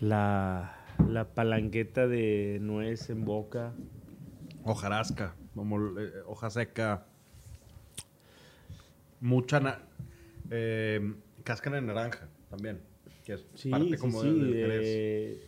la, 0.01 0.77
la 1.09 1.25
palanqueta 1.35 2.07
de 2.07 2.59
nuez 2.61 3.09
en 3.11 3.25
boca. 3.25 3.73
Hojarasca, 4.65 5.35
como 5.55 5.99
eh, 5.99 6.11
hoja 6.27 6.51
seca. 6.51 7.07
Mucha 9.21 9.61
na- 9.61 9.81
eh, 10.51 11.15
cáscara 11.45 11.77
de 11.77 11.83
naranja 11.83 12.29
también. 12.51 12.81
Que 13.25 13.35
es 13.35 13.47
Sí, 13.55 13.71
parte 13.71 13.91
sí, 13.91 13.97
como 13.97 14.21
sí, 14.21 14.29
del 14.29 15.41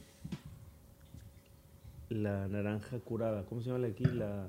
La 2.08 2.46
naranja 2.48 2.98
curada, 3.00 3.44
¿cómo 3.44 3.60
se 3.60 3.66
llama 3.68 3.80
la 3.80 3.88
aquí? 3.88 4.04
La... 4.04 4.48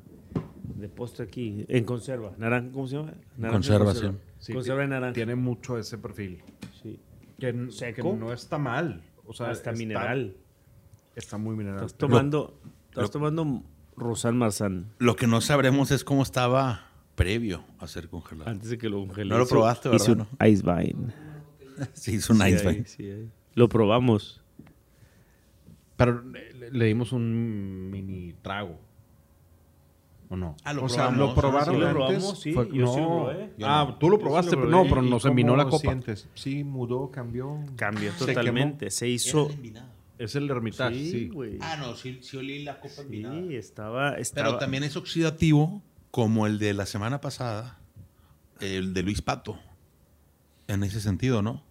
de 0.78 0.90
postre 0.90 1.26
aquí. 1.26 1.66
En 1.68 1.84
conserva. 1.84 2.34
Naranja, 2.38 2.72
¿cómo 2.72 2.88
se 2.88 2.96
llama? 2.98 3.14
Naranja 3.38 3.58
Conserva, 3.58 3.94
Sí, 4.40 4.54
conserva 4.54 4.82
de 4.82 4.88
naranja. 4.88 5.14
Tiene 5.14 5.36
mucho 5.36 5.78
ese 5.78 5.98
perfil. 5.98 6.42
Sí. 6.82 7.00
Que, 7.40 7.68
¿Seco? 7.72 8.14
que 8.14 8.18
no 8.18 8.32
está 8.34 8.58
mal. 8.58 9.02
O 9.26 9.34
sea, 9.34 9.50
Hasta 9.50 9.72
está- 9.72 9.80
mineral. 9.80 10.36
Está 11.16 11.38
muy 11.38 11.56
mineral. 11.56 11.78
Estás 11.80 11.98
tomando, 11.98 12.60
estás 12.90 13.10
tomando 13.12 13.64
Marzán 14.34 14.86
Lo 15.00 15.16
que 15.16 15.26
no 15.28 15.42
sabremos 15.42 15.90
es 15.92 16.04
cómo 16.04 16.22
estaba 16.22 16.92
previo 17.16 17.64
a 17.80 17.88
ser 17.88 18.10
congelado. 18.10 18.50
antes 18.52 18.70
de 18.70 18.78
que 18.78 18.88
lo 18.90 19.00
congele. 19.00 19.30
No 19.30 19.40
lo 19.40 19.48
probaste, 19.48 19.90
¿verdad? 19.90 20.04
Hizo 20.06 20.14
un 20.14 20.48
ice 20.48 20.64
vine. 20.64 21.14
Sí, 21.94 22.14
hizo 22.16 22.34
un 22.34 22.40
Sí, 22.42 22.48
ice 22.50 22.70
vine. 22.70 22.86
sí. 22.86 23.30
Lo 23.56 23.68
probamos. 23.68 24.42
Pero 25.96 26.22
le, 26.22 26.70
le 26.72 26.86
dimos 26.86 27.12
un 27.12 27.90
mini 27.90 28.34
trago. 28.44 28.80
¿O 30.30 30.36
no? 30.36 30.58
Ah, 30.64 30.74
lo 30.74 30.84
O 30.84 30.90
sea, 30.90 31.10
lo 31.10 31.34
probaron 31.34 31.76
Sí, 31.76 31.80
lo 31.80 31.88
antes. 31.88 32.06
probamos, 32.06 32.40
sí. 32.42 32.52
Fue- 32.54 32.68
yo 32.74 32.86
no. 32.86 32.94
sí 32.94 33.00
lo 33.00 33.08
probé. 33.26 33.50
Ah, 33.64 33.98
tú 34.00 34.10
lo 34.10 34.20
probaste, 34.20 34.56
lo 34.56 34.62
pero 34.64 34.72
no, 34.72 34.84
pero 34.90 35.04
¿Y 35.04 35.10
nos 35.10 35.24
envinó 35.26 35.56
la 35.56 35.66
copa. 35.66 35.78
sientes? 35.80 36.28
Sí, 36.36 36.64
mudó, 36.66 37.10
cambió. 37.12 37.58
Cambió 37.78 38.12
Se 38.14 38.26
totalmente. 38.26 38.90
Se 38.92 39.08
hizo. 39.08 39.50
Es 40.18 40.36
el 40.36 40.50
Hermitage, 40.50 40.96
Sí, 40.96 41.12
sí. 41.12 41.28
güey. 41.30 41.58
Ah, 41.62 41.78
no, 41.78 41.96
sí, 41.96 42.20
sí 42.24 42.36
olí 42.38 42.64
la 42.64 42.80
copa 42.80 43.04
Sí, 43.10 43.56
estaba, 43.56 44.16
estaba. 44.18 44.48
Pero 44.48 44.58
también 44.58 44.84
es 44.84 44.98
oxidativo, 44.98 45.82
como 46.12 46.48
el 46.48 46.58
de 46.60 46.74
la 46.74 46.86
semana 46.88 47.22
pasada, 47.22 47.78
el 48.60 48.94
de 48.96 49.04
Luis 49.04 49.22
Pato. 49.22 49.60
En 50.68 50.84
ese 50.84 51.00
sentido, 51.00 51.42
¿no? 51.42 51.64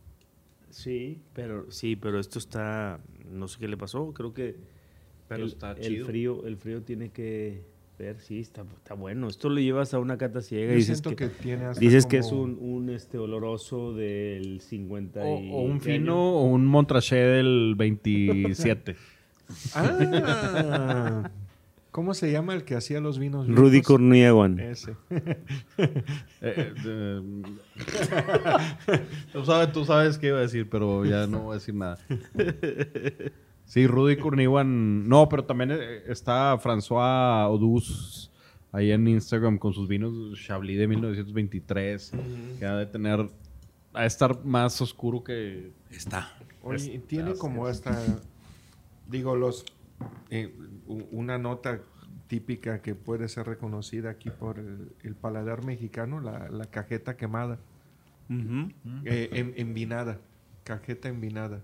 Sí, 0.70 1.20
pero 1.34 1.70
sí, 1.70 1.96
pero 1.96 2.18
esto 2.20 2.38
está, 2.38 3.00
no 3.30 3.48
sé 3.48 3.58
qué 3.58 3.68
le 3.68 3.76
pasó. 3.76 4.12
Creo 4.14 4.32
que 4.32 4.56
Pero 5.28 5.42
el, 5.44 5.48
está 5.50 5.72
el 5.72 5.80
chido. 5.82 6.06
frío, 6.06 6.46
el 6.46 6.56
frío 6.56 6.82
tiene 6.82 7.10
que 7.10 7.64
ver. 7.98 8.20
Sí, 8.20 8.40
está, 8.40 8.62
está 8.76 8.94
bueno. 8.94 9.28
Esto 9.28 9.48
lo 9.48 9.60
llevas 9.60 9.94
a 9.94 9.98
una 9.98 10.18
cata 10.18 10.40
ciega 10.40 10.72
y 10.72 10.76
dices 10.76 10.98
siento 10.98 11.16
que, 11.16 11.28
que, 11.28 11.42
tiene 11.42 11.70
dices 11.78 12.06
que 12.06 12.18
es 12.18 12.32
un, 12.32 12.58
un, 12.60 12.90
este 12.90 13.18
oloroso 13.18 13.94
del 13.94 14.60
50 14.60 15.20
O, 15.20 15.40
y 15.40 15.50
o 15.50 15.56
un 15.58 15.80
¿qué 15.80 15.94
fino 15.94 16.12
año? 16.12 16.36
o 16.36 16.42
un 16.44 16.66
Montrachet 16.66 17.36
del 17.36 17.74
27. 17.76 18.96
Ah, 19.76 21.30
¿Cómo 21.92 22.12
se 22.12 22.30
llama 22.30 22.52
el 22.52 22.64
que 22.64 22.74
hacía 22.74 23.00
los 23.00 23.18
vinos? 23.18 23.46
Rudy 23.46 23.70
viejos? 23.70 23.86
Corniaguan. 23.86 24.58
Ese. 24.58 24.96
Eh, 25.08 26.74
eh, 26.84 27.22
tú, 29.32 29.44
sabes, 29.46 29.72
tú 29.72 29.84
sabes 29.84 30.18
qué 30.18 30.26
iba 30.26 30.38
a 30.38 30.42
decir, 30.42 30.68
pero 30.68 31.06
ya 31.06 31.26
no 31.26 31.44
voy 31.44 31.52
a 31.52 31.54
decir 31.54 31.74
nada. 31.74 31.98
Sí, 33.66 33.86
Rudy 33.86 34.16
Kurniwan. 34.16 35.08
No, 35.08 35.28
pero 35.28 35.44
también 35.44 35.72
eh, 35.72 36.02
está 36.06 36.56
François 36.58 37.48
Odus 37.50 38.30
ahí 38.72 38.90
en 38.92 39.06
Instagram 39.08 39.58
con 39.58 39.72
sus 39.74 39.88
vinos 39.88 40.38
Chablis 40.40 40.78
de 40.78 40.86
1923. 40.88 42.12
Que 42.58 42.64
ha 42.64 42.76
de 42.76 42.86
tener. 42.86 43.28
Ha 43.92 44.00
de 44.02 44.06
estar 44.06 44.44
más 44.44 44.80
oscuro 44.80 45.22
que. 45.24 45.72
Está. 45.90 46.32
Oye, 46.62 46.98
tiene 47.06 47.34
como 47.34 47.66
hasta, 47.66 48.02
digo, 49.08 49.36
los 49.36 49.64
eh, 50.30 50.52
una 51.10 51.38
nota 51.38 51.80
típica 52.26 52.82
que 52.82 52.94
puede 52.94 53.28
ser 53.28 53.46
reconocida 53.46 54.10
aquí 54.10 54.30
por 54.30 54.58
el, 54.58 54.88
el 55.04 55.14
paladar 55.14 55.64
mexicano, 55.64 56.20
la, 56.20 56.48
la 56.50 56.64
cajeta 56.66 57.16
quemada, 57.16 57.58
Ujú. 58.28 58.68
eh, 59.04 59.28
en- 59.32 59.54
envinada, 59.56 60.18
cajeta 60.64 61.08
envinada. 61.08 61.62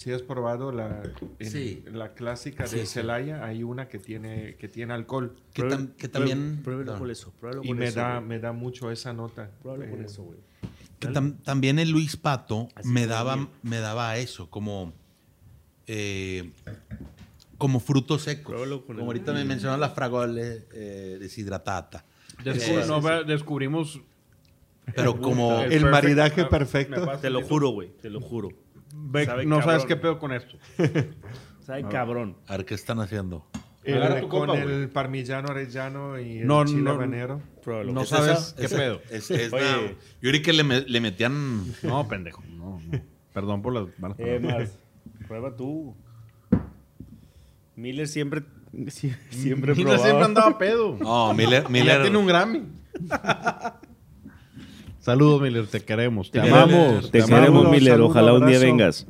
Si 0.00 0.10
has 0.12 0.22
probado 0.22 0.72
la, 0.72 1.02
en- 1.38 1.50
Sí. 1.50 1.84
la 1.92 2.14
clásica 2.14 2.66
Sí, 2.66 2.76
de 2.76 2.86
sí. 2.86 2.94
Celaya, 2.94 3.44
hay 3.44 3.62
una 3.62 3.86
que 3.88 3.98
tiene, 3.98 4.54
que 4.56 4.66
tiene 4.66 4.94
alcohol. 4.94 5.36
Que, 5.52 5.60
Pruebe- 5.60 5.76
tam- 5.76 5.94
que 5.94 6.08
también... 6.08 6.60
Pruébelo 6.64 6.92
perdón. 6.92 7.00
con 7.00 7.10
eso. 7.10 7.34
Y 7.62 7.68
con 7.68 7.76
me 7.76 7.84
eso, 7.88 8.00
da, 8.00 8.14
güey. 8.16 8.28
me 8.28 8.38
da 8.38 8.52
mucho 8.52 8.90
esa 8.90 9.12
nota. 9.12 9.50
Pruébalo 9.60 9.90
con 9.90 10.00
Eh, 10.00 10.06
eso, 10.06 10.22
güey. 10.22 10.38
Que 10.98 11.08
tam- 11.08 11.36
también 11.42 11.78
el 11.78 11.90
Luis 11.90 12.16
Pato 12.16 12.68
Así 12.76 12.88
me 12.88 13.06
daba, 13.06 13.34
bien. 13.36 13.48
me 13.62 13.76
daba 13.80 14.16
eso, 14.16 14.48
como, 14.48 14.94
eh, 15.86 16.50
como 17.58 17.78
frutos 17.78 18.22
secos. 18.22 18.54
Como 18.86 19.02
ahorita 19.02 19.34
me 19.34 19.44
mencionó 19.44 19.76
la 19.76 19.90
fragole 19.90 20.64
eh, 20.72 21.18
deshidratata. 21.20 22.06
No, 22.86 23.02
descubrimos. 23.24 24.00
Pero 24.96 25.20
como... 25.20 25.60
El 25.60 25.82
perfect- 25.82 25.90
maridaje 25.90 26.44
perfecto. 26.46 27.06
Te 27.20 27.28
lo 27.28 27.42
juro, 27.42 27.68
güey. 27.68 27.90
Te 28.00 28.08
lo 28.08 28.22
juro. 28.22 28.48
Ve- 28.94 29.26
Sabe 29.26 29.46
no 29.46 29.62
sabes 29.62 29.84
qué 29.84 29.96
pedo 29.96 30.18
con 30.18 30.32
esto. 30.32 30.56
Sabe 31.60 31.84
cabrón. 31.88 32.36
A 32.48 32.56
ver 32.56 32.64
qué 32.66 32.74
están 32.74 33.00
haciendo. 33.00 33.46
el- 33.84 34.20
con 34.28 34.46
copa, 34.46 34.58
el 34.58 34.64
güey. 34.64 34.86
parmigiano 34.88 35.48
orellano 35.48 36.18
y 36.18 36.38
el 36.38 36.46
No, 36.46 36.64
chile 36.64 36.82
no, 36.82 36.90
habanero. 36.92 37.40
Pruébalo. 37.62 37.92
No 37.92 38.02
¿Es 38.02 38.08
sabes 38.08 38.54
qué 38.58 38.66
Ese- 38.66 38.76
pedo. 38.76 39.00
es- 39.10 39.30
es 39.30 39.52
Oye. 39.52 39.96
yo 40.20 40.30
creí 40.30 40.42
que 40.42 40.52
le, 40.52 40.64
me- 40.64 40.80
le 40.82 41.00
metían... 41.00 41.64
No, 41.82 42.06
pendejo. 42.08 42.42
No, 42.48 42.80
no. 42.90 43.00
Perdón 43.32 43.62
por 43.62 43.72
las 43.72 43.86
malas 43.98 44.18
Eh. 44.18 44.40
Mars, 44.42 44.76
prueba 45.28 45.54
tú. 45.56 45.94
Miller 47.76 48.08
siempre, 48.08 48.42
sie- 48.88 49.16
siempre 49.30 49.72
Miller 49.74 49.84
probaba. 49.86 50.02
siempre 50.04 50.24
andaba 50.24 50.58
pedo. 50.58 50.96
No, 51.00 51.32
Miller... 51.34 51.62
Ya 51.62 51.68
Miller 51.68 52.02
tiene 52.02 52.18
un 52.18 52.26
Grammy. 52.26 52.62
Saludos, 55.00 55.40
Miller, 55.42 55.66
te 55.66 55.80
queremos. 55.80 56.30
Te, 56.30 56.40
Te 56.40 56.48
amamos. 56.50 57.10
Te 57.10 57.22
queremos, 57.24 57.70
Miller. 57.70 57.92
saludo, 57.94 58.08
Ojalá 58.08 58.32
un 58.34 58.46
día 58.46 58.56
abrazo. 58.58 58.64
vengas. 58.66 59.06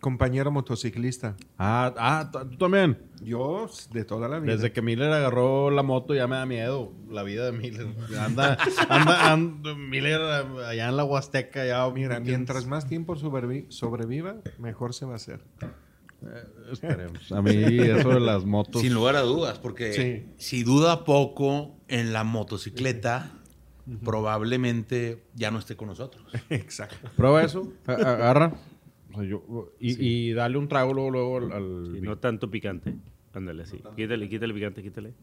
Compañero 0.00 0.50
motociclista. 0.52 1.36
Ah, 1.58 1.92
ah, 1.98 2.30
tú 2.50 2.56
también. 2.56 2.98
Yo, 3.20 3.68
de 3.92 4.04
toda 4.04 4.28
la 4.28 4.38
vida. 4.38 4.52
Desde 4.54 4.70
que 4.72 4.80
Miller 4.80 5.10
agarró 5.12 5.70
la 5.70 5.82
moto 5.82 6.14
ya 6.14 6.28
me 6.28 6.36
da 6.36 6.46
miedo 6.46 6.92
la 7.10 7.24
vida 7.24 7.46
de 7.46 7.52
Miller. 7.52 7.88
Anda, 8.18 8.56
anda, 8.88 9.32
anda 9.32 9.74
Miller 9.74 10.20
allá 10.20 10.88
en 10.88 10.96
la 10.96 11.04
Huasteca 11.04 11.66
ya. 11.66 11.88
Mira, 11.90 12.20
mientras 12.20 12.66
más 12.66 12.86
tiempo 12.88 13.16
sobrevi- 13.16 13.66
sobreviva, 13.70 14.36
mejor 14.58 14.94
se 14.94 15.04
va 15.04 15.14
a 15.14 15.16
hacer. 15.16 15.40
Esperemos. 16.72 17.30
A 17.32 17.42
mí 17.42 17.50
eso 17.52 18.08
de 18.10 18.20
las 18.20 18.44
motos. 18.44 18.82
Sin 18.82 18.94
lugar 18.94 19.16
a 19.16 19.20
dudas, 19.22 19.58
porque 19.58 19.92
Sí. 19.92 20.32
si 20.36 20.62
duda 20.64 21.04
poco 21.04 21.76
en 21.88 22.12
la 22.12 22.22
motocicleta, 22.24 23.32
probablemente 24.04 25.22
ya 25.34 25.50
no 25.50 25.58
esté 25.58 25.76
con 25.76 25.88
nosotros. 25.88 26.24
Exacto. 26.50 27.08
Prueba 27.16 27.42
eso. 27.42 27.72
Agarra. 27.86 28.52
O 29.12 29.14
sea, 29.16 29.24
yo- 29.24 29.72
y, 29.80 30.28
y 30.28 30.32
dale 30.32 30.58
un 30.58 30.68
trago 30.68 30.92
luego, 30.92 31.10
luego 31.10 31.36
al. 31.54 32.02
no 32.02 32.18
tanto 32.18 32.50
picante. 32.50 32.94
Ándale, 33.32 33.62
así. 33.62 33.80
Quítale, 33.96 34.28
quítale 34.28 34.54
picante, 34.54 34.82
quítale. 34.82 35.14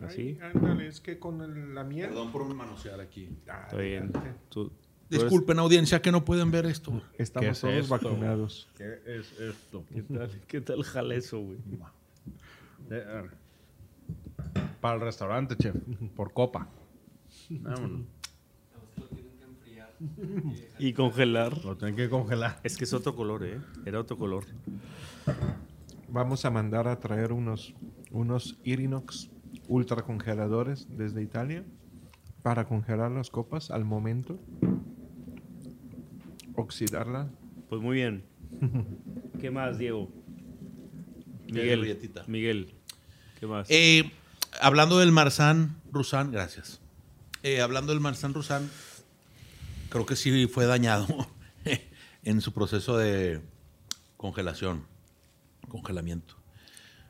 Así. 0.00 0.38
Ay, 0.42 0.50
ándale, 0.54 0.88
es 0.88 1.00
que 1.00 1.18
con 1.18 1.40
el- 1.42 1.74
la 1.74 1.84
miel. 1.84 2.08
Perdón 2.08 2.32
por 2.32 2.52
manosear 2.54 3.00
aquí. 3.00 3.28
Ah, 3.48 3.62
Está 3.66 3.76
bien. 3.78 4.10
Tú- 4.48 4.68
tú 4.68 4.72
Disculpen, 5.08 5.58
audiencia, 5.60 6.02
que 6.02 6.10
no 6.10 6.24
pueden 6.24 6.50
ver 6.50 6.66
esto. 6.66 7.00
Estamos 7.18 7.46
¿Qué 7.46 7.52
es 7.52 7.60
todos 7.60 7.74
esto? 7.74 7.94
vacunados. 7.94 8.68
¿Qué 8.76 8.98
es 9.06 9.38
esto? 9.38 9.84
¿Qué 9.92 10.02
tal, 10.02 10.30
qué 10.48 10.60
tal 10.60 10.82
jala 10.82 11.14
eso, 11.14 11.38
güey? 11.40 11.58
Eh, 12.90 13.22
Para 14.80 14.96
el 14.96 15.00
restaurante, 15.00 15.56
chef. 15.56 15.74
Por 16.16 16.32
copa. 16.32 16.68
Vámonos. 17.50 18.06
Y 20.78 20.92
congelar. 20.92 21.64
Lo 21.64 21.76
tienen 21.76 21.96
que 21.96 22.08
congelar. 22.08 22.60
Es 22.62 22.76
que 22.76 22.84
es 22.84 22.92
otro 22.92 23.14
color, 23.14 23.44
¿eh? 23.44 23.60
Era 23.86 24.00
otro 24.00 24.18
color. 24.18 24.44
Vamos 26.08 26.44
a 26.44 26.50
mandar 26.50 26.88
a 26.88 26.98
traer 27.00 27.32
unos, 27.32 27.74
unos 28.10 28.58
Irinox 28.64 29.30
ultra 29.68 30.02
congeladores 30.02 30.86
desde 30.90 31.22
Italia 31.22 31.64
para 32.42 32.66
congelar 32.66 33.10
las 33.10 33.30
copas 33.30 33.70
al 33.70 33.84
momento, 33.84 34.38
oxidarla. 36.54 37.30
Pues 37.68 37.80
muy 37.80 37.96
bien. 37.96 38.24
¿Qué 39.40 39.50
más, 39.50 39.78
Diego? 39.78 40.10
Miguel, 41.46 41.98
Miguel. 42.26 42.74
¿Qué 43.40 43.46
más? 43.46 43.68
Eh, 43.70 44.10
hablando 44.60 44.98
del 44.98 45.12
Marzán 45.12 45.80
Rusán, 45.90 46.30
gracias. 46.30 46.83
Eh, 47.44 47.60
hablando 47.60 47.92
del 47.92 48.00
Marzán 48.00 48.32
Rusán, 48.32 48.70
creo 49.90 50.06
que 50.06 50.16
sí 50.16 50.46
fue 50.46 50.64
dañado 50.64 51.06
en 52.24 52.40
su 52.40 52.54
proceso 52.54 52.96
de 52.96 53.42
congelación, 54.16 54.86
congelamiento. 55.68 56.36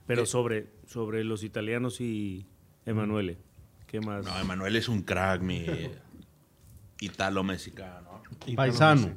Pero 0.09 0.27
sobre, 0.27 0.67
sobre 0.89 1.23
los 1.23 1.45
italianos 1.45 2.01
y 2.01 2.47
Emanuele. 2.85 3.39
¿Qué 3.87 4.01
más? 4.01 4.25
No, 4.25 4.37
Emanuel 4.41 4.75
es 4.75 4.89
un 4.89 5.03
crack, 5.03 5.41
mi 5.41 5.67
italo-mexicano. 7.01 8.25
Paisano. 8.57 9.17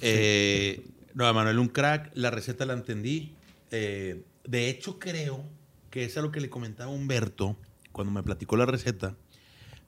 Eh, 0.00 0.84
no, 1.14 1.30
Emanuel, 1.30 1.60
un 1.60 1.68
crack. 1.68 2.10
La 2.14 2.32
receta 2.32 2.66
la 2.66 2.72
entendí. 2.72 3.32
Eh, 3.70 4.24
de 4.42 4.68
hecho, 4.68 4.98
creo 4.98 5.44
que 5.88 6.04
es 6.04 6.16
a 6.18 6.20
lo 6.20 6.32
que 6.32 6.40
le 6.40 6.50
comentaba 6.50 6.90
Humberto 6.90 7.56
cuando 7.92 8.12
me 8.12 8.24
platicó 8.24 8.56
la 8.56 8.66
receta. 8.66 9.14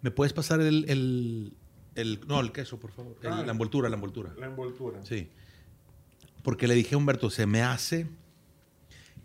¿Me 0.05 0.10
puedes 0.10 0.35
pasar 0.35 0.60
el, 0.60 0.85
el- 0.90 1.55
el- 1.94 2.20
no, 2.28 2.39
el 2.40 2.52
queso, 2.52 2.78
por 2.78 2.90
favor? 2.93 3.16
El- 3.22 3.32
Ah. 3.32 3.43
la 3.43 3.52
envoltura, 3.52 3.89
la 3.89 3.94
envoltura. 3.94 4.35
La 4.39 4.44
envoltura. 4.44 5.01
Sí. 5.02 5.31
Porque 6.43 6.68
le 6.68 6.74
dije 6.74 6.94
a 6.94 6.98
Humberto, 6.98 7.31
se 7.31 7.47
me 7.47 7.62
hace 7.62 8.06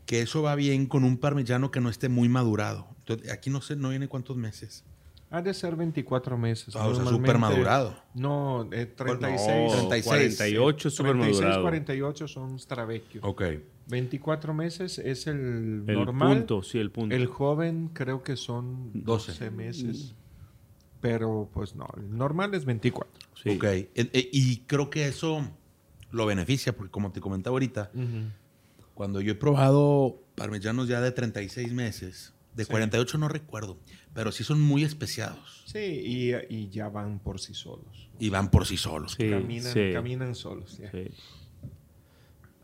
que 0.06 0.22
eso 0.22 0.42
va 0.42 0.56
bien 0.56 0.86
con 0.86 1.04
un 1.04 1.18
parmigiano 1.18 1.70
que 1.70 1.82
no 1.82 1.90
esté 1.90 2.08
muy 2.08 2.30
madurado. 2.30 2.88
Entonces, 3.00 3.30
aquí 3.30 3.50
no 3.50 3.60
sé, 3.60 3.76
no 3.76 3.90
viene 3.90 4.08
cuántos 4.08 4.38
meses. 4.38 4.86
Ha 5.32 5.42
de 5.42 5.54
ser 5.54 5.76
24 5.76 6.38
meses. 6.38 6.74
Ah, 6.78 6.88
o 6.88 6.96
sea, 6.96 7.04
súper 7.06 7.38
madurado. 7.38 8.02
No, 8.16 8.68
eh, 8.72 8.86
36. 8.86 9.72
No, 9.74 9.88
36. 9.90 10.06
48 10.06 10.90
súper 10.90 11.12
36, 11.12 11.42
madurado. 11.42 11.62
48 11.64 12.28
son 12.30 12.58
Stravecchio. 12.58 13.20
Ok. 13.26 13.44
24 13.88 14.54
meses 14.54 14.98
es 14.98 15.28
el, 15.28 15.84
El 15.88 15.94
normal. 15.94 16.38
punto, 16.38 16.64
sí, 16.64 16.80
el 16.80 16.90
punto. 16.90 17.14
El 17.14 17.28
joven 17.28 17.90
creo 17.94 18.24
que 18.24 18.38
son 18.38 18.92
12. 18.94 19.34
12 19.34 19.52
meses. 19.52 20.16
Pero 21.02 21.50
pues 21.54 21.76
no, 21.76 21.88
el 21.98 22.16
normal 22.18 22.54
es 22.56 22.66
24. 22.66 23.12
Sí. 23.42 23.50
Ok. 23.52 23.64
Eh, 23.64 23.90
eh, 23.96 24.30
y 24.34 24.58
creo 24.68 24.90
que 24.90 25.08
eso 25.08 25.48
lo 26.12 26.26
beneficia, 26.26 26.76
porque 26.76 26.92
como 26.92 27.12
te 27.12 27.22
comentaba 27.22 27.54
ahorita, 27.56 27.92
cuando 28.94 29.22
yo 29.22 29.32
he 29.32 29.36
probado 29.36 30.22
parmesanos 30.36 30.88
ya 30.88 31.00
de 31.02 31.12
36 31.12 31.72
meses, 31.72 32.34
de 32.56 32.66
48 32.66 33.18
no 33.18 33.30
recuerdo, 33.30 33.78
pero 34.14 34.32
sí 34.32 34.44
son 34.44 34.60
muy 34.60 34.84
especiados 34.84 35.64
Sí, 35.66 35.78
y, 35.80 36.34
y 36.50 36.70
ya 36.70 36.90
van 36.90 37.20
por 37.20 37.40
sí 37.40 37.54
solos. 37.54 38.10
y 38.20 38.30
van 38.30 38.50
por 38.52 38.66
sí 38.66 38.76
solos. 38.76 39.16
Sí, 39.18 39.30
caminan, 39.30 39.72
sí, 39.74 39.92
caminan 39.94 40.36
solos. 40.36 40.78
ya. 40.80 40.92
sí. 40.92 41.12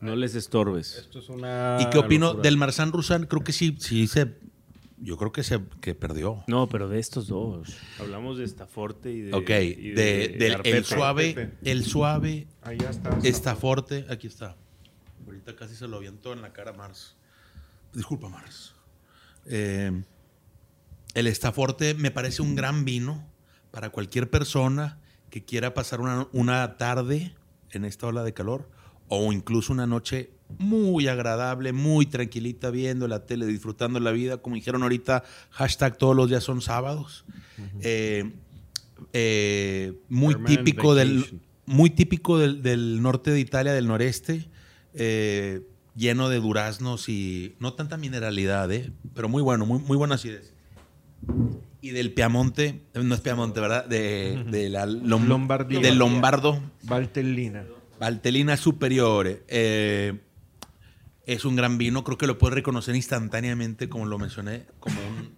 No 0.00 0.14
les 0.14 0.34
estorbes. 0.34 0.96
Esto 0.98 1.20
es 1.20 1.28
una. 1.30 1.78
¿Y 1.80 1.88
qué 1.88 1.96
opino 1.98 2.26
locura. 2.26 2.42
del 2.42 2.56
Marzán 2.58 2.92
Rusán? 2.92 3.24
Creo 3.26 3.42
que 3.42 3.52
sí, 3.52 3.76
sí 3.78 4.06
se. 4.06 4.36
Yo 4.98 5.16
creo 5.18 5.30
que 5.30 5.42
se 5.42 5.60
que 5.80 5.94
perdió. 5.94 6.42
No, 6.46 6.68
pero 6.68 6.88
de 6.88 6.98
estos 6.98 7.26
dos. 7.28 7.76
Hablamos 7.98 8.38
de 8.38 8.44
Estaforte 8.44 9.12
y 9.12 9.20
de. 9.20 9.34
ok, 9.34 9.50
y 9.50 9.90
de, 9.90 10.36
del 10.38 10.52
Garpepe. 10.52 10.76
el 10.76 10.84
suave, 10.84 11.34
Pepe. 11.34 11.70
el 11.70 11.84
suave 11.84 12.46
Ahí 12.62 12.78
está. 12.78 13.18
Estaforte, 13.22 14.06
aquí 14.08 14.26
está. 14.26 14.56
Ahorita 15.26 15.54
casi 15.54 15.74
se 15.74 15.86
lo 15.86 15.98
avientó 15.98 16.32
en 16.32 16.40
la 16.40 16.52
cara 16.52 16.70
a 16.70 16.74
Mars. 16.74 17.16
Disculpa, 17.92 18.28
Mars. 18.28 18.74
Eh, 19.46 20.02
el 21.14 21.26
Estaforte 21.26 21.94
me 21.94 22.10
parece 22.10 22.42
un 22.42 22.54
gran 22.54 22.84
vino 22.84 23.26
para 23.70 23.90
cualquier 23.90 24.30
persona 24.30 24.98
que 25.30 25.44
quiera 25.44 25.74
pasar 25.74 26.00
una, 26.00 26.26
una 26.32 26.78
tarde 26.78 27.34
en 27.70 27.84
esta 27.84 28.06
ola 28.06 28.22
de 28.24 28.32
calor 28.32 28.70
o 29.08 29.32
incluso 29.32 29.72
una 29.72 29.86
noche 29.86 30.30
muy 30.58 31.08
agradable, 31.08 31.72
muy 31.72 32.06
tranquilita 32.06 32.70
viendo 32.70 33.08
la 33.08 33.26
tele, 33.26 33.46
disfrutando 33.46 33.98
la 34.00 34.12
vida. 34.12 34.36
Como 34.38 34.54
dijeron 34.56 34.82
ahorita, 34.82 35.24
hashtag 35.50 35.98
todos 35.98 36.14
los 36.14 36.28
días 36.28 36.44
son 36.44 36.60
sábados. 36.60 37.24
Eh, 37.80 38.32
eh, 39.12 39.92
muy 40.08 40.34
típico 40.56 40.94
del 40.94 41.40
muy 41.66 41.90
típico 41.90 42.38
del, 42.38 42.62
del 42.62 43.02
norte 43.02 43.32
de 43.32 43.40
Italia, 43.40 43.72
del 43.72 43.88
noreste, 43.88 44.48
eh, 44.94 45.62
lleno 45.96 46.28
de 46.28 46.38
duraznos 46.38 47.08
y 47.08 47.56
no 47.58 47.72
tanta 47.74 47.96
mineralidad, 47.96 48.70
¿eh? 48.70 48.92
pero 49.14 49.28
muy 49.28 49.42
bueno, 49.42 49.66
muy, 49.66 49.80
muy 49.80 49.96
buena 49.96 50.14
acidez. 50.14 50.54
Y 51.80 51.90
del 51.90 52.12
Piamonte, 52.12 52.82
no 52.94 53.14
es 53.14 53.20
Piamonte, 53.20 53.60
¿verdad? 53.60 53.84
De, 53.86 54.44
de 54.48 54.68
la 54.68 54.86
Lom- 54.86 55.26
Lombardía. 55.26 55.80
Del 55.80 55.98
Lombardo, 55.98 56.60
Valtellina. 56.84 57.64
Valtellina 57.98 58.56
Superiore. 58.56 59.42
eh, 59.48 60.20
es 61.26 61.44
un 61.44 61.56
gran 61.56 61.76
vino, 61.76 62.04
creo 62.04 62.16
que 62.18 62.28
lo 62.28 62.38
puedes 62.38 62.54
reconocer 62.54 62.94
instantáneamente, 62.94 63.88
como 63.88 64.06
lo 64.06 64.16
mencioné, 64.16 64.62
como 64.78 64.96
un 65.00 65.34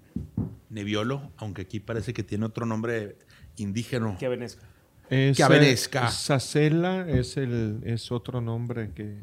Nebbiolo, 0.68 1.32
aunque 1.38 1.62
aquí 1.62 1.80
parece 1.80 2.12
que 2.12 2.22
tiene 2.22 2.44
otro 2.44 2.66
nombre 2.66 3.16
indígena. 3.56 4.14
Que 4.18 4.28
Venesca. 4.28 4.66
Es, 5.08 5.38
Que 5.38 5.42
avenezca. 5.42 6.10
Sacela 6.10 7.08
es, 7.08 7.38
el, 7.38 7.80
es 7.84 8.12
otro 8.12 8.42
nombre 8.42 8.90
que 8.94 9.14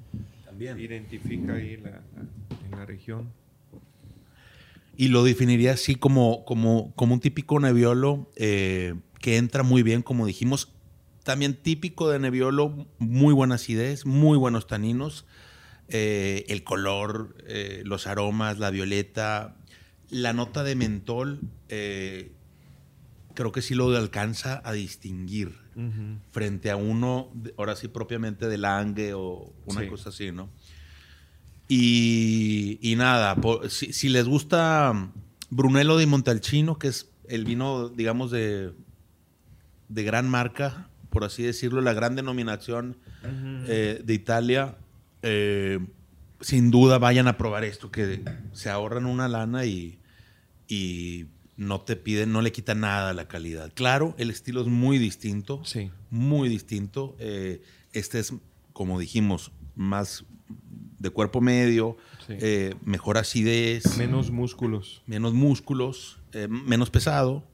También. 0.44 0.80
identifica 0.80 1.53
ahí 1.53 1.78
la, 1.78 1.91
la- 1.91 2.66
en 2.66 2.72
la 2.72 2.86
región. 2.88 3.32
Y 4.98 5.10
lo 5.10 5.24
definiría 5.24 5.74
así 5.74 5.94
como, 5.95 6.45
como, 6.45 6.94
como 6.95 7.14
un 7.14 7.20
típico 7.20 7.60
Nebbiolo 7.60 8.32
eh, 8.38 8.95
que 9.20 9.38
entra 9.38 9.62
muy 9.62 9.84
bien, 9.84 10.02
como 10.02 10.26
dijimos. 10.26 10.72
También 11.26 11.56
típico 11.56 12.07
de 12.11 12.19
Nebbiolo, 12.19 12.85
muy 12.99 13.34
buena 13.34 13.56
acidez, 13.56 14.06
muy 14.06 14.38
buenos 14.38 14.68
taninos. 14.68 15.26
eh, 15.88 16.45
el 16.49 16.64
color, 16.64 17.35
eh, 17.47 17.81
los 17.85 18.07
aromas, 18.07 18.57
la 18.57 18.72
violeta, 18.72 19.56
la 20.10 20.34
nota 20.34 20.64
de 20.64 20.76
mentol, 20.76 21.41
eh, 21.69 22.31
creo 23.35 23.52
que 23.52 23.61
sí 23.61 23.76
lo 23.76 23.95
alcanza 23.95 24.61
a 24.65 24.72
distinguir 24.73 25.53
frente 26.31 26.72
a 26.72 26.76
uno, 26.76 27.31
ahora 27.57 27.76
sí 27.76 27.88
propiamente 27.88 28.47
de 28.47 28.57
Lange 28.57 29.14
o 29.14 29.53
una 29.68 29.81
Sí. 29.81 29.88
cosa 29.88 30.10
así, 30.10 30.31
¿no? 30.31 30.49
Y, 31.68 32.80
y 32.81 32.95
nada, 32.95 33.35
si, 33.69 33.93
si 33.93 34.10
les 34.10 34.26
gusta 34.27 35.11
Brunello 35.52 35.97
di 35.97 36.06
Montalcino, 36.07 36.80
que 36.80 36.88
es 36.88 37.11
el 37.27 37.45
vino, 37.45 37.89
digamos, 37.89 38.31
de, 38.31 38.72
de 39.89 40.03
gran 40.03 40.27
marca, 40.30 40.89
por 41.16 41.24
así 41.24 41.44
decirlo, 41.44 41.80
la 41.80 41.94
gran 41.94 42.18
denominación 42.18 42.98
eh, 43.24 44.02
de 44.04 44.14
Italia, 44.14 44.76
eh, 45.22 45.80
sin 46.42 46.72
duda 46.72 46.98
vayan 46.98 47.30
a 47.30 47.38
probar 47.38 47.64
esto, 47.64 47.90
que 47.90 48.22
se 48.52 48.70
ahorran 48.70 49.06
una 49.06 49.30
lana 49.30 49.64
y, 49.66 49.98
y 50.68 51.28
no 51.56 51.80
te 51.80 51.96
piden, 51.96 52.34
no 52.34 52.42
le 52.42 52.52
quitan 52.52 52.82
nada 52.82 53.12
a 53.12 53.14
la 53.14 53.30
calidad. 53.30 53.72
Claro, 53.74 54.14
el 54.18 54.30
estilo 54.30 54.60
es 54.60 54.68
muy 54.68 54.98
distinto 54.98 55.62
Sí. 55.64 55.90
muy 56.10 56.50
distinto. 56.50 57.16
Eh, 57.20 57.62
este 57.94 58.20
es, 58.20 58.34
como 58.74 59.00
dijimos, 59.00 59.54
más 59.74 60.26
de 61.00 61.10
cuerpo 61.12 61.40
medio, 61.40 61.96
Sí. 62.28 62.34
eh, 62.42 62.76
mejor 62.84 63.18
acidez, 63.18 63.98
Menos 63.98 64.32
músculos. 64.32 65.02
menos 65.08 65.34
músculos, 65.34 66.20
eh, 66.34 66.50
menos 66.50 66.90
pesado, 66.90 67.48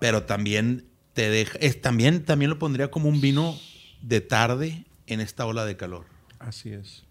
pero 0.00 0.24
también 0.24 0.88
te 1.14 1.28
deja, 1.30 1.58
es, 1.58 1.80
también, 1.80 2.24
también 2.24 2.50
lo 2.50 2.58
pondría 2.58 2.90
como 2.90 3.08
un 3.08 3.20
vino 3.20 3.56
de 4.02 4.20
tarde 4.20 4.84
en 5.06 5.20
esta 5.20 5.46
ola 5.46 5.64
de 5.64 5.76
calor. 5.76 6.06
Así 6.38 6.72
es. 6.72 7.04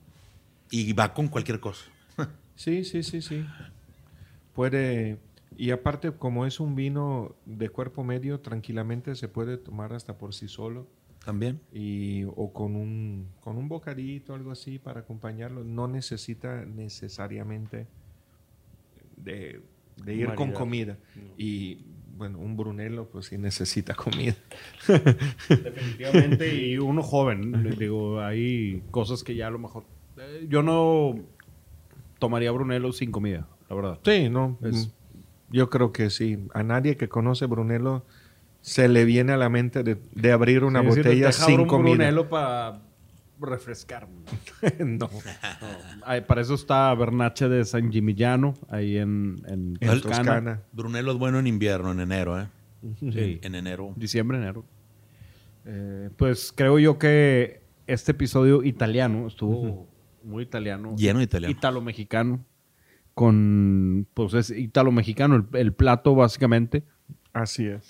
Y 0.70 0.94
va 0.94 1.14
con 1.14 1.28
cualquier 1.28 1.60
cosa. 1.60 1.86
Sí, 2.56 2.84
sí, 2.84 3.02
sí, 3.02 3.22
sí. 3.22 3.44
Puede. 4.54 5.18
Y 5.58 5.72
aparte, 5.72 6.12
como 6.12 6.46
es 6.46 6.60
un 6.60 6.76
vino 6.76 7.36
de 7.46 7.70
cuerpo 7.70 8.04
medio, 8.04 8.40
tranquilamente 8.40 9.16
se 9.16 9.28
puede 9.28 9.58
tomar 9.58 9.94
hasta 9.94 10.18
por 10.18 10.34
sí 10.34 10.48
solo. 10.48 10.88
También. 11.26 11.60
Y, 11.74 12.24
o 12.36 12.52
con 12.54 12.76
un, 12.76 13.28
con 13.42 13.58
un 13.58 13.68
bocadito, 13.68 14.34
algo 14.34 14.52
así, 14.52 14.80
para 14.80 15.02
acompañarlo. 15.02 15.64
No 15.64 15.88
necesita 15.88 16.66
necesariamente 16.66 17.88
de, 19.18 19.62
de 20.04 20.16
ir 20.16 20.34
con 20.36 20.52
comida. 20.52 20.98
Y 21.38 21.80
bueno, 22.22 22.38
un 22.38 22.56
Brunello, 22.56 23.06
pues 23.12 23.26
sí 23.26 23.38
necesita 23.40 23.96
comida. 23.96 24.36
Definitivamente. 25.50 26.54
y 26.56 26.78
uno 26.78 27.02
joven. 27.02 27.76
Digo, 27.80 28.22
hay 28.22 28.84
cosas 28.92 29.24
que 29.24 29.34
ya 29.36 29.48
a 29.48 29.50
lo 29.50 29.58
mejor. 29.58 29.86
eh, 30.18 30.46
yo 30.48 30.62
no 30.62 31.16
tomaría 32.20 32.52
Brunello 32.52 32.92
sin 32.92 33.12
comida, 33.12 33.48
la 33.70 33.76
verdad. 33.76 34.00
Sí, 34.06 34.30
no. 34.30 34.60
Es- 34.62 34.90
mm, 34.90 34.92
Yo 35.50 35.70
creo 35.72 35.92
que 35.92 36.12
sí. 36.12 36.38
A 36.54 36.62
nadie 36.62 36.96
que 36.96 37.10
conoce 37.10 37.48
Brunello 37.48 38.06
se 38.62 38.88
le 38.88 39.04
viene 39.06 39.34
a 39.34 39.38
la 39.38 39.50
mente 39.50 39.82
de, 39.82 39.98
de 40.14 40.32
abrir 40.32 40.64
una 40.64 40.82
Sí, 40.82 40.88
botella 40.90 41.32
sin 41.32 41.62
un 41.62 41.68
comida. 41.68 41.96
Brunello 41.96 42.30
para 42.30 42.84
refrescarme. 43.50 44.22
no. 44.80 45.10
Ay, 46.04 46.22
para 46.22 46.42
eso 46.42 46.54
está 46.56 46.94
Bernache 46.94 47.50
de 47.50 47.66
San 47.66 47.92
Gimignano, 47.92 48.54
ahí 48.70 48.98
en, 48.98 49.42
en 49.48 49.78
En 49.80 49.90
Toscana. 49.90 50.18
Toscana. 50.18 50.62
Brunello 50.72 51.12
es 51.12 51.18
bueno 51.18 51.40
en 51.40 51.48
invierno, 51.48 51.92
en 51.92 52.00
enero, 52.00 52.40
¿eh? 52.40 52.48
Sí. 53.00 53.40
En 53.44 53.56
enero. 53.56 53.94
Diciembre, 53.96 54.38
enero. 54.38 54.66
Eh, 55.66 56.10
pues 56.18 56.52
creo 56.56 56.80
yo 56.80 56.98
que 56.98 57.62
este 57.88 58.12
episodio 58.12 58.64
italiano 58.64 59.28
estuvo 59.28 59.88
muy 60.24 60.44
italiano. 60.44 60.96
Lleno 60.96 61.20
de 61.20 61.26
italiano. 61.26 61.52
Italo-mexicano. 61.52 62.46
Con, 63.14 64.08
pues 64.14 64.34
es 64.34 64.50
italo-mexicano 64.52 65.36
el, 65.36 65.46
el 65.54 65.74
plato 65.74 66.16
básicamente. 66.16 66.84
Así 67.34 67.68
es. 67.68 67.86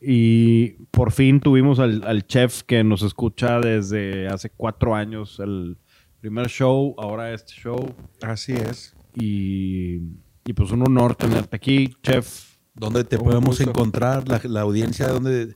Y 0.00 0.70
por 0.90 1.10
fin 1.12 1.40
tuvimos 1.40 1.78
al, 1.78 2.02
al 2.04 2.26
chef 2.26 2.62
que 2.62 2.84
nos 2.84 3.02
escucha 3.02 3.60
desde 3.60 4.28
hace 4.28 4.50
cuatro 4.50 4.94
años. 4.94 5.40
El 5.40 5.78
primer 6.20 6.48
show, 6.48 6.94
ahora 6.98 7.32
este 7.32 7.52
show. 7.54 7.94
Así 8.22 8.52
es. 8.52 8.94
Y, 9.14 9.96
y 10.44 10.52
pues 10.54 10.70
un 10.70 10.82
honor 10.82 11.14
tenerte 11.14 11.56
aquí, 11.56 11.94
chef. 12.02 12.56
¿Dónde 12.74 13.04
te 13.04 13.16
podemos 13.18 13.56
gusto. 13.56 13.70
encontrar? 13.70 14.28
La, 14.28 14.38
la 14.44 14.60
audiencia, 14.60 15.08
¿dónde? 15.08 15.54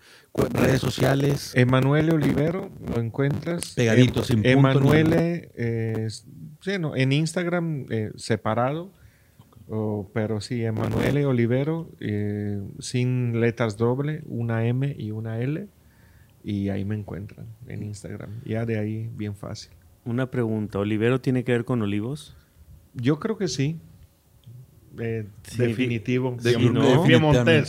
Redes 0.55 0.81
sociales. 0.81 1.53
Emanuele 1.55 2.13
Olivero, 2.15 2.71
lo 2.89 2.99
encuentras. 2.99 3.75
Pegadito, 3.75 4.21
Em- 4.21 4.25
sin 4.25 4.37
punto 4.37 4.49
Emanuele, 4.49 5.51
eh, 5.55 6.05
es- 6.07 6.27
sí, 6.63 6.79
no, 6.79 6.97
en 6.97 7.13
Instagram 7.13 7.85
eh, 7.91 8.11
separado, 8.17 8.95
o- 9.71 10.11
pero 10.13 10.41
sí, 10.41 10.65
Emanuele 10.65 11.25
Olivero, 11.27 11.89
eh, 12.01 12.61
sin 12.81 13.41
letras 13.41 13.77
doble, 13.77 14.23
una 14.27 14.67
M 14.67 14.95
y 14.99 15.11
una 15.13 15.41
L, 15.41 15.69
y 16.45 16.69
ahí 16.71 16.85
me 16.85 16.95
encuentran 16.97 17.47
en 17.69 17.83
Instagram. 17.83 18.31
Ya 18.45 18.67
de 18.67 18.79
ahí, 18.79 19.09
bien 19.17 19.35
fácil. 19.35 19.73
Una 20.05 20.31
pregunta. 20.31 20.79
¿Olivero 20.79 21.21
tiene 21.21 21.45
que 21.45 21.53
ver 21.53 21.65
con 21.65 21.83
olivos? 21.83 22.37
Yo 22.95 23.19
creo 23.21 23.37
que 23.39 23.49
sí. 23.49 23.79
Eh, 24.99 25.27
Sí, 25.45 25.59
definitivo. 25.59 26.37
de- 26.43 26.53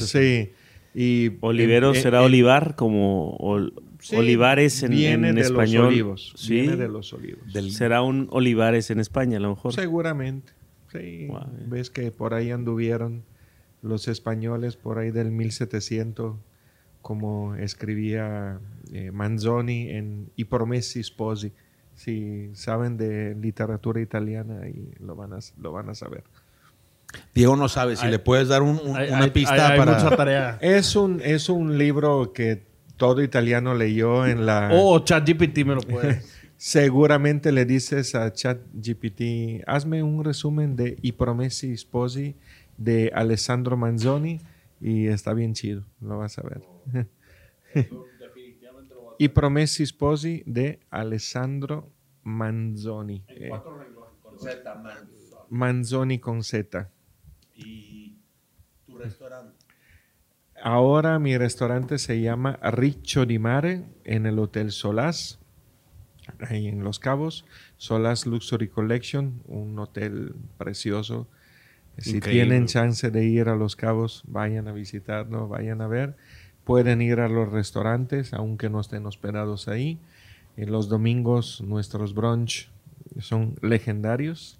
Sí. 0.07 0.51
Y 0.93 1.37
Olivero 1.41 1.89
en- 1.91 1.95
en- 1.97 2.01
será 2.01 2.19
en- 2.19 2.25
Olivar 2.25 2.75
como 2.75 3.37
ol- 3.37 3.73
sí, 3.99 4.15
Olivares 4.15 4.81
en, 4.83 4.91
viene 4.91 5.29
en 5.29 5.35
de 5.35 5.41
español. 5.41 5.83
Los 5.85 5.91
olivos. 5.93 6.33
Sí. 6.35 6.53
Viene 6.61 6.75
de 6.77 6.87
los 6.89 7.13
olivos. 7.13 7.53
Del- 7.53 7.71
Será 7.71 8.01
un 8.01 8.27
Olivares 8.31 8.89
en 8.91 8.99
España, 8.99 9.37
a 9.37 9.39
lo 9.39 9.49
mejor. 9.51 9.73
Seguramente. 9.73 10.53
Sí. 10.91 11.27
Wow. 11.27 11.47
Ves 11.67 11.89
que 11.89 12.11
por 12.11 12.33
ahí 12.33 12.51
anduvieron 12.51 13.23
los 13.81 14.07
españoles 14.07 14.75
por 14.75 14.99
ahí 14.99 15.11
del 15.11 15.31
1700, 15.31 16.35
como 17.01 17.55
escribía 17.55 18.59
eh, 18.93 19.11
Manzoni 19.11 19.89
en 19.89 20.29
I 20.35 20.45
Promessi 20.45 21.01
Sposi. 21.03 21.51
Si 21.95 22.49
saben 22.53 22.97
de 22.97 23.35
literatura 23.35 24.01
italiana, 24.01 24.67
y 24.67 24.91
lo 25.03 25.15
van 25.15 25.33
a, 25.33 25.39
lo 25.59 25.71
van 25.71 25.89
a 25.89 25.95
saber. 25.95 26.23
Diego 27.35 27.55
no 27.55 27.67
sabe 27.67 27.95
si 27.95 28.05
Hay- 28.05 28.11
le 28.11 28.19
puedes 28.19 28.47
dar 28.47 28.61
un- 28.61 28.79
un- 28.83 28.95
Hay- 28.95 29.09
una 29.09 29.25
hay- 29.25 29.29
pista 29.31 29.53
hay- 29.67 29.71
hay 29.73 29.77
para. 29.79 29.95
mucha 30.01 30.15
tarea. 30.15 30.57
Es 30.61 30.95
un, 30.95 31.21
es 31.23 31.49
un 31.49 31.77
libro 31.77 32.31
que 32.33 32.63
todo 32.97 33.21
italiano 33.21 33.73
leyó 33.73 34.25
en 34.25 34.45
la... 34.45 34.69
O 34.73 34.99
ChatGPT 34.99 35.65
me 35.65 35.75
lo 35.75 35.81
puede. 35.81 36.21
Seguramente 36.63 37.51
le 37.51 37.65
dices 37.65 38.13
a 38.13 38.31
ChatGPT, 38.31 39.63
hazme 39.65 40.03
un 40.03 40.23
resumen 40.23 40.75
de 40.75 40.95
I 41.01 41.13
Promessi 41.13 41.75
Sposi 41.75 42.35
de 42.77 43.11
Alessandro 43.15 43.77
Manzoni 43.77 44.39
y 44.79 45.07
está 45.07 45.33
bien 45.33 45.55
chido, 45.55 45.83
lo 46.01 46.19
vas 46.19 46.37
a 46.37 46.43
ver. 46.43 46.61
I 49.17 49.29
Promessi 49.29 49.87
Sposi 49.87 50.43
de 50.45 50.79
Alessandro 50.91 51.89
Manzoni. 52.21 53.23
Eh, 53.29 53.49
Manzoni 55.49 56.19
con 56.19 56.43
Z. 56.43 56.91
¿Y 57.55 58.19
tu 58.85 58.99
restaurante? 58.99 59.57
Ahora 60.61 61.17
mi 61.17 61.35
restaurante 61.39 61.97
se 61.97 62.21
llama 62.21 62.59
Riccio 62.61 63.25
di 63.25 63.39
Mare 63.39 63.83
en 64.03 64.27
el 64.27 64.37
Hotel 64.37 64.71
Solás, 64.71 65.40
en 66.49 66.83
Los 66.83 66.99
Cabos. 66.99 67.45
Solás 67.77 68.25
Luxury 68.25 68.67
Collection, 68.67 69.41
un 69.47 69.77
hotel 69.79 70.35
precioso. 70.57 71.27
Si 71.97 72.15
Increíble. 72.17 72.45
tienen 72.45 72.67
chance 72.67 73.11
de 73.11 73.25
ir 73.25 73.49
a 73.49 73.55
Los 73.55 73.75
Cabos, 73.75 74.23
vayan 74.27 74.67
a 74.67 74.71
visitarnos, 74.71 75.49
vayan 75.49 75.81
a 75.81 75.87
ver. 75.87 76.15
Pueden 76.63 77.01
ir 77.01 77.19
a 77.19 77.27
los 77.27 77.51
restaurantes, 77.51 78.33
aunque 78.33 78.69
no 78.69 78.79
estén 78.79 79.05
hospedados 79.05 79.67
ahí. 79.67 79.99
En 80.57 80.71
los 80.71 80.89
domingos 80.89 81.61
nuestros 81.61 82.13
brunch 82.13 82.69
son 83.19 83.55
legendarios. 83.61 84.59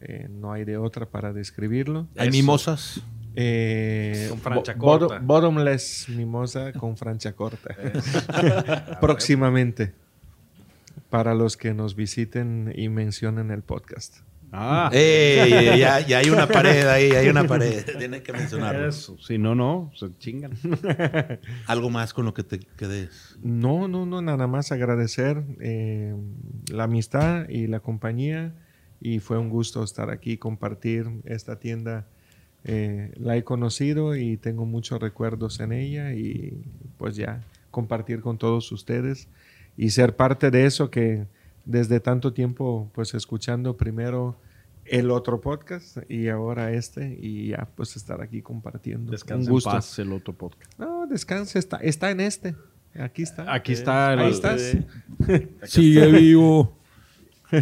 Eh, 0.00 0.28
no 0.30 0.52
hay 0.52 0.64
de 0.64 0.76
otra 0.76 1.06
para 1.06 1.32
describirlo. 1.32 2.06
¿Hay 2.16 2.30
mimosas? 2.30 3.00
Eh, 3.34 4.26
Con 4.30 4.38
francha 4.38 4.74
bo- 4.74 4.78
corta. 4.98 5.06
bottom- 5.18 5.26
bottomless 5.26 6.06
mimosa 6.08 6.72
con 6.72 6.96
francha 6.96 7.32
corta. 7.32 7.74
Próximamente. 9.00 9.92
Para 11.14 11.32
los 11.32 11.56
que 11.56 11.74
nos 11.74 11.94
visiten 11.94 12.72
y 12.74 12.88
mencionen 12.88 13.52
el 13.52 13.62
podcast. 13.62 14.16
Ah, 14.50 14.90
¡Ey! 14.92 15.78
ya, 15.78 16.00
ya 16.00 16.18
hay 16.18 16.28
una 16.28 16.48
pared 16.48 16.88
ahí, 16.88 17.12
hay 17.12 17.28
una 17.28 17.46
pared. 17.46 17.84
Tienes 17.98 18.22
que 18.22 18.32
mencionarlo. 18.32 18.88
eso. 18.88 19.16
Si 19.18 19.38
no, 19.38 19.54
no, 19.54 19.92
se 19.94 20.08
chingan. 20.18 20.54
Algo 21.68 21.88
más 21.88 22.12
con 22.14 22.24
lo 22.24 22.34
que 22.34 22.42
te 22.42 22.58
quedes. 22.58 23.38
No, 23.44 23.86
no, 23.86 24.06
no, 24.06 24.22
nada 24.22 24.48
más 24.48 24.72
agradecer 24.72 25.44
eh, 25.60 26.16
la 26.72 26.82
amistad 26.82 27.48
y 27.48 27.68
la 27.68 27.78
compañía. 27.78 28.52
Y 29.00 29.20
fue 29.20 29.38
un 29.38 29.50
gusto 29.50 29.84
estar 29.84 30.10
aquí, 30.10 30.36
compartir 30.36 31.08
esta 31.26 31.60
tienda. 31.60 32.08
Eh, 32.64 33.12
la 33.18 33.36
he 33.36 33.44
conocido 33.44 34.16
y 34.16 34.36
tengo 34.36 34.66
muchos 34.66 35.00
recuerdos 35.00 35.60
en 35.60 35.70
ella 35.70 36.12
y 36.12 36.64
pues 36.98 37.14
ya 37.14 37.44
compartir 37.70 38.20
con 38.20 38.36
todos 38.36 38.72
ustedes 38.72 39.28
y 39.76 39.90
ser 39.90 40.16
parte 40.16 40.50
de 40.50 40.66
eso 40.66 40.90
que 40.90 41.26
desde 41.64 42.00
tanto 42.00 42.32
tiempo 42.32 42.90
pues 42.94 43.14
escuchando 43.14 43.76
primero 43.76 44.36
el 44.84 45.10
otro 45.10 45.40
podcast 45.40 45.98
y 46.10 46.28
ahora 46.28 46.72
este 46.72 47.18
y 47.20 47.48
ya 47.48 47.68
pues 47.74 47.96
estar 47.96 48.20
aquí 48.20 48.42
compartiendo. 48.42 49.12
Descansa 49.12 49.50
un 49.50 49.58
en 49.58 49.64
paz 49.64 49.98
el 49.98 50.12
otro 50.12 50.34
podcast. 50.34 50.78
No, 50.78 51.06
descansa, 51.06 51.58
está, 51.58 51.78
está 51.78 52.10
en 52.10 52.20
este. 52.20 52.54
Aquí 52.98 53.22
está. 53.22 53.52
Aquí 53.52 53.72
está 53.72 54.12
el... 54.12 54.18
Ahí 54.20 54.30
estás. 54.30 54.76
Sigue 55.64 56.06
vivo. 56.12 56.78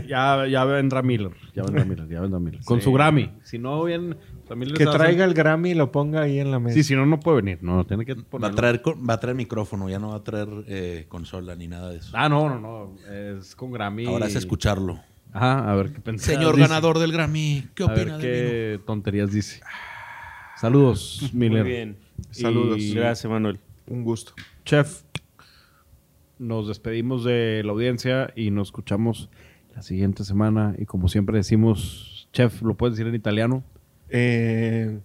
Ya, 0.08 0.46
ya 0.46 0.64
vendrá 0.64 1.02
Miller. 1.02 1.32
Ya 1.54 1.64
vendrá 1.64 1.84
Miller, 1.84 2.08
ya 2.08 2.20
vendrá 2.22 2.38
Miller. 2.38 2.60
Con 2.64 2.80
su 2.80 2.92
Grammy. 2.94 3.30
Si 3.42 3.58
no, 3.58 3.84
bien... 3.84 4.16
también 4.52 4.70
les 4.70 4.78
Que 4.78 4.84
hacen- 4.84 4.98
traiga 4.98 5.24
el 5.24 5.32
Grammy 5.34 5.70
y 5.70 5.74
lo 5.74 5.90
ponga 5.90 6.22
ahí 6.22 6.38
en 6.38 6.50
la 6.50 6.58
mesa. 6.58 6.74
Sí, 6.74 6.82
si 6.82 6.94
no, 6.94 7.06
no 7.06 7.18
puede 7.20 7.38
venir. 7.42 7.58
No, 7.62 7.84
tiene 7.86 8.04
que 8.04 8.14
Va 8.14 8.48
a, 8.48 8.50
traer, 8.50 8.82
va 8.86 9.14
a 9.14 9.20
traer 9.20 9.34
micrófono, 9.34 9.88
ya 9.88 9.98
no 9.98 10.10
va 10.10 10.16
a 10.16 10.22
traer 10.24 10.48
eh, 10.68 11.06
consola 11.08 11.56
ni 11.56 11.68
nada 11.68 11.88
de 11.90 11.98
eso. 11.98 12.10
Ah, 12.12 12.28
no, 12.28 12.48
no, 12.50 12.60
no. 12.60 12.96
Es 13.10 13.56
con 13.56 13.72
Grammy. 13.72 14.06
Ahora 14.06 14.26
es 14.26 14.34
escucharlo. 14.36 15.00
Ajá, 15.32 15.70
a 15.70 15.74
ver 15.74 15.92
qué 15.94 16.00
pensás. 16.00 16.26
Señor 16.26 16.56
Dice. 16.56 16.68
ganador 16.68 16.98
del 16.98 17.10
Grammy, 17.12 17.66
¿qué 17.74 17.84
A 17.84 17.86
ver 17.86 18.00
opina 18.00 18.18
de 18.18 18.22
mí? 18.22 18.22
qué 18.22 18.80
tonterías 18.84 19.32
dice. 19.32 19.60
Saludos, 20.60 21.30
Muy 21.32 21.48
Miller. 21.48 21.64
bien. 21.64 21.96
Saludos. 22.30 22.78
Y- 22.78 22.94
Gracias, 22.94 23.30
Manuel. 23.30 23.58
Un 23.88 24.04
gusto. 24.04 24.34
Chef, 24.66 25.02
nos 26.38 26.68
despedimos 26.68 27.24
de 27.24 27.62
la 27.64 27.72
audiencia 27.72 28.32
y 28.36 28.50
nos 28.50 28.68
escuchamos 28.68 29.28
la 29.74 29.82
siguiente 29.82 30.24
semana. 30.24 30.74
Y 30.78 30.84
como 30.86 31.08
siempre 31.08 31.36
decimos, 31.38 32.28
Chef, 32.32 32.62
¿lo 32.62 32.74
puedes 32.74 32.96
decir 32.96 33.08
en 33.08 33.14
italiano? 33.14 33.64
Eh, 34.12 35.00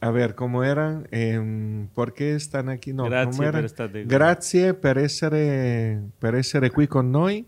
a 0.00 0.10
ver, 0.10 0.34
¿cómo 0.34 0.62
era? 0.62 1.02
Em, 1.10 1.88
¿Por 1.88 2.12
qué 2.12 2.34
están 2.34 2.68
aquí? 2.68 2.92
No, 2.92 3.04
Grazie 3.04 3.30
¿cómo 3.30 3.42
era? 3.42 3.68
per 3.68 4.06
Grazie 4.06 4.74
per 4.74 4.98
essere, 4.98 6.00
per 6.18 6.34
essere 6.34 6.70
qui 6.70 6.86
con 6.86 7.10
noi, 7.10 7.46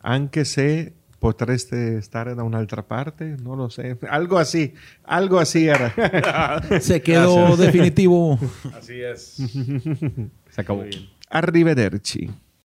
anche 0.00 0.44
se 0.44 0.92
potreste 1.18 2.00
stare 2.02 2.34
da 2.34 2.42
un'altra 2.42 2.82
parte, 2.82 3.36
no 3.42 3.54
lo 3.54 3.68
sé. 3.68 3.98
Algo 4.08 4.38
así, 4.38 4.72
algo 5.02 5.38
así 5.38 5.66
era. 5.66 5.92
Se 6.80 7.00
quedó 7.02 7.56
definitivo. 7.56 8.38
Así 8.76 9.00
es. 9.00 9.36
Se 10.50 10.60
acabó. 10.60 10.84
Arrivederci. 11.28 12.30